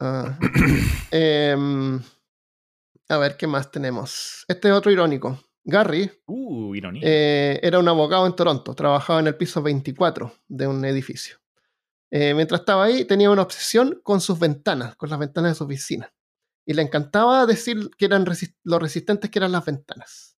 Ah. 0.01 0.37
Em, 1.13 2.01
a 3.09 3.17
ver, 3.19 3.37
¿qué 3.37 3.47
más 3.47 3.71
tenemos? 3.71 4.45
Este 4.49 4.69
es 4.69 4.75
otro 4.75 4.91
irónico. 4.91 5.39
Gary 5.63 6.11
Uh, 6.27 6.75
ironía. 6.75 7.03
eh, 7.05 7.61
era 7.63 7.79
un 7.79 7.87
abogado 7.87 8.27
en 8.27 8.35
Toronto, 8.35 8.75
trabajaba 8.75 9.21
en 9.21 9.29
el 9.29 9.37
piso 9.37 9.63
24 9.63 10.33
de 10.49 10.67
un 10.67 10.85
edificio. 10.85 11.37
Eh, 12.11 12.35
mientras 12.35 12.63
estaba 12.63 12.83
ahí, 12.85 13.05
tenía 13.05 13.31
una 13.31 13.43
obsesión 13.43 14.01
con 14.03 14.21
sus 14.21 14.41
ventanas, 14.41 14.97
con 14.97 15.11
las 15.11 15.19
ventanas 15.21 15.53
de 15.53 15.55
su 15.55 15.65
oficina. 15.65 16.13
Y 16.67 16.75
le 16.75 16.83
encantaba 16.83 17.47
decir 17.47 17.89
que 17.97 18.07
eran 18.07 18.27
resis- 18.27 18.57
lo 18.65 18.81
resistentes 18.81 19.31
que 19.31 19.39
eran 19.39 19.53
las 19.53 19.65
ventanas. 19.65 20.32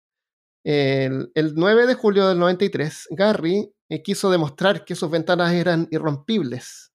El, 0.64 1.30
el 1.34 1.54
9 1.54 1.86
de 1.86 1.94
julio 1.94 2.26
del 2.26 2.38
93, 2.38 3.08
Gary 3.10 3.72
eh, 3.90 4.02
quiso 4.02 4.30
demostrar 4.30 4.84
que 4.84 4.94
sus 4.94 5.10
ventanas 5.10 5.52
eran 5.52 5.88
irrompibles. 5.90 6.92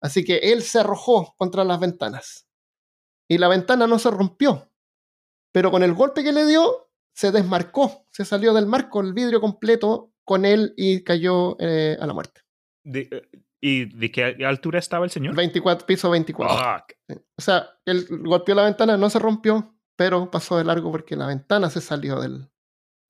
Así 0.00 0.24
que 0.24 0.38
él 0.38 0.62
se 0.62 0.80
arrojó 0.80 1.34
contra 1.36 1.64
las 1.64 1.78
ventanas. 1.78 2.48
Y 3.28 3.38
la 3.38 3.48
ventana 3.48 3.86
no 3.86 3.98
se 3.98 4.10
rompió. 4.10 4.70
Pero 5.52 5.70
con 5.70 5.82
el 5.82 5.92
golpe 5.94 6.24
que 6.24 6.32
le 6.32 6.46
dio, 6.46 6.90
se 7.14 7.30
desmarcó, 7.30 8.06
se 8.10 8.24
salió 8.24 8.54
del 8.54 8.66
marco 8.66 9.00
el 9.00 9.12
vidrio 9.12 9.40
completo 9.40 10.12
con 10.24 10.44
él 10.44 10.72
y 10.76 11.04
cayó 11.04 11.56
eh, 11.60 11.96
a 12.00 12.06
la 12.06 12.14
muerte. 12.14 12.40
De- 12.84 13.08
eh, 13.10 13.28
¿Y 13.64 13.84
de 13.96 14.10
qué 14.10 14.24
altura 14.44 14.80
estaba 14.80 15.04
el 15.04 15.10
señor? 15.12 15.36
24, 15.36 15.86
piso 15.86 16.10
24. 16.10 16.56
Fuck. 16.56 16.96
Sí. 17.08 17.14
O 17.38 17.42
sea, 17.42 17.68
él 17.84 18.06
golpeó 18.10 18.56
la 18.56 18.64
ventana, 18.64 18.96
no 18.96 19.08
se 19.08 19.20
rompió, 19.20 19.76
pero 19.94 20.32
pasó 20.32 20.56
de 20.58 20.64
largo 20.64 20.90
porque 20.90 21.14
la 21.14 21.26
ventana 21.28 21.70
se 21.70 21.80
salió 21.80 22.18
del, 22.20 22.50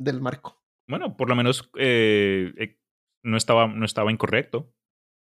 del 0.04 0.20
marco. 0.20 0.62
Bueno, 0.88 1.16
por 1.16 1.28
lo 1.28 1.34
menos 1.36 1.70
eh, 1.78 2.52
eh, 2.58 2.78
no, 3.24 3.36
estaba, 3.36 3.66
no 3.66 3.84
estaba 3.84 4.10
incorrecto. 4.12 4.72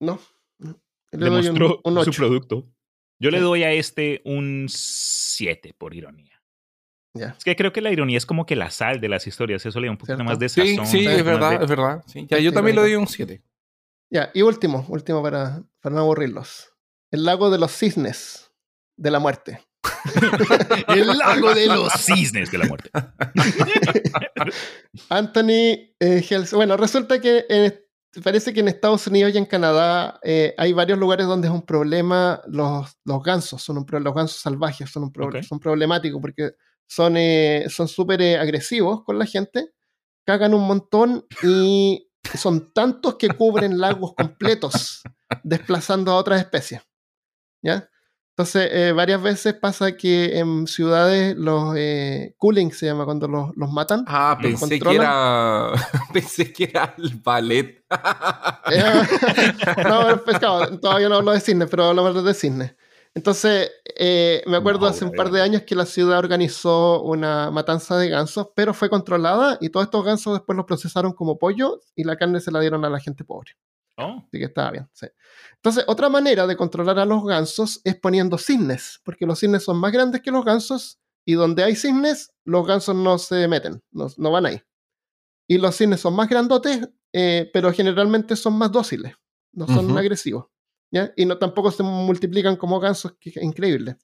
No. 0.00 0.18
no. 0.58 0.80
Le 1.12 1.26
doy 1.30 1.48
un- 1.48 1.54
Demostró 1.54 1.80
un 1.84 1.94
su 2.04 2.10
8. 2.10 2.12
producto. 2.16 2.68
Yo 3.18 3.30
le 3.30 3.40
doy 3.40 3.62
a 3.62 3.72
este 3.72 4.20
un 4.24 4.66
7 4.68 5.74
por 5.78 5.94
ironía. 5.94 6.32
Es 7.14 7.44
que 7.44 7.56
creo 7.56 7.72
que 7.72 7.80
la 7.80 7.90
ironía 7.90 8.18
es 8.18 8.26
como 8.26 8.44
que 8.44 8.56
la 8.56 8.70
sal 8.70 9.00
de 9.00 9.08
las 9.08 9.26
historias. 9.26 9.64
Eso 9.64 9.80
le 9.80 9.86
da 9.86 9.92
un 9.92 9.96
poquito 9.96 10.16
¿Cierto? 10.16 10.24
más 10.30 10.38
de 10.38 10.50
sazón. 10.50 10.84
sí, 10.86 10.98
Sí, 10.98 11.06
es 11.06 11.24
verdad, 11.24 11.58
de- 11.58 11.64
es 11.64 11.70
verdad. 11.70 12.04
Sí, 12.06 12.26
ya, 12.28 12.38
yo 12.40 12.52
también 12.52 12.76
le 12.76 12.82
doy 12.82 12.94
un 12.94 13.06
7. 13.06 13.42
Ya, 14.12 14.30
y 14.34 14.42
último, 14.42 14.84
último 14.90 15.22
para, 15.22 15.62
para 15.80 15.94
no 15.94 16.02
aburrirlos. 16.02 16.74
El 17.10 17.24
lago 17.24 17.48
de 17.48 17.56
los 17.58 17.72
cisnes 17.72 18.52
de 18.98 19.10
la 19.10 19.18
muerte. 19.18 19.60
El 20.88 21.06
lago 21.18 21.54
de 21.54 21.66
los 21.66 21.92
cisnes 21.94 22.50
de 22.50 22.58
la 22.58 22.66
muerte. 22.66 22.90
Anthony 25.08 25.92
eh, 26.00 26.24
Bueno, 26.52 26.76
resulta 26.76 27.20
que 27.20 27.44
en- 27.48 27.80
parece 28.22 28.52
que 28.54 28.60
en 28.60 28.68
Estados 28.68 29.06
Unidos 29.06 29.32
y 29.34 29.38
en 29.38 29.44
Canadá 29.44 30.18
eh, 30.22 30.54
hay 30.56 30.72
varios 30.72 30.98
lugares 30.98 31.26
donde 31.26 31.48
es 31.48 31.54
un 31.54 31.66
problema 31.66 32.40
los, 32.48 32.96
los 33.04 33.22
gansos, 33.22 33.62
son 33.62 33.78
un 33.78 33.86
los 34.02 34.14
gansos 34.14 34.40
salvajes 34.40 34.90
son, 34.90 35.04
un 35.04 35.12
pro- 35.12 35.26
Ok. 35.28 35.42
son 35.42 35.60
problemáticos 35.60 36.20
porque 36.20 36.52
son 36.86 37.16
eh, 37.16 37.66
súper 37.68 38.22
eh, 38.22 38.38
agresivos 38.38 39.04
con 39.04 39.18
la 39.18 39.26
gente, 39.26 39.70
cagan 40.24 40.54
un 40.54 40.66
montón 40.66 41.26
y 41.42 42.08
son 42.36 42.72
tantos 42.72 43.16
que 43.16 43.28
cubren 43.28 43.78
lagos 43.78 44.14
completos, 44.16 45.02
desplazando 45.42 46.12
a 46.12 46.16
otras 46.16 46.40
especies. 46.40 46.80
¿Ya? 47.62 47.88
Entonces, 48.38 48.68
eh, 48.70 48.92
varias 48.92 49.22
veces 49.22 49.54
pasa 49.54 49.96
que 49.96 50.38
en 50.38 50.66
ciudades 50.66 51.34
los 51.38 51.74
eh, 51.74 52.34
cooling 52.36 52.70
se 52.70 52.84
llama 52.84 53.06
cuando 53.06 53.26
los, 53.26 53.56
los 53.56 53.72
matan. 53.72 54.04
Ah, 54.06 54.36
¿Lo 54.38 54.50
pensé 54.50 54.78
que 54.78 54.94
era. 54.94 55.72
pensé 56.12 56.52
que 56.52 56.64
era 56.64 56.94
el 56.98 57.14
ballet. 57.24 57.82
Eh, 58.70 59.02
no, 59.88 60.10
el 60.10 60.20
pescado, 60.20 60.78
todavía 60.78 61.08
no 61.08 61.14
hablo 61.14 61.32
de 61.32 61.40
cisne, 61.40 61.66
pero 61.66 61.84
hablamos 61.84 62.22
de 62.22 62.34
cisne. 62.34 62.76
Entonces, 63.14 63.72
eh, 63.98 64.42
me 64.46 64.58
acuerdo 64.58 64.80
No, 64.80 64.88
hace 64.88 65.06
un 65.06 65.12
par 65.12 65.30
de 65.30 65.40
años 65.40 65.62
que 65.62 65.74
la 65.74 65.86
ciudad 65.86 66.18
organizó 66.18 67.00
una 67.00 67.50
matanza 67.50 67.96
de 67.96 68.10
gansos, 68.10 68.48
pero 68.54 68.74
fue 68.74 68.90
controlada 68.90 69.56
y 69.62 69.70
todos 69.70 69.86
estos 69.86 70.04
gansos 70.04 70.34
después 70.34 70.54
los 70.58 70.66
procesaron 70.66 71.14
como 71.14 71.38
pollo 71.38 71.80
y 71.94 72.04
la 72.04 72.16
carne 72.16 72.40
se 72.40 72.50
la 72.50 72.60
dieron 72.60 72.84
a 72.84 72.90
la 72.90 73.00
gente 73.00 73.24
pobre. 73.24 73.52
Oh, 73.98 74.18
Así 74.26 74.38
que 74.38 74.44
estaba 74.44 74.70
bien. 74.72 74.88
sí. 74.92 75.06
Entonces, 75.54 75.84
otra 75.86 76.08
manera 76.08 76.46
de 76.46 76.56
controlar 76.56 76.98
a 76.98 77.04
los 77.06 77.24
gansos 77.24 77.80
es 77.84 77.96
poniendo 77.96 78.36
cisnes, 78.36 79.00
porque 79.04 79.24
los 79.26 79.38
cisnes 79.40 79.64
son 79.64 79.78
más 79.78 79.90
grandes 79.92 80.20
que 80.20 80.30
los 80.30 80.44
gansos 80.44 80.98
y 81.24 81.32
donde 81.34 81.64
hay 81.64 81.74
cisnes, 81.76 82.30
los 82.44 82.66
gansos 82.66 82.94
no 82.94 83.18
se 83.18 83.48
meten, 83.48 83.82
no, 83.90 84.08
no 84.18 84.30
van 84.30 84.46
ahí. 84.46 84.62
Y 85.48 85.58
los 85.58 85.76
cisnes 85.76 86.00
son 86.00 86.14
más 86.14 86.28
grandotes, 86.28 86.88
eh, 87.12 87.50
pero 87.52 87.72
generalmente 87.72 88.36
son 88.36 88.58
más 88.58 88.70
dóciles, 88.70 89.14
no 89.52 89.66
son 89.66 89.86
Ujú. 89.86 89.98
agresivos. 89.98 90.46
¿ya? 90.90 91.12
Y 91.16 91.24
no, 91.24 91.38
tampoco 91.38 91.70
se 91.70 91.82
multiplican 91.82 92.56
como 92.56 92.78
gansos, 92.78 93.16
que 93.18 93.30
es 93.30 93.36
increíble. 93.42 93.96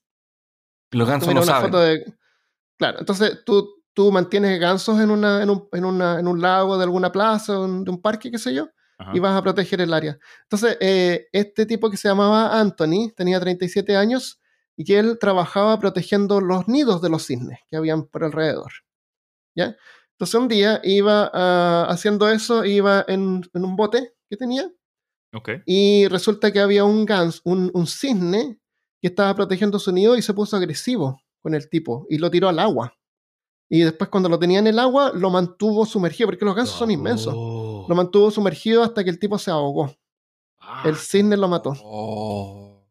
Los 0.91 1.07
gansos 1.07 1.33
no 1.33 1.41
una 1.41 1.51
saben. 1.53 1.71
foto 1.71 1.79
de... 1.81 2.13
Claro, 2.77 2.99
entonces 2.99 3.39
tú, 3.45 3.83
tú 3.93 4.11
mantienes 4.11 4.59
gansos 4.59 4.99
en, 4.99 5.11
una, 5.11 5.43
en, 5.43 5.49
un, 5.49 5.67
en, 5.71 5.85
una- 5.85 6.19
en 6.19 6.27
un 6.27 6.41
lago 6.41 6.77
de 6.77 6.83
alguna 6.83 7.11
plaza, 7.11 7.53
de 7.53 7.59
un 7.91 8.01
parque, 8.01 8.31
qué 8.31 8.37
sé 8.39 8.53
yo, 8.53 8.67
Ajá. 8.97 9.11
y 9.13 9.19
vas 9.19 9.35
a 9.35 9.41
proteger 9.41 9.81
el 9.81 9.93
área. 9.93 10.17
Entonces, 10.43 10.77
eh, 10.79 11.27
este 11.31 11.65
tipo 11.65 11.89
que 11.89 11.97
se 11.97 12.07
llamaba 12.07 12.59
Anthony 12.59 13.11
tenía 13.15 13.39
37 13.39 13.95
años 13.95 14.39
y 14.75 14.85
que 14.85 14.99
él 14.99 15.17
trabajaba 15.19 15.79
protegiendo 15.79 16.41
los 16.41 16.67
nidos 16.67 17.01
de 17.01 17.09
los 17.09 17.25
cisnes 17.25 17.59
que 17.67 17.77
habían 17.77 18.05
por 18.05 18.23
alrededor. 18.23 18.71
¿Ya? 19.55 19.75
Entonces 20.11 20.35
un 20.35 20.47
día 20.47 20.79
iba 20.83 21.29
ah, 21.33 21.87
haciendo 21.89 22.29
eso, 22.29 22.65
iba 22.65 23.03
en, 23.07 23.41
en 23.53 23.65
un 23.65 23.75
bote 23.75 24.13
que 24.29 24.37
tenía 24.37 24.71
y 25.65 26.07
resulta 26.07 26.51
que 26.51 26.59
había 26.59 26.85
un 26.85 27.05
gans, 27.05 27.41
un, 27.43 27.71
un 27.73 27.87
cisne 27.87 28.59
que 29.01 29.07
estaba 29.07 29.35
protegiendo 29.35 29.79
su 29.79 29.91
nido 29.91 30.15
y 30.15 30.21
se 30.21 30.33
puso 30.33 30.55
agresivo 30.55 31.21
con 31.41 31.55
el 31.55 31.69
tipo 31.69 32.05
y 32.09 32.19
lo 32.19 32.29
tiró 32.29 32.49
al 32.49 32.59
agua. 32.59 32.95
Y 33.69 33.81
después 33.81 34.09
cuando 34.09 34.29
lo 34.29 34.37
tenía 34.37 34.59
en 34.59 34.67
el 34.67 34.77
agua, 34.79 35.11
lo 35.15 35.29
mantuvo 35.29 35.85
sumergido, 35.85 36.27
porque 36.27 36.45
los 36.45 36.55
gansos 36.55 36.77
son 36.77 36.91
inmensos. 36.91 37.33
Oh. 37.35 37.85
Lo 37.89 37.95
mantuvo 37.95 38.29
sumergido 38.31 38.83
hasta 38.83 39.03
que 39.03 39.09
el 39.09 39.19
tipo 39.19 39.37
se 39.39 39.49
ahogó. 39.51 39.91
Ah, 40.59 40.83
El 40.85 40.95
cisne 40.95 41.35
lo 41.37 41.47
mató. 41.47 41.73
Oh. 41.83 42.85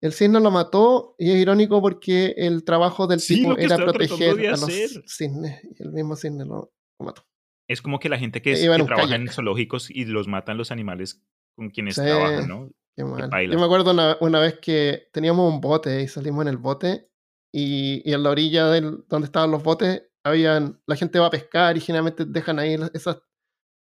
El 0.00 0.12
cisne 0.12 0.38
lo 0.40 0.50
mató 0.50 1.14
y 1.18 1.30
es 1.30 1.36
irónico 1.38 1.80
porque 1.80 2.34
el 2.36 2.64
trabajo 2.64 3.06
del 3.06 3.20
Sí, 3.20 3.36
tipo 3.36 3.56
era 3.58 3.76
proteger 3.76 4.46
a 4.48 4.50
los 4.52 4.62
hacer. 4.64 5.02
cisnes 5.06 5.60
y 5.64 5.82
el 5.82 5.92
mismo 5.92 6.14
cisne 6.14 6.44
lo, 6.44 6.72
lo 7.00 7.04
mató. 7.06 7.22
Es 7.68 7.82
como 7.82 7.98
que 7.98 8.08
la 8.08 8.18
gente 8.18 8.40
que, 8.40 8.52
es- 8.52 8.60
trabaja 8.62 8.94
kayak. 9.08 9.20
en 9.20 9.28
zoológicos 9.28 9.90
y 9.90 10.04
los 10.04 10.28
matan 10.28 10.56
los 10.56 10.70
animales 10.70 11.20
con 11.56 11.70
quienes 11.70 11.96
Sí. 11.96 12.02
trabajan, 12.02 12.48
¿no? 12.48 12.68
Qué. 12.96 13.02
Yo 13.50 13.58
me 13.58 13.64
acuerdo 13.64 13.92
una, 13.92 14.16
una 14.20 14.40
vez 14.40 14.58
que 14.60 15.08
teníamos 15.12 15.52
un 15.52 15.60
bote 15.60 16.02
y 16.02 16.08
salimos 16.08 16.42
en 16.42 16.48
el 16.48 16.56
bote 16.56 17.08
y, 17.52 18.02
y 18.08 18.12
en 18.12 18.22
la 18.22 18.30
orilla 18.30 18.66
del, 18.68 19.04
donde 19.08 19.26
estaban 19.26 19.50
los 19.50 19.62
botes 19.62 20.07
habían, 20.28 20.80
la 20.86 20.96
gente 20.96 21.18
va 21.18 21.26
a 21.26 21.30
pescar 21.30 21.76
y 21.76 21.80
generalmente 21.80 22.24
dejan 22.24 22.58
ahí 22.58 22.76
esas, 22.94 23.18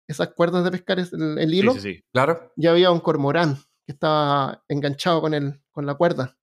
esas 0.08 0.28
cuerdas 0.28 0.64
de 0.64 0.70
pescar, 0.70 0.98
es 0.98 1.12
el, 1.12 1.38
el 1.38 1.54
hilo, 1.54 1.72
Sí, 1.74 1.80
sí, 1.80 1.94
sí. 1.94 2.04
Claro. 2.12 2.52
y 2.56 2.66
había 2.66 2.90
un 2.90 3.00
cormorán 3.00 3.56
que 3.86 3.92
estaba 3.92 4.64
enganchado 4.68 5.20
con, 5.20 5.34
el, 5.34 5.62
con 5.70 5.86
la 5.86 5.94
cuerda. 5.94 6.36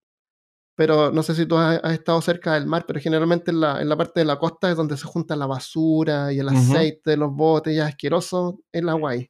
Pero 0.75 1.11
no 1.11 1.21
sé 1.21 1.35
si 1.35 1.45
tú 1.45 1.55
has, 1.57 1.79
has 1.83 1.93
estado 1.93 2.19
cerca 2.21 2.55
del 2.55 2.65
mar, 2.65 2.85
pero 2.87 2.99
generalmente 2.99 3.51
en 3.51 3.59
la, 3.59 3.79
en 3.79 3.89
la 3.89 3.95
parte 3.95 4.21
de 4.21 4.25
la 4.25 4.39
costa 4.39 4.71
es 4.71 4.77
donde 4.77 4.97
se 4.97 5.05
junta 5.05 5.35
la 5.35 5.45
basura 5.45 6.33
y 6.33 6.39
el 6.39 6.49
aceite 6.49 7.11
de 7.11 7.17
los 7.17 7.31
botes, 7.31 7.75
ya 7.75 7.85
asqueroso 7.85 8.59
el 8.71 8.89
agua 8.89 9.11
ahí. 9.11 9.29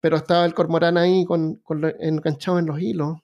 Pero 0.00 0.16
estaba 0.16 0.44
el 0.44 0.54
cormorán 0.54 0.96
ahí 0.96 1.24
con, 1.24 1.60
enganchado 1.98 2.58
en 2.58 2.66
los 2.66 2.78
hilos. 2.78 3.18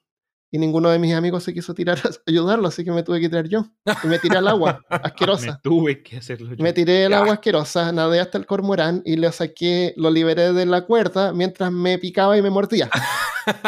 Y 0.53 0.57
ninguno 0.57 0.89
de 0.89 0.99
mis 0.99 1.13
amigos 1.13 1.43
se 1.45 1.53
quiso 1.53 1.73
tirar 1.73 1.97
a 2.05 2.09
ayudarlo, 2.27 2.67
así 2.67 2.83
que 2.83 2.91
me 2.91 3.03
tuve 3.03 3.21
que 3.21 3.29
tirar 3.29 3.47
yo. 3.47 3.65
Y 4.03 4.07
me 4.07 4.19
tiré 4.19 4.37
al 4.37 4.47
agua, 4.49 4.81
Me 4.89 4.97
asquerosa. 4.97 5.59
tuve 5.63 6.03
que 6.03 6.17
hacerlo 6.17 6.53
yo. 6.53 6.61
Me 6.63 6.73
tiré 6.73 7.05
al 7.05 7.13
agua 7.13 7.33
asquerosa, 7.35 7.91
nadé 7.93 8.19
hasta 8.19 8.37
el 8.37 8.45
cormorán 8.45 9.01
y 9.05 9.15
lo 9.15 9.31
saqué, 9.31 9.93
lo 9.95 10.09
liberé 10.11 10.51
de 10.53 10.65
la 10.65 10.81
cuerda 10.85 11.31
mientras 11.33 11.71
me 11.71 11.97
picaba 11.99 12.37
y 12.37 12.41
me 12.41 12.49
mordía. 12.49 12.89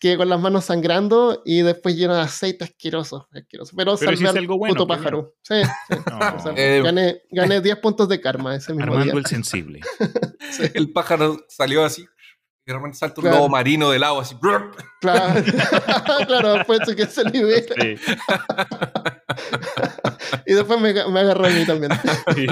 Quedé 0.00 0.18
con 0.18 0.28
las 0.28 0.38
manos 0.38 0.66
sangrando 0.66 1.40
y 1.46 1.62
después 1.62 1.96
lleno 1.96 2.14
de 2.14 2.20
aceite 2.20 2.62
asqueroso. 2.64 3.26
asqueroso. 3.32 3.72
Pero, 3.74 3.96
Pero 3.98 4.16
salvé 4.16 4.38
algo 4.38 4.58
bueno, 4.58 4.74
puto 4.74 4.86
pájaro. 4.86 5.34
Sí, 5.40 5.54
sí. 5.62 5.96
No. 6.10 6.18
O 6.36 6.40
sea, 6.40 6.52
Eh, 6.56 6.82
gané, 6.84 7.22
gané 7.30 7.62
10 7.62 7.78
puntos 7.78 8.06
de 8.10 8.20
karma 8.20 8.54
ese 8.54 8.72
mismo 8.74 8.92
Armando 8.92 9.12
día. 9.12 9.20
el 9.20 9.24
sensible. 9.26 9.80
Sí, 10.50 10.64
El 10.74 10.92
pájaro 10.92 11.38
salió 11.48 11.84
así. 11.86 12.04
Y 12.66 12.70
de 12.70 12.74
repente 12.78 12.96
salta 12.96 13.20
un 13.20 13.22
Claro. 13.22 13.36
lobo 13.38 13.48
marino 13.50 13.90
del 13.90 14.02
agua 14.04 14.22
así. 14.22 14.36
claro, 14.40 14.72
claro, 16.26 16.52
después 16.54 16.80
de 16.86 16.96
que 16.96 17.06
se 17.06 17.24
libera. 17.24 17.74
Sí. 17.80 17.96
Y 20.46 20.54
después 20.54 20.80
me, 20.80 20.92
me 20.92 21.20
agarró 21.20 21.46
a 21.46 21.50
mí 21.50 21.66
también. 21.66 21.92
Sí. 22.34 22.46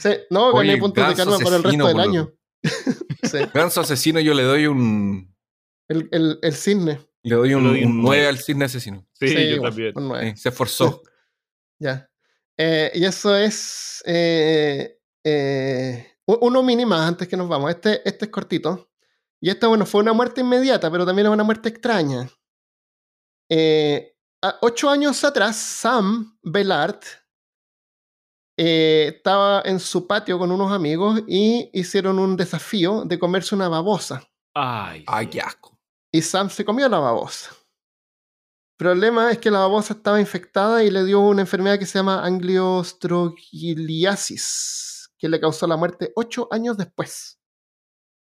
Sí, 0.00 0.10
no, 0.30 0.50
Oye, 0.50 0.68
gané 0.70 0.80
puntos 0.80 1.08
de 1.08 1.14
karma 1.14 1.38
por 1.38 1.52
el 1.54 1.62
resto 1.62 1.86
del 1.88 2.00
año. 2.00 2.32
Sí, 3.22 3.38
Ganso 3.54 3.82
asesino, 3.82 4.18
yo 4.20 4.32
le 4.34 4.42
doy 4.42 4.66
un. 4.66 5.34
el, 5.88 6.08
el, 6.10 6.38
el 6.42 6.54
cisne. 6.54 7.00
Le 7.22 7.36
doy 7.36 7.52
un, 7.54 7.64
Le 7.64 7.68
doy 7.70 7.84
un 7.84 7.90
un 7.98 8.02
9 8.02 8.26
al 8.28 8.38
cisne 8.38 8.64
asesino. 8.64 9.06
Sí, 9.12 9.32
yo 9.34 9.40
igual, 9.40 9.70
también. 9.70 9.92
un 9.96 10.08
nueve. 10.08 10.30
Sí, 10.36 10.42
se 10.42 10.48
esforzó. 10.48 11.02
Ya. 11.78 12.10
Eh, 12.56 12.90
y 12.94 13.04
eso 13.04 13.36
es 13.36 14.02
eh, 14.06 14.98
eh, 15.24 16.09
uno 16.40 16.62
mini 16.62 16.84
más 16.86 17.08
antes 17.08 17.26
que 17.28 17.36
nos 17.36 17.48
vamos. 17.48 17.70
Este, 17.70 18.06
este 18.08 18.26
es 18.26 18.30
cortito. 18.30 18.88
Y 19.40 19.50
esta, 19.50 19.66
bueno, 19.68 19.86
fue 19.86 20.02
una 20.02 20.12
muerte 20.12 20.40
inmediata, 20.42 20.90
pero 20.90 21.04
también 21.06 21.26
es 21.26 21.32
una 21.32 21.44
muerte 21.44 21.68
extraña. 21.70 22.28
Eh, 23.50 24.14
a- 24.42 24.58
ocho 24.62 24.88
años 24.90 25.22
atrás, 25.24 25.56
Sam 25.56 26.38
Bellard 26.42 27.00
eh, 28.58 29.12
estaba 29.16 29.62
en 29.64 29.80
su 29.80 30.06
patio 30.06 30.38
con 30.38 30.50
unos 30.52 30.70
amigos 30.72 31.22
y 31.26 31.70
hicieron 31.72 32.18
un 32.18 32.36
desafío 32.36 33.04
de 33.04 33.18
comerse 33.18 33.54
una 33.54 33.68
babosa. 33.68 34.22
Ay, 34.54 35.04
Ay, 35.06 35.28
qué 35.28 35.40
asco. 35.40 35.78
Y 36.12 36.20
Sam 36.22 36.50
se 36.50 36.64
comió 36.64 36.88
la 36.88 36.98
babosa. 36.98 37.50
Problema 38.76 39.30
es 39.30 39.38
que 39.38 39.50
la 39.50 39.60
babosa 39.60 39.94
estaba 39.94 40.20
infectada 40.20 40.82
y 40.82 40.90
le 40.90 41.04
dio 41.04 41.20
una 41.20 41.42
enfermedad 41.42 41.78
que 41.78 41.86
se 41.86 41.98
llama 41.98 42.24
angiostrogliasis, 42.24 44.89
que 45.20 45.28
le 45.28 45.38
causó 45.38 45.66
la 45.66 45.76
muerte 45.76 46.12
ocho 46.16 46.48
años 46.50 46.76
después. 46.76 47.38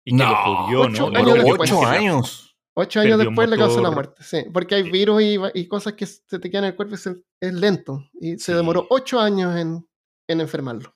Y 0.07 0.13
que 0.13 0.17
No, 0.25 0.31
lo 0.31 0.37
jodió, 0.37 0.81
ocho 0.83 1.11
¿no? 1.11 1.19
años 1.19 1.35
después. 1.45 1.73
ocho 1.73 1.85
años. 1.87 2.57
Ocho 2.77 3.01
años 3.01 3.13
Perdió 3.19 3.29
después 3.31 3.51
le 3.51 3.57
causó 3.57 3.81
la 3.83 3.91
muerte, 3.91 4.23
sí. 4.25 4.45
Porque 4.53 4.75
hay 4.75 4.91
virus 4.91 5.23
y, 5.23 5.37
y 5.55 5.69
cosas 5.69 5.93
que 5.93 6.07
se 6.07 6.39
te 6.41 6.51
quedan 6.51 6.65
en 6.65 6.71
el 6.71 6.77
cuerpo 6.77 6.95
y 6.95 6.99
se- 6.99 7.23
es 7.41 7.53
lento. 7.55 8.09
Y 8.21 8.33
se 8.39 8.47
Sí. 8.47 8.53
demoró 8.55 8.87
ocho 8.91 9.21
años 9.21 9.57
en, 9.57 9.89
en 10.29 10.41
enfermarlo. 10.41 10.95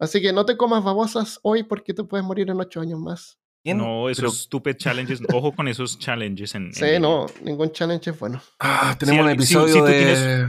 Así 0.00 0.20
que 0.22 0.32
no 0.32 0.44
te 0.46 0.56
comas 0.56 0.82
babosas 0.82 1.38
hoy 1.42 1.62
porque 1.62 1.92
te 1.94 2.04
puedes 2.04 2.24
morir 2.26 2.48
en 2.50 2.58
ocho 2.60 2.80
años 2.80 2.98
más. 2.98 3.38
¿Quién? 3.62 3.78
No, 3.78 4.08
esos 4.08 4.22
Pero- 4.22 4.30
stupid 4.32 4.76
challenges. 4.76 5.20
Ojo 5.32 5.52
con 5.52 5.68
esos 5.68 5.98
challenges 5.98 6.54
en. 6.54 6.64
en 6.66 6.72
Sí, 6.74 6.98
no, 6.98 7.26
ningún 7.42 7.70
challenge 7.70 8.10
es 8.10 8.18
bueno. 8.18 8.40
Ah, 8.58 8.96
tenemos 8.98 9.20
Si- 9.20 9.26
un 9.26 9.30
episodio 9.30 9.74
tú 9.76 9.84
de. 9.84 9.92
tienes- 9.92 10.20
de 10.20 10.46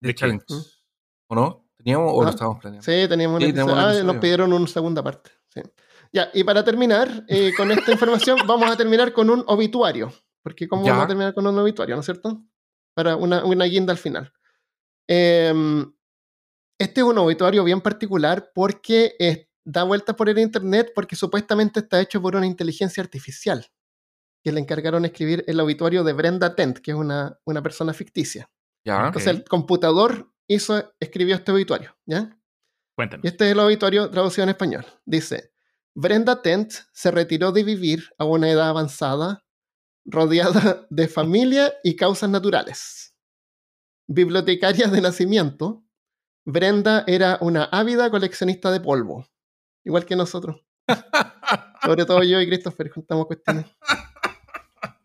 ¿De 0.00 0.08
qué? 0.08 0.14
challenge. 0.14 0.44
¿Mm? 0.48 0.60
¿O 1.28 1.34
no? 1.34 1.63
¿Teníamos 1.84 2.12
o 2.14 2.20
Ah, 2.22 2.24
lo 2.24 2.30
estábamos 2.30 2.60
planeando? 2.60 2.84
Sí, 2.84 3.08
teníamos 3.08 3.38
Sí, 3.42 3.48
episodio. 3.50 3.66
tenemos 3.74 3.94
un 3.94 4.00
Ah, 4.00 4.02
nos 4.12 4.16
pidieron 4.16 4.52
una 4.52 4.66
segunda 4.66 5.02
parte. 5.02 5.30
sí. 5.48 5.60
Ya, 6.12 6.30
y 6.32 6.44
para 6.44 6.62
terminar 6.64 7.24
eh, 7.28 7.52
con 7.56 7.72
esta 7.72 7.90
información, 7.90 8.38
vamos 8.46 8.70
a 8.70 8.76
terminar 8.76 9.12
con 9.12 9.28
un 9.30 9.42
obituario. 9.48 10.12
Porque 10.42 10.68
¿cómo 10.68 10.84
Ya. 10.84 10.92
vamos 10.92 11.04
a 11.06 11.08
terminar 11.08 11.34
con 11.34 11.46
un 11.46 11.58
obituario, 11.58 11.96
no 11.96 12.00
es 12.00 12.06
cierto? 12.06 12.40
Para 12.94 13.16
una, 13.16 13.44
una 13.44 13.64
guinda 13.64 13.90
al 13.92 13.98
final. 13.98 14.32
Em, 15.08 15.92
este 16.78 17.00
es 17.00 17.06
un 17.06 17.18
obituario 17.18 17.64
bien 17.64 17.80
particular 17.80 18.50
porque 18.54 19.14
eh, 19.18 19.48
da 19.64 19.82
vueltas 19.84 20.14
por 20.16 20.28
el 20.28 20.38
internet 20.38 20.92
porque 20.94 21.16
supuestamente 21.16 21.80
está 21.80 22.00
hecho 22.00 22.22
por 22.22 22.36
una 22.36 22.46
inteligencia 22.46 23.02
artificial 23.02 23.66
que 24.44 24.52
le 24.52 24.60
encargaron 24.60 25.04
escribir 25.04 25.42
el 25.46 25.58
obituario 25.60 26.04
de 26.04 26.12
Brenda 26.12 26.54
Tent, 26.54 26.78
que 26.78 26.90
es 26.92 26.96
una, 26.96 27.38
una 27.44 27.62
persona 27.62 27.92
ficticia. 27.92 28.50
Ya. 28.84 29.06
Entonces 29.06 29.28
el 29.34 29.44
computador 29.44 30.30
hizo, 30.46 30.94
escribió 31.00 31.36
este 31.36 31.52
obituario, 31.52 31.96
¿ya? 32.06 32.38
Cuéntanos. 32.94 33.24
Este 33.24 33.46
es 33.46 33.52
el 33.52 33.58
obituario 33.58 34.10
traducido 34.10 34.44
en 34.44 34.50
español. 34.50 34.86
Dice, 35.04 35.52
Brenda 35.94 36.42
Tent 36.42 36.72
se 36.92 37.10
retiró 37.10 37.52
de 37.52 37.64
vivir 37.64 38.10
a 38.18 38.24
una 38.24 38.50
edad 38.50 38.68
avanzada, 38.68 39.44
rodeada 40.04 40.86
de 40.90 41.08
familia 41.08 41.72
y 41.82 41.96
causas 41.96 42.30
naturales. 42.30 43.16
Bibliotecaria 44.06 44.88
de 44.88 45.00
nacimiento, 45.00 45.84
Brenda 46.44 47.04
era 47.06 47.38
una 47.40 47.64
ávida 47.64 48.10
coleccionista 48.10 48.70
de 48.70 48.80
polvo, 48.80 49.26
igual 49.84 50.04
que 50.04 50.16
nosotros. 50.16 50.62
Sobre 51.82 52.04
todo 52.04 52.22
yo 52.22 52.40
y 52.40 52.46
Christopher 52.46 52.90
juntamos 52.90 53.26
cuestiones. 53.26 53.66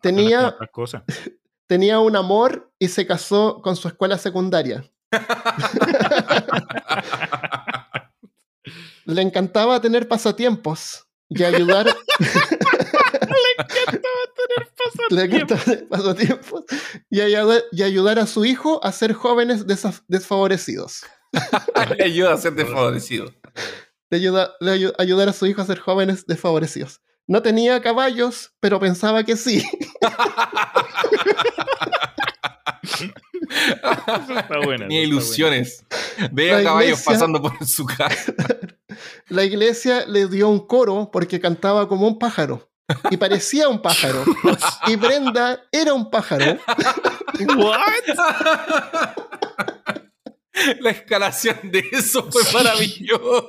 Tenía, 0.00 0.56
tenía 1.66 2.00
un 2.00 2.16
amor 2.16 2.72
y 2.78 2.88
se 2.88 3.06
casó 3.06 3.60
con 3.62 3.76
su 3.76 3.88
escuela 3.88 4.18
secundaria. 4.18 4.84
Le 9.06 9.22
encantaba 9.22 9.80
tener 9.80 10.06
pasatiempos 10.06 11.06
y 11.28 11.42
ayudar. 11.42 11.86
Le 15.10 15.22
encantaba 15.24 15.56
tener 15.56 15.88
pasatiempos 15.88 16.64
y 17.10 17.20
ayudar, 17.20 17.62
y 17.72 17.82
ayudar 17.82 18.18
a 18.18 18.26
su 18.26 18.44
hijo 18.44 18.82
a 18.84 18.92
ser 18.92 19.12
jóvenes 19.14 19.64
desfavorecidos. 20.08 21.02
Le 21.96 22.04
ayuda 22.04 22.34
a 22.34 22.36
ser 22.36 22.54
desfavorecido. 22.54 23.32
Le 24.10 24.18
ayuda, 24.18 24.52
le 24.60 24.72
ayu- 24.72 24.94
ayudar 24.98 25.28
a 25.28 25.32
su 25.32 25.46
hijo 25.46 25.62
a 25.62 25.66
ser 25.66 25.78
jóvenes 25.78 26.26
desfavorecidos. 26.26 27.00
No 27.26 27.42
tenía 27.42 27.80
caballos, 27.80 28.52
pero 28.60 28.78
pensaba 28.80 29.22
que 29.24 29.36
sí. 29.36 29.64
Está 33.50 34.58
buena. 34.64 34.86
Tenía 34.86 35.02
ilusiones. 35.02 35.84
Veía 36.30 36.58
La 36.58 36.64
caballos 36.64 36.90
iglesia- 37.00 37.12
pasando 37.12 37.42
por 37.42 37.66
su 37.66 37.84
casa. 37.86 38.32
La 39.28 39.44
iglesia 39.44 40.04
le 40.06 40.26
dio 40.28 40.48
un 40.48 40.66
coro 40.66 41.10
porque 41.12 41.40
cantaba 41.40 41.88
como 41.88 42.06
un 42.06 42.18
pájaro. 42.18 42.70
y 43.10 43.16
parecía 43.16 43.68
un 43.68 43.80
pájaro. 43.82 44.24
Y 44.88 44.96
Brenda 44.96 45.62
era 45.72 45.92
un 45.94 46.10
pájaro. 46.10 46.58
What? 47.56 47.86
La 50.80 50.90
escalación 50.90 51.58
de 51.70 51.82
eso 51.92 52.28
fue 52.30 52.42
maravillosa. 52.52 53.46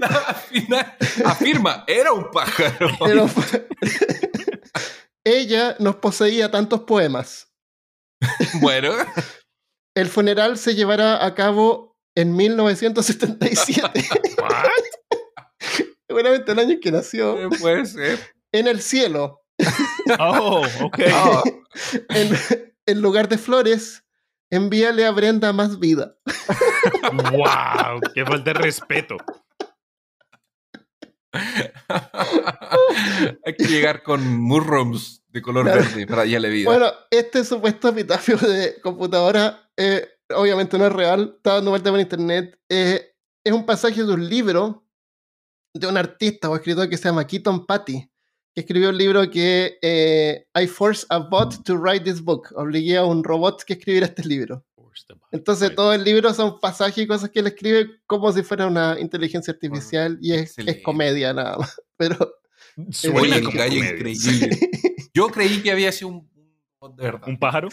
Al 0.00 0.34
final, 0.36 0.96
afirma, 1.24 1.84
era 1.86 2.12
un 2.12 2.30
pájaro. 2.30 2.88
Era 3.06 3.22
un 3.24 3.28
pá- 3.30 3.64
Ella 5.24 5.76
nos 5.80 5.96
poseía 5.96 6.50
tantos 6.50 6.80
poemas. 6.82 7.48
Bueno, 8.60 8.92
El 9.96 10.08
funeral 10.08 10.58
se 10.58 10.74
llevará 10.74 11.24
a 11.24 11.34
cabo 11.34 11.96
en 12.16 12.34
1977. 12.36 14.04
What? 14.42 14.70
Seguramente 16.08 16.52
el 16.52 16.58
año 16.58 16.72
en 16.72 16.80
que 16.80 16.92
nació. 16.92 17.48
puede 17.60 17.86
ser. 17.86 18.18
En 18.52 18.68
el 18.68 18.80
cielo, 18.80 19.40
Oh, 20.18 20.62
ok. 20.82 20.98
Ah, 21.12 21.42
en, 22.10 22.36
en 22.86 23.00
lugar 23.00 23.28
de 23.28 23.38
flores, 23.38 24.04
envíale 24.50 25.06
a 25.06 25.10
Brenda 25.12 25.52
más 25.52 25.78
vida. 25.78 26.16
Wow, 27.12 28.00
qué 28.14 28.24
falta 28.24 28.52
de 28.52 28.54
respeto. 28.54 29.16
Hay 33.44 33.54
que 33.56 33.64
llegar 33.64 34.02
con 34.02 34.36
murrums 34.40 35.23
de 35.34 35.42
color 35.42 35.64
Claro. 35.64 35.80
verde 35.82 36.06
para 36.06 36.24
darle 36.24 36.48
vida. 36.48 36.70
Bueno, 36.70 36.86
este 37.10 37.44
supuesto 37.44 37.88
epitafio 37.88 38.36
de 38.38 38.80
computadora, 38.80 39.68
eh, 39.76 40.08
obviamente 40.34 40.78
no 40.78 40.86
es 40.86 40.92
real, 40.92 41.34
está 41.36 41.54
dando 41.54 41.70
vuelta 41.72 41.90
por 41.90 42.00
internet. 42.00 42.58
eh, 42.70 43.10
es 43.44 43.52
un 43.52 43.66
pasaje 43.66 44.02
de 44.02 44.10
un 44.10 44.26
libro 44.26 44.86
de 45.74 45.86
un 45.86 45.98
artista 45.98 46.48
o 46.48 46.56
escritor 46.56 46.88
que 46.88 46.96
se 46.96 47.04
llama 47.04 47.26
Keaton 47.26 47.66
Patty, 47.66 48.08
que 48.54 48.60
escribió 48.60 48.88
un 48.88 48.96
libro 48.96 49.28
que 49.30 49.76
eh, 49.82 50.46
I 50.58 50.66
forced 50.66 51.04
a 51.10 51.18
bot 51.18 51.62
to 51.64 51.76
write 51.76 52.04
this 52.04 52.22
book. 52.22 52.48
Obligué 52.54 52.96
a 52.96 53.04
un 53.04 53.22
robot 53.22 53.62
que 53.64 53.74
escribiera 53.74 54.06
este 54.06 54.24
libro. 54.26 54.64
Entonces 55.32 55.74
todo 55.74 55.92
el 55.92 56.04
libro 56.04 56.32
son 56.32 56.60
pasajes 56.60 56.98
y 57.04 57.06
cosas 57.08 57.28
que 57.30 57.40
él 57.40 57.48
escribe 57.48 57.90
como 58.06 58.32
si 58.32 58.42
fuera 58.44 58.66
una 58.68 58.96
inteligencia 59.00 59.52
artificial 59.52 60.16
y 60.22 60.32
es, 60.32 60.56
es 60.56 60.80
comedia 60.82 61.34
nada 61.34 61.58
más. 61.58 61.78
Pero 61.98 62.16
Suena 62.92 63.40
como 63.42 63.50
increíble. 63.50 64.58
Yo 65.14 65.28
creí 65.28 65.62
que 65.62 65.70
había 65.70 65.92
sido 65.92 66.08
un 66.08 66.34
un 66.80 66.96
de 66.96 67.02
verdad. 67.04 67.22
¿Un 67.28 67.38
pájaro? 67.38 67.68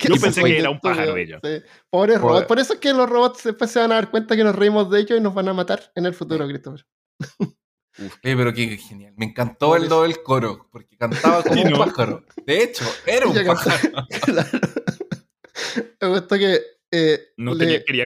Yo 0.00 0.16
pensé 0.20 0.42
que 0.42 0.58
era 0.58 0.68
un 0.68 0.80
pájaro 0.80 1.16
ella. 1.16 1.38
sí. 1.40 1.62
Pobres 1.88 2.18
Pobre. 2.18 2.18
robots. 2.18 2.46
Por 2.46 2.58
eso 2.58 2.72
es 2.72 2.80
que 2.80 2.92
los 2.92 3.08
robots 3.08 3.44
después 3.44 3.70
se 3.70 3.78
van 3.78 3.92
a 3.92 3.94
dar 3.94 4.10
cuenta 4.10 4.34
que 4.36 4.42
nos 4.42 4.56
reímos 4.56 4.90
de 4.90 4.98
ellos 5.00 5.18
y 5.18 5.22
nos 5.22 5.34
van 5.34 5.46
a 5.48 5.52
matar 5.54 5.92
en 5.94 6.04
el 6.06 6.14
futuro, 6.14 6.44
Christopher. 6.48 6.84
Uf, 7.38 8.16
eh, 8.24 8.34
pero 8.36 8.52
qué 8.52 8.76
genial. 8.76 9.14
Me 9.16 9.26
encantó 9.26 9.76
el 9.76 9.88
do 9.88 10.02
del 10.02 10.20
coro, 10.20 10.66
porque 10.72 10.96
cantaba 10.96 11.44
como 11.44 11.54
Sí, 11.54 11.62
un 11.62 11.70
¿no? 11.74 11.78
pájaro. 11.78 12.24
De 12.44 12.60
hecho, 12.64 12.84
era 13.06 13.28
un 13.28 13.34
pájaro. 13.46 13.90
Claro. 14.24 14.48
Me 16.00 16.08
gustó 16.08 16.36
que 16.36 16.60
eh, 16.90 17.20
No 17.36 17.54
le- 17.54 17.64
tenía, 17.64 17.84
quería. 17.84 18.04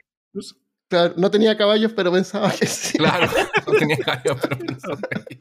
claro, 0.87 1.13
no 1.17 1.31
tenía 1.31 1.57
caballos, 1.57 1.91
pero 1.95 2.11
pensaba 2.11 2.51
que 2.51 2.67
sí. 2.67 2.99
Claro, 2.99 3.27
no 3.65 3.73
tenía 3.73 3.97
cabello, 4.05 4.37
pero 4.41 4.57
pensaba 4.59 4.97
que- 5.09 5.37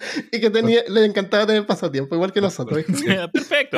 Y 0.32 0.40
que 0.40 0.50
tenía, 0.50 0.82
le 0.88 1.04
encantaba 1.04 1.46
tener 1.46 1.66
pasatiempo, 1.66 2.14
igual 2.14 2.32
que 2.32 2.40
nosotros. 2.40 2.82
Perfecto. 3.32 3.76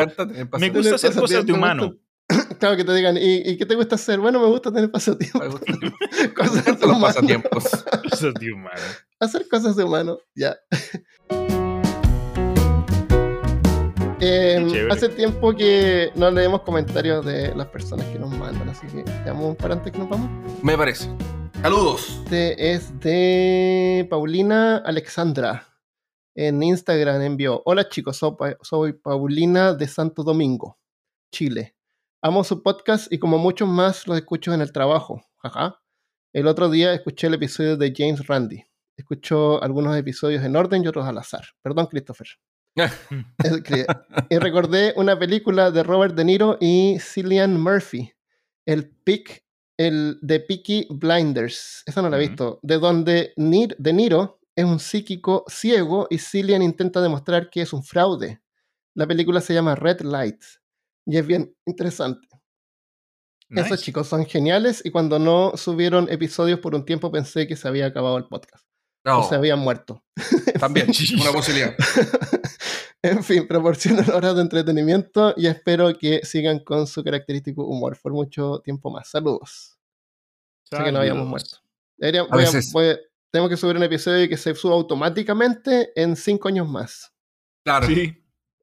Me 0.59 0.70
gusta 0.70 0.94
hacer 0.97 1.15
cosas 1.15 1.47
de 1.47 1.53
humano. 1.53 1.94
Claro, 2.59 2.77
que 2.77 2.85
te 2.85 2.94
digan, 2.94 3.16
¿y, 3.19 3.39
y 3.51 3.57
qué 3.59 3.66
te 3.66 3.74
gusta 3.74 3.97
hacer? 3.97 4.19
Bueno, 4.20 4.40
me 4.40 4.47
gusta 4.47 4.73
tener 4.73 4.90
pasatiempo. 4.90 5.40
Me 5.40 6.28
Cosas 6.35 6.65
de 6.65 6.73
los 6.73 6.82
humano. 6.82 7.01
pasatiempos. 7.03 7.65
Cosas 8.09 8.35
de 8.35 8.53
humano. 8.53 8.81
Hacer 9.20 9.49
cosas 9.49 9.77
de 9.77 9.85
humano, 9.85 10.19
ya. 10.35 10.57
Eh, 14.20 14.65
Chévere. 14.70 14.93
hace 14.93 15.09
tiempo 15.09 15.55
que 15.55 16.12
no 16.15 16.31
leemos 16.31 16.62
comentarios 16.62 17.24
de 17.27 17.53
las 17.57 17.66
personas 17.66 18.07
que 18.07 18.19
nos 18.20 18.31
mandan, 18.31 18.69
así 18.69 18.86
que 18.86 19.03
veamos 19.24 19.57
para 19.57 19.74
antes 19.74 19.93
que 19.93 19.99
nos 19.99 20.09
vamos. 20.09 20.31
Me 20.62 20.78
parece. 20.78 21.11
Saludos. 21.61 22.20
Este 22.24 22.73
es 22.73 22.99
de 23.01 24.07
Paulina 24.09 24.77
Alexandra. 24.78 25.66
En 26.34 26.62
Instagram 26.62 27.20
envió: 27.22 27.62
Hola 27.66 27.88
chicos, 27.88 28.16
soy, 28.16 28.34
Pa- 28.38 28.56
soy 28.62 28.92
Paulina 28.94 29.74
de 29.74 29.86
Santo 29.86 30.22
Domingo, 30.22 30.78
Chile. 31.32 31.76
Amo 32.22 32.44
su 32.44 32.62
podcast 32.62 33.12
y 33.12 33.18
como 33.18 33.38
muchos 33.38 33.68
más 33.68 34.06
los 34.06 34.16
escucho 34.16 34.52
en 34.54 34.60
el 34.60 34.72
trabajo. 34.72 35.22
El 36.32 36.46
otro 36.46 36.70
día 36.70 36.94
escuché 36.94 37.26
el 37.26 37.34
episodio 37.34 37.76
de 37.76 37.92
James 37.96 38.26
Randi. 38.26 38.64
Escucho 38.96 39.62
algunos 39.62 39.96
episodios 39.96 40.44
en 40.44 40.54
orden 40.56 40.84
y 40.84 40.86
otros 40.88 41.06
al 41.06 41.18
azar. 41.18 41.44
Perdón, 41.62 41.86
Christopher. 41.86 42.28
Y 44.30 44.38
recordé 44.38 44.94
una 44.96 45.18
película 45.18 45.70
de 45.70 45.82
Robert 45.82 46.14
De 46.14 46.24
Niro 46.24 46.56
y 46.60 46.96
Cillian 47.00 47.60
Murphy, 47.60 48.12
el 48.66 48.88
Pick, 48.88 49.44
el 49.76 50.18
de 50.22 50.40
Peaky 50.40 50.86
Blinders. 50.90 51.82
Esa 51.86 52.00
no 52.02 52.09
la 52.09 52.16
he 52.16 52.20
visto. 52.28 52.60
De 52.62 52.78
donde 52.78 53.32
De 53.36 53.92
Niro 53.92 54.40
es 54.56 54.64
un 54.64 54.78
psíquico 54.80 55.44
ciego 55.48 56.06
y 56.10 56.18
Cillian 56.18 56.62
intenta 56.62 57.00
demostrar 57.00 57.48
que 57.50 57.62
es 57.62 57.72
un 57.72 57.82
fraude. 57.82 58.40
La 58.94 59.06
película 59.06 59.40
se 59.40 59.54
llama 59.54 59.74
Red 59.74 60.02
Light 60.02 60.42
y 61.06 61.16
es 61.18 61.26
bien 61.26 61.54
interesante. 61.66 62.28
Esos 63.50 63.82
chicos 63.82 64.08
son 64.08 64.24
geniales 64.24 64.80
y 64.84 64.90
cuando 64.90 65.18
no 65.18 65.52
subieron 65.56 66.10
episodios 66.10 66.58
por 66.60 66.74
un 66.74 66.86
tiempo 66.86 67.10
pensé 67.12 67.46
que 67.46 67.54
se 67.56 67.68
había 67.68 67.84
acabado 67.86 68.16
el 68.16 68.24
podcast 68.26 68.64
No, 69.04 69.20
o 69.20 69.28
se 69.28 69.34
habían 69.34 69.58
muerto. 69.58 70.02
también, 70.60 70.88
una 71.20 71.32
posibilidad. 71.32 71.74
En 73.04 73.24
fin, 73.24 73.48
proporcionan 73.48 74.08
horas 74.12 74.36
de 74.36 74.42
entretenimiento 74.42 75.34
y 75.36 75.48
espero 75.48 75.92
que 75.98 76.20
sigan 76.24 76.60
con 76.60 76.86
su 76.86 77.02
característico 77.02 77.64
humor 77.66 77.98
por 78.00 78.12
mucho 78.12 78.60
tiempo 78.60 78.90
más. 78.92 79.08
Saludos. 79.10 79.76
Sé 80.70 80.84
que 80.84 80.92
no 80.92 81.00
habíamos 81.00 81.26
muerto. 81.26 81.56
Debería- 81.96 82.20
A 82.20 82.26
voy 82.26 82.42
a- 82.44 82.46
veces- 82.46 82.70
voy 82.72 82.96
tenemos 83.32 83.50
que 83.50 83.56
subir 83.56 83.76
un 83.76 83.82
episodio 83.82 84.28
que 84.28 84.36
se 84.36 84.54
suba 84.54 84.74
automáticamente 84.74 85.90
en 86.00 86.16
cinco 86.16 86.48
años 86.48 86.68
más. 86.68 87.12
Claro. 87.64 87.86
Sí. 87.86 88.18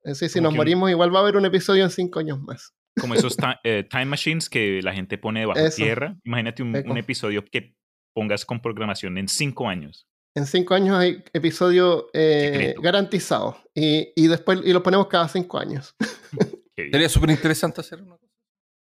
Así, 0.06 0.30
si 0.30 0.40
nos 0.42 0.54
que 0.54 0.58
morimos, 0.58 0.90
igual 0.90 1.14
va 1.14 1.20
a 1.20 1.22
haber 1.24 1.36
un 1.38 1.46
episodio 1.46 1.84
en 1.84 1.90
cinco 1.90 2.20
años 2.20 2.40
más. 2.40 2.74
Como 3.00 3.14
esos 3.16 3.38
eh, 3.64 3.88
time 3.90 4.06
machines 4.06 4.50
que 4.50 4.82
la 4.82 4.94
gente 4.94 5.18
pone 5.18 5.42
debajo 5.42 5.60
Eso. 5.60 5.78
tierra. 5.78 6.18
Imagínate 6.24 6.64
un, 6.64 6.98
episodio 6.98 7.44
que 7.46 7.76
pongas 8.14 8.46
con 8.46 8.62
programación 8.62 9.18
en 9.18 9.28
cinco 9.28 9.68
años. 9.68 10.08
En 10.36 10.46
cinco 10.46 10.74
años 10.76 10.98
hay 10.98 11.24
episodio 11.34 12.08
eh, 12.14 12.76
garantizado. 12.82 13.58
Y, 13.74 14.12
y 14.16 14.28
después 14.28 14.60
y 14.64 14.74
lo 14.74 14.84
ponemos 14.84 15.08
cada 15.08 15.28
cinco 15.28 15.58
años. 15.60 15.96
Sería 16.76 17.10
súper 17.10 17.32
interesante 17.32 17.82
hacer 17.82 18.02
una 18.02 18.18
cosa. 18.18 18.34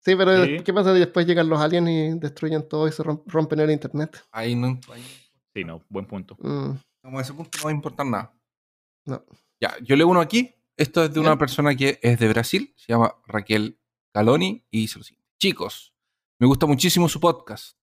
Sí, 0.04 0.16
pero 0.16 0.46
Sí. 0.46 0.58
¿qué 0.64 0.74
pasa 0.74 0.94
si 0.94 1.00
después 1.00 1.26
llegan 1.26 1.50
los 1.50 1.60
aliens 1.60 1.90
y 1.90 2.20
destruyen 2.20 2.68
todo 2.68 2.88
y 2.88 2.92
se 2.92 3.04
rom- 3.04 3.24
rompen 3.26 3.60
el 3.62 3.72
internet? 3.72 4.22
Ahí 4.32 4.54
no, 4.56 4.80
ahí, 4.94 5.04
Sí, 5.56 5.64
no, 5.64 5.84
buen 5.90 6.06
punto. 6.06 6.36
Mm, 6.42 6.72
como 7.02 7.22
ese 7.22 7.34
punto 7.34 7.58
no 7.60 7.64
va 7.66 7.70
a 7.72 7.74
importar 7.74 8.06
nada. 8.06 8.38
no. 9.06 9.24
Ya, 9.62 9.78
yo 9.82 9.96
leo 9.96 10.10
uno 10.10 10.20
aquí. 10.20 10.54
Esto 10.78 11.06
es 11.06 11.14
de 11.14 11.22
una 11.22 11.38
persona 11.38 11.74
que 11.74 11.98
es 12.02 12.20
de 12.20 12.28
Brasil, 12.28 12.74
se 12.76 12.88
llama 12.92 13.16
Raquel 13.26 13.80
Caloni 14.14 14.66
y 14.70 14.82
dice 14.82 14.98
lo 15.00 15.06
siguiente. 15.06 15.32
Chicos, 15.42 15.94
me 16.42 16.46
gusta 16.48 16.66
muchísimo 16.66 17.08
su 17.08 17.22
podcast. 17.22 17.78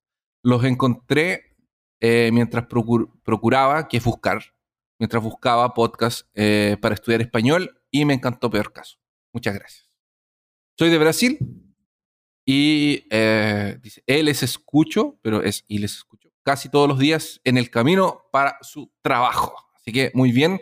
Los 0.44 0.62
encontré 0.64 1.56
eh, 2.02 2.28
mientras 2.30 2.68
procur- 2.68 3.10
procuraba, 3.22 3.88
que 3.88 3.96
es 3.96 4.04
buscar, 4.04 4.42
mientras 5.00 5.22
buscaba 5.22 5.72
podcast 5.72 6.28
eh, 6.34 6.76
para 6.82 6.94
estudiar 6.94 7.22
español 7.22 7.82
y 7.90 8.04
me 8.04 8.12
encantó 8.12 8.50
Peor 8.50 8.70
Caso. 8.74 8.98
Muchas 9.32 9.54
gracias. 9.54 9.90
Soy 10.78 10.90
de 10.90 10.98
Brasil 10.98 11.38
y 12.46 13.06
eh, 13.10 13.78
dice, 13.80 14.02
él 14.06 14.26
les 14.26 14.42
escucho, 14.42 15.18
pero 15.22 15.42
es 15.42 15.64
y 15.66 15.78
les 15.78 15.94
escucho 15.96 16.21
casi 16.42 16.68
todos 16.68 16.88
los 16.88 16.98
días 16.98 17.40
en 17.44 17.56
el 17.58 17.70
camino 17.70 18.22
para 18.32 18.58
su 18.62 18.90
trabajo. 19.02 19.54
Así 19.76 19.92
que 19.92 20.10
muy 20.14 20.32
bien, 20.32 20.58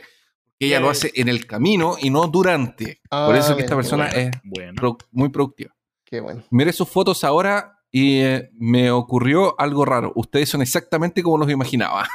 que 0.59 0.67
ella 0.67 0.81
lo 0.81 0.91
hace 0.91 1.11
en 1.15 1.29
el 1.29 1.47
camino 1.47 1.97
y 2.01 2.11
no 2.11 2.27
durante. 2.29 3.01
Por 3.09 3.35
Ah, 3.35 3.39
eso 3.39 3.39
es 3.41 3.47
que 3.49 3.55
bien, 3.55 3.65
esta 3.65 3.77
persona 3.77 4.07
bueno, 4.13 4.19
es 4.21 4.31
Bueno. 4.45 4.73
pro- 4.77 4.99
muy 5.11 5.29
productiva. 5.31 5.75
Qué 6.05 6.21
bueno. 6.21 6.43
Miré 6.51 6.73
sus 6.73 6.89
fotos 6.89 7.23
ahora 7.25 7.77
y 7.93 8.19
eh, 8.21 8.51
me 8.55 8.91
ocurrió 8.91 9.59
algo 9.61 9.85
raro. 9.85 10.13
Ustedes 10.15 10.49
son 10.49 10.63
exactamente 10.63 11.23
como 11.23 11.39
los 11.39 11.51
imaginaba. 11.51 12.07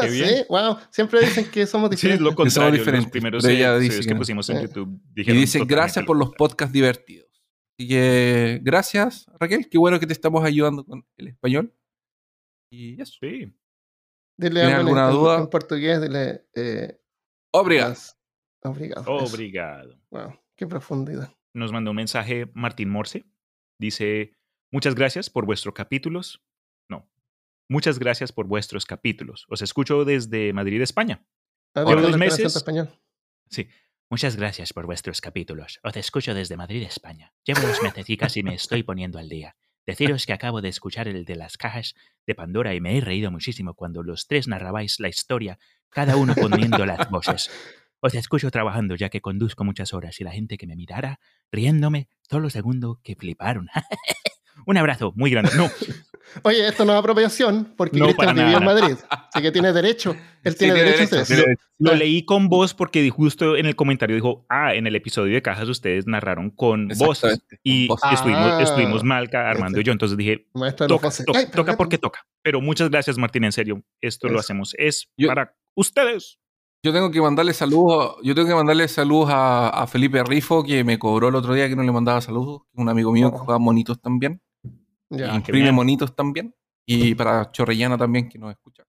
Qué 0.00 0.08
bien. 0.10 0.28
Sí, 0.28 0.44
wow. 0.48 0.76
Siempre 0.90 1.20
dicen 1.20 1.50
que 1.50 1.66
somos 1.66 1.88
Sí, 1.90 1.94
es 1.94 2.00
diferentes. 2.02 2.24
lo 2.24 2.34
contrario. 2.34 2.70
Los 2.70 2.78
diferentes, 2.78 3.10
primeros 3.10 3.42
pero 3.44 3.54
ella 3.54 3.76
eh, 3.76 3.80
dice 3.80 4.00
que 4.06 4.14
pusimos 4.14 4.48
en 4.50 4.58
Eh. 4.58 4.62
YouTube 4.62 5.00
y 5.14 5.22
totalmente 5.24 5.64
gracias 5.66 6.04
por 6.04 6.16
los 6.16 6.30
podcasts 6.34 6.72
divertidos. 6.72 7.26
Así 7.78 7.88
que 7.88 8.60
gracias, 8.62 9.26
Raquel. 9.38 9.68
Qué 9.70 9.78
bueno 9.78 10.00
que 10.00 10.06
te 10.06 10.12
estamos 10.12 10.44
ayudando 10.44 10.84
con 10.84 11.06
el 11.16 11.28
español. 11.28 11.72
Y 12.70 13.00
eso. 13.00 13.16
Sí. 13.20 13.52
Dile 14.38 14.60
¿Tiene 14.60 14.74
algo 14.74 14.90
en- 14.92 14.98
alguna 14.98 15.06
en, 15.08 15.12
duda? 15.12 15.38
en 15.38 15.46
portugués, 15.48 16.00
dile. 16.00 16.46
Eh, 16.54 17.00
Obrigado. 17.52 17.94
Obrigado. 18.62 20.00
Wow, 20.10 20.38
qué 20.56 20.66
profundidad. 20.66 21.32
Nos 21.54 21.72
mandó 21.72 21.90
un 21.90 21.96
mensaje 21.96 22.50
Martín 22.54 22.90
Morse. 22.90 23.24
Dice, 23.80 24.32
muchas 24.72 24.94
gracias 24.94 25.30
por 25.30 25.46
vuestros 25.46 25.74
capítulos. 25.74 26.44
No, 26.90 27.08
muchas 27.70 27.98
gracias 27.98 28.32
por 28.32 28.46
vuestros 28.46 28.84
capítulos. 28.84 29.46
Os 29.48 29.62
escucho 29.62 30.04
desde 30.04 30.52
Madrid, 30.52 30.80
España. 30.82 31.24
Ah, 31.74 31.80
Llevo 31.84 31.94
con 31.94 32.02
dos 32.02 32.18
meses. 32.18 32.54
español. 32.56 32.88
Sí. 33.50 33.68
Muchas 34.10 34.36
gracias 34.36 34.72
por 34.72 34.86
vuestros 34.86 35.20
capítulos. 35.20 35.80
Os 35.82 35.96
escucho 35.96 36.32
desde 36.34 36.56
Madrid, 36.56 36.82
España. 36.82 37.34
Llevo 37.44 37.60
dos 37.60 37.82
mesecitas 37.82 38.36
y 38.38 38.42
me 38.42 38.54
estoy 38.54 38.82
poniendo 38.82 39.18
al 39.18 39.28
día. 39.28 39.56
Deciros 39.88 40.26
que 40.26 40.34
acabo 40.34 40.60
de 40.60 40.68
escuchar 40.68 41.08
el 41.08 41.24
de 41.24 41.34
las 41.34 41.56
cajas 41.56 41.94
de 42.26 42.34
Pandora 42.34 42.74
y 42.74 42.80
me 42.82 42.98
he 42.98 43.00
reído 43.00 43.30
muchísimo 43.30 43.72
cuando 43.72 44.02
los 44.02 44.26
tres 44.26 44.46
narrabais 44.46 45.00
la 45.00 45.08
historia, 45.08 45.58
cada 45.88 46.16
uno 46.16 46.34
poniendo 46.34 46.84
las 46.84 47.08
voces. 47.08 47.50
Os 48.00 48.14
escucho 48.14 48.50
trabajando 48.50 48.96
ya 48.96 49.08
que 49.08 49.22
conduzco 49.22 49.64
muchas 49.64 49.94
horas 49.94 50.20
y 50.20 50.24
la 50.24 50.32
gente 50.32 50.58
que 50.58 50.66
me 50.66 50.76
mirara 50.76 51.20
riéndome 51.50 52.10
solo 52.28 52.50
segundo 52.50 53.00
que 53.02 53.16
fliparon. 53.16 53.68
Un 54.66 54.76
abrazo 54.76 55.14
muy 55.16 55.30
grande. 55.30 55.52
No, 55.56 55.70
Oye, 56.42 56.68
esto 56.68 56.84
no 56.84 56.92
es 56.92 56.98
apropiación, 56.98 57.72
porque 57.76 57.98
No, 57.98 58.06
Cristian 58.06 58.34
vivió 58.36 58.58
en. 58.58 58.64
Madrid. 58.64 58.96
Así 59.10 59.42
que 59.42 59.50
tiene 59.52 59.72
derecho. 59.72 60.14
Él 60.44 60.52
Sí, 60.52 60.58
tiene 60.60 60.74
tiene 60.74 60.90
derecho 60.92 61.16
a 61.16 61.20
hacer 61.22 61.36
derecho, 61.36 61.52
eso. 61.60 61.70
Lo 61.78 61.92
Ah. 61.92 61.94
leí 61.94 62.24
con 62.24 62.48
voz 62.48 62.74
porque 62.74 63.08
justo 63.10 63.56
en 63.56 63.66
el 63.66 63.76
comentario 63.76 64.14
dijo, 64.16 64.44
ah, 64.48 64.74
en 64.74 64.86
el 64.86 64.94
episodio 64.96 65.34
de 65.34 65.42
cajas 65.42 65.68
ustedes 65.68 66.06
narraron 66.06 66.50
con 66.50 66.90
Exactamente, 66.90 67.60
y 67.62 67.88
voces. 67.88 68.12
estuvimos, 68.12 68.42
Ah. 68.62 68.88
los 68.94 69.04
Malca, 69.04 69.48
Armando 69.50 69.80
y 69.80 69.84
yo. 69.84 69.92
Entonces 69.92 70.16
dije, 70.18 70.46
toca, 70.86 71.10
toca, 71.10 71.38
Ay, 71.38 71.46
toca 71.52 71.76
porque 71.76 71.98
toca. 71.98 72.26
Pero 72.42 72.60
muchas 72.60 72.90
gracias, 72.90 73.18
Martín, 73.18 73.44
en 73.44 73.52
serio. 73.52 73.82
Esto 74.00 74.28
lo 74.28 74.38
hacemos. 74.40 74.74
Es 74.78 75.08
Yo- 75.16 75.28
para 75.28 75.54
ustedes. 75.76 76.38
Yo 76.84 76.92
tengo 76.92 77.10
que 77.10 77.20
mandarle 77.20 77.52
saludos, 77.54 78.18
yo 78.22 78.36
tengo 78.36 78.46
que 78.46 78.54
mandarle 78.54 78.86
saludos 78.86 79.30
a, 79.32 79.68
a 79.68 79.86
Felipe 79.88 80.22
Rifo, 80.22 80.62
que 80.62 80.84
me 80.84 80.96
cobró 80.96 81.28
el 81.28 81.34
otro 81.34 81.52
día 81.52 81.68
que 81.68 81.74
no 81.74 81.82
le 81.82 81.90
mandaba 81.90 82.20
saludos, 82.20 82.62
un 82.72 82.88
amigo 82.88 83.10
mío 83.10 83.30
que 83.32 83.36
Oh. 83.36 83.40
juega 83.40 83.58
monitos 83.58 84.00
también, 84.00 84.40
Ya. 85.10 85.34
imprime 85.34 85.72
monitos 85.72 86.14
también, 86.14 86.54
y 86.86 87.14
para 87.14 87.50
Chorrellana 87.50 87.96
también, 87.98 88.28
que 88.28 88.38
nos 88.38 88.50
escucha. 88.50 88.84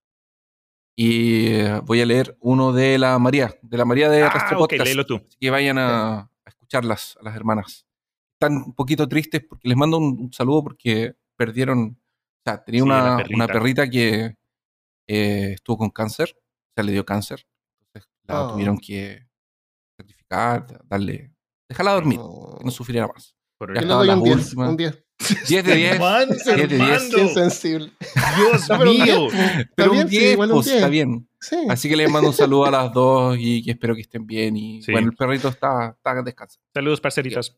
Y 0.97 1.47
eh, 1.55 1.79
voy 1.85 2.01
a 2.01 2.05
leer 2.05 2.37
uno 2.41 2.73
de 2.73 2.97
la 2.97 3.17
María, 3.19 3.53
de 3.61 3.77
la 3.77 3.85
María 3.85 4.09
de 4.09 4.23
Ah, 4.23 4.29
Rastro 4.29 4.57
Podcast, 4.59 4.83
léelo 4.85 5.05
tú. 5.05 5.15
así 5.15 5.37
que 5.39 5.49
vayan 5.49 5.77
a, 5.77 6.19
a 6.19 6.29
escucharlas, 6.45 7.17
a 7.21 7.23
las 7.23 7.35
hermanas. 7.35 7.85
Están 8.35 8.57
un 8.57 8.73
poquito 8.73 9.07
tristes 9.07 9.41
porque 9.47 9.67
les 9.69 9.77
mando 9.77 9.97
un, 9.97 10.19
un 10.19 10.33
saludo 10.33 10.63
porque 10.63 11.15
perdieron, 11.37 11.79
o 11.99 12.41
sea, 12.45 12.63
tenía 12.63 12.79
Sí, 12.79 12.85
una, 12.85 12.97
la 12.97 13.11
una 13.13 13.47
perrita. 13.47 13.47
perrita 13.47 13.89
que 13.89 14.35
eh, 15.07 15.51
estuvo 15.53 15.77
con 15.77 15.89
cáncer, 15.89 16.33
o 16.37 16.71
sea, 16.75 16.83
le 16.83 16.91
dio 16.91 17.05
cáncer, 17.05 17.45
entonces 17.79 18.11
la 18.23 18.43
Oh. 18.47 18.51
tuvieron 18.53 18.77
que 18.77 19.25
certificar, 19.97 20.81
darle, 20.85 21.33
dejarla 21.69 21.93
dormir, 21.93 22.19
No. 22.19 22.55
que 22.59 22.65
no 22.65 22.71
sufriera 22.71 23.07
más. 23.07 23.35
Por 23.57 23.73
Ya 23.73 23.81
Yo 23.81 23.81
el- 23.81 23.87
le 23.87 23.93
estaban 23.93 23.99
doy 23.99 24.07
las 24.07 24.17
un 24.17 24.23
10. 24.23 24.37
últimas. 24.47 24.69
Un 24.69 24.77
10. 24.77 25.05
10 25.47 25.63
de 25.65 25.75
10, 25.75 25.93
Armando, 25.93 26.33
10 26.33 26.45
de 26.45 26.67
10. 26.67 26.81
Armando. 26.81 27.17
Qué 27.17 27.27
sensible. 27.33 27.91
Dios 28.37 28.69
No, 28.69 28.77
mío. 28.85 29.27
pero 29.75 29.91
un 29.91 30.09
sí, 30.09 30.17
10, 30.19 30.33
igual 30.33 30.49
un 30.49 30.55
pues, 30.55 30.65
10. 30.67 30.77
está 30.77 30.87
bien. 30.89 31.29
Sí. 31.41 31.57
Así 31.69 31.89
que 31.89 31.95
les 31.95 32.09
mando 32.09 32.29
un 32.29 32.33
saludo 32.35 32.65
a 32.65 32.71
las 32.71 32.91
dos 32.93 33.35
y 33.39 33.63
que 33.63 33.71
espero 33.71 33.95
que 33.95 34.01
estén 34.01 34.25
bien. 34.25 34.55
Y 34.57 34.81
Sí. 34.81 34.91
bueno, 34.91 35.09
el 35.09 35.15
perrito 35.15 35.49
está, 35.49 35.95
está 35.97 36.21
descansando. 36.21 36.65
Saludos, 36.73 37.01
parceritas. 37.01 37.55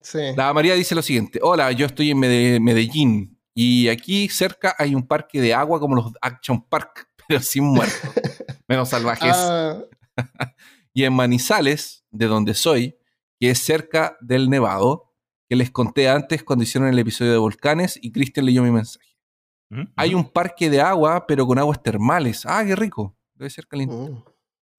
sí. 0.00 0.18
La 0.36 0.52
María 0.52 0.74
dice 0.74 0.94
lo 0.94 1.02
siguiente: 1.02 1.38
Hola, 1.42 1.70
yo 1.72 1.86
estoy 1.86 2.10
en 2.12 2.18
Mede- 2.18 2.60
Medellín 2.60 3.38
y 3.54 3.88
aquí 3.88 4.28
cerca 4.28 4.74
hay 4.78 4.94
un 4.94 5.06
parque 5.06 5.40
de 5.40 5.54
agua 5.54 5.78
como 5.80 5.94
los 5.96 6.12
Action 6.20 6.62
Park, 6.68 7.08
pero 7.28 7.40
sin 7.40 7.64
muertos, 7.64 8.10
menos 8.68 8.88
salvajes. 8.88 9.32
Ah, 9.34 9.78
Y 10.94 11.04
en 11.04 11.14
Manizales, 11.14 12.04
de 12.10 12.26
donde 12.26 12.52
soy, 12.54 12.96
que 13.40 13.50
es 13.50 13.58
cerca 13.60 14.16
del 14.20 14.50
Nevado, 14.50 15.11
que 15.52 15.56
les 15.56 15.70
conté 15.70 16.08
antes 16.08 16.42
cuando 16.42 16.62
hicieron 16.62 16.88
el 16.88 16.98
episodio 16.98 17.30
de 17.32 17.36
volcanes 17.36 17.98
y 18.00 18.10
Cristian 18.10 18.46
leyó 18.46 18.62
mi 18.62 18.70
mensaje. 18.70 19.06
Hay 19.96 20.14
un 20.14 20.24
parque 20.30 20.70
de 20.70 20.80
agua, 20.80 21.26
pero 21.26 21.46
con 21.46 21.58
aguas 21.58 21.82
termales. 21.82 22.46
Ah, 22.46 22.64
qué 22.64 22.74
rico. 22.74 23.14
Debe 23.34 23.50
ser 23.50 23.66
caliente. 23.66 23.94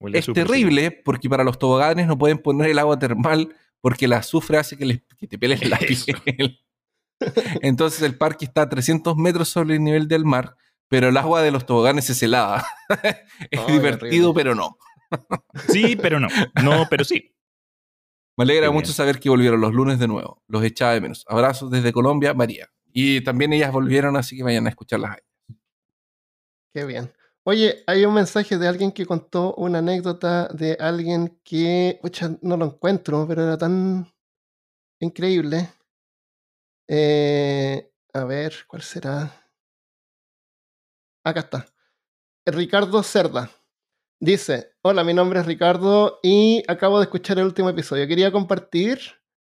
Huele 0.00 0.18
Es 0.18 0.26
terrible 0.26 0.90
porque 0.90 1.28
para 1.30 1.44
los 1.44 1.60
toboganes 1.60 2.08
no 2.08 2.18
pueden 2.18 2.38
poner 2.38 2.70
el 2.70 2.80
agua 2.80 2.98
termal 2.98 3.54
porque 3.80 4.06
el 4.06 4.14
azufre 4.14 4.58
hace 4.58 4.76
que, 4.76 4.84
les- 4.84 5.02
que 5.16 5.28
te 5.28 5.38
peles 5.38 5.64
la 5.68 5.78
piel. 6.24 6.58
Entonces 7.62 8.02
el 8.02 8.18
parque 8.18 8.44
está 8.44 8.62
a 8.62 8.68
300 8.68 9.16
metros 9.16 9.48
sobre 9.50 9.76
el 9.76 9.84
nivel 9.84 10.08
del 10.08 10.24
mar, 10.24 10.56
pero 10.88 11.08
el 11.08 11.16
agua 11.16 11.40
de 11.42 11.52
los 11.52 11.66
toboganes 11.66 12.10
es 12.10 12.20
helada. 12.20 12.66
es 13.50 13.60
Ay, 13.60 13.72
divertido, 13.74 14.34
pero 14.34 14.56
no. 14.56 14.76
Sí, 15.68 15.94
pero 15.94 16.18
no. 16.18 16.26
No, 16.64 16.88
pero 16.90 17.04
sí. 17.04 17.33
Me 18.36 18.44
alegra 18.44 18.70
mucho 18.70 18.92
saber 18.92 19.20
que 19.20 19.30
volvieron 19.30 19.60
los 19.60 19.72
lunes 19.72 19.98
de 19.98 20.08
nuevo. 20.08 20.42
Los 20.48 20.64
echaba 20.64 20.94
de 20.94 21.00
menos. 21.00 21.24
Abrazos 21.28 21.70
desde 21.70 21.92
Colombia, 21.92 22.34
María. 22.34 22.68
Y 22.92 23.22
también 23.22 23.52
ellas 23.52 23.72
volvieron, 23.72 24.16
así 24.16 24.36
que 24.36 24.42
vayan 24.42 24.66
a 24.66 24.70
escucharlas 24.70 25.12
ahí. 25.12 25.56
Qué 26.72 26.84
bien. 26.84 27.12
Oye, 27.44 27.84
hay 27.86 28.04
un 28.04 28.14
mensaje 28.14 28.56
de 28.56 28.66
alguien 28.66 28.90
que 28.90 29.06
contó 29.06 29.54
una 29.56 29.78
anécdota 29.78 30.48
de 30.48 30.76
alguien 30.80 31.38
que, 31.44 31.98
pucha, 32.00 32.36
no 32.42 32.56
lo 32.56 32.64
encuentro, 32.64 33.26
pero 33.28 33.44
era 33.44 33.58
tan 33.58 34.12
increíble. 34.98 35.68
Eh, 36.88 37.92
a 38.12 38.24
ver, 38.24 38.54
¿cuál 38.66 38.82
será? 38.82 39.50
Acá 41.22 41.40
está. 41.40 41.66
Ricardo 42.46 43.02
Cerda. 43.02 43.50
Dice, 44.28 44.70
hola, 44.80 45.04
mi 45.04 45.12
nombre 45.12 45.38
es 45.40 45.44
Ricardo 45.44 46.18
y 46.22 46.62
acabo 46.66 46.96
de 46.98 47.04
escuchar 47.04 47.38
el 47.38 47.44
último 47.44 47.68
episodio. 47.68 48.08
Quería 48.08 48.32
compartir 48.32 48.98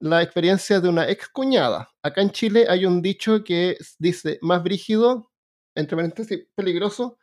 la 0.01 0.21
experiencia 0.21 0.81
de 0.81 0.89
una 0.89 1.09
ex 1.09 1.29
cuñada. 1.29 1.87
Acá 2.03 2.21
en 2.21 2.31
Chile 2.31 2.65
hay 2.67 2.85
un 2.85 3.01
dicho 3.01 3.41
que 3.45 3.77
dice, 3.99 4.37
más 4.41 4.61
brígido, 4.61 5.31
entre 5.75 5.95
paréntesis, 5.95 6.47
peligroso, 6.55 7.17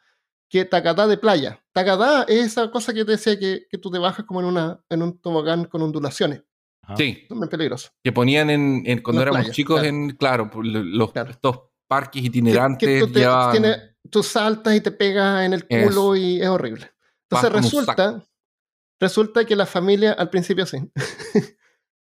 que 0.48 0.64
tacatá 0.64 1.06
de 1.06 1.18
playa. 1.18 1.62
Tacatá 1.74 2.22
es 2.26 2.46
esa 2.46 2.70
cosa 2.70 2.94
que 2.94 3.04
te 3.04 3.12
decía 3.12 3.38
que, 3.38 3.66
que 3.68 3.76
tú 3.76 3.90
te 3.90 3.98
bajas 3.98 4.24
como 4.24 4.40
en, 4.40 4.46
una, 4.46 4.80
en 4.88 5.02
un 5.02 5.18
tobogán 5.20 5.66
con 5.66 5.82
ondulaciones. 5.82 6.42
Ajá. 6.84 6.96
Sí, 6.96 7.26
Es 7.28 7.36
muy 7.36 7.48
peligroso. 7.48 7.90
que 8.02 8.12
ponían 8.12 8.48
en, 8.48 8.82
en- 8.86 9.02
cuando 9.02 9.20
Las 9.20 9.24
éramos 9.26 9.40
playas, 9.42 9.56
chicos 9.56 9.80
claro. 9.80 9.88
en, 9.94 10.10
claro, 10.16 10.50
lo- 10.62 10.82
los, 10.82 11.12
Claro. 11.12 11.30
estos 11.32 11.58
parques 11.86 12.22
Que- 12.22 12.28
itinerantes 12.28 12.88
que 12.88 13.00
tú, 13.00 13.12
te- 13.12 13.20
llevaban- 13.20 13.52
tiene- 13.52 13.76
tú 14.10 14.22
saltas 14.22 14.74
y 14.74 14.80
te 14.80 14.90
pegas 14.90 15.44
en 15.44 15.52
el 15.52 15.66
culo 15.66 16.14
Eso. 16.14 16.16
y 16.16 16.40
es 16.40 16.48
horrible. 16.48 16.90
Entonces 17.36 17.52
resulta, 17.62 18.24
resulta 19.00 19.44
que 19.44 19.56
la 19.56 19.66
familia, 19.66 20.12
al 20.12 20.30
principio 20.30 20.66
sí, 20.66 20.78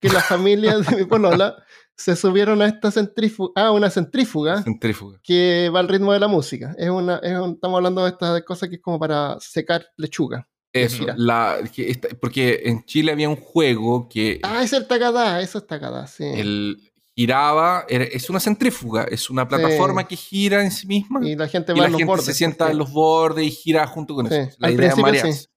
que 0.02 0.10
la 0.10 0.22
familia 0.22 0.78
de 0.78 0.96
mi 0.98 1.06
polola 1.06 1.56
se 1.98 2.16
subieron 2.16 2.62
a 2.62 2.68
esta 2.68 2.92
centrífuga, 2.92 3.54
a 3.68 3.72
una 3.72 3.90
centrífuga 3.90 4.62
centrífuga. 4.64 5.20
que 5.24 5.72
va 5.74 5.80
al 5.80 5.88
ritmo 5.88 6.12
de 6.14 6.20
la 6.20 6.28
música. 6.28 6.76
Es 6.78 6.90
una, 6.90 7.18
es 7.24 7.38
un- 7.38 7.54
estamos 7.54 7.78
hablando 7.78 8.04
de 8.04 8.10
estas 8.12 8.42
cosas 8.44 8.70
que 8.70 8.76
es 8.76 8.82
como 8.82 9.00
para 9.00 9.38
secar 9.40 9.86
lechuga. 9.98 10.48
Eso, 10.74 11.06
la, 11.16 11.60
que 11.74 11.90
esta- 11.90 12.10
porque 12.20 12.64
en 12.66 12.84
Chile 12.84 13.14
había 13.14 13.30
un 13.30 13.38
juego 13.38 14.10
que 14.10 14.42
Ah, 14.44 14.62
es 14.62 14.74
el 14.74 14.86
tacadá, 14.88 15.40
eso 15.42 15.60
es 15.60 15.68
tacadá, 15.68 16.06
sí. 16.06 16.26
el, 16.26 16.92
giraba, 17.16 17.86
es 17.88 18.30
una 18.30 18.40
centrífuga, 18.40 19.06
es 19.06 19.30
una 19.30 19.48
plataforma 19.48 20.06
que 20.06 20.18
gira 20.18 20.62
en 20.62 20.72
sí 20.72 20.86
misma 20.86 21.26
y, 21.26 21.36
la 21.36 21.48
gente 21.48 21.74
la 21.74 21.80
va 21.80 21.86
en 21.86 21.92
los 21.94 22.00
gente 22.00 22.12
bordes. 22.12 22.26
se 22.26 22.34
sienta 22.34 22.70
en 22.70 22.78
los 22.78 22.92
bordes 22.92 23.46
y 23.46 23.52
gira 23.52 23.88
junto 23.88 24.16
con 24.16 24.28
Sí, 24.28 24.36
eso. 24.36 24.58
La 24.60 24.68
al 24.68 24.74
idea 24.74 24.90
es 24.90 24.98
marearse. 24.98 25.50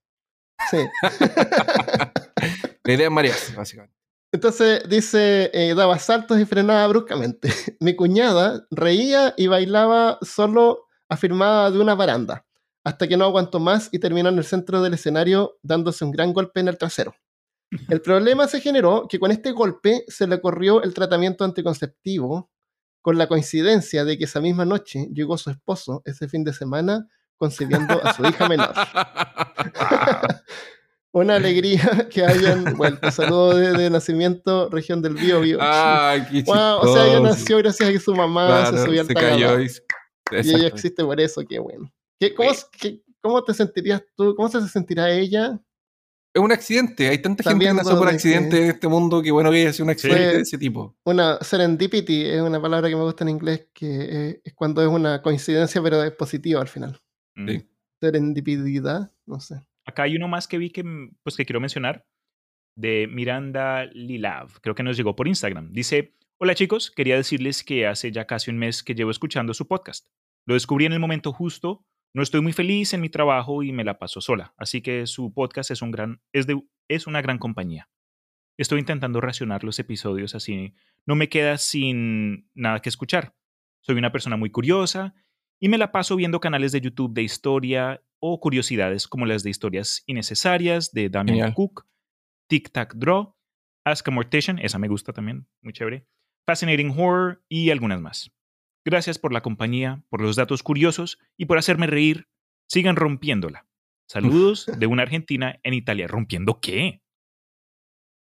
Sí. 0.71 0.79
La 2.85 2.95
idea 2.95 3.07
es 3.07 3.13
marearse, 3.13 3.55
básicamente. 3.55 3.95
Entonces 4.33 4.83
dice, 4.89 5.51
eh, 5.53 5.75
daba 5.75 5.99
saltos 5.99 6.39
y 6.39 6.45
frenaba 6.45 6.87
bruscamente. 6.87 7.51
Mi 7.81 7.95
cuñada 7.97 8.67
reía 8.71 9.35
y 9.37 9.47
bailaba 9.47 10.19
solo 10.23 10.87
afirmada 11.09 11.71
de 11.71 11.79
una 11.81 11.95
baranda, 11.95 12.47
hasta 12.85 13.09
que 13.09 13.17
no 13.17 13.25
aguantó 13.25 13.59
más 13.59 13.89
y 13.93 13.99
terminó 13.99 14.29
en 14.29 14.39
el 14.39 14.45
centro 14.45 14.83
del 14.83 14.95
escenario 14.95 15.59
dándose 15.63 16.05
un 16.05 16.13
gran 16.13 16.33
golpe 16.33 16.61
en 16.61 16.69
el 16.69 16.79
trasero. 16.79 17.15
El 17.89 18.01
problema 18.01 18.49
se 18.49 18.61
generó 18.61 19.07
que 19.09 19.19
con 19.19 19.31
este 19.31 19.53
golpe 19.53 20.05
se 20.09 20.27
le 20.27 20.41
corrió 20.41 20.83
el 20.83 20.95
tratamiento 20.95 21.45
anticonceptivo, 21.45 22.51
con 23.03 23.19
la 23.19 23.27
coincidencia 23.27 24.05
de 24.05 24.19
que 24.19 24.25
esa 24.25 24.41
misma 24.41 24.65
noche 24.65 25.09
llegó 25.13 25.39
su 25.39 25.51
esposo 25.51 26.03
ese 26.05 26.29
fin 26.29 26.45
de 26.45 26.53
semana 26.53 27.07
concibiendo 27.37 28.05
a 28.05 28.13
su 28.15 28.25
hija 28.25 28.49
menor. 28.49 28.73
Una 31.13 31.37
alegría 31.37 32.09
que 32.11 32.25
hayan 32.25 32.77
vuelto. 32.77 33.11
Saludos 33.11 33.79
de, 33.79 33.89
nacimiento, 33.91 34.69
región 34.69 35.01
del 35.01 35.15
Bío 35.15 35.41
Bío. 35.41 35.59
Ay, 35.61 36.23
qué 36.31 36.43
Wow, 36.43 36.81
o 36.81 36.95
sea, 36.95 37.07
ella 37.07 37.21
nació 37.21 37.59
gracias 37.59 37.89
a 37.89 37.93
que 37.93 37.99
su 37.99 38.15
mamá 38.15 38.47
Claro, 38.47 38.77
se 38.77 38.85
subió 38.85 39.01
al 39.01 39.09
cayó 39.09 39.61
y, 39.61 39.71
Y 40.43 40.55
ella 40.55 40.67
existe 40.69 41.03
por 41.03 41.19
eso, 41.21 41.43
qué 41.49 41.59
bueno. 41.59 41.91
¿Qué, 42.21 42.35
cómo, 42.35 42.51
qué- 42.79 43.03
¿Cómo 43.21 43.43
te 43.43 43.55
sentirías 43.55 44.03
tú? 44.17 44.35
¿Cómo 44.37 44.49
se 44.49 44.67
sentirá 44.69 45.11
ella? 45.11 45.59
Es 46.39 46.45
un 46.45 46.53
accidente. 46.53 47.09
Hay 47.09 47.19
tanta 47.19 47.43
gente 47.43 47.65
que 47.67 47.75
nació 47.75 47.99
por 47.99 48.09
de 48.09 48.15
accidente 48.15 48.63
en 48.65 48.71
este 48.71 48.87
mundo 48.89 49.21
que 49.23 49.31
bueno 49.31 49.51
que 49.51 49.57
haya 49.63 49.73
sido 49.73 49.85
un 49.87 49.91
accidente 49.91 50.25
Fue- 50.25 50.35
de 50.37 50.43
ese 50.43 50.59
tipo. 50.59 50.97
Una 51.05 51.39
serendipity 51.41 52.27
es 52.27 52.41
una 52.41 52.61
palabra 52.63 52.89
que 52.89 52.97
me 52.97 53.03
gusta 53.03 53.25
en 53.25 53.31
inglés, 53.31 53.67
que 53.75 54.41
es 54.45 54.55
cuando 54.55 54.83
es 54.83 54.89
una 54.89 55.21
coincidencia, 55.23 55.83
pero 55.83 56.03
es 56.05 56.13
positiva 56.13 56.61
al 56.61 56.69
final. 56.69 57.01
Mm. 57.35 57.49
Sí. 57.49 57.69
Serendipidad, 58.01 59.13
no 59.27 59.41
sé. 59.41 59.57
Acá 59.85 60.05
hay 60.05 60.17
uno 60.17 60.29
más 60.29 60.47
que 60.47 60.59
vi 60.59 60.71
que, 60.71 60.85
mm, 60.85 61.17
pues, 61.23 61.37
que 61.37 61.45
quiero 61.45 61.61
mencionar, 61.61 62.07
de 62.77 63.09
Miranda 63.11 63.87
Lilav. 63.87 64.61
Creo 64.61 64.75
que 64.75 64.83
nos 64.83 64.97
llegó 64.97 65.17
por 65.17 65.27
Instagram. 65.27 65.73
Dice, 65.73 66.15
hola 66.39 66.55
chicos, 66.55 66.91
quería 66.91 67.17
decirles 67.17 67.65
que 67.65 67.87
hace 67.87 68.13
ya 68.13 68.27
casi 68.27 68.51
un 68.51 68.59
mes 68.59 68.83
que 68.83 68.95
llevo 68.95 69.11
escuchando 69.11 69.55
su 69.55 69.67
podcast. 69.67 70.07
Lo 70.47 70.55
descubrí 70.55 70.85
en 70.87 70.93
el 70.93 71.01
momento 71.01 71.33
justo, 71.33 71.85
No 72.19 72.25
estoy 72.25 72.41
muy 72.41 72.53
feliz 72.53 72.93
en 72.95 73.01
mi 73.01 73.09
trabajo 73.09 73.63
y 73.63 73.71
me 73.71 73.85
la 73.85 74.01
paso 74.01 74.21
sola, 74.21 74.53
así 74.57 74.83
que 74.83 75.07
su 75.07 75.33
podcast 75.33 75.71
es, 75.71 75.83
un 75.83 75.93
gran, 75.93 76.21
es, 76.33 76.49
de, 76.49 76.61
es 76.89 77.07
una 77.07 77.23
gran 77.23 77.39
compañía. 77.39 77.89
Estoy 78.57 78.81
intentando 78.81 79.21
racionar 79.21 79.63
los 79.63 79.79
episodios 79.79 80.35
así. 80.35 80.75
No 81.07 81.15
me 81.15 81.29
queda 81.29 81.59
sin 81.59 82.51
nada 82.55 82.81
que 82.81 82.89
escuchar. 82.89 83.37
Soy 83.83 83.99
una 83.99 84.11
persona 84.11 84.37
muy 84.37 84.51
curiosa 84.51 85.15
y 85.61 85.69
me 85.69 85.79
la 85.79 85.93
paso 85.93 86.17
viendo 86.17 86.41
canales 86.41 86.73
de 86.73 86.81
YouTube 86.81 87.15
de 87.15 87.23
historia 87.23 88.03
o 88.19 88.41
curiosidades 88.41 89.07
como 89.07 89.25
las 89.25 89.45
de 89.45 89.51
historias 89.51 90.03
innecesarias 90.07 90.91
de 90.91 91.11
Damian 91.11 91.37
Genial. 91.37 91.55
Cook, 91.55 91.87
Tic 92.49 92.73
Tac 92.73 92.97
Draw, 92.97 93.33
Ask 93.85 94.09
a 94.09 94.11
Mortician, 94.11 94.59
esa 94.59 94.81
me 94.81 94.89
gusta 94.89 95.13
también, 95.13 95.47
muy 95.63 95.73
chévere, 95.73 96.09
Fascinating 96.45 96.91
Horror 96.99 97.45
y 97.49 97.71
algunas 97.71 98.01
más. 98.01 98.33
Gracias 98.89 99.19
por 99.19 99.35
la 99.35 99.43
compañía, 99.43 100.03
por 100.09 100.23
los 100.23 100.35
datos 100.35 100.63
curiosos 100.63 101.19
y 101.37 101.45
por 101.45 101.59
hacerme 101.59 101.87
reír. 101.87 102.27
Sigan 102.71 102.97
rompiéndola. 102.97 103.67
Saludos 104.09 104.65
de 104.79 104.87
una 104.87 105.03
Argentina 105.03 105.61
en 105.63 105.75
Italia. 105.75 106.07
¿Rompiendo 106.09 106.59
qué? 106.59 107.03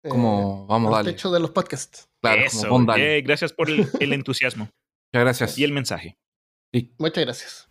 Como, 0.06 0.66
vamos, 0.66 0.90
el 0.90 0.96
dale. 0.96 1.12
techo 1.12 1.30
de 1.30 1.40
los 1.40 1.52
podcasts. 1.52 2.10
Claro, 2.20 2.42
Eso, 2.42 2.68
como, 2.68 2.94
yay, 2.94 3.22
gracias 3.22 3.54
por 3.54 3.70
el, 3.70 3.88
el 3.98 4.12
entusiasmo 4.12 4.64
Muchas 5.10 5.24
gracias. 5.24 5.58
y 5.58 5.64
el 5.64 5.72
mensaje. 5.72 6.18
Sí. 6.74 6.92
Muchas 6.98 7.24
gracias. 7.24 7.68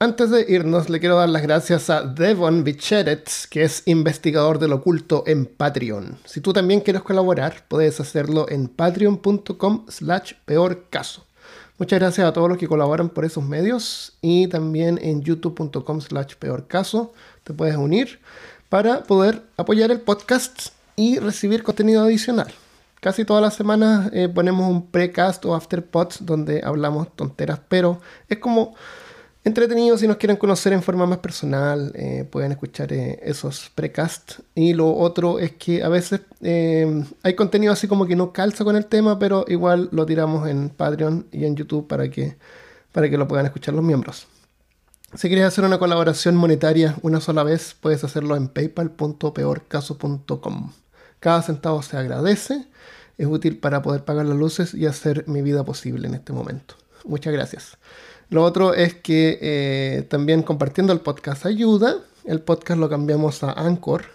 Antes 0.00 0.30
de 0.32 0.44
irnos, 0.48 0.90
le 0.90 0.98
quiero 0.98 1.14
dar 1.14 1.28
las 1.28 1.42
gracias 1.42 1.88
a 1.90 2.02
Devon 2.02 2.64
Bicheretz, 2.64 3.46
que 3.46 3.62
es 3.62 3.84
investigador 3.86 4.58
del 4.58 4.72
oculto 4.72 5.22
en 5.28 5.46
Patreon. 5.46 6.18
Si 6.24 6.40
tú 6.40 6.52
también 6.52 6.80
quieres 6.80 7.02
colaborar, 7.02 7.68
puedes 7.68 8.00
hacerlo 8.00 8.48
en 8.48 8.66
patreon.com 8.66 9.86
slash 9.88 10.32
peor 10.44 10.88
caso. 10.90 11.28
Muchas 11.76 11.98
gracias 11.98 12.24
a 12.24 12.32
todos 12.32 12.48
los 12.48 12.56
que 12.56 12.68
colaboran 12.68 13.08
por 13.08 13.24
esos 13.24 13.42
medios 13.42 14.12
y 14.22 14.46
también 14.46 14.96
en 15.02 15.22
youtube.com 15.22 16.00
slash 16.00 16.36
peor 16.36 16.68
caso 16.68 17.12
te 17.42 17.52
puedes 17.52 17.74
unir 17.76 18.20
para 18.68 19.02
poder 19.02 19.42
apoyar 19.56 19.90
el 19.90 20.00
podcast 20.00 20.68
y 20.94 21.18
recibir 21.18 21.64
contenido 21.64 22.04
adicional. 22.04 22.46
Casi 23.00 23.24
todas 23.24 23.42
las 23.42 23.54
semanas 23.54 24.08
eh, 24.12 24.28
ponemos 24.28 24.70
un 24.70 24.86
precast 24.86 25.44
o 25.46 25.54
afterpods 25.56 26.24
donde 26.24 26.62
hablamos 26.64 27.08
tonteras, 27.16 27.58
pero 27.68 28.00
es 28.28 28.38
como 28.38 28.76
entretenido 29.44 29.96
si 29.98 30.08
nos 30.08 30.16
quieren 30.16 30.36
conocer 30.36 30.72
en 30.72 30.82
forma 30.82 31.06
más 31.06 31.18
personal, 31.18 31.92
eh, 31.94 32.26
pueden 32.30 32.52
escuchar 32.52 32.92
eh, 32.92 33.20
esos 33.22 33.70
precast. 33.74 34.40
Y 34.54 34.72
lo 34.72 34.94
otro 34.94 35.38
es 35.38 35.52
que 35.52 35.84
a 35.84 35.88
veces 35.88 36.22
eh, 36.40 37.04
hay 37.22 37.34
contenido 37.34 37.72
así 37.72 37.86
como 37.86 38.06
que 38.06 38.16
no 38.16 38.32
calza 38.32 38.64
con 38.64 38.76
el 38.76 38.86
tema, 38.86 39.18
pero 39.18 39.44
igual 39.48 39.88
lo 39.92 40.06
tiramos 40.06 40.48
en 40.48 40.70
Patreon 40.70 41.26
y 41.30 41.44
en 41.44 41.56
YouTube 41.56 41.86
para 41.86 42.10
que, 42.10 42.36
para 42.92 43.10
que 43.10 43.18
lo 43.18 43.28
puedan 43.28 43.46
escuchar 43.46 43.74
los 43.74 43.84
miembros. 43.84 44.26
Si 45.14 45.28
quieres 45.28 45.46
hacer 45.46 45.64
una 45.64 45.78
colaboración 45.78 46.34
monetaria 46.34 46.96
una 47.02 47.20
sola 47.20 47.44
vez, 47.44 47.76
puedes 47.80 48.02
hacerlo 48.02 48.34
en 48.34 48.48
paypal.peorcaso.com. 48.48 50.72
Cada 51.20 51.42
centavo 51.42 51.82
se 51.82 51.96
agradece, 51.96 52.66
es 53.16 53.26
útil 53.26 53.58
para 53.58 53.80
poder 53.82 54.04
pagar 54.04 54.26
las 54.26 54.36
luces 54.36 54.74
y 54.74 54.86
hacer 54.86 55.22
mi 55.28 55.40
vida 55.40 55.64
posible 55.64 56.08
en 56.08 56.14
este 56.14 56.32
momento. 56.32 56.74
Muchas 57.04 57.32
gracias. 57.32 57.78
Lo 58.30 58.42
otro 58.42 58.74
es 58.74 58.94
que 58.94 59.38
eh, 59.40 60.02
también 60.08 60.42
compartiendo 60.42 60.92
el 60.92 61.00
podcast 61.00 61.46
ayuda. 61.46 61.96
El 62.24 62.40
podcast 62.40 62.80
lo 62.80 62.88
cambiamos 62.88 63.42
a 63.42 63.52
Anchor, 63.52 64.06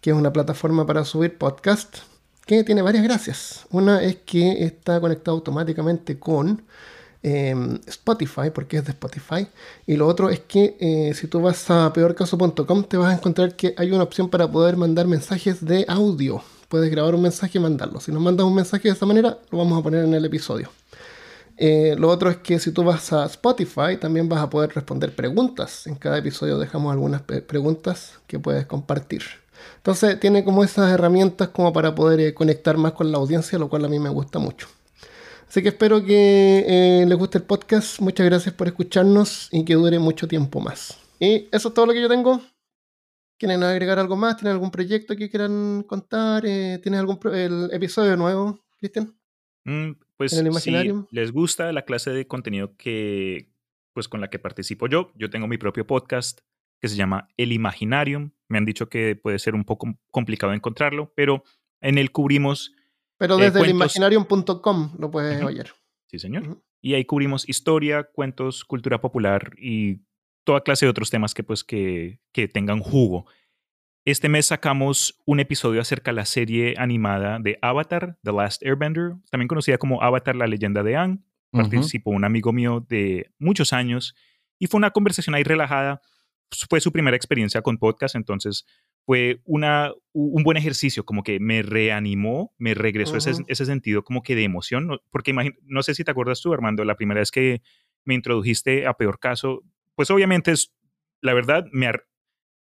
que 0.00 0.10
es 0.10 0.16
una 0.16 0.32
plataforma 0.32 0.86
para 0.86 1.04
subir 1.04 1.36
podcast, 1.36 1.98
que 2.46 2.62
tiene 2.64 2.82
varias 2.82 3.02
gracias. 3.04 3.66
Una 3.70 4.02
es 4.02 4.16
que 4.24 4.64
está 4.64 5.00
conectado 5.00 5.36
automáticamente 5.36 6.18
con 6.18 6.62
eh, 7.22 7.54
Spotify, 7.86 8.50
porque 8.54 8.78
es 8.78 8.84
de 8.84 8.92
Spotify. 8.92 9.46
Y 9.86 9.96
lo 9.96 10.06
otro 10.06 10.30
es 10.30 10.40
que 10.40 10.76
eh, 10.80 11.14
si 11.14 11.26
tú 11.26 11.40
vas 11.40 11.68
a 11.70 11.92
peorcaso.com 11.92 12.84
te 12.84 12.96
vas 12.96 13.12
a 13.12 13.16
encontrar 13.16 13.56
que 13.56 13.74
hay 13.76 13.90
una 13.90 14.04
opción 14.04 14.28
para 14.28 14.50
poder 14.50 14.76
mandar 14.76 15.06
mensajes 15.06 15.64
de 15.64 15.84
audio. 15.88 16.42
Puedes 16.68 16.90
grabar 16.90 17.14
un 17.14 17.22
mensaje 17.22 17.58
y 17.58 17.60
mandarlo. 17.60 18.00
Si 18.00 18.12
nos 18.12 18.22
mandas 18.22 18.46
un 18.46 18.54
mensaje 18.54 18.88
de 18.88 18.94
esa 18.94 19.04
manera, 19.04 19.38
lo 19.50 19.58
vamos 19.58 19.78
a 19.78 19.82
poner 19.82 20.04
en 20.04 20.14
el 20.14 20.24
episodio. 20.24 20.70
Eh, 21.64 21.94
lo 21.96 22.08
otro 22.08 22.28
es 22.28 22.38
que 22.38 22.58
si 22.58 22.72
tú 22.72 22.82
vas 22.82 23.12
a 23.12 23.24
Spotify, 23.26 23.96
también 23.96 24.28
vas 24.28 24.40
a 24.40 24.50
poder 24.50 24.74
responder 24.74 25.14
preguntas. 25.14 25.86
En 25.86 25.94
cada 25.94 26.18
episodio 26.18 26.58
dejamos 26.58 26.90
algunas 26.90 27.22
preguntas 27.22 28.18
que 28.26 28.40
puedes 28.40 28.66
compartir. 28.66 29.22
Entonces 29.76 30.18
tiene 30.18 30.42
como 30.42 30.64
esas 30.64 30.90
herramientas 30.90 31.50
como 31.50 31.72
para 31.72 31.94
poder 31.94 32.18
eh, 32.18 32.34
conectar 32.34 32.76
más 32.78 32.94
con 32.94 33.12
la 33.12 33.18
audiencia, 33.18 33.60
lo 33.60 33.68
cual 33.68 33.84
a 33.84 33.88
mí 33.88 34.00
me 34.00 34.08
gusta 34.08 34.40
mucho. 34.40 34.66
Así 35.48 35.62
que 35.62 35.68
espero 35.68 36.04
que 36.04 36.64
eh, 36.66 37.06
les 37.06 37.16
guste 37.16 37.38
el 37.38 37.44
podcast. 37.44 38.00
Muchas 38.00 38.26
gracias 38.26 38.52
por 38.56 38.66
escucharnos 38.66 39.48
y 39.52 39.64
que 39.64 39.74
dure 39.74 40.00
mucho 40.00 40.26
tiempo 40.26 40.58
más. 40.58 40.98
Y 41.20 41.48
eso 41.52 41.68
es 41.68 41.74
todo 41.74 41.86
lo 41.86 41.92
que 41.92 42.02
yo 42.02 42.08
tengo. 42.08 42.42
¿Quieren 43.38 43.62
agregar 43.62 44.00
algo 44.00 44.16
más? 44.16 44.36
¿Tienen 44.36 44.54
algún 44.54 44.72
proyecto 44.72 45.14
que 45.14 45.30
quieran 45.30 45.84
contar? 45.84 46.42
¿Tienes 46.42 46.98
algún 46.98 47.20
el 47.32 47.70
episodio 47.72 48.16
nuevo, 48.16 48.58
Cristian? 48.80 49.14
Mm, 49.64 49.92
pues 50.16 50.32
¿En 50.32 50.46
el 50.46 50.52
si 50.52 50.70
Imaginarium? 50.70 51.06
les 51.10 51.32
gusta 51.32 51.70
la 51.72 51.82
clase 51.82 52.10
de 52.10 52.26
contenido 52.26 52.76
que 52.76 53.48
pues 53.94 54.08
con 54.08 54.20
la 54.20 54.30
que 54.30 54.38
participo 54.38 54.86
yo, 54.88 55.12
yo 55.16 55.28
tengo 55.30 55.46
mi 55.46 55.58
propio 55.58 55.86
podcast 55.86 56.40
que 56.80 56.88
se 56.88 56.96
llama 56.96 57.28
El 57.36 57.52
Imaginarium. 57.52 58.30
Me 58.48 58.58
han 58.58 58.64
dicho 58.64 58.88
que 58.88 59.14
puede 59.16 59.38
ser 59.38 59.54
un 59.54 59.64
poco 59.64 59.94
complicado 60.10 60.52
encontrarlo, 60.54 61.12
pero 61.14 61.44
en 61.80 61.98
él 61.98 62.10
cubrimos, 62.10 62.72
Pero 63.18 63.34
Eh, 63.38 63.42
desde 63.44 63.60
el 63.60 63.66
cuentos. 63.66 63.94
imaginarium.com 63.96 64.96
lo 64.98 65.10
puedes 65.10 65.36
Ujú. 65.38 65.46
oír. 65.46 65.66
sí 66.10 66.18
señor, 66.18 66.60
y 66.80 66.94
ahí 66.94 67.04
cubrimos 67.04 67.48
historia, 67.48 68.02
cuentos, 68.04 68.64
cultura 68.64 69.00
popular 69.00 69.52
y 69.58 70.00
toda 70.44 70.62
clase 70.62 70.86
de 70.86 70.90
otros 70.90 71.08
temas 71.10 71.32
que 71.34 71.44
pues 71.44 71.62
que, 71.64 72.18
que 72.32 72.48
tengan 72.48 72.80
jugo. 72.80 73.26
Este 74.04 74.28
mes 74.28 74.46
sacamos 74.46 75.22
un 75.26 75.38
episodio 75.38 75.80
acerca 75.80 76.10
de 76.10 76.16
la 76.16 76.24
serie 76.24 76.74
animada 76.76 77.38
de 77.38 77.56
Avatar, 77.62 78.18
The 78.24 78.32
Last 78.32 78.64
Airbender, 78.64 79.12
también 79.30 79.46
conocida 79.46 79.78
como 79.78 80.02
Avatar, 80.02 80.34
la 80.34 80.48
leyenda 80.48 80.82
de 80.82 80.96
Aang. 80.96 81.24
Participó 81.52 82.10
un 82.10 82.24
amigo 82.24 82.52
mío 82.52 82.84
de 82.88 83.30
muchos 83.38 83.72
años 83.72 84.16
y 84.58 84.66
fue 84.66 84.78
una 84.78 84.90
conversación 84.90 85.34
ahí 85.34 85.44
relajada. 85.44 86.00
Fue 86.68 86.80
su 86.80 86.90
primera 86.90 87.16
experiencia 87.16 87.62
con 87.62 87.78
podcast, 87.78 88.16
entonces 88.16 88.64
fue 89.04 89.40
una, 89.44 89.92
un 90.12 90.42
buen 90.42 90.56
ejercicio, 90.56 91.04
como 91.04 91.22
que 91.22 91.38
me 91.38 91.62
reanimó, 91.62 92.54
me 92.58 92.74
regresó 92.74 93.16
ese, 93.16 93.32
ese 93.46 93.66
sentido 93.66 94.02
como 94.02 94.22
que 94.22 94.34
de 94.34 94.44
emoción, 94.44 94.98
porque 95.10 95.34
no 95.62 95.82
sé 95.82 95.94
si 95.94 96.04
te 96.04 96.10
acuerdas 96.10 96.40
tú, 96.40 96.52
Armando, 96.52 96.84
la 96.84 96.96
primera 96.96 97.20
vez 97.20 97.30
que 97.30 97.62
me 98.04 98.14
introdujiste 98.14 98.86
a 98.86 98.94
Peor 98.94 99.20
Caso, 99.20 99.62
pues 99.94 100.10
obviamente 100.10 100.52
es, 100.52 100.74
la 101.20 101.34
verdad, 101.34 101.66
me 101.70 101.86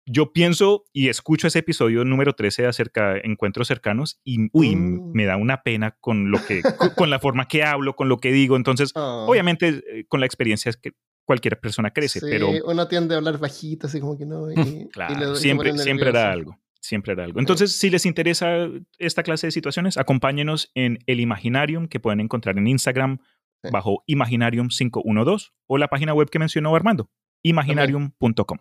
yo 0.06 0.34
pienso 0.34 0.86
y 0.92 1.10
escucho 1.10 1.48
ese 1.48 1.60
episodio 1.60 2.04
número 2.06 2.34
13 2.34 2.66
acerca 2.66 3.14
de 3.14 3.22
encuentros 3.24 3.68
cercanos 3.68 4.20
y, 4.24 4.50
uy, 4.52 4.76
Mm. 4.76 5.12
me 5.14 5.26
da 5.26 5.38
una 5.38 5.64
pena 5.64 5.98
con 6.02 6.30
lo 6.32 6.40
que, 6.46 6.62
con, 6.96 7.10
la 7.10 7.20
forma 7.20 7.48
que 7.48 7.64
hablo, 7.64 7.96
con 7.96 8.10
lo 8.10 8.18
que 8.18 8.32
digo, 8.32 8.56
entonces, 8.58 8.92
Ah. 8.96 9.26
obviamente, 9.28 9.82
eh, 9.88 10.06
con 10.08 10.20
la 10.20 10.26
experiencia 10.26 10.70
es 10.70 10.78
que 10.78 10.92
cualquier 11.26 11.60
persona 11.60 11.92
crece, 11.92 12.20
Sí, 12.20 12.26
pero 12.30 12.50
uno 12.66 12.88
tiende 12.90 13.16
a 13.16 13.20
hablar 13.20 13.38
bajito, 13.40 13.88
así 13.88 14.00
como 14.02 14.18
que 14.18 14.26
no. 14.26 14.52
Y, 14.52 14.56
Claro, 14.92 15.34
y 15.34 15.36
siempre, 15.38 15.78
siempre 15.78 16.10
era 16.10 16.32
algo. 16.32 16.60
Siempre 16.82 17.14
era 17.14 17.24
algo. 17.24 17.40
Entonces, 17.40 17.72
si 17.78 17.90
les 17.90 18.06
interesa 18.06 18.68
esta 18.98 19.24
clase 19.24 19.48
de 19.48 19.52
situaciones, 19.52 19.98
acompáñenos 19.98 20.70
en 20.76 21.00
el 21.06 21.22
Imaginarium 21.22 21.88
que 21.88 22.02
pueden 22.02 22.20
encontrar 22.20 22.58
en 22.58 22.68
Instagram 22.68 23.20
Sí. 23.64 23.70
bajo 23.72 24.04
Imaginarium512 24.08 25.52
o 25.68 25.78
la 25.78 25.88
página 25.88 26.14
web 26.14 26.30
que 26.30 26.40
mencionó 26.40 26.76
Armando, 26.76 27.10
imaginarium.com. 27.44 28.60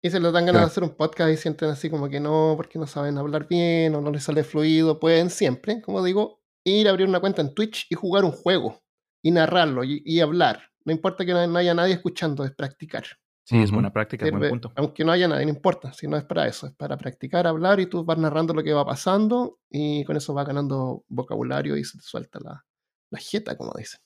Y 0.00 0.10
se 0.10 0.20
les 0.20 0.32
dan 0.32 0.46
ganas 0.46 0.62
de 0.62 0.66
hacer 0.66 0.84
un 0.84 0.94
podcast 0.94 1.32
y 1.32 1.36
sienten 1.36 1.70
así 1.70 1.90
como 1.90 2.08
que 2.08 2.20
no, 2.20 2.54
porque 2.56 2.78
no 2.78 2.86
saben 2.86 3.18
hablar 3.18 3.48
bien 3.48 3.94
o 3.96 4.00
no 4.00 4.12
les 4.12 4.22
sale 4.22 4.44
fluido, 4.44 5.00
pueden 5.00 5.28
siempre, 5.28 5.82
como 5.82 6.04
digo, 6.04 6.40
ir 6.64 6.86
a 6.86 6.90
abrir 6.90 7.08
una 7.08 7.20
cuenta 7.20 7.42
en 7.42 7.52
Twitch 7.52 7.86
y 7.90 7.96
jugar 7.96 8.24
un 8.24 8.30
juego 8.30 8.80
y 9.22 9.32
narrarlo 9.32 9.82
y, 9.82 10.02
y 10.04 10.20
hablar. 10.20 10.62
No 10.84 10.92
importa 10.92 11.26
que 11.26 11.32
no, 11.32 11.58
haya 11.58 11.74
nadie 11.74 11.94
escuchando, 11.94 12.44
es 12.44 12.52
practicar. 12.52 13.04
Sí, 13.44 13.60
es 13.60 13.70
buena 13.70 13.92
práctica, 13.92 14.26
es 14.26 14.30
buen 14.30 14.50
punto. 14.50 14.72
aunque 14.76 15.04
no 15.04 15.10
haya 15.10 15.26
nadie, 15.26 15.46
no 15.46 15.52
importa, 15.52 15.92
si 15.92 16.06
no 16.06 16.16
es 16.16 16.24
para 16.24 16.46
eso, 16.46 16.66
es 16.66 16.74
para 16.74 16.96
practicar, 16.98 17.46
hablar 17.46 17.80
y 17.80 17.86
tú 17.86 18.04
vas 18.04 18.18
narrando 18.18 18.52
lo 18.52 18.62
que 18.62 18.74
va 18.74 18.84
pasando 18.84 19.58
y 19.70 20.04
con 20.04 20.16
eso 20.16 20.34
vas 20.34 20.46
ganando 20.46 21.04
vocabulario 21.08 21.76
y 21.76 21.82
se 21.82 21.96
te 21.96 22.04
suelta 22.04 22.38
la, 22.40 22.64
la 23.10 23.18
jeta, 23.18 23.56
como 23.56 23.72
dicen. 23.76 24.00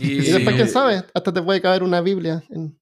Y, 0.00 0.14
Y 0.14 0.32
después, 0.32 0.56
quién 0.56 0.68
sabe, 0.68 1.04
hasta 1.14 1.32
te 1.32 1.42
puede 1.42 1.60
caber 1.60 1.82
una 1.82 2.00
Biblia 2.00 2.42
en, 2.48 2.78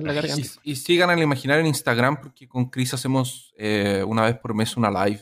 en 0.00 0.06
la 0.06 0.12
y- 0.12 0.16
garganta. 0.16 0.48
y 0.64 0.76
sigan 0.76 1.10
el 1.10 1.22
imaginario 1.22 1.60
en 1.60 1.66
Instagram 1.68 2.20
porque 2.20 2.48
con 2.48 2.70
Chris 2.70 2.92
hacemos 2.94 3.54
eh, 3.56 4.02
una 4.06 4.22
vez 4.24 4.38
por 4.38 4.54
mes 4.54 4.76
una 4.76 4.90
live 5.06 5.20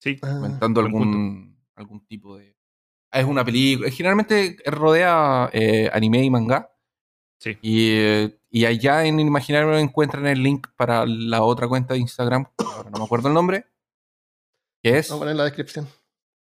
Sí, 0.00 0.18
Ah, 0.22 0.34
comentando 0.34 0.82
buen 0.82 0.92
algún, 0.94 1.58
algún 1.76 2.04
tipo 2.06 2.36
de... 2.36 2.54
Es 3.10 3.24
una 3.24 3.42
película. 3.44 3.90
Generalmente 3.90 4.56
rodea 4.66 5.48
eh, 5.52 5.88
anime 5.92 6.22
y 6.22 6.28
manga. 6.30 6.70
sí. 7.38 7.56
Y, 7.62 7.90
eh, 7.92 8.38
y 8.50 8.66
allá 8.66 9.04
en 9.06 9.18
Imaginario 9.18 9.76
encuentran 9.78 10.26
el 10.26 10.42
link 10.42 10.66
para 10.76 11.06
la 11.06 11.42
otra 11.42 11.66
cuenta 11.68 11.94
de 11.94 12.00
Instagram. 12.00 12.44
Ahora 12.58 12.90
no 12.90 12.98
me 12.98 13.04
acuerdo 13.04 13.28
el 13.28 13.34
nombre. 13.34 13.66
Que 14.82 14.98
es. 14.98 15.08
Vamos 15.08 15.20
a 15.20 15.22
poner 15.22 15.32
en 15.32 15.38
la 15.38 15.44
descripción. 15.44 15.88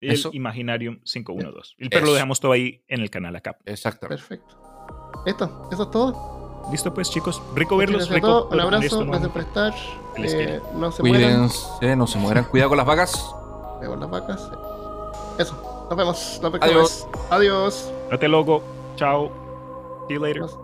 El 0.00 0.10
Eso. 0.12 0.30
Imaginarium 0.32 1.00
512. 1.04 1.74
Y- 1.78 1.88
Pero 1.88 2.00
lo 2.02 2.06
Eso. 2.08 2.14
dejamos 2.14 2.40
todo 2.40 2.52
ahí 2.52 2.82
en 2.88 3.00
el 3.00 3.10
canal 3.10 3.36
acá. 3.36 3.56
Exactamente. 3.64 4.20
Perfecto. 4.20 5.22
Esto, 5.24 5.68
eso 5.72 5.82
es 5.84 5.90
todo. 5.92 6.41
Listo, 6.70 6.92
pues, 6.94 7.10
chicos. 7.10 7.42
Rico 7.54 7.76
verlos. 7.76 8.08
Rico 8.08 8.26
todos, 8.26 8.52
un 8.52 8.60
abrazo, 8.60 8.84
esto, 8.84 9.04
¿no? 9.04 9.10
gracias 9.12 9.30
por 9.32 9.42
estar. 9.42 9.74
Que 10.14 10.22
les 10.22 10.32
Eh, 10.34 10.62
no 10.74 10.92
se 10.92 11.02
mueran. 11.02 11.48
Cuídense, 11.48 11.96
no 11.96 12.06
se 12.06 12.18
mueran. 12.18 12.44
Cuidado 12.44 12.70
con 12.70 12.78
las 12.78 12.86
vacas. 12.86 13.34
Vemos 13.80 13.98
las 13.98 14.10
vacas. 14.10 14.50
Eso. 15.38 15.86
Nos 15.88 15.96
vemos 15.96 16.40
la 16.42 16.50
próxima 16.50 16.74
Adiós. 16.74 17.06
Adiós. 17.30 17.90
Date 18.10 18.28
loco. 18.28 18.62
Chao. 18.96 19.30
See 20.08 20.14
you 20.14 20.20
later. 20.20 20.61